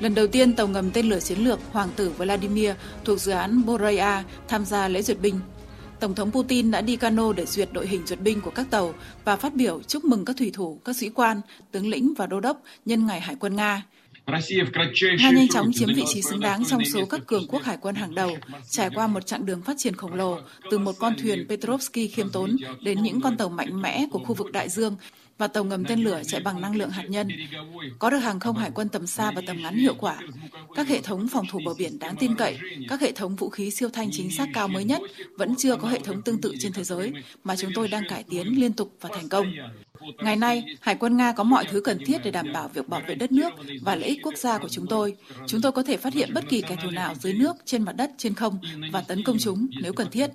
Lần 0.00 0.14
đầu 0.14 0.26
tiên, 0.26 0.52
tàu 0.52 0.68
ngầm 0.68 0.90
tên 0.90 1.06
lửa 1.06 1.20
chiến 1.20 1.38
lược 1.38 1.60
Hoàng 1.72 1.88
tử 1.96 2.10
Vladimir 2.10 2.70
thuộc 3.04 3.20
dự 3.20 3.32
án 3.32 3.66
Borea 3.66 4.24
tham 4.48 4.64
gia 4.64 4.88
lễ 4.88 5.02
duyệt 5.02 5.20
binh. 5.20 5.40
Tổng 6.00 6.14
thống 6.14 6.32
Putin 6.32 6.70
đã 6.70 6.80
đi 6.80 6.96
cano 6.96 7.32
để 7.32 7.46
duyệt 7.46 7.68
đội 7.72 7.86
hình 7.86 8.06
duyệt 8.06 8.20
binh 8.20 8.40
của 8.40 8.50
các 8.50 8.66
tàu 8.70 8.94
và 9.24 9.36
phát 9.36 9.54
biểu 9.54 9.82
chúc 9.82 10.04
mừng 10.04 10.24
các 10.24 10.36
thủy 10.38 10.50
thủ, 10.54 10.80
các 10.84 10.96
sĩ 10.96 11.08
quan, 11.08 11.40
tướng 11.72 11.88
lĩnh 11.88 12.14
và 12.14 12.26
đô 12.26 12.40
đốc 12.40 12.62
nhân 12.84 13.06
ngày 13.06 13.20
Hải 13.20 13.36
quân 13.40 13.56
Nga. 13.56 13.82
Nga 14.26 15.30
nhanh 15.30 15.48
chóng 15.48 15.70
chiếm 15.74 15.88
vị 15.94 16.04
trí 16.06 16.22
xứng 16.22 16.40
đáng 16.40 16.64
trong 16.64 16.84
số 16.84 17.06
các 17.06 17.20
cường 17.26 17.46
quốc 17.48 17.62
hải 17.62 17.76
quân 17.76 17.94
hàng 17.94 18.14
đầu, 18.14 18.30
trải 18.68 18.90
qua 18.94 19.06
một 19.06 19.26
chặng 19.26 19.46
đường 19.46 19.62
phát 19.62 19.74
triển 19.78 19.96
khổng 19.96 20.14
lồ, 20.14 20.38
từ 20.70 20.78
một 20.78 20.92
con 20.98 21.14
thuyền 21.22 21.46
Petrovsky 21.48 22.08
khiêm 22.08 22.30
tốn 22.30 22.56
đến 22.80 23.02
những 23.02 23.20
con 23.20 23.36
tàu 23.36 23.48
mạnh 23.48 23.82
mẽ 23.82 24.06
của 24.10 24.18
khu 24.18 24.34
vực 24.34 24.52
đại 24.52 24.68
dương 24.68 24.96
và 25.38 25.46
tàu 25.46 25.64
ngầm 25.64 25.84
tên 25.84 26.04
lửa 26.04 26.22
chạy 26.26 26.40
bằng 26.40 26.60
năng 26.60 26.76
lượng 26.76 26.90
hạt 26.90 27.04
nhân. 27.08 27.28
Có 27.98 28.10
được 28.10 28.18
hàng 28.18 28.40
không 28.40 28.56
hải 28.56 28.70
quân 28.74 28.88
tầm 28.88 29.06
xa 29.06 29.30
và 29.30 29.42
tầm 29.46 29.62
ngắn 29.62 29.76
hiệu 29.76 29.94
quả, 29.98 30.18
các 30.74 30.88
hệ 30.88 31.00
thống 31.00 31.28
phòng 31.28 31.46
thủ 31.50 31.60
bờ 31.66 31.74
biển 31.78 31.98
đáng 31.98 32.16
tin 32.16 32.34
cậy, 32.34 32.58
các 32.88 33.00
hệ 33.00 33.12
thống 33.12 33.36
vũ 33.36 33.48
khí 33.48 33.70
siêu 33.70 33.88
thanh 33.92 34.08
chính 34.12 34.30
xác 34.30 34.48
cao 34.54 34.68
mới 34.68 34.84
nhất 34.84 35.02
vẫn 35.36 35.54
chưa 35.58 35.76
có 35.76 35.88
hệ 35.88 35.98
thống 35.98 36.22
tương 36.22 36.40
tự 36.40 36.54
trên 36.58 36.72
thế 36.72 36.84
giới 36.84 37.12
mà 37.44 37.56
chúng 37.56 37.70
tôi 37.74 37.88
đang 37.88 38.08
cải 38.08 38.24
tiến 38.30 38.60
liên 38.60 38.72
tục 38.72 38.96
và 39.00 39.10
thành 39.12 39.28
công. 39.28 39.52
Ngày 40.18 40.36
nay, 40.36 40.64
Hải 40.80 40.94
quân 40.94 41.16
Nga 41.16 41.32
có 41.32 41.44
mọi 41.44 41.64
thứ 41.70 41.80
cần 41.80 41.98
thiết 42.06 42.18
để 42.24 42.30
đảm 42.30 42.52
bảo 42.52 42.68
việc 42.68 42.88
bảo 42.88 43.02
vệ 43.08 43.14
đất 43.14 43.32
nước 43.32 43.52
và 43.82 43.94
lợi 43.94 44.08
ích 44.08 44.20
quốc 44.22 44.36
gia 44.36 44.58
của 44.58 44.68
chúng 44.68 44.86
tôi. 44.86 45.16
Chúng 45.46 45.60
tôi 45.60 45.72
có 45.72 45.82
thể 45.82 45.96
phát 45.96 46.14
hiện 46.14 46.34
bất 46.34 46.44
kỳ 46.48 46.60
kẻ 46.60 46.76
thù 46.82 46.90
nào 46.90 47.14
dưới 47.14 47.32
nước, 47.32 47.56
trên 47.64 47.82
mặt 47.82 47.96
đất, 47.96 48.10
trên 48.18 48.34
không 48.34 48.58
và 48.92 49.00
tấn 49.00 49.22
công 49.24 49.36
chúng 49.38 49.66
nếu 49.82 49.92
cần 49.92 50.10
thiết. 50.10 50.30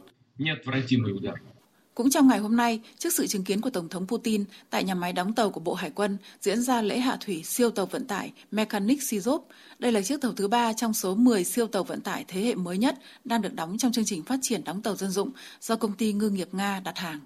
Cũng 1.95 2.09
trong 2.09 2.28
ngày 2.28 2.39
hôm 2.39 2.55
nay, 2.55 2.82
trước 2.97 3.14
sự 3.14 3.28
chứng 3.28 3.43
kiến 3.43 3.62
của 3.62 3.70
Tổng 3.70 3.89
thống 3.89 4.07
Putin 4.07 4.45
tại 4.70 4.84
nhà 4.84 4.95
máy 4.95 5.14
đóng 5.14 5.34
tàu 5.34 5.49
của 5.49 5.59
Bộ 5.59 5.74
Hải 5.74 5.89
quân 5.89 6.18
diễn 6.41 6.62
ra 6.62 6.82
lễ 6.82 6.99
hạ 6.99 7.18
thủy 7.26 7.43
siêu 7.43 7.70
tàu 7.70 7.86
vận 7.86 8.07
tải 8.07 8.32
Mechanic 8.51 8.99
Sizov. 8.99 9.39
Đây 9.80 9.91
là 9.91 10.01
chiếc 10.01 10.22
tàu 10.22 10.32
thứ 10.32 10.47
ba 10.47 10.74
trong 10.74 10.93
số 10.93 11.16
10 11.16 11.43
siêu 11.43 11.68
tàu 11.68 11.84
vận 11.84 12.01
tải 12.01 12.26
thế 12.28 12.41
hệ 12.41 12.55
mới 12.55 12.78
nhất 12.78 12.95
đang 13.24 13.41
được 13.41 13.53
đóng 13.53 13.78
trong 13.78 13.91
chương 13.91 14.05
trình 14.05 14.24
phát 14.24 14.39
triển 14.41 14.64
đóng 14.64 14.82
tàu 14.82 14.95
dân 14.95 15.09
dụng 15.09 15.32
do 15.62 15.76
công 15.76 15.93
ty 15.93 16.14
ngư 16.14 16.30
nghiệp 16.30 16.47
Nga 16.51 16.80
đặt 16.80 16.97
hàng. 16.97 17.20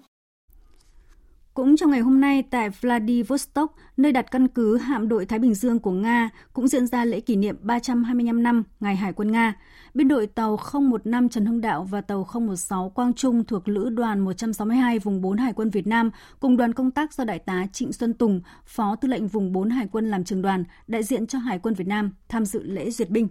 Cũng 1.56 1.76
trong 1.76 1.90
ngày 1.90 2.00
hôm 2.00 2.20
nay 2.20 2.42
tại 2.50 2.70
Vladivostok, 2.70 3.74
nơi 3.96 4.12
đặt 4.12 4.30
căn 4.30 4.48
cứ 4.48 4.76
hạm 4.76 5.08
đội 5.08 5.26
Thái 5.26 5.38
Bình 5.38 5.54
Dương 5.54 5.78
của 5.78 5.90
Nga, 5.90 6.30
cũng 6.52 6.68
diễn 6.68 6.86
ra 6.86 7.04
lễ 7.04 7.20
kỷ 7.20 7.36
niệm 7.36 7.56
325 7.62 8.42
năm 8.42 8.62
Ngày 8.80 8.96
Hải 8.96 9.12
quân 9.12 9.32
Nga. 9.32 9.54
Biên 9.94 10.08
đội 10.08 10.26
tàu 10.26 10.58
015 10.72 11.28
Trần 11.28 11.46
Hưng 11.46 11.60
Đạo 11.60 11.84
và 11.84 12.00
tàu 12.00 12.26
016 12.34 12.90
Quang 12.90 13.14
Trung 13.14 13.44
thuộc 13.44 13.68
Lữ 13.68 13.88
đoàn 13.88 14.20
162 14.20 14.98
vùng 14.98 15.20
4 15.20 15.38
Hải 15.38 15.52
quân 15.52 15.70
Việt 15.70 15.86
Nam 15.86 16.10
cùng 16.40 16.56
đoàn 16.56 16.72
công 16.72 16.90
tác 16.90 17.14
do 17.14 17.24
Đại 17.24 17.38
tá 17.38 17.66
Trịnh 17.72 17.92
Xuân 17.92 18.14
Tùng, 18.14 18.40
Phó 18.66 18.96
Tư 18.96 19.08
lệnh 19.08 19.28
vùng 19.28 19.52
4 19.52 19.70
Hải 19.70 19.88
quân 19.92 20.10
làm 20.10 20.24
trường 20.24 20.42
đoàn, 20.42 20.64
đại 20.86 21.02
diện 21.02 21.26
cho 21.26 21.38
Hải 21.38 21.58
quân 21.58 21.74
Việt 21.74 21.86
Nam 21.86 22.10
tham 22.28 22.44
dự 22.44 22.62
lễ 22.62 22.90
duyệt 22.90 23.10
binh. 23.10 23.28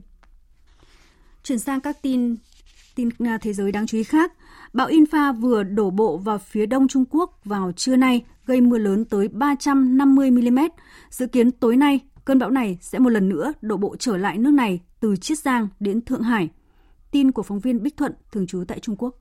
Chuyển 1.44 1.60
sang 1.60 1.82
các 1.82 2.02
tin 2.02 2.36
tin 2.96 3.10
à, 3.20 3.38
thế 3.42 3.54
giới 3.54 3.72
đáng 3.72 3.88
chú 3.88 3.98
ý 3.98 4.04
khác. 4.04 4.34
Bão 4.74 4.88
Infa 4.88 5.34
vừa 5.34 5.64
đổ 5.64 5.90
bộ 5.90 6.18
vào 6.18 6.38
phía 6.38 6.66
đông 6.66 6.88
Trung 6.88 7.06
Quốc 7.10 7.40
vào 7.46 7.72
trưa 7.72 7.96
nay, 7.96 8.24
gây 8.46 8.62
mưa 8.62 8.78
lớn 8.78 9.06
tới 9.06 9.28
350 9.28 10.32
mm. 10.32 10.60
Dự 11.10 11.28
kiến 11.28 11.52
tối 11.52 11.78
nay, 11.78 12.00
cơn 12.26 12.40
bão 12.40 12.50
này 12.50 12.78
sẽ 12.82 13.00
một 13.00 13.10
lần 13.10 13.30
nữa 13.30 13.54
đổ 13.62 13.78
bộ 13.78 13.96
trở 14.00 14.18
lại 14.18 14.38
nước 14.38 14.52
này 14.52 14.80
từ 15.00 15.16
Chiết 15.16 15.40
Giang 15.40 15.68
đến 15.80 16.02
Thượng 16.02 16.22
Hải. 16.22 16.50
Tin 17.12 17.32
của 17.32 17.44
phóng 17.44 17.60
viên 17.60 17.84
Bích 17.84 17.98
Thuận, 17.98 18.12
thường 18.32 18.48
trú 18.48 18.64
tại 18.68 18.80
Trung 18.80 18.96
Quốc. 18.96 19.16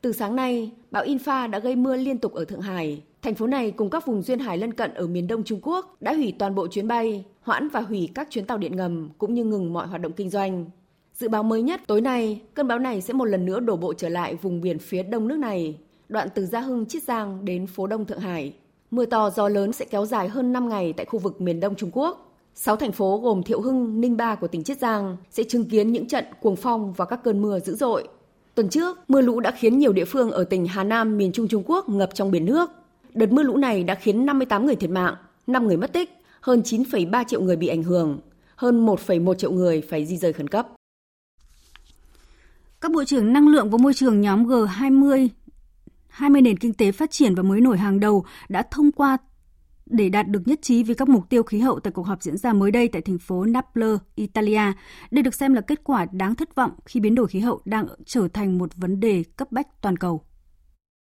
Từ 0.00 0.12
sáng 0.12 0.36
nay, 0.36 0.72
bão 0.90 1.04
Infa 1.04 1.50
đã 1.50 1.58
gây 1.58 1.76
mưa 1.76 1.96
liên 1.96 2.18
tục 2.18 2.32
ở 2.32 2.44
Thượng 2.44 2.60
Hải. 2.60 3.02
Thành 3.22 3.34
phố 3.34 3.46
này 3.46 3.70
cùng 3.70 3.90
các 3.90 4.06
vùng 4.06 4.22
duyên 4.22 4.38
hải 4.38 4.58
lân 4.58 4.74
cận 4.74 4.94
ở 4.94 5.06
miền 5.06 5.26
đông 5.26 5.44
Trung 5.44 5.60
Quốc 5.62 5.96
đã 6.02 6.14
hủy 6.14 6.34
toàn 6.38 6.54
bộ 6.54 6.66
chuyến 6.66 6.88
bay, 6.88 7.24
hoãn 7.40 7.68
và 7.68 7.80
hủy 7.80 8.08
các 8.14 8.28
chuyến 8.30 8.46
tàu 8.46 8.58
điện 8.58 8.76
ngầm 8.76 9.10
cũng 9.18 9.34
như 9.34 9.44
ngừng 9.44 9.72
mọi 9.72 9.86
hoạt 9.86 10.00
động 10.00 10.12
kinh 10.12 10.30
doanh. 10.30 10.70
Dự 11.22 11.28
báo 11.28 11.42
mới 11.42 11.62
nhất 11.62 11.80
tối 11.86 12.00
nay, 12.00 12.40
cơn 12.54 12.68
bão 12.68 12.78
này 12.78 13.00
sẽ 13.00 13.14
một 13.14 13.24
lần 13.24 13.44
nữa 13.44 13.60
đổ 13.60 13.76
bộ 13.76 13.94
trở 13.94 14.08
lại 14.08 14.34
vùng 14.42 14.60
biển 14.60 14.78
phía 14.78 15.02
đông 15.02 15.28
nước 15.28 15.38
này, 15.38 15.76
đoạn 16.08 16.28
từ 16.34 16.46
Gia 16.46 16.60
Hưng, 16.60 16.86
Chiết 16.86 17.02
Giang 17.02 17.44
đến 17.44 17.66
phố 17.66 17.86
Đông 17.86 18.04
Thượng 18.04 18.18
Hải. 18.18 18.54
Mưa 18.90 19.06
to 19.06 19.30
gió 19.30 19.48
lớn 19.48 19.72
sẽ 19.72 19.84
kéo 19.84 20.06
dài 20.06 20.28
hơn 20.28 20.52
5 20.52 20.68
ngày 20.68 20.92
tại 20.92 21.06
khu 21.06 21.18
vực 21.18 21.40
miền 21.40 21.60
đông 21.60 21.74
Trung 21.74 21.90
Quốc. 21.92 22.34
Sáu 22.54 22.76
thành 22.76 22.92
phố 22.92 23.20
gồm 23.22 23.42
Thiệu 23.42 23.60
Hưng, 23.60 24.00
Ninh 24.00 24.16
Ba 24.16 24.34
của 24.34 24.48
tỉnh 24.48 24.64
Chiết 24.64 24.78
Giang 24.78 25.16
sẽ 25.30 25.42
chứng 25.42 25.64
kiến 25.64 25.92
những 25.92 26.08
trận 26.08 26.24
cuồng 26.40 26.56
phong 26.56 26.92
và 26.92 27.04
các 27.04 27.20
cơn 27.24 27.42
mưa 27.42 27.60
dữ 27.60 27.74
dội. 27.74 28.08
Tuần 28.54 28.68
trước, 28.68 28.98
mưa 29.08 29.20
lũ 29.20 29.40
đã 29.40 29.50
khiến 29.50 29.78
nhiều 29.78 29.92
địa 29.92 30.04
phương 30.04 30.30
ở 30.30 30.44
tỉnh 30.44 30.66
Hà 30.66 30.84
Nam, 30.84 31.16
miền 31.16 31.32
Trung 31.32 31.48
Trung 31.48 31.62
Quốc 31.66 31.88
ngập 31.88 32.14
trong 32.14 32.30
biển 32.30 32.44
nước. 32.44 32.70
Đợt 33.14 33.32
mưa 33.32 33.42
lũ 33.42 33.56
này 33.56 33.84
đã 33.84 33.94
khiến 33.94 34.26
58 34.26 34.66
người 34.66 34.76
thiệt 34.76 34.90
mạng, 34.90 35.14
5 35.46 35.66
người 35.66 35.76
mất 35.76 35.92
tích, 35.92 36.10
hơn 36.40 36.62
9,3 36.64 37.24
triệu 37.28 37.40
người 37.40 37.56
bị 37.56 37.68
ảnh 37.68 37.82
hưởng, 37.82 38.18
hơn 38.56 38.86
1,1 38.86 39.34
triệu 39.34 39.52
người 39.52 39.80
phải 39.80 40.06
di 40.06 40.16
rời 40.16 40.32
khẩn 40.32 40.48
cấp. 40.48 40.68
Các 42.82 42.92
bộ 42.92 43.04
trưởng 43.04 43.32
năng 43.32 43.48
lượng 43.48 43.70
và 43.70 43.78
môi 43.78 43.94
trường 43.94 44.20
nhóm 44.20 44.46
G20 44.46 45.28
20 46.08 46.42
nền 46.42 46.56
kinh 46.56 46.74
tế 46.74 46.92
phát 46.92 47.10
triển 47.10 47.34
và 47.34 47.42
mới 47.42 47.60
nổi 47.60 47.78
hàng 47.78 48.00
đầu 48.00 48.24
đã 48.48 48.62
thông 48.70 48.92
qua 48.92 49.16
để 49.86 50.08
đạt 50.08 50.28
được 50.28 50.42
nhất 50.48 50.58
trí 50.62 50.82
về 50.82 50.94
các 50.94 51.08
mục 51.08 51.28
tiêu 51.28 51.42
khí 51.42 51.58
hậu 51.58 51.80
tại 51.80 51.92
cuộc 51.92 52.02
họp 52.02 52.22
diễn 52.22 52.36
ra 52.36 52.52
mới 52.52 52.70
đây 52.70 52.88
tại 52.88 53.02
thành 53.02 53.18
phố 53.18 53.44
Naples, 53.44 53.98
Italia. 54.14 54.72
Đây 55.10 55.22
được 55.22 55.34
xem 55.34 55.54
là 55.54 55.60
kết 55.60 55.84
quả 55.84 56.06
đáng 56.12 56.34
thất 56.34 56.54
vọng 56.54 56.70
khi 56.84 57.00
biến 57.00 57.14
đổi 57.14 57.26
khí 57.26 57.38
hậu 57.38 57.60
đang 57.64 57.86
trở 58.06 58.28
thành 58.28 58.58
một 58.58 58.70
vấn 58.76 59.00
đề 59.00 59.24
cấp 59.36 59.52
bách 59.52 59.80
toàn 59.80 59.96
cầu. 59.96 60.24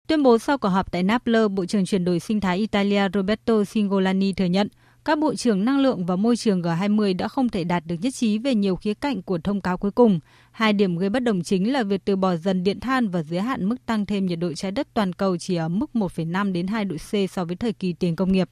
Tuyên 0.08 0.22
bố 0.22 0.38
sau 0.38 0.58
cuộc 0.58 0.68
họp 0.68 0.92
tại 0.92 1.02
Naples, 1.02 1.50
Bộ 1.50 1.66
trưởng 1.66 1.84
chuyển 1.84 2.04
đổi 2.04 2.20
sinh 2.20 2.40
thái 2.40 2.58
Italia 2.58 3.02
Roberto 3.14 3.64
Singolani 3.64 4.32
thừa 4.32 4.44
nhận 4.44 4.68
các 5.04 5.18
bộ 5.18 5.34
trưởng 5.34 5.64
năng 5.64 5.80
lượng 5.80 6.06
và 6.06 6.16
môi 6.16 6.36
trường 6.36 6.62
G20 6.62 7.16
đã 7.16 7.28
không 7.28 7.48
thể 7.48 7.64
đạt 7.64 7.82
được 7.86 7.94
nhất 8.00 8.14
trí 8.14 8.38
về 8.38 8.54
nhiều 8.54 8.76
khía 8.76 8.94
cạnh 8.94 9.22
của 9.22 9.38
thông 9.44 9.60
cáo 9.60 9.78
cuối 9.78 9.90
cùng. 9.90 10.20
Hai 10.50 10.72
điểm 10.72 10.96
gây 10.96 11.10
bất 11.10 11.22
đồng 11.22 11.42
chính 11.42 11.72
là 11.72 11.82
việc 11.82 12.04
từ 12.04 12.16
bỏ 12.16 12.36
dần 12.36 12.64
điện 12.64 12.80
than 12.80 13.08
và 13.08 13.22
giới 13.22 13.40
hạn 13.40 13.68
mức 13.68 13.76
tăng 13.86 14.06
thêm 14.06 14.26
nhiệt 14.26 14.38
độ 14.38 14.52
trái 14.52 14.70
đất 14.70 14.88
toàn 14.94 15.12
cầu 15.12 15.36
chỉ 15.36 15.56
ở 15.56 15.68
mức 15.68 15.90
1,5 15.94 16.52
đến 16.52 16.66
2 16.66 16.84
độ 16.84 16.96
C 16.96 17.30
so 17.30 17.44
với 17.44 17.56
thời 17.56 17.72
kỳ 17.72 17.92
tiền 17.92 18.16
công 18.16 18.32
nghiệp. 18.32 18.48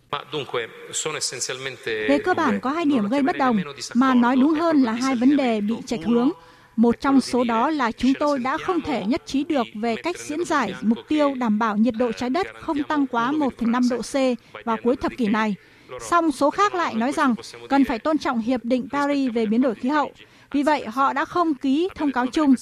Về 2.08 2.18
cơ 2.24 2.34
bản 2.34 2.60
có 2.60 2.70
hai 2.70 2.84
điểm 2.84 3.08
gây 3.08 3.22
bất 3.22 3.36
đồng, 3.38 3.56
mà 3.94 4.14
nói 4.14 4.36
đúng 4.36 4.54
hơn 4.54 4.82
là 4.82 4.92
hai 4.92 5.16
vấn 5.16 5.36
đề 5.36 5.60
bị 5.60 5.74
chệch 5.86 6.04
hướng. 6.06 6.30
Một 6.76 7.00
trong 7.00 7.20
số 7.20 7.44
đó 7.44 7.70
là 7.70 7.92
chúng 7.92 8.12
tôi 8.20 8.38
đã 8.38 8.58
không 8.58 8.80
thể 8.80 9.04
nhất 9.06 9.22
trí 9.26 9.44
được 9.44 9.66
về 9.74 9.96
cách 9.96 10.18
diễn 10.18 10.44
giải 10.44 10.74
mục 10.82 10.98
tiêu 11.08 11.34
đảm 11.34 11.58
bảo 11.58 11.76
nhiệt 11.76 11.94
độ 11.98 12.12
trái 12.12 12.30
đất 12.30 12.46
không 12.60 12.82
tăng 12.82 13.06
quá 13.06 13.32
1,5 13.32 13.82
độ 13.90 14.02
C 14.02 14.38
vào 14.64 14.76
cuối 14.82 14.96
thập 14.96 15.12
kỷ 15.18 15.26
này. 15.26 15.54
Song 16.00 16.32
số 16.32 16.50
khác 16.50 16.74
lại 16.74 16.94
nói 16.94 17.12
rằng 17.12 17.34
cần 17.68 17.84
phải 17.84 17.98
tôn 17.98 18.18
trọng 18.18 18.38
Hiệp 18.38 18.64
định 18.64 18.88
Paris 18.92 19.32
về 19.34 19.46
biến 19.46 19.62
đổi 19.62 19.74
khí 19.74 19.88
hậu. 19.88 20.10
Vì 20.52 20.62
vậy, 20.62 20.86
họ 20.86 21.12
đã 21.12 21.24
không 21.24 21.54
ký 21.54 21.88
thông 21.94 22.12
cáo 22.12 22.26
chung. 22.26 22.54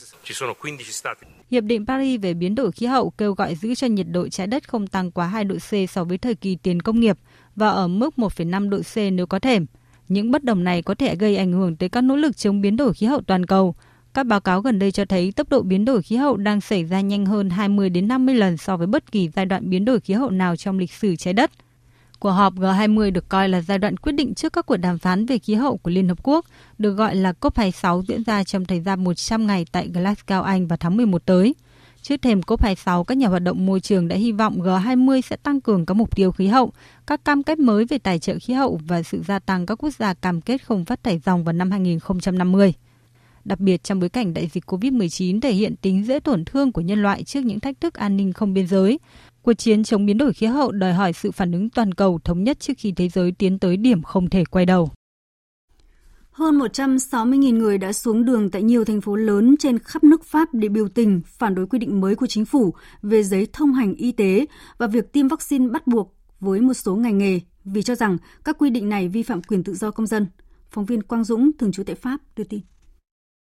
Hiệp 1.51 1.65
định 1.65 1.87
Paris 1.87 2.21
về 2.21 2.35
biến 2.35 2.55
đổi 2.55 2.73
khí 2.73 2.87
hậu 2.87 3.11
kêu 3.11 3.35
gọi 3.35 3.55
giữ 3.55 3.75
cho 3.75 3.87
nhiệt 3.87 4.07
độ 4.11 4.29
trái 4.29 4.47
đất 4.47 4.69
không 4.69 4.87
tăng 4.87 5.11
quá 5.11 5.27
2 5.27 5.45
độ 5.45 5.57
C 5.57 5.91
so 5.91 6.05
với 6.05 6.19
thời 6.19 6.35
kỳ 6.35 6.57
tiền 6.57 6.83
công 6.83 7.01
nghiệp 7.01 7.19
và 7.57 7.69
ở 7.69 7.89
mức 7.89 8.15
1,5 8.17 8.69
độ 8.69 8.79
C 8.95 8.97
nếu 9.13 9.27
có 9.27 9.39
thể. 9.39 9.59
Những 10.09 10.31
bất 10.31 10.45
đồng 10.45 10.65
này 10.65 10.83
có 10.83 10.95
thể 10.95 11.17
gây 11.17 11.37
ảnh 11.37 11.53
hưởng 11.53 11.77
tới 11.77 11.89
các 11.89 12.01
nỗ 12.01 12.17
lực 12.17 12.37
chống 12.37 12.61
biến 12.61 12.77
đổi 12.77 12.95
khí 12.95 13.07
hậu 13.07 13.21
toàn 13.21 13.47
cầu. 13.47 13.75
Các 14.15 14.27
báo 14.27 14.41
cáo 14.41 14.61
gần 14.61 14.79
đây 14.79 14.93
cho 14.93 15.05
thấy 15.05 15.33
tốc 15.33 15.49
độ 15.51 15.63
biến 15.63 15.85
đổi 15.85 16.03
khí 16.03 16.17
hậu 16.17 16.37
đang 16.37 16.61
xảy 16.61 16.85
ra 16.85 17.01
nhanh 17.01 17.27
hơn 17.27 17.51
20 17.51 17.91
đến 17.91 18.09
50 18.09 18.35
lần 18.35 18.57
so 18.57 18.77
với 18.77 18.87
bất 18.87 19.13
kỳ 19.13 19.29
giai 19.29 19.47
đoạn 19.47 19.71
biến 19.71 19.85
đổi 19.85 20.01
khí 20.01 20.15
hậu 20.15 20.31
nào 20.31 20.57
trong 20.57 20.79
lịch 20.79 20.93
sử 20.93 21.17
trái 21.17 21.35
đất. 21.35 21.51
Cuộc 22.21 22.31
họp 22.31 22.55
G20 22.55 23.13
được 23.13 23.29
coi 23.29 23.49
là 23.49 23.61
giai 23.61 23.79
đoạn 23.79 23.97
quyết 23.97 24.13
định 24.13 24.35
trước 24.35 24.53
các 24.53 24.67
cuộc 24.67 24.77
đàm 24.77 24.99
phán 24.99 25.27
về 25.27 25.39
khí 25.39 25.55
hậu 25.55 25.77
của 25.77 25.91
Liên 25.91 26.09
Hợp 26.09 26.19
Quốc, 26.23 26.47
được 26.79 26.93
gọi 26.93 27.17
là 27.17 27.33
COP26 27.41 28.03
diễn 28.03 28.25
ra 28.25 28.45
trong 28.45 28.65
thời 28.65 28.81
gian 28.81 29.05
100 29.05 29.47
ngày 29.47 29.67
tại 29.73 29.89
Glasgow, 29.89 30.43
Anh 30.43 30.67
vào 30.67 30.77
tháng 30.77 30.97
11 30.97 31.27
tới. 31.27 31.55
Trước 32.03 32.23
thềm 32.23 32.41
COP26, 32.41 33.05
các 33.05 33.19
nhà 33.19 33.29
hoạt 33.29 33.43
động 33.43 33.67
môi 33.67 33.81
trường 33.81 34.09
đã 34.09 34.17
hy 34.17 34.33
vọng 34.33 34.61
G20 34.63 35.21
sẽ 35.21 35.37
tăng 35.37 35.61
cường 35.61 35.87
các 35.87 35.95
mục 35.95 36.17
tiêu 36.17 36.33
khí 36.33 36.47
hậu, 36.47 36.73
các 37.07 37.25
cam 37.25 37.43
kết 37.43 37.59
mới 37.59 37.85
về 37.85 37.99
tài 37.99 38.19
trợ 38.19 38.35
khí 38.43 38.55
hậu 38.55 38.81
và 38.87 39.03
sự 39.03 39.23
gia 39.23 39.39
tăng 39.39 39.67
các 39.67 39.75
quốc 39.75 39.91
gia 39.99 40.15
cam 40.15 40.41
kết 40.41 40.65
không 40.65 40.85
phát 40.85 41.03
thải 41.03 41.19
dòng 41.19 41.45
vào 41.45 41.53
năm 41.53 41.71
2050. 41.71 42.73
Đặc 43.45 43.61
biệt 43.61 43.85
trong 43.85 44.01
bối 44.01 44.09
cảnh 44.09 44.35
đại 44.35 44.49
dịch 44.53 44.65
COVID-19 44.67 45.41
thể 45.41 45.53
hiện 45.53 45.77
tính 45.77 46.05
dễ 46.07 46.21
tổn 46.21 46.45
thương 46.45 46.73
của 46.73 46.81
nhân 46.81 47.03
loại 47.03 47.25
trước 47.25 47.41
những 47.45 47.61
thách 47.61 47.81
thức 47.81 47.95
an 47.95 48.17
ninh 48.17 48.33
không 48.33 48.55
biên 48.55 48.67
giới, 48.67 48.99
Cuộc 49.49 49.55
chiến 49.55 49.85
chống 49.85 50.07
biến 50.07 50.19
đổi 50.19 50.33
khí 50.33 50.47
hậu 50.47 50.73
đòi 50.73 50.93
hỏi 50.93 51.13
sự 51.13 51.31
phản 51.31 51.53
ứng 51.53 51.71
toàn 51.71 51.95
cầu 51.95 52.21
thống 52.25 52.45
nhất 52.45 52.61
trước 52.61 52.73
khi 52.79 52.93
thế 52.93 53.09
giới 53.09 53.33
tiến 53.33 53.59
tới 53.59 53.77
điểm 53.77 54.03
không 54.03 54.31
thể 54.31 54.45
quay 54.45 54.67
đầu. 54.67 54.91
Hơn 56.31 56.59
160.000 56.59 57.59
người 57.59 57.79
đã 57.79 57.93
xuống 57.93 58.25
đường 58.25 58.51
tại 58.51 58.63
nhiều 58.63 58.85
thành 58.85 59.01
phố 59.01 59.17
lớn 59.17 59.57
trên 59.59 59.79
khắp 59.79 60.05
nước 60.05 60.25
Pháp 60.25 60.49
để 60.53 60.69
biểu 60.69 60.89
tình 60.89 61.21
phản 61.27 61.55
đối 61.55 61.67
quy 61.67 61.79
định 61.79 62.01
mới 62.01 62.15
của 62.15 62.27
chính 62.27 62.45
phủ 62.45 62.75
về 63.03 63.23
giấy 63.23 63.47
thông 63.53 63.73
hành 63.73 63.95
y 63.95 64.13
tế 64.13 64.47
và 64.79 64.87
việc 64.87 65.13
tiêm 65.13 65.29
vaccine 65.29 65.69
bắt 65.69 65.87
buộc 65.87 66.15
với 66.41 66.61
một 66.61 66.75
số 66.75 66.97
ngành 66.97 67.19
nghề 67.19 67.41
vì 67.65 67.83
cho 67.83 67.95
rằng 67.95 68.19
các 68.45 68.57
quy 68.59 68.71
định 68.71 68.89
này 68.89 69.09
vi 69.09 69.23
phạm 69.23 69.43
quyền 69.43 69.65
tự 69.65 69.75
do 69.75 69.91
công 69.91 70.07
dân. 70.07 70.27
Phóng 70.71 70.85
viên 70.85 71.03
Quang 71.03 71.25
Dũng, 71.25 71.51
thường 71.59 71.73
trú 71.73 71.83
tại 71.85 71.95
Pháp, 71.97 72.21
đưa 72.37 72.45
tin. 72.45 72.61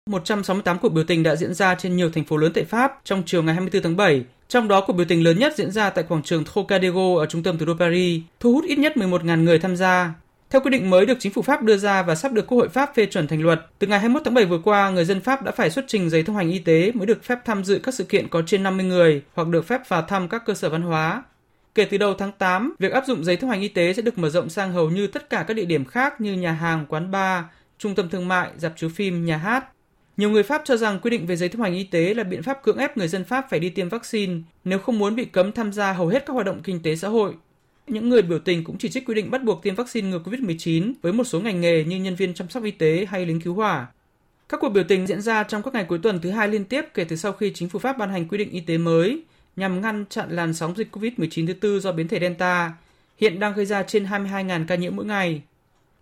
168 0.10 0.80
cuộc 0.80 0.90
biểu 0.90 1.04
tình 1.04 1.24
đã 1.24 1.36
diễn 1.36 1.54
ra 1.54 1.76
trên 1.76 1.96
nhiều 1.96 2.10
thành 2.12 2.26
phố 2.26 2.38
lớn 2.38 2.52
tại 2.56 2.64
Pháp 2.64 3.02
trong 3.04 3.24
chiều 3.26 3.44
ngày 3.44 3.56
24 3.56 3.84
tháng 3.84 3.98
7 3.98 4.26
trong 4.48 4.68
đó 4.68 4.82
cuộc 4.82 4.94
biểu 4.94 5.06
tình 5.10 5.24
lớn 5.24 5.40
nhất 5.40 5.54
diễn 5.56 5.72
ra 5.72 5.90
tại 5.90 6.04
quảng 6.10 6.24
trường 6.24 6.44
Trocadéro 6.46 7.16
ở 7.18 7.26
trung 7.26 7.44
tâm 7.44 7.58
thủ 7.58 7.66
đô 7.66 7.74
Paris, 7.80 8.22
thu 8.40 8.54
hút 8.54 8.66
ít 8.66 8.80
nhất 8.80 8.94
11.000 8.96 9.44
người 9.44 9.60
tham 9.60 9.76
gia. 9.76 10.14
Theo 10.50 10.62
quyết 10.62 10.72
định 10.72 10.90
mới 10.90 11.06
được 11.06 11.18
chính 11.20 11.34
phủ 11.34 11.42
Pháp 11.42 11.64
đưa 11.64 11.78
ra 11.78 12.04
và 12.04 12.16
sắp 12.16 12.32
được 12.32 12.48
Quốc 12.48 12.58
hội 12.58 12.70
Pháp 12.70 12.96
phê 12.96 13.06
chuẩn 13.06 13.28
thành 13.28 13.42
luật, 13.42 13.62
từ 13.80 13.88
ngày 13.88 14.00
21 14.00 14.22
tháng 14.26 14.34
7 14.34 14.46
vừa 14.46 14.60
qua, 14.64 14.90
người 14.90 15.06
dân 15.06 15.22
Pháp 15.22 15.44
đã 15.44 15.52
phải 15.52 15.70
xuất 15.70 15.86
trình 15.88 16.10
giấy 16.10 16.24
thông 16.24 16.36
hành 16.36 16.52
y 16.52 16.60
tế 16.60 16.92
mới 16.92 17.06
được 17.06 17.24
phép 17.24 17.40
tham 17.46 17.64
dự 17.64 17.80
các 17.84 17.94
sự 17.94 18.04
kiện 18.04 18.28
có 18.28 18.42
trên 18.46 18.64
50 18.64 18.86
người 18.86 19.22
hoặc 19.34 19.48
được 19.48 19.68
phép 19.68 19.82
vào 19.88 20.02
thăm 20.02 20.30
các 20.30 20.46
cơ 20.46 20.54
sở 20.54 20.70
văn 20.70 20.82
hóa. 20.82 21.24
Kể 21.76 21.86
từ 21.86 21.98
đầu 21.98 22.14
tháng 22.14 22.32
8, 22.32 22.76
việc 22.80 22.92
áp 22.92 23.06
dụng 23.08 23.24
giấy 23.24 23.38
thông 23.38 23.50
hành 23.50 23.62
y 23.62 23.68
tế 23.68 23.94
sẽ 23.94 24.02
được 24.02 24.18
mở 24.18 24.30
rộng 24.30 24.50
sang 24.50 24.72
hầu 24.72 24.90
như 24.90 25.08
tất 25.08 25.30
cả 25.30 25.46
các 25.48 25.54
địa 25.54 25.66
điểm 25.66 25.86
khác 25.86 26.22
như 26.22 26.34
nhà 26.34 26.52
hàng, 26.52 26.86
quán 26.90 27.12
bar, 27.12 27.44
trung 27.78 27.96
tâm 27.96 28.10
thương 28.10 28.28
mại, 28.28 28.50
dạp 28.58 28.74
chiếu 28.78 28.90
phim, 28.90 29.26
nhà 29.26 29.38
hát. 29.38 29.66
Nhiều 30.18 30.30
người 30.30 30.44
Pháp 30.44 30.62
cho 30.66 30.78
rằng 30.78 31.00
quy 31.00 31.10
định 31.10 31.26
về 31.26 31.36
giấy 31.36 31.50
thông 31.50 31.62
hành 31.62 31.76
y 31.76 31.84
tế 31.84 32.14
là 32.14 32.24
biện 32.24 32.44
pháp 32.44 32.64
cưỡng 32.64 32.78
ép 32.78 32.98
người 32.98 33.08
dân 33.08 33.24
Pháp 33.24 33.46
phải 33.50 33.60
đi 33.60 33.70
tiêm 33.70 33.90
vaccine 33.90 34.34
nếu 34.64 34.80
không 34.80 35.00
muốn 35.00 35.16
bị 35.16 35.26
cấm 35.26 35.52
tham 35.52 35.74
gia 35.74 35.94
hầu 35.94 36.08
hết 36.08 36.26
các 36.26 36.34
hoạt 36.34 36.46
động 36.46 36.62
kinh 36.64 36.82
tế 36.82 36.96
xã 36.96 37.08
hội. 37.08 37.34
Những 37.88 38.10
người 38.10 38.22
biểu 38.22 38.40
tình 38.40 38.64
cũng 38.64 38.78
chỉ 38.78 38.90
trích 38.90 39.06
quy 39.06 39.16
định 39.16 39.32
bắt 39.32 39.44
buộc 39.44 39.64
tiêm 39.64 39.76
vaccine 39.76 40.10
ngừa 40.10 40.20
COVID-19 40.20 40.94
với 41.02 41.14
một 41.14 41.24
số 41.24 41.40
ngành 41.40 41.62
nghề 41.62 41.84
như 41.84 41.98
nhân 41.98 42.16
viên 42.16 42.34
chăm 42.34 42.50
sóc 42.50 42.64
y 42.64 42.72
tế 42.72 43.06
hay 43.10 43.26
lính 43.26 43.42
cứu 43.42 43.54
hỏa. 43.54 43.88
Các 44.50 44.60
cuộc 44.60 44.70
biểu 44.70 44.84
tình 44.84 45.08
diễn 45.08 45.22
ra 45.22 45.44
trong 45.44 45.64
các 45.64 45.74
ngày 45.74 45.86
cuối 45.86 46.00
tuần 46.04 46.20
thứ 46.22 46.30
hai 46.30 46.48
liên 46.48 46.66
tiếp 46.66 46.86
kể 46.94 47.04
từ 47.04 47.16
sau 47.16 47.32
khi 47.32 47.52
chính 47.56 47.70
phủ 47.70 47.80
Pháp 47.80 47.98
ban 47.98 48.10
hành 48.10 48.28
quy 48.28 48.38
định 48.38 48.50
y 48.52 48.60
tế 48.60 48.78
mới 48.78 49.24
nhằm 49.56 49.82
ngăn 49.82 50.06
chặn 50.10 50.32
làn 50.32 50.54
sóng 50.54 50.76
dịch 50.78 50.96
COVID-19 50.96 51.48
thứ 51.48 51.54
tư 51.54 51.80
do 51.80 51.92
biến 51.92 52.08
thể 52.08 52.20
Delta, 52.20 52.74
hiện 53.18 53.40
đang 53.40 53.54
gây 53.54 53.66
ra 53.66 53.84
trên 53.84 54.06
22.000 54.06 54.66
ca 54.68 54.76
nhiễm 54.76 54.96
mỗi 54.96 55.06
ngày. 55.06 55.42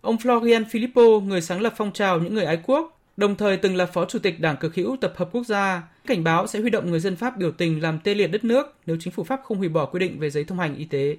Ông 0.00 0.16
Florian 0.16 0.64
Filippo, 0.64 1.20
người 1.20 1.40
sáng 1.40 1.60
lập 1.60 1.74
phong 1.76 1.92
trào 1.92 2.20
những 2.20 2.34
người 2.34 2.44
ái 2.44 2.58
quốc, 2.66 2.98
đồng 3.16 3.36
thời 3.36 3.56
từng 3.56 3.76
là 3.76 3.86
phó 3.86 4.04
chủ 4.04 4.18
tịch 4.18 4.40
Đảng 4.40 4.56
Cực 4.56 4.74
hữu 4.74 4.96
Tập 5.00 5.12
hợp 5.16 5.28
Quốc 5.32 5.46
gia, 5.46 5.82
cảnh 6.06 6.24
báo 6.24 6.46
sẽ 6.46 6.60
huy 6.60 6.70
động 6.70 6.90
người 6.90 7.00
dân 7.00 7.16
Pháp 7.16 7.36
biểu 7.36 7.50
tình 7.50 7.82
làm 7.82 7.98
tê 8.04 8.14
liệt 8.14 8.26
đất 8.26 8.44
nước 8.44 8.66
nếu 8.86 8.96
chính 9.00 9.12
phủ 9.12 9.24
Pháp 9.24 9.40
không 9.44 9.58
hủy 9.58 9.68
bỏ 9.68 9.86
quy 9.86 9.98
định 9.98 10.18
về 10.18 10.30
giấy 10.30 10.44
thông 10.44 10.58
hành 10.58 10.76
y 10.76 10.84
tế. 10.84 11.16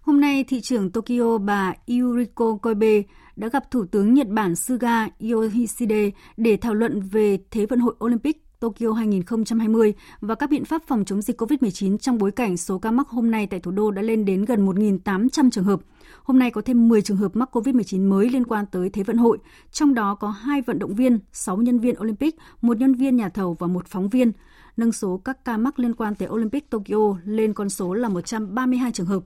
Hôm 0.00 0.20
nay, 0.20 0.44
thị 0.44 0.60
trưởng 0.60 0.90
Tokyo 0.90 1.38
bà 1.38 1.72
Yuriko 1.86 2.56
Koibe 2.62 3.02
đã 3.36 3.48
gặp 3.48 3.70
Thủ 3.70 3.84
tướng 3.84 4.14
Nhật 4.14 4.28
Bản 4.28 4.56
Suga 4.56 5.08
Yoshihide 5.32 6.10
để 6.36 6.56
thảo 6.56 6.74
luận 6.74 7.00
về 7.00 7.38
Thế 7.50 7.66
vận 7.66 7.78
hội 7.78 7.94
Olympic 8.04 8.42
Tokyo 8.60 8.92
2020 8.92 9.94
và 10.20 10.34
các 10.34 10.50
biện 10.50 10.64
pháp 10.64 10.82
phòng 10.86 11.04
chống 11.04 11.22
dịch 11.22 11.40
COVID-19 11.40 11.98
trong 11.98 12.18
bối 12.18 12.30
cảnh 12.32 12.56
số 12.56 12.78
ca 12.78 12.90
mắc 12.90 13.08
hôm 13.08 13.30
nay 13.30 13.46
tại 13.46 13.60
thủ 13.60 13.70
đô 13.70 13.90
đã 13.90 14.02
lên 14.02 14.24
đến 14.24 14.44
gần 14.44 14.66
1.800 14.66 15.50
trường 15.50 15.64
hợp. 15.64 15.80
Hôm 16.22 16.38
nay 16.38 16.50
có 16.50 16.60
thêm 16.60 16.88
10 16.88 17.02
trường 17.02 17.16
hợp 17.16 17.36
mắc 17.36 17.56
COVID-19 17.56 18.08
mới 18.08 18.30
liên 18.30 18.44
quan 18.44 18.66
tới 18.66 18.90
Thế 18.90 19.02
vận 19.02 19.16
hội, 19.16 19.38
trong 19.72 19.94
đó 19.94 20.14
có 20.14 20.30
hai 20.30 20.62
vận 20.62 20.78
động 20.78 20.94
viên, 20.94 21.18
6 21.32 21.56
nhân 21.56 21.78
viên 21.78 22.00
Olympic, 22.00 22.36
một 22.60 22.76
nhân 22.76 22.94
viên 22.94 23.16
nhà 23.16 23.28
thầu 23.28 23.56
và 23.58 23.66
một 23.66 23.86
phóng 23.86 24.08
viên, 24.08 24.32
nâng 24.76 24.92
số 24.92 25.20
các 25.24 25.44
ca 25.44 25.56
mắc 25.56 25.78
liên 25.78 25.94
quan 25.94 26.14
tới 26.14 26.28
Olympic 26.28 26.70
Tokyo 26.70 27.16
lên 27.24 27.54
con 27.54 27.68
số 27.68 27.94
là 27.94 28.08
132 28.08 28.92
trường 28.92 29.06
hợp. 29.06 29.22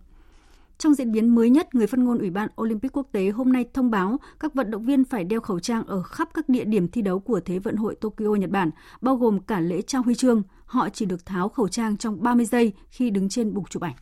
Trong 0.79 0.95
diễn 0.95 1.13
biến 1.13 1.35
mới 1.35 1.51
nhất, 1.51 1.75
người 1.75 1.87
phát 1.87 1.99
ngôn 1.99 2.19
Ủy 2.19 2.31
ban 2.31 2.49
Olympic 2.63 2.97
quốc 2.97 3.09
tế 3.13 3.29
hôm 3.29 3.53
nay 3.53 3.65
thông 3.75 3.91
báo 3.91 4.21
các 4.41 4.55
vận 4.55 4.71
động 4.71 4.85
viên 4.85 5.05
phải 5.05 5.25
đeo 5.25 5.41
khẩu 5.41 5.61
trang 5.61 5.87
ở 5.87 6.03
khắp 6.03 6.29
các 6.35 6.49
địa 6.49 6.65
điểm 6.65 6.89
thi 6.89 7.03
đấu 7.03 7.19
của 7.19 7.41
Thế 7.41 7.59
vận 7.59 7.77
hội 7.77 7.95
Tokyo, 7.95 8.35
Nhật 8.35 8.51
Bản, 8.51 8.71
bao 9.01 9.17
gồm 9.17 9.41
cả 9.41 9.61
lễ 9.61 9.83
trao 9.83 10.03
huy 10.03 10.15
chương. 10.15 10.43
Họ 10.65 10.89
chỉ 10.89 11.07
được 11.07 11.27
tháo 11.27 11.49
khẩu 11.49 11.69
trang 11.69 11.97
trong 11.97 12.23
30 12.23 12.47
giây 12.47 12.73
khi 12.91 13.11
đứng 13.11 13.29
trên 13.29 13.55
bục 13.55 13.71
chụp 13.71 13.83
ảnh. 13.83 13.95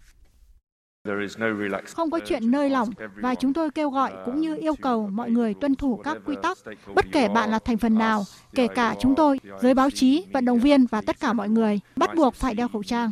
Không 1.94 2.10
có 2.10 2.20
chuyện 2.26 2.50
nơi 2.50 2.70
lỏng 2.70 2.90
và 3.16 3.34
chúng 3.34 3.52
tôi 3.52 3.70
kêu 3.70 3.90
gọi 3.90 4.12
cũng 4.24 4.40
như 4.40 4.56
yêu 4.56 4.74
cầu 4.82 5.08
mọi 5.12 5.30
người 5.30 5.54
tuân 5.54 5.74
thủ 5.74 5.96
các 5.96 6.16
quy 6.26 6.36
tắc, 6.42 6.58
bất 6.94 7.04
kể 7.12 7.28
bạn 7.28 7.50
là 7.50 7.58
thành 7.58 7.78
phần 7.78 7.98
nào, 7.98 8.24
kể 8.54 8.66
cả 8.74 8.94
chúng 9.00 9.14
tôi, 9.14 9.40
giới 9.62 9.74
báo 9.74 9.90
chí, 9.90 10.24
vận 10.32 10.44
động 10.44 10.60
viên 10.60 10.86
và 10.86 11.00
tất 11.00 11.20
cả 11.20 11.32
mọi 11.32 11.48
người, 11.48 11.80
bắt 11.96 12.10
buộc 12.16 12.34
phải 12.34 12.54
đeo 12.54 12.68
khẩu 12.68 12.82
trang. 12.82 13.10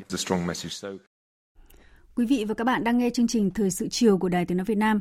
Quý 2.15 2.27
vị 2.27 2.45
và 2.49 2.55
các 2.55 2.65
bạn 2.65 2.85
đang 2.85 2.99
nghe 2.99 3.11
chương 3.11 3.29
trình 3.29 3.51
Thời 3.51 3.71
sự 3.71 3.89
chiều 3.89 4.19
của 4.19 4.29
Đài 4.29 4.45
Tiếng 4.45 4.59
Nói 4.59 4.65
Việt 4.65 4.79
Nam. 4.79 5.01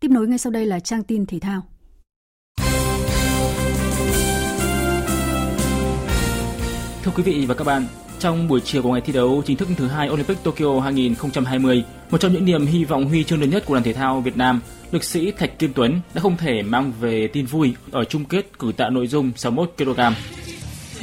Tiếp 0.00 0.08
nối 0.10 0.28
ngay 0.28 0.38
sau 0.38 0.50
đây 0.50 0.66
là 0.66 0.80
trang 0.80 1.02
tin 1.02 1.26
thể 1.26 1.38
thao. 1.38 1.62
Thưa 7.02 7.12
quý 7.16 7.22
vị 7.22 7.44
và 7.48 7.54
các 7.54 7.64
bạn, 7.64 7.86
trong 8.22 8.48
buổi 8.48 8.60
chiều 8.60 8.82
của 8.82 8.92
ngày 8.92 9.00
thi 9.00 9.12
đấu 9.12 9.42
chính 9.46 9.56
thức 9.56 9.68
thứ 9.76 9.88
hai 9.88 10.10
Olympic 10.10 10.42
Tokyo 10.42 10.80
2020, 10.80 11.84
một 12.10 12.18
trong 12.20 12.32
những 12.32 12.44
niềm 12.44 12.66
hy 12.66 12.84
vọng 12.84 13.04
huy 13.04 13.24
chương 13.24 13.40
lớn 13.40 13.50
nhất 13.50 13.62
của 13.66 13.74
đoàn 13.74 13.84
thể 13.84 13.92
thao 13.92 14.20
Việt 14.20 14.36
Nam, 14.36 14.60
lực 14.92 15.04
sĩ 15.04 15.30
Thạch 15.30 15.58
Kim 15.58 15.72
Tuấn 15.72 16.00
đã 16.14 16.20
không 16.20 16.36
thể 16.36 16.62
mang 16.62 16.92
về 17.00 17.26
tin 17.26 17.46
vui 17.46 17.74
ở 17.90 18.04
chung 18.04 18.24
kết 18.24 18.58
cử 18.58 18.72
tạ 18.76 18.88
nội 18.88 19.06
dung 19.06 19.32
61 19.36 19.72
kg. 19.78 20.00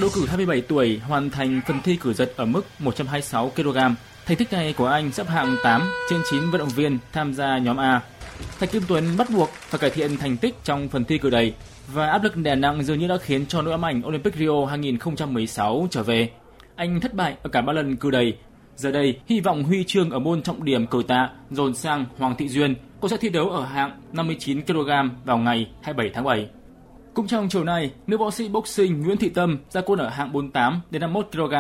đô 0.02 0.10
cử 0.14 0.26
27 0.28 0.62
tuổi 0.62 1.00
hoàn 1.08 1.30
thành 1.30 1.62
phần 1.68 1.82
thi 1.84 1.96
cử 1.96 2.14
giật 2.14 2.34
ở 2.36 2.46
mức 2.46 2.66
126 2.80 3.52
kg 3.56 3.78
Thành 4.26 4.38
tích 4.38 4.52
này 4.52 4.74
của 4.74 4.88
anh 4.88 5.12
xếp 5.12 5.28
hạng 5.28 5.58
8 5.64 5.82
trên 6.10 6.22
9 6.32 6.52
vận 6.52 6.60
động 6.60 6.70
viên 6.70 6.98
tham 7.14 7.34
gia 7.34 7.58
nhóm 7.58 7.78
A. 7.78 8.02
Thạch 8.60 8.72
Kim 8.72 8.84
Tuấn 8.88 9.18
bắt 9.18 9.30
buộc 9.30 9.50
phải 9.54 9.80
cải 9.80 9.90
thiện 9.90 10.18
thành 10.18 10.38
tích 10.38 10.56
trong 10.64 10.90
phần 10.90 11.06
thi 11.06 11.18
cử 11.18 11.30
đầy 11.30 11.54
và 11.94 12.08
áp 12.08 12.24
lực 12.24 12.36
đè 12.36 12.56
nặng 12.56 12.84
dường 12.84 13.00
như 13.00 13.08
đã 13.08 13.18
khiến 13.18 13.46
cho 13.46 13.62
nỗi 13.62 13.72
ám 13.72 13.86
ảnh 13.86 14.02
Olympic 14.08 14.36
Rio 14.36 14.66
2016 14.66 15.88
trở 15.92 16.04
về. 16.04 16.30
Anh 16.80 17.00
thất 17.00 17.14
bại 17.14 17.36
ở 17.44 17.50
cả 17.50 17.62
ba 17.62 17.74
lần 17.74 17.96
cử 17.96 18.12
đầy. 18.12 18.38
Giờ 18.76 18.92
đây, 18.92 19.20
hy 19.28 19.40
vọng 19.40 19.64
huy 19.64 19.84
chương 19.84 20.10
ở 20.10 20.20
môn 20.20 20.42
trọng 20.42 20.64
điểm 20.64 20.88
cờ 20.88 21.02
tạ 21.08 21.30
dồn 21.52 21.74
sang 21.74 22.06
Hoàng 22.18 22.36
Thị 22.36 22.48
Duyên, 22.48 22.76
cô 23.02 23.08
sẽ 23.08 23.18
thi 23.18 23.30
đấu 23.30 23.50
ở 23.50 23.66
hạng 23.66 24.02
59 24.12 24.62
kg 24.62 24.90
vào 25.26 25.38
ngày 25.38 25.72
27 25.82 26.12
tháng 26.14 26.24
7. 26.24 26.50
Cũng 27.14 27.28
trong 27.28 27.50
chiều 27.50 27.64
nay, 27.64 27.92
nữ 28.08 28.18
võ 28.18 28.32
sĩ 28.32 28.50
boxing 28.50 29.02
Nguyễn 29.02 29.18
Thị 29.18 29.30
Tâm 29.30 29.58
ra 29.70 29.82
quân 29.82 30.00
ở 30.00 30.10
hạng 30.10 30.32
48 30.32 30.82
đến 30.92 31.02
51 31.02 31.28
kg 31.32 31.54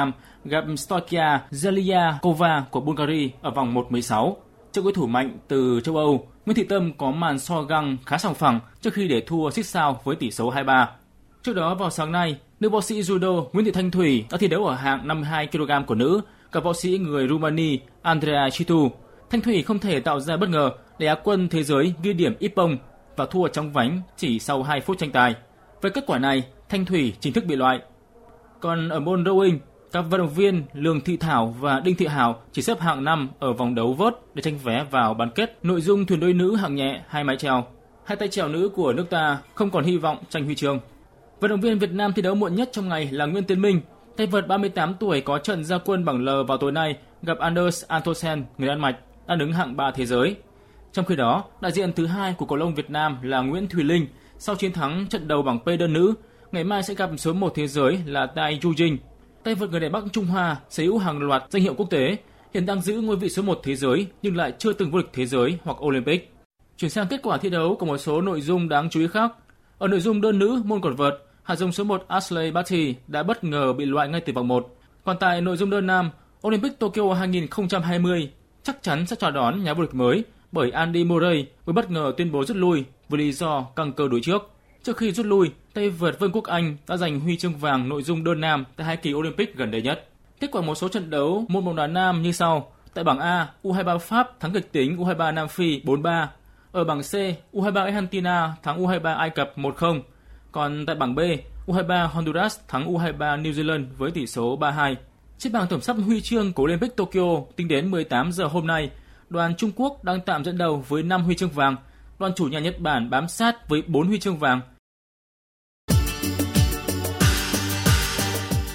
gặp 0.45 0.65
Stokia 0.77 1.41
Zeliakova 1.51 2.61
của 2.71 2.81
Bulgaria 2.81 3.29
ở 3.41 3.51
vòng 3.51 3.73
1/16. 3.73 4.37
Trước 4.71 4.83
đối 4.83 4.93
thủ 4.93 5.07
mạnh 5.07 5.37
từ 5.47 5.81
châu 5.83 5.97
Âu, 5.97 6.27
Nguyễn 6.45 6.55
Thị 6.55 6.63
Tâm 6.63 6.93
có 6.97 7.11
màn 7.11 7.39
so 7.39 7.61
găng 7.61 7.97
khá 8.05 8.17
sòng 8.17 8.33
phẳng 8.33 8.59
trước 8.81 8.93
khi 8.93 9.07
để 9.07 9.21
thua 9.27 9.49
xích 9.49 9.65
sao 9.65 10.01
với 10.03 10.15
tỷ 10.15 10.31
số 10.31 10.51
2-3. 10.51 10.85
Trước 11.43 11.53
đó 11.53 11.75
vào 11.75 11.89
sáng 11.89 12.11
nay, 12.11 12.37
nữ 12.59 12.69
võ 12.69 12.81
sĩ 12.81 13.01
judo 13.01 13.45
Nguyễn 13.53 13.65
Thị 13.65 13.71
Thanh 13.71 13.91
Thủy 13.91 14.25
đã 14.31 14.37
thi 14.37 14.47
đấu 14.47 14.65
ở 14.65 14.75
hạng 14.75 15.07
52 15.07 15.47
kg 15.47 15.85
của 15.87 15.95
nữ 15.95 16.21
gặp 16.51 16.63
võ 16.63 16.73
sĩ 16.73 16.97
người 16.97 17.27
Rumani 17.27 17.79
Andrea 18.01 18.49
Chitu. 18.49 18.91
Thanh 19.29 19.41
Thủy 19.41 19.63
không 19.63 19.79
thể 19.79 19.99
tạo 19.99 20.19
ra 20.19 20.37
bất 20.37 20.49
ngờ 20.49 20.71
để 20.99 21.07
Á 21.07 21.15
quân 21.23 21.49
thế 21.49 21.63
giới 21.63 21.93
ghi 22.03 22.13
điểm 22.13 22.35
ít 22.39 22.55
bông 22.55 22.77
và 23.15 23.25
thua 23.25 23.47
trong 23.47 23.73
vánh 23.73 24.01
chỉ 24.17 24.39
sau 24.39 24.63
2 24.63 24.81
phút 24.81 24.97
tranh 24.97 25.11
tài. 25.11 25.35
Với 25.81 25.91
kết 25.91 26.03
quả 26.07 26.19
này, 26.19 26.43
Thanh 26.69 26.85
Thủy 26.85 27.13
chính 27.19 27.33
thức 27.33 27.45
bị 27.45 27.55
loại. 27.55 27.79
Còn 28.59 28.89
ở 28.89 28.99
môn 28.99 29.23
rowing, 29.23 29.57
các 29.91 30.01
vận 30.01 30.19
động 30.19 30.33
viên 30.33 30.63
Lương 30.73 31.01
Thị 31.01 31.17
Thảo 31.17 31.55
và 31.59 31.79
Đinh 31.79 31.95
Thị 31.95 32.07
Hảo 32.07 32.41
chỉ 32.51 32.61
xếp 32.61 32.79
hạng 32.79 33.03
5 33.03 33.29
ở 33.39 33.53
vòng 33.53 33.75
đấu 33.75 33.93
vớt 33.93 34.15
để 34.33 34.41
tranh 34.41 34.57
vé 34.63 34.85
vào 34.91 35.13
bán 35.13 35.29
kết 35.35 35.57
nội 35.63 35.81
dung 35.81 36.05
thuyền 36.05 36.19
đôi 36.19 36.33
nữ 36.33 36.55
hạng 36.55 36.75
nhẹ 36.75 37.01
hai 37.07 37.23
mái 37.23 37.37
trèo. 37.37 37.65
Hai 38.05 38.15
tay 38.15 38.27
trèo 38.27 38.47
nữ 38.47 38.69
của 38.75 38.93
nước 38.93 39.09
ta 39.09 39.37
không 39.55 39.69
còn 39.69 39.83
hy 39.83 39.97
vọng 39.97 40.17
tranh 40.29 40.45
huy 40.45 40.55
chương. 40.55 40.79
Vận 41.39 41.49
động 41.49 41.61
viên 41.61 41.79
Việt 41.79 41.91
Nam 41.91 42.13
thi 42.13 42.21
đấu 42.21 42.35
muộn 42.35 42.55
nhất 42.55 42.69
trong 42.71 42.89
ngày 42.89 43.09
là 43.11 43.25
Nguyễn 43.25 43.43
Tiến 43.43 43.61
Minh. 43.61 43.81
Tay 44.17 44.27
vợt 44.27 44.47
38 44.47 44.93
tuổi 44.99 45.21
có 45.21 45.37
trận 45.37 45.63
gia 45.63 45.77
quân 45.77 46.05
bảng 46.05 46.25
L 46.25 46.29
vào 46.47 46.57
tối 46.57 46.71
nay 46.71 46.97
gặp 47.21 47.37
Anders 47.39 47.85
Antonsen, 47.85 48.45
người 48.57 48.67
Đan 48.67 48.79
Mạch, 48.79 48.95
đang 49.27 49.37
đứng 49.37 49.53
hạng 49.53 49.77
3 49.77 49.91
thế 49.91 50.05
giới. 50.05 50.35
Trong 50.91 51.05
khi 51.05 51.15
đó, 51.15 51.43
đại 51.61 51.71
diện 51.71 51.93
thứ 51.93 52.05
hai 52.05 52.33
của 52.33 52.45
cầu 52.45 52.57
lông 52.57 52.75
Việt 52.75 52.89
Nam 52.89 53.17
là 53.21 53.41
Nguyễn 53.41 53.67
Thùy 53.67 53.83
Linh 53.83 54.07
sau 54.37 54.55
chiến 54.55 54.71
thắng 54.71 55.07
trận 55.09 55.27
đầu 55.27 55.41
bảng 55.41 55.59
P 55.59 55.65
đơn 55.65 55.93
nữ, 55.93 56.13
ngày 56.51 56.63
mai 56.63 56.83
sẽ 56.83 56.93
gặp 56.93 57.09
số 57.17 57.33
1 57.33 57.51
thế 57.55 57.67
giới 57.67 57.99
là 58.05 58.25
Tai 58.25 58.59
Yu 58.63 58.71
Jing. 58.71 58.97
Tay 59.43 59.55
vợt 59.55 59.69
người 59.69 59.79
đàn 59.79 59.91
Bắc 59.91 60.03
Trung 60.11 60.25
Hoa 60.25 60.57
sở 60.69 60.83
hữu 60.83 60.97
hàng 60.97 61.19
loạt 61.19 61.43
danh 61.49 61.61
hiệu 61.61 61.73
quốc 61.77 61.89
tế, 61.89 62.17
hiện 62.53 62.65
đang 62.65 62.81
giữ 62.81 63.01
ngôi 63.01 63.15
vị 63.15 63.29
số 63.29 63.41
1 63.41 63.59
thế 63.63 63.75
giới 63.75 64.07
nhưng 64.21 64.35
lại 64.35 64.53
chưa 64.57 64.73
từng 64.73 64.91
vô 64.91 64.99
địch 64.99 65.09
thế 65.13 65.25
giới 65.25 65.57
hoặc 65.63 65.77
Olympic. 65.85 66.33
Chuyển 66.77 66.91
sang 66.91 67.07
kết 67.07 67.19
quả 67.23 67.37
thi 67.37 67.49
đấu 67.49 67.75
của 67.79 67.85
một 67.85 67.97
số 67.97 68.21
nội 68.21 68.41
dung 68.41 68.69
đáng 68.69 68.89
chú 68.89 68.99
ý 68.99 69.07
khác. 69.07 69.31
Ở 69.77 69.87
nội 69.87 69.99
dung 69.99 70.21
đơn 70.21 70.39
nữ 70.39 70.61
môn 70.65 70.81
quần 70.81 70.95
vợt, 70.95 71.13
hạt 71.49 71.55
giống 71.55 71.71
số 71.71 71.83
1 71.83 72.05
Ashley 72.07 72.51
Barty 72.51 72.95
đã 73.07 73.23
bất 73.23 73.43
ngờ 73.43 73.73
bị 73.73 73.85
loại 73.85 74.07
ngay 74.07 74.21
từ 74.21 74.33
vòng 74.33 74.47
1. 74.47 74.75
Còn 75.03 75.17
tại 75.19 75.41
nội 75.41 75.57
dung 75.57 75.69
đơn 75.69 75.87
nam, 75.87 76.09
Olympic 76.47 76.79
Tokyo 76.79 77.13
2020 77.13 78.31
chắc 78.63 78.83
chắn 78.83 79.05
sẽ 79.07 79.15
chào 79.19 79.31
đón 79.31 79.63
nhà 79.63 79.73
vô 79.73 79.81
địch 79.81 79.95
mới 79.95 80.23
bởi 80.51 80.71
Andy 80.71 81.03
Murray 81.03 81.47
mới 81.65 81.73
bất 81.73 81.91
ngờ 81.91 82.13
tuyên 82.17 82.31
bố 82.31 82.45
rút 82.45 82.57
lui 82.57 82.83
vì 83.09 83.17
lý 83.17 83.31
do 83.31 83.61
căng 83.75 83.93
cơ 83.93 84.07
đối 84.07 84.21
trước. 84.21 84.49
Trước 84.83 84.97
khi 84.97 85.11
rút 85.11 85.25
lui, 85.25 85.51
tay 85.73 85.89
vợt 85.89 86.19
Vương 86.19 86.31
Quốc 86.31 86.43
Anh 86.43 86.77
đã 86.87 86.97
giành 86.97 87.19
huy 87.19 87.37
chương 87.37 87.57
vàng 87.57 87.89
nội 87.89 88.03
dung 88.03 88.23
đơn 88.23 88.41
nam 88.41 88.65
tại 88.75 88.87
hai 88.87 88.97
kỳ 88.97 89.13
Olympic 89.13 89.55
gần 89.55 89.71
đây 89.71 89.81
nhất. 89.81 90.07
Kết 90.39 90.51
quả 90.51 90.61
một 90.61 90.75
số 90.75 90.87
trận 90.87 91.09
đấu 91.09 91.45
môn 91.47 91.65
bóng 91.65 91.75
đá 91.75 91.87
nam 91.87 92.21
như 92.21 92.31
sau. 92.31 92.71
Tại 92.93 93.03
bảng 93.03 93.19
A, 93.19 93.47
U23 93.63 93.97
Pháp 93.97 94.39
thắng 94.39 94.53
kịch 94.53 94.71
tính 94.71 94.97
U23 94.97 95.33
Nam 95.33 95.47
Phi 95.47 95.81
4-3. 95.81 96.27
Ở 96.71 96.83
bảng 96.83 97.01
C, 97.01 97.13
U23 97.53 97.85
Argentina 97.85 98.53
thắng 98.63 98.85
U23 98.85 99.17
Ai 99.17 99.29
Cập 99.29 99.57
1-0. 99.57 100.01
Còn 100.51 100.85
tại 100.85 100.95
bảng 100.95 101.15
B, 101.15 101.19
U23 101.67 102.07
Honduras 102.07 102.59
thắng 102.67 102.93
U23 102.93 103.41
New 103.41 103.51
Zealand 103.51 103.85
với 103.97 104.11
tỷ 104.11 104.27
số 104.27 104.57
3-2. 104.59 104.95
Trên 105.37 105.53
bảng 105.53 105.67
tổng 105.67 105.81
sắp 105.81 105.95
huy 106.05 106.21
chương 106.21 106.53
của 106.53 106.63
Olympic 106.63 106.95
Tokyo 106.95 107.41
tính 107.55 107.67
đến 107.67 107.91
18 107.91 108.31
giờ 108.31 108.45
hôm 108.45 108.67
nay, 108.67 108.89
đoàn 109.29 109.55
Trung 109.55 109.71
Quốc 109.75 110.03
đang 110.03 110.21
tạm 110.21 110.43
dẫn 110.43 110.57
đầu 110.57 110.85
với 110.87 111.03
5 111.03 111.23
huy 111.23 111.35
chương 111.35 111.49
vàng, 111.49 111.75
đoàn 112.19 112.31
chủ 112.35 112.45
nhà 112.45 112.59
Nhật 112.59 112.79
Bản 112.79 113.09
bám 113.09 113.27
sát 113.27 113.69
với 113.69 113.81
4 113.87 114.07
huy 114.07 114.19
chương 114.19 114.37
vàng. 114.37 114.61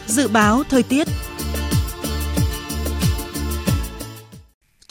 Dự 0.06 0.28
báo 0.28 0.62
thời 0.68 0.82
tiết 0.82 1.08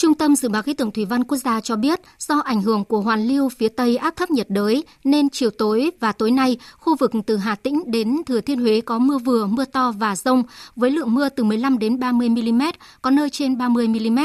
Trung 0.03 0.15
tâm 0.15 0.35
Dự 0.35 0.49
báo 0.49 0.61
Khí 0.61 0.73
tượng 0.73 0.91
Thủy 0.91 1.05
văn 1.05 1.23
Quốc 1.23 1.37
gia 1.37 1.61
cho 1.61 1.75
biết, 1.75 1.99
do 2.19 2.39
ảnh 2.39 2.61
hưởng 2.61 2.85
của 2.85 3.01
hoàn 3.01 3.27
lưu 3.27 3.49
phía 3.49 3.69
Tây 3.69 3.97
áp 3.97 4.15
thấp 4.15 4.31
nhiệt 4.31 4.49
đới, 4.49 4.83
nên 5.03 5.29
chiều 5.29 5.49
tối 5.49 5.91
và 5.99 6.11
tối 6.11 6.31
nay, 6.31 6.57
khu 6.77 6.95
vực 6.95 7.11
từ 7.25 7.37
Hà 7.37 7.55
Tĩnh 7.55 7.83
đến 7.91 8.21
Thừa 8.25 8.41
Thiên 8.41 8.59
Huế 8.59 8.81
có 8.81 8.99
mưa 8.99 9.17
vừa, 9.17 9.45
mưa 9.45 9.65
to 9.65 9.91
và 9.91 10.15
rông, 10.15 10.43
với 10.75 10.91
lượng 10.91 11.13
mưa 11.13 11.29
từ 11.29 11.43
15 11.43 11.79
đến 11.79 11.99
30 11.99 12.29
mm, 12.29 12.61
có 13.01 13.09
nơi 13.09 13.29
trên 13.29 13.57
30 13.57 13.87
mm. 13.87 14.19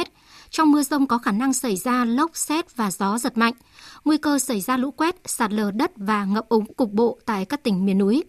Trong 0.51 0.73
mưa 0.73 0.83
rông 0.83 1.07
có 1.07 1.19
khả 1.19 1.33
năng 1.33 1.53
xảy 1.53 1.77
ra 1.77 2.05
lốc, 2.05 2.31
xét 2.35 2.77
và 2.77 2.91
gió 2.91 3.19
giật 3.19 3.39
mạnh. 3.39 3.55
Nguy 4.05 4.17
cơ 4.17 4.39
xảy 4.39 4.61
ra 4.61 4.77
lũ 4.77 4.91
quét, 4.91 5.17
sạt 5.25 5.53
lở 5.53 5.71
đất 5.71 5.93
và 5.97 6.25
ngập 6.25 6.49
úng 6.49 6.75
cục 6.75 6.93
bộ 6.93 7.19
tại 7.27 7.45
các 7.45 7.63
tỉnh 7.63 7.87
miền 7.87 7.99
núi. 7.99 8.25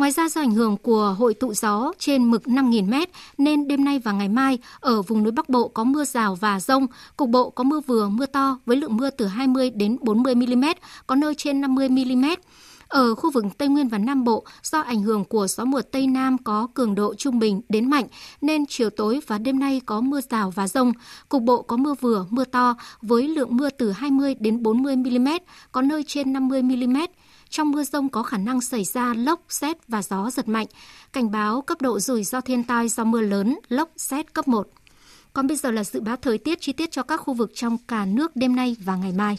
Ngoài 0.00 0.12
ra 0.12 0.28
do 0.28 0.40
ảnh 0.40 0.54
hưởng 0.54 0.76
của 0.76 1.14
hội 1.18 1.34
tụ 1.34 1.54
gió 1.54 1.92
trên 1.98 2.30
mực 2.30 2.42
5.000 2.42 2.84
m 2.84 2.94
nên 3.38 3.68
đêm 3.68 3.84
nay 3.84 3.98
và 3.98 4.12
ngày 4.12 4.28
mai 4.28 4.58
ở 4.80 5.02
vùng 5.02 5.22
núi 5.22 5.32
Bắc 5.32 5.48
Bộ 5.48 5.68
có 5.68 5.84
mưa 5.84 6.04
rào 6.04 6.34
và 6.34 6.60
rông, 6.60 6.86
cục 7.16 7.28
bộ 7.28 7.50
có 7.50 7.64
mưa 7.64 7.80
vừa, 7.80 8.08
mưa 8.08 8.26
to 8.26 8.58
với 8.66 8.76
lượng 8.76 8.96
mưa 8.96 9.10
từ 9.10 9.26
20 9.26 9.70
đến 9.70 9.96
40 10.00 10.34
mm, 10.34 10.64
có 11.06 11.14
nơi 11.14 11.34
trên 11.34 11.60
50 11.60 11.88
mm. 11.88 12.24
Ở 12.88 13.14
khu 13.14 13.30
vực 13.30 13.44
Tây 13.58 13.68
Nguyên 13.68 13.88
và 13.88 13.98
Nam 13.98 14.24
Bộ, 14.24 14.44
do 14.62 14.80
ảnh 14.80 15.02
hưởng 15.02 15.24
của 15.24 15.46
gió 15.46 15.64
mùa 15.64 15.82
Tây 15.82 16.06
Nam 16.06 16.38
có 16.38 16.68
cường 16.74 16.94
độ 16.94 17.14
trung 17.14 17.38
bình 17.38 17.60
đến 17.68 17.90
mạnh, 17.90 18.06
nên 18.40 18.66
chiều 18.66 18.90
tối 18.90 19.20
và 19.26 19.38
đêm 19.38 19.58
nay 19.58 19.80
có 19.86 20.00
mưa 20.00 20.20
rào 20.30 20.50
và 20.50 20.68
rông. 20.68 20.92
Cục 21.28 21.42
bộ 21.42 21.62
có 21.62 21.76
mưa 21.76 21.94
vừa, 22.00 22.26
mưa 22.30 22.44
to, 22.44 22.76
với 23.02 23.28
lượng 23.28 23.56
mưa 23.56 23.70
từ 23.70 23.92
20 23.92 24.34
đến 24.40 24.62
40 24.62 24.96
mm, 24.96 25.28
có 25.72 25.82
nơi 25.82 26.04
trên 26.06 26.32
50 26.32 26.62
mm. 26.62 26.96
Trong 27.50 27.70
mưa 27.70 27.84
rông 27.84 28.08
có 28.08 28.22
khả 28.22 28.38
năng 28.38 28.60
xảy 28.60 28.84
ra 28.84 29.14
lốc, 29.14 29.40
xét 29.48 29.88
và 29.88 30.02
gió 30.02 30.30
giật 30.30 30.48
mạnh. 30.48 30.66
Cảnh 31.12 31.30
báo 31.30 31.62
cấp 31.62 31.82
độ 31.82 32.00
rủi 32.00 32.24
ro 32.24 32.40
thiên 32.40 32.64
tai 32.64 32.88
do 32.88 33.04
mưa 33.04 33.20
lớn, 33.20 33.58
lốc, 33.68 33.88
xét 33.96 34.34
cấp 34.34 34.48
1. 34.48 34.68
Còn 35.32 35.46
bây 35.46 35.56
giờ 35.56 35.70
là 35.70 35.84
dự 35.84 36.00
báo 36.00 36.16
thời 36.16 36.38
tiết 36.38 36.60
chi 36.60 36.72
tiết 36.72 36.90
cho 36.90 37.02
các 37.02 37.16
khu 37.16 37.34
vực 37.34 37.50
trong 37.54 37.78
cả 37.88 38.06
nước 38.06 38.36
đêm 38.36 38.56
nay 38.56 38.76
và 38.84 38.96
ngày 38.96 39.12
mai. 39.12 39.38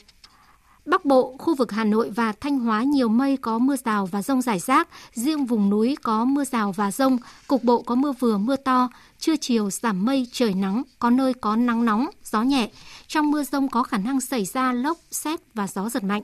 Bắc 0.85 1.05
Bộ, 1.05 1.35
khu 1.39 1.55
vực 1.55 1.71
Hà 1.71 1.83
Nội 1.83 2.09
và 2.09 2.31
Thanh 2.31 2.59
Hóa 2.59 2.83
nhiều 2.83 3.09
mây 3.09 3.37
có 3.37 3.57
mưa 3.59 3.75
rào 3.85 4.05
và 4.05 4.21
rông 4.21 4.41
rải 4.41 4.59
rác, 4.59 4.87
riêng 5.13 5.45
vùng 5.45 5.69
núi 5.69 5.97
có 6.03 6.25
mưa 6.25 6.43
rào 6.43 6.71
và 6.71 6.91
rông, 6.91 7.17
cục 7.47 7.63
bộ 7.63 7.81
có 7.81 7.95
mưa 7.95 8.11
vừa 8.11 8.37
mưa 8.37 8.55
to, 8.55 8.89
trưa 9.19 9.35
chiều 9.41 9.69
giảm 9.69 10.05
mây 10.05 10.27
trời 10.31 10.53
nắng, 10.53 10.83
có 10.99 11.09
nơi 11.09 11.33
có 11.33 11.55
nắng 11.55 11.85
nóng, 11.85 12.07
gió 12.23 12.41
nhẹ. 12.41 12.69
Trong 13.07 13.31
mưa 13.31 13.43
rông 13.43 13.69
có 13.69 13.83
khả 13.83 13.97
năng 13.97 14.21
xảy 14.21 14.45
ra 14.45 14.73
lốc, 14.73 14.97
xét 15.11 15.39
và 15.53 15.67
gió 15.67 15.89
giật 15.89 16.03
mạnh. 16.03 16.21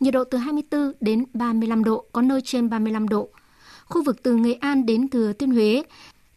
Nhiệt 0.00 0.14
độ 0.14 0.24
từ 0.24 0.38
24 0.38 0.92
đến 1.00 1.24
35 1.34 1.84
độ, 1.84 2.04
có 2.12 2.22
nơi 2.22 2.40
trên 2.44 2.70
35 2.70 3.08
độ. 3.08 3.28
Khu 3.84 4.04
vực 4.04 4.22
từ 4.22 4.34
Nghệ 4.34 4.52
An 4.52 4.86
đến 4.86 5.08
Thừa 5.08 5.32
Thiên 5.32 5.50
Huế, 5.50 5.82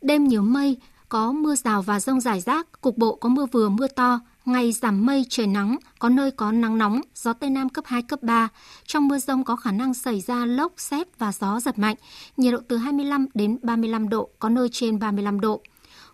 đêm 0.01 0.28
nhiều 0.28 0.41
mây, 0.41 0.78
có 1.09 1.32
mưa 1.32 1.55
rào 1.55 1.82
và 1.82 1.99
rông 1.99 2.22
rải 2.22 2.41
rác, 2.41 2.82
cục 2.82 2.97
bộ 2.97 3.16
có 3.16 3.30
mưa 3.30 3.45
vừa 3.45 3.70
mưa 3.70 3.88
to, 3.88 4.20
Ngày 4.45 4.72
giảm 4.72 5.05
mây 5.05 5.26
trời 5.30 5.47
nắng, 5.47 5.78
có 5.99 6.09
nơi 6.09 6.32
có 6.32 6.51
nắng 6.51 6.78
nóng, 6.78 7.01
gió 7.16 7.34
Tây 7.34 7.49
Nam 7.49 7.70
cấp 7.70 7.86
2, 7.88 8.01
cấp 8.01 8.24
3. 8.24 8.49
Trong 8.86 9.07
mưa 9.07 9.20
rông 9.20 9.43
có 9.43 9.55
khả 9.55 9.72
năng 9.72 9.93
xảy 9.93 10.22
ra 10.22 10.45
lốc, 10.45 10.74
xét 10.78 11.20
và 11.20 11.32
gió 11.32 11.59
giật 11.59 11.80
mạnh. 11.80 11.95
Nhiệt 12.38 12.53
độ 12.53 12.59
từ 12.68 12.78
25 12.78 13.28
đến 13.34 13.57
35 13.61 14.09
độ, 14.09 14.30
có 14.39 14.49
nơi 14.49 14.70
trên 14.72 14.99
35 14.99 15.39
độ. 15.39 15.61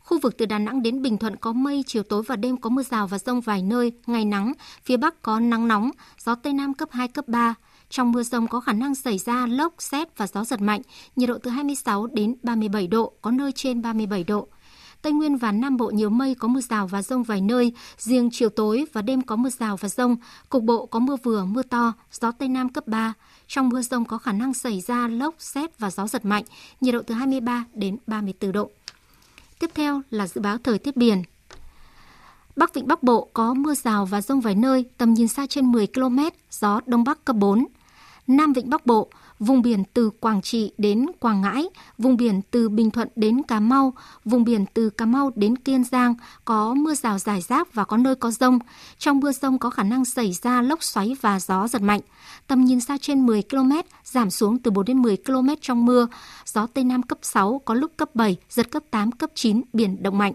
Khu 0.10 0.20
vực 0.20 0.38
từ 0.38 0.46
Đà 0.46 0.60
Nẵng 0.60 0.82
đến 0.82 1.02
Bình 1.02 1.18
Thuận 1.18 1.36
có 1.36 1.54
mây, 1.54 1.84
chiều 1.88 2.04
tối 2.04 2.24
và 2.28 2.36
đêm 2.36 2.58
có 2.58 2.70
mưa 2.70 2.84
rào 2.84 3.08
và 3.08 3.20
rông 3.20 3.42
vài 3.42 3.62
nơi, 3.62 3.92
ngày 4.08 4.26
nắng. 4.26 4.54
Phía 4.84 4.98
Bắc 4.98 5.22
có 5.22 5.40
nắng 5.40 5.68
nóng, 5.68 5.92
gió 6.26 6.36
Tây 6.36 6.54
Nam 6.54 6.74
cấp 6.74 6.90
2, 6.92 7.08
cấp 7.08 7.28
3. 7.28 7.56
Trong 7.90 8.12
mưa 8.12 8.24
rông 8.24 8.48
có 8.48 8.60
khả 8.60 8.74
năng 8.74 8.96
xảy 8.96 9.18
ra 9.18 9.48
lốc, 9.48 9.74
xét 9.80 10.18
và 10.18 10.28
gió 10.28 10.44
giật 10.44 10.62
mạnh, 10.62 10.82
nhiệt 11.16 11.30
độ 11.30 11.38
từ 11.44 11.52
26 11.52 12.08
đến 12.08 12.36
37 12.44 12.88
độ, 12.88 13.14
có 13.22 13.32
nơi 13.32 13.52
trên 13.52 13.82
37 13.82 14.24
độ. 14.24 14.48
Tây 15.02 15.14
Nguyên 15.14 15.38
và 15.38 15.52
Nam 15.52 15.78
Bộ 15.78 15.90
nhiều 15.90 16.10
mây 16.10 16.36
có 16.36 16.48
mưa 16.48 16.62
rào 16.62 16.88
và 16.88 17.02
rông 17.02 17.24
vài 17.24 17.42
nơi, 17.42 17.74
riêng 17.98 18.30
chiều 18.32 18.50
tối 18.50 18.86
và 18.94 19.02
đêm 19.02 19.22
có 19.22 19.36
mưa 19.36 19.50
rào 19.50 19.78
và 19.78 19.90
rông, 19.90 20.16
cục 20.50 20.64
bộ 20.64 20.86
có 20.86 21.00
mưa 21.00 21.16
vừa, 21.24 21.46
mưa 21.46 21.64
to, 21.64 21.94
gió 22.12 22.32
Tây 22.32 22.50
Nam 22.50 22.70
cấp 22.70 22.88
3. 22.88 23.14
Trong 23.48 23.70
mưa 23.70 23.82
rông 23.82 24.06
có 24.06 24.18
khả 24.18 24.32
năng 24.32 24.54
xảy 24.54 24.82
ra 24.82 25.08
lốc, 25.08 25.36
xét 25.40 25.80
và 25.80 25.92
gió 25.92 26.08
giật 26.08 26.26
mạnh, 26.26 26.44
nhiệt 26.82 26.94
độ 26.94 27.02
từ 27.08 27.16
23 27.16 27.66
đến 27.74 27.98
34 28.08 28.52
độ. 28.52 28.72
Tiếp 29.60 29.72
theo 29.74 30.02
là 30.10 30.28
dự 30.28 30.42
báo 30.42 30.58
thời 30.58 30.80
tiết 30.80 30.98
biển. 30.98 31.24
Bắc 32.56 32.74
Vịnh 32.74 32.88
Bắc 32.88 33.04
Bộ 33.04 33.30
có 33.34 33.54
mưa 33.54 33.74
rào 33.74 34.06
và 34.06 34.22
rông 34.22 34.42
vài 34.42 34.56
nơi, 34.56 34.86
tầm 34.98 35.14
nhìn 35.14 35.28
xa 35.28 35.46
trên 35.50 35.72
10 35.72 35.88
km, 35.88 36.20
gió 36.52 36.82
Đông 36.86 37.04
Bắc 37.04 37.26
cấp 37.26 37.36
4. 37.36 37.66
Nam 38.28 38.54
Vịnh 38.54 38.70
Bắc 38.70 38.86
Bộ 38.86 39.10
vùng 39.40 39.62
biển 39.62 39.84
từ 39.94 40.10
Quảng 40.10 40.42
Trị 40.42 40.72
đến 40.78 41.06
Quảng 41.20 41.42
Ngãi, 41.42 41.66
vùng 41.98 42.18
biển 42.18 42.42
từ 42.52 42.70
Bình 42.70 42.92
Thuận 42.92 43.08
đến 43.16 43.44
Cà 43.44 43.60
Mau, 43.60 43.94
vùng 44.26 44.44
biển 44.44 44.66
từ 44.74 44.90
Cà 44.90 45.06
Mau 45.06 45.32
đến 45.36 45.56
Kiên 45.56 45.84
Giang 45.84 46.16
có 46.46 46.74
mưa 46.74 46.94
rào 46.94 47.20
rải 47.20 47.42
rác 47.42 47.74
và 47.74 47.86
có 47.86 47.98
nơi 47.98 48.16
có 48.16 48.32
rông. 48.32 48.60
Trong 48.98 49.20
mưa 49.20 49.32
rông 49.32 49.60
có 49.60 49.70
khả 49.70 49.84
năng 49.84 50.06
xảy 50.06 50.34
ra 50.34 50.62
lốc 50.62 50.84
xoáy 50.84 51.16
và 51.22 51.40
gió 51.40 51.68
giật 51.68 51.82
mạnh. 51.82 52.02
Tầm 52.48 52.66
nhìn 52.66 52.80
xa 52.80 52.98
trên 53.02 53.26
10 53.26 53.44
km, 53.50 53.72
giảm 54.04 54.30
xuống 54.30 54.60
từ 54.60 54.72
4 54.72 54.86
đến 54.86 55.02
10 55.02 55.18
km 55.18 55.50
trong 55.62 55.86
mưa. 55.86 56.08
Gió 56.46 56.68
Tây 56.74 56.84
Nam 56.84 57.04
cấp 57.04 57.20
6, 57.22 57.62
có 57.66 57.74
lúc 57.74 57.92
cấp 57.98 58.16
7, 58.16 58.38
giật 58.50 58.72
cấp 58.72 58.84
8, 58.92 59.12
cấp 59.12 59.30
9, 59.36 59.62
biển 59.74 60.04
động 60.04 60.18
mạnh. 60.18 60.34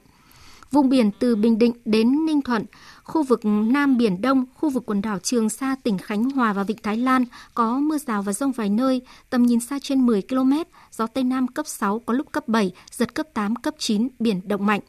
Vùng 0.71 0.89
biển 0.89 1.11
từ 1.19 1.37
Bình 1.37 1.59
Định 1.59 1.73
đến 1.85 2.27
Ninh 2.27 2.43
Thuận, 2.43 2.65
khu 3.05 3.23
vực 3.23 3.41
Nam 3.45 3.97
Biển 3.97 4.21
Đông, 4.21 4.45
khu 4.55 4.71
vực 4.71 4.83
quần 4.87 5.03
đảo 5.03 5.19
Trường 5.19 5.51
Sa, 5.51 5.77
tỉnh 5.83 5.99
Khánh 5.99 6.31
Hòa 6.31 6.53
và 6.53 6.63
Vịnh 6.63 6.77
Thái 6.83 6.97
Lan 6.97 7.25
có 7.55 7.79
mưa 7.79 7.99
rào 7.99 8.23
và 8.23 8.33
rông 8.33 8.53
vài 8.53 8.69
nơi, 8.69 9.03
tầm 9.31 9.43
nhìn 9.43 9.61
xa 9.61 9.79
trên 9.83 10.07
10 10.07 10.23
km, 10.23 10.53
gió 10.93 11.07
Tây 11.07 11.25
Nam 11.25 11.49
cấp 11.49 11.67
6, 11.67 11.99
có 11.99 12.15
lúc 12.15 12.33
cấp 12.33 12.49
7, 12.49 12.73
giật 12.91 13.15
cấp 13.15 13.27
8, 13.35 13.57
cấp 13.57 13.75
9, 13.79 14.09
biển 14.19 14.41
động 14.49 14.67
mạnh 14.67 14.81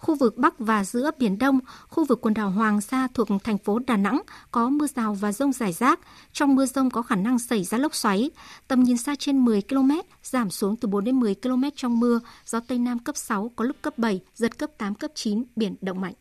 khu 0.00 0.14
vực 0.14 0.38
Bắc 0.38 0.58
và 0.58 0.84
giữa 0.84 1.10
Biển 1.18 1.38
Đông, 1.38 1.58
khu 1.88 2.04
vực 2.04 2.20
quần 2.20 2.34
đảo 2.34 2.50
Hoàng 2.50 2.80
Sa 2.80 3.08
thuộc 3.14 3.28
thành 3.44 3.58
phố 3.58 3.78
Đà 3.78 3.96
Nẵng 3.96 4.22
có 4.50 4.68
mưa 4.68 4.86
rào 4.96 5.14
và 5.14 5.32
rông 5.32 5.52
rải 5.52 5.72
rác. 5.72 6.00
Trong 6.32 6.54
mưa 6.54 6.66
rông 6.66 6.90
có 6.90 7.02
khả 7.02 7.16
năng 7.16 7.38
xảy 7.38 7.64
ra 7.64 7.78
lốc 7.78 7.94
xoáy. 7.94 8.30
Tầm 8.68 8.82
nhìn 8.82 8.96
xa 8.96 9.14
trên 9.18 9.44
10 9.44 9.62
km, 9.62 9.90
giảm 10.22 10.50
xuống 10.50 10.76
từ 10.76 10.88
4 10.88 11.04
đến 11.04 11.20
10 11.20 11.34
km 11.34 11.64
trong 11.76 12.00
mưa, 12.00 12.20
gió 12.46 12.60
Tây 12.60 12.78
Nam 12.78 12.98
cấp 12.98 13.16
6, 13.16 13.50
có 13.56 13.64
lúc 13.64 13.76
cấp 13.82 13.98
7, 13.98 14.20
giật 14.34 14.58
cấp 14.58 14.70
8, 14.78 14.94
cấp 14.94 15.10
9, 15.14 15.44
biển 15.56 15.74
động 15.80 16.00
mạnh. 16.00 16.14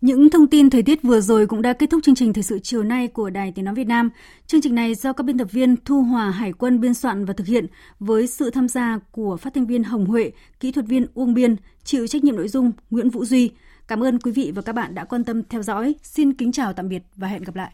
Những 0.00 0.30
thông 0.30 0.46
tin 0.46 0.70
thời 0.70 0.82
tiết 0.82 1.02
vừa 1.02 1.20
rồi 1.20 1.46
cũng 1.46 1.62
đã 1.62 1.72
kết 1.72 1.90
thúc 1.90 2.00
chương 2.02 2.14
trình 2.14 2.32
thời 2.32 2.42
sự 2.42 2.58
chiều 2.58 2.82
nay 2.82 3.08
của 3.08 3.30
Đài 3.30 3.52
Tiếng 3.52 3.64
Nói 3.64 3.74
Việt 3.74 3.86
Nam. 3.86 4.10
Chương 4.46 4.60
trình 4.60 4.74
này 4.74 4.94
do 4.94 5.12
các 5.12 5.24
biên 5.24 5.38
tập 5.38 5.48
viên 5.50 5.76
Thu 5.84 6.02
Hòa 6.02 6.30
Hải 6.30 6.52
quân 6.52 6.80
biên 6.80 6.94
soạn 6.94 7.24
và 7.24 7.34
thực 7.34 7.46
hiện 7.46 7.66
với 8.00 8.26
sự 8.26 8.50
tham 8.50 8.68
gia 8.68 8.98
của 9.12 9.36
phát 9.36 9.54
thanh 9.54 9.66
viên 9.66 9.84
Hồng 9.84 10.06
Huệ, 10.06 10.30
kỹ 10.60 10.72
thuật 10.72 10.86
viên 10.86 11.06
Uông 11.14 11.34
Biên, 11.34 11.56
chịu 11.84 12.06
trách 12.06 12.24
nhiệm 12.24 12.36
nội 12.36 12.48
dung 12.48 12.72
Nguyễn 12.90 13.10
Vũ 13.10 13.24
Duy. 13.24 13.50
Cảm 13.88 14.04
ơn 14.04 14.18
quý 14.18 14.32
vị 14.32 14.52
và 14.54 14.62
các 14.62 14.72
bạn 14.72 14.94
đã 14.94 15.04
quan 15.04 15.24
tâm 15.24 15.42
theo 15.42 15.62
dõi. 15.62 15.94
Xin 16.02 16.32
kính 16.32 16.52
chào 16.52 16.72
tạm 16.72 16.88
biệt 16.88 17.02
và 17.16 17.28
hẹn 17.28 17.42
gặp 17.42 17.56
lại. 17.56 17.70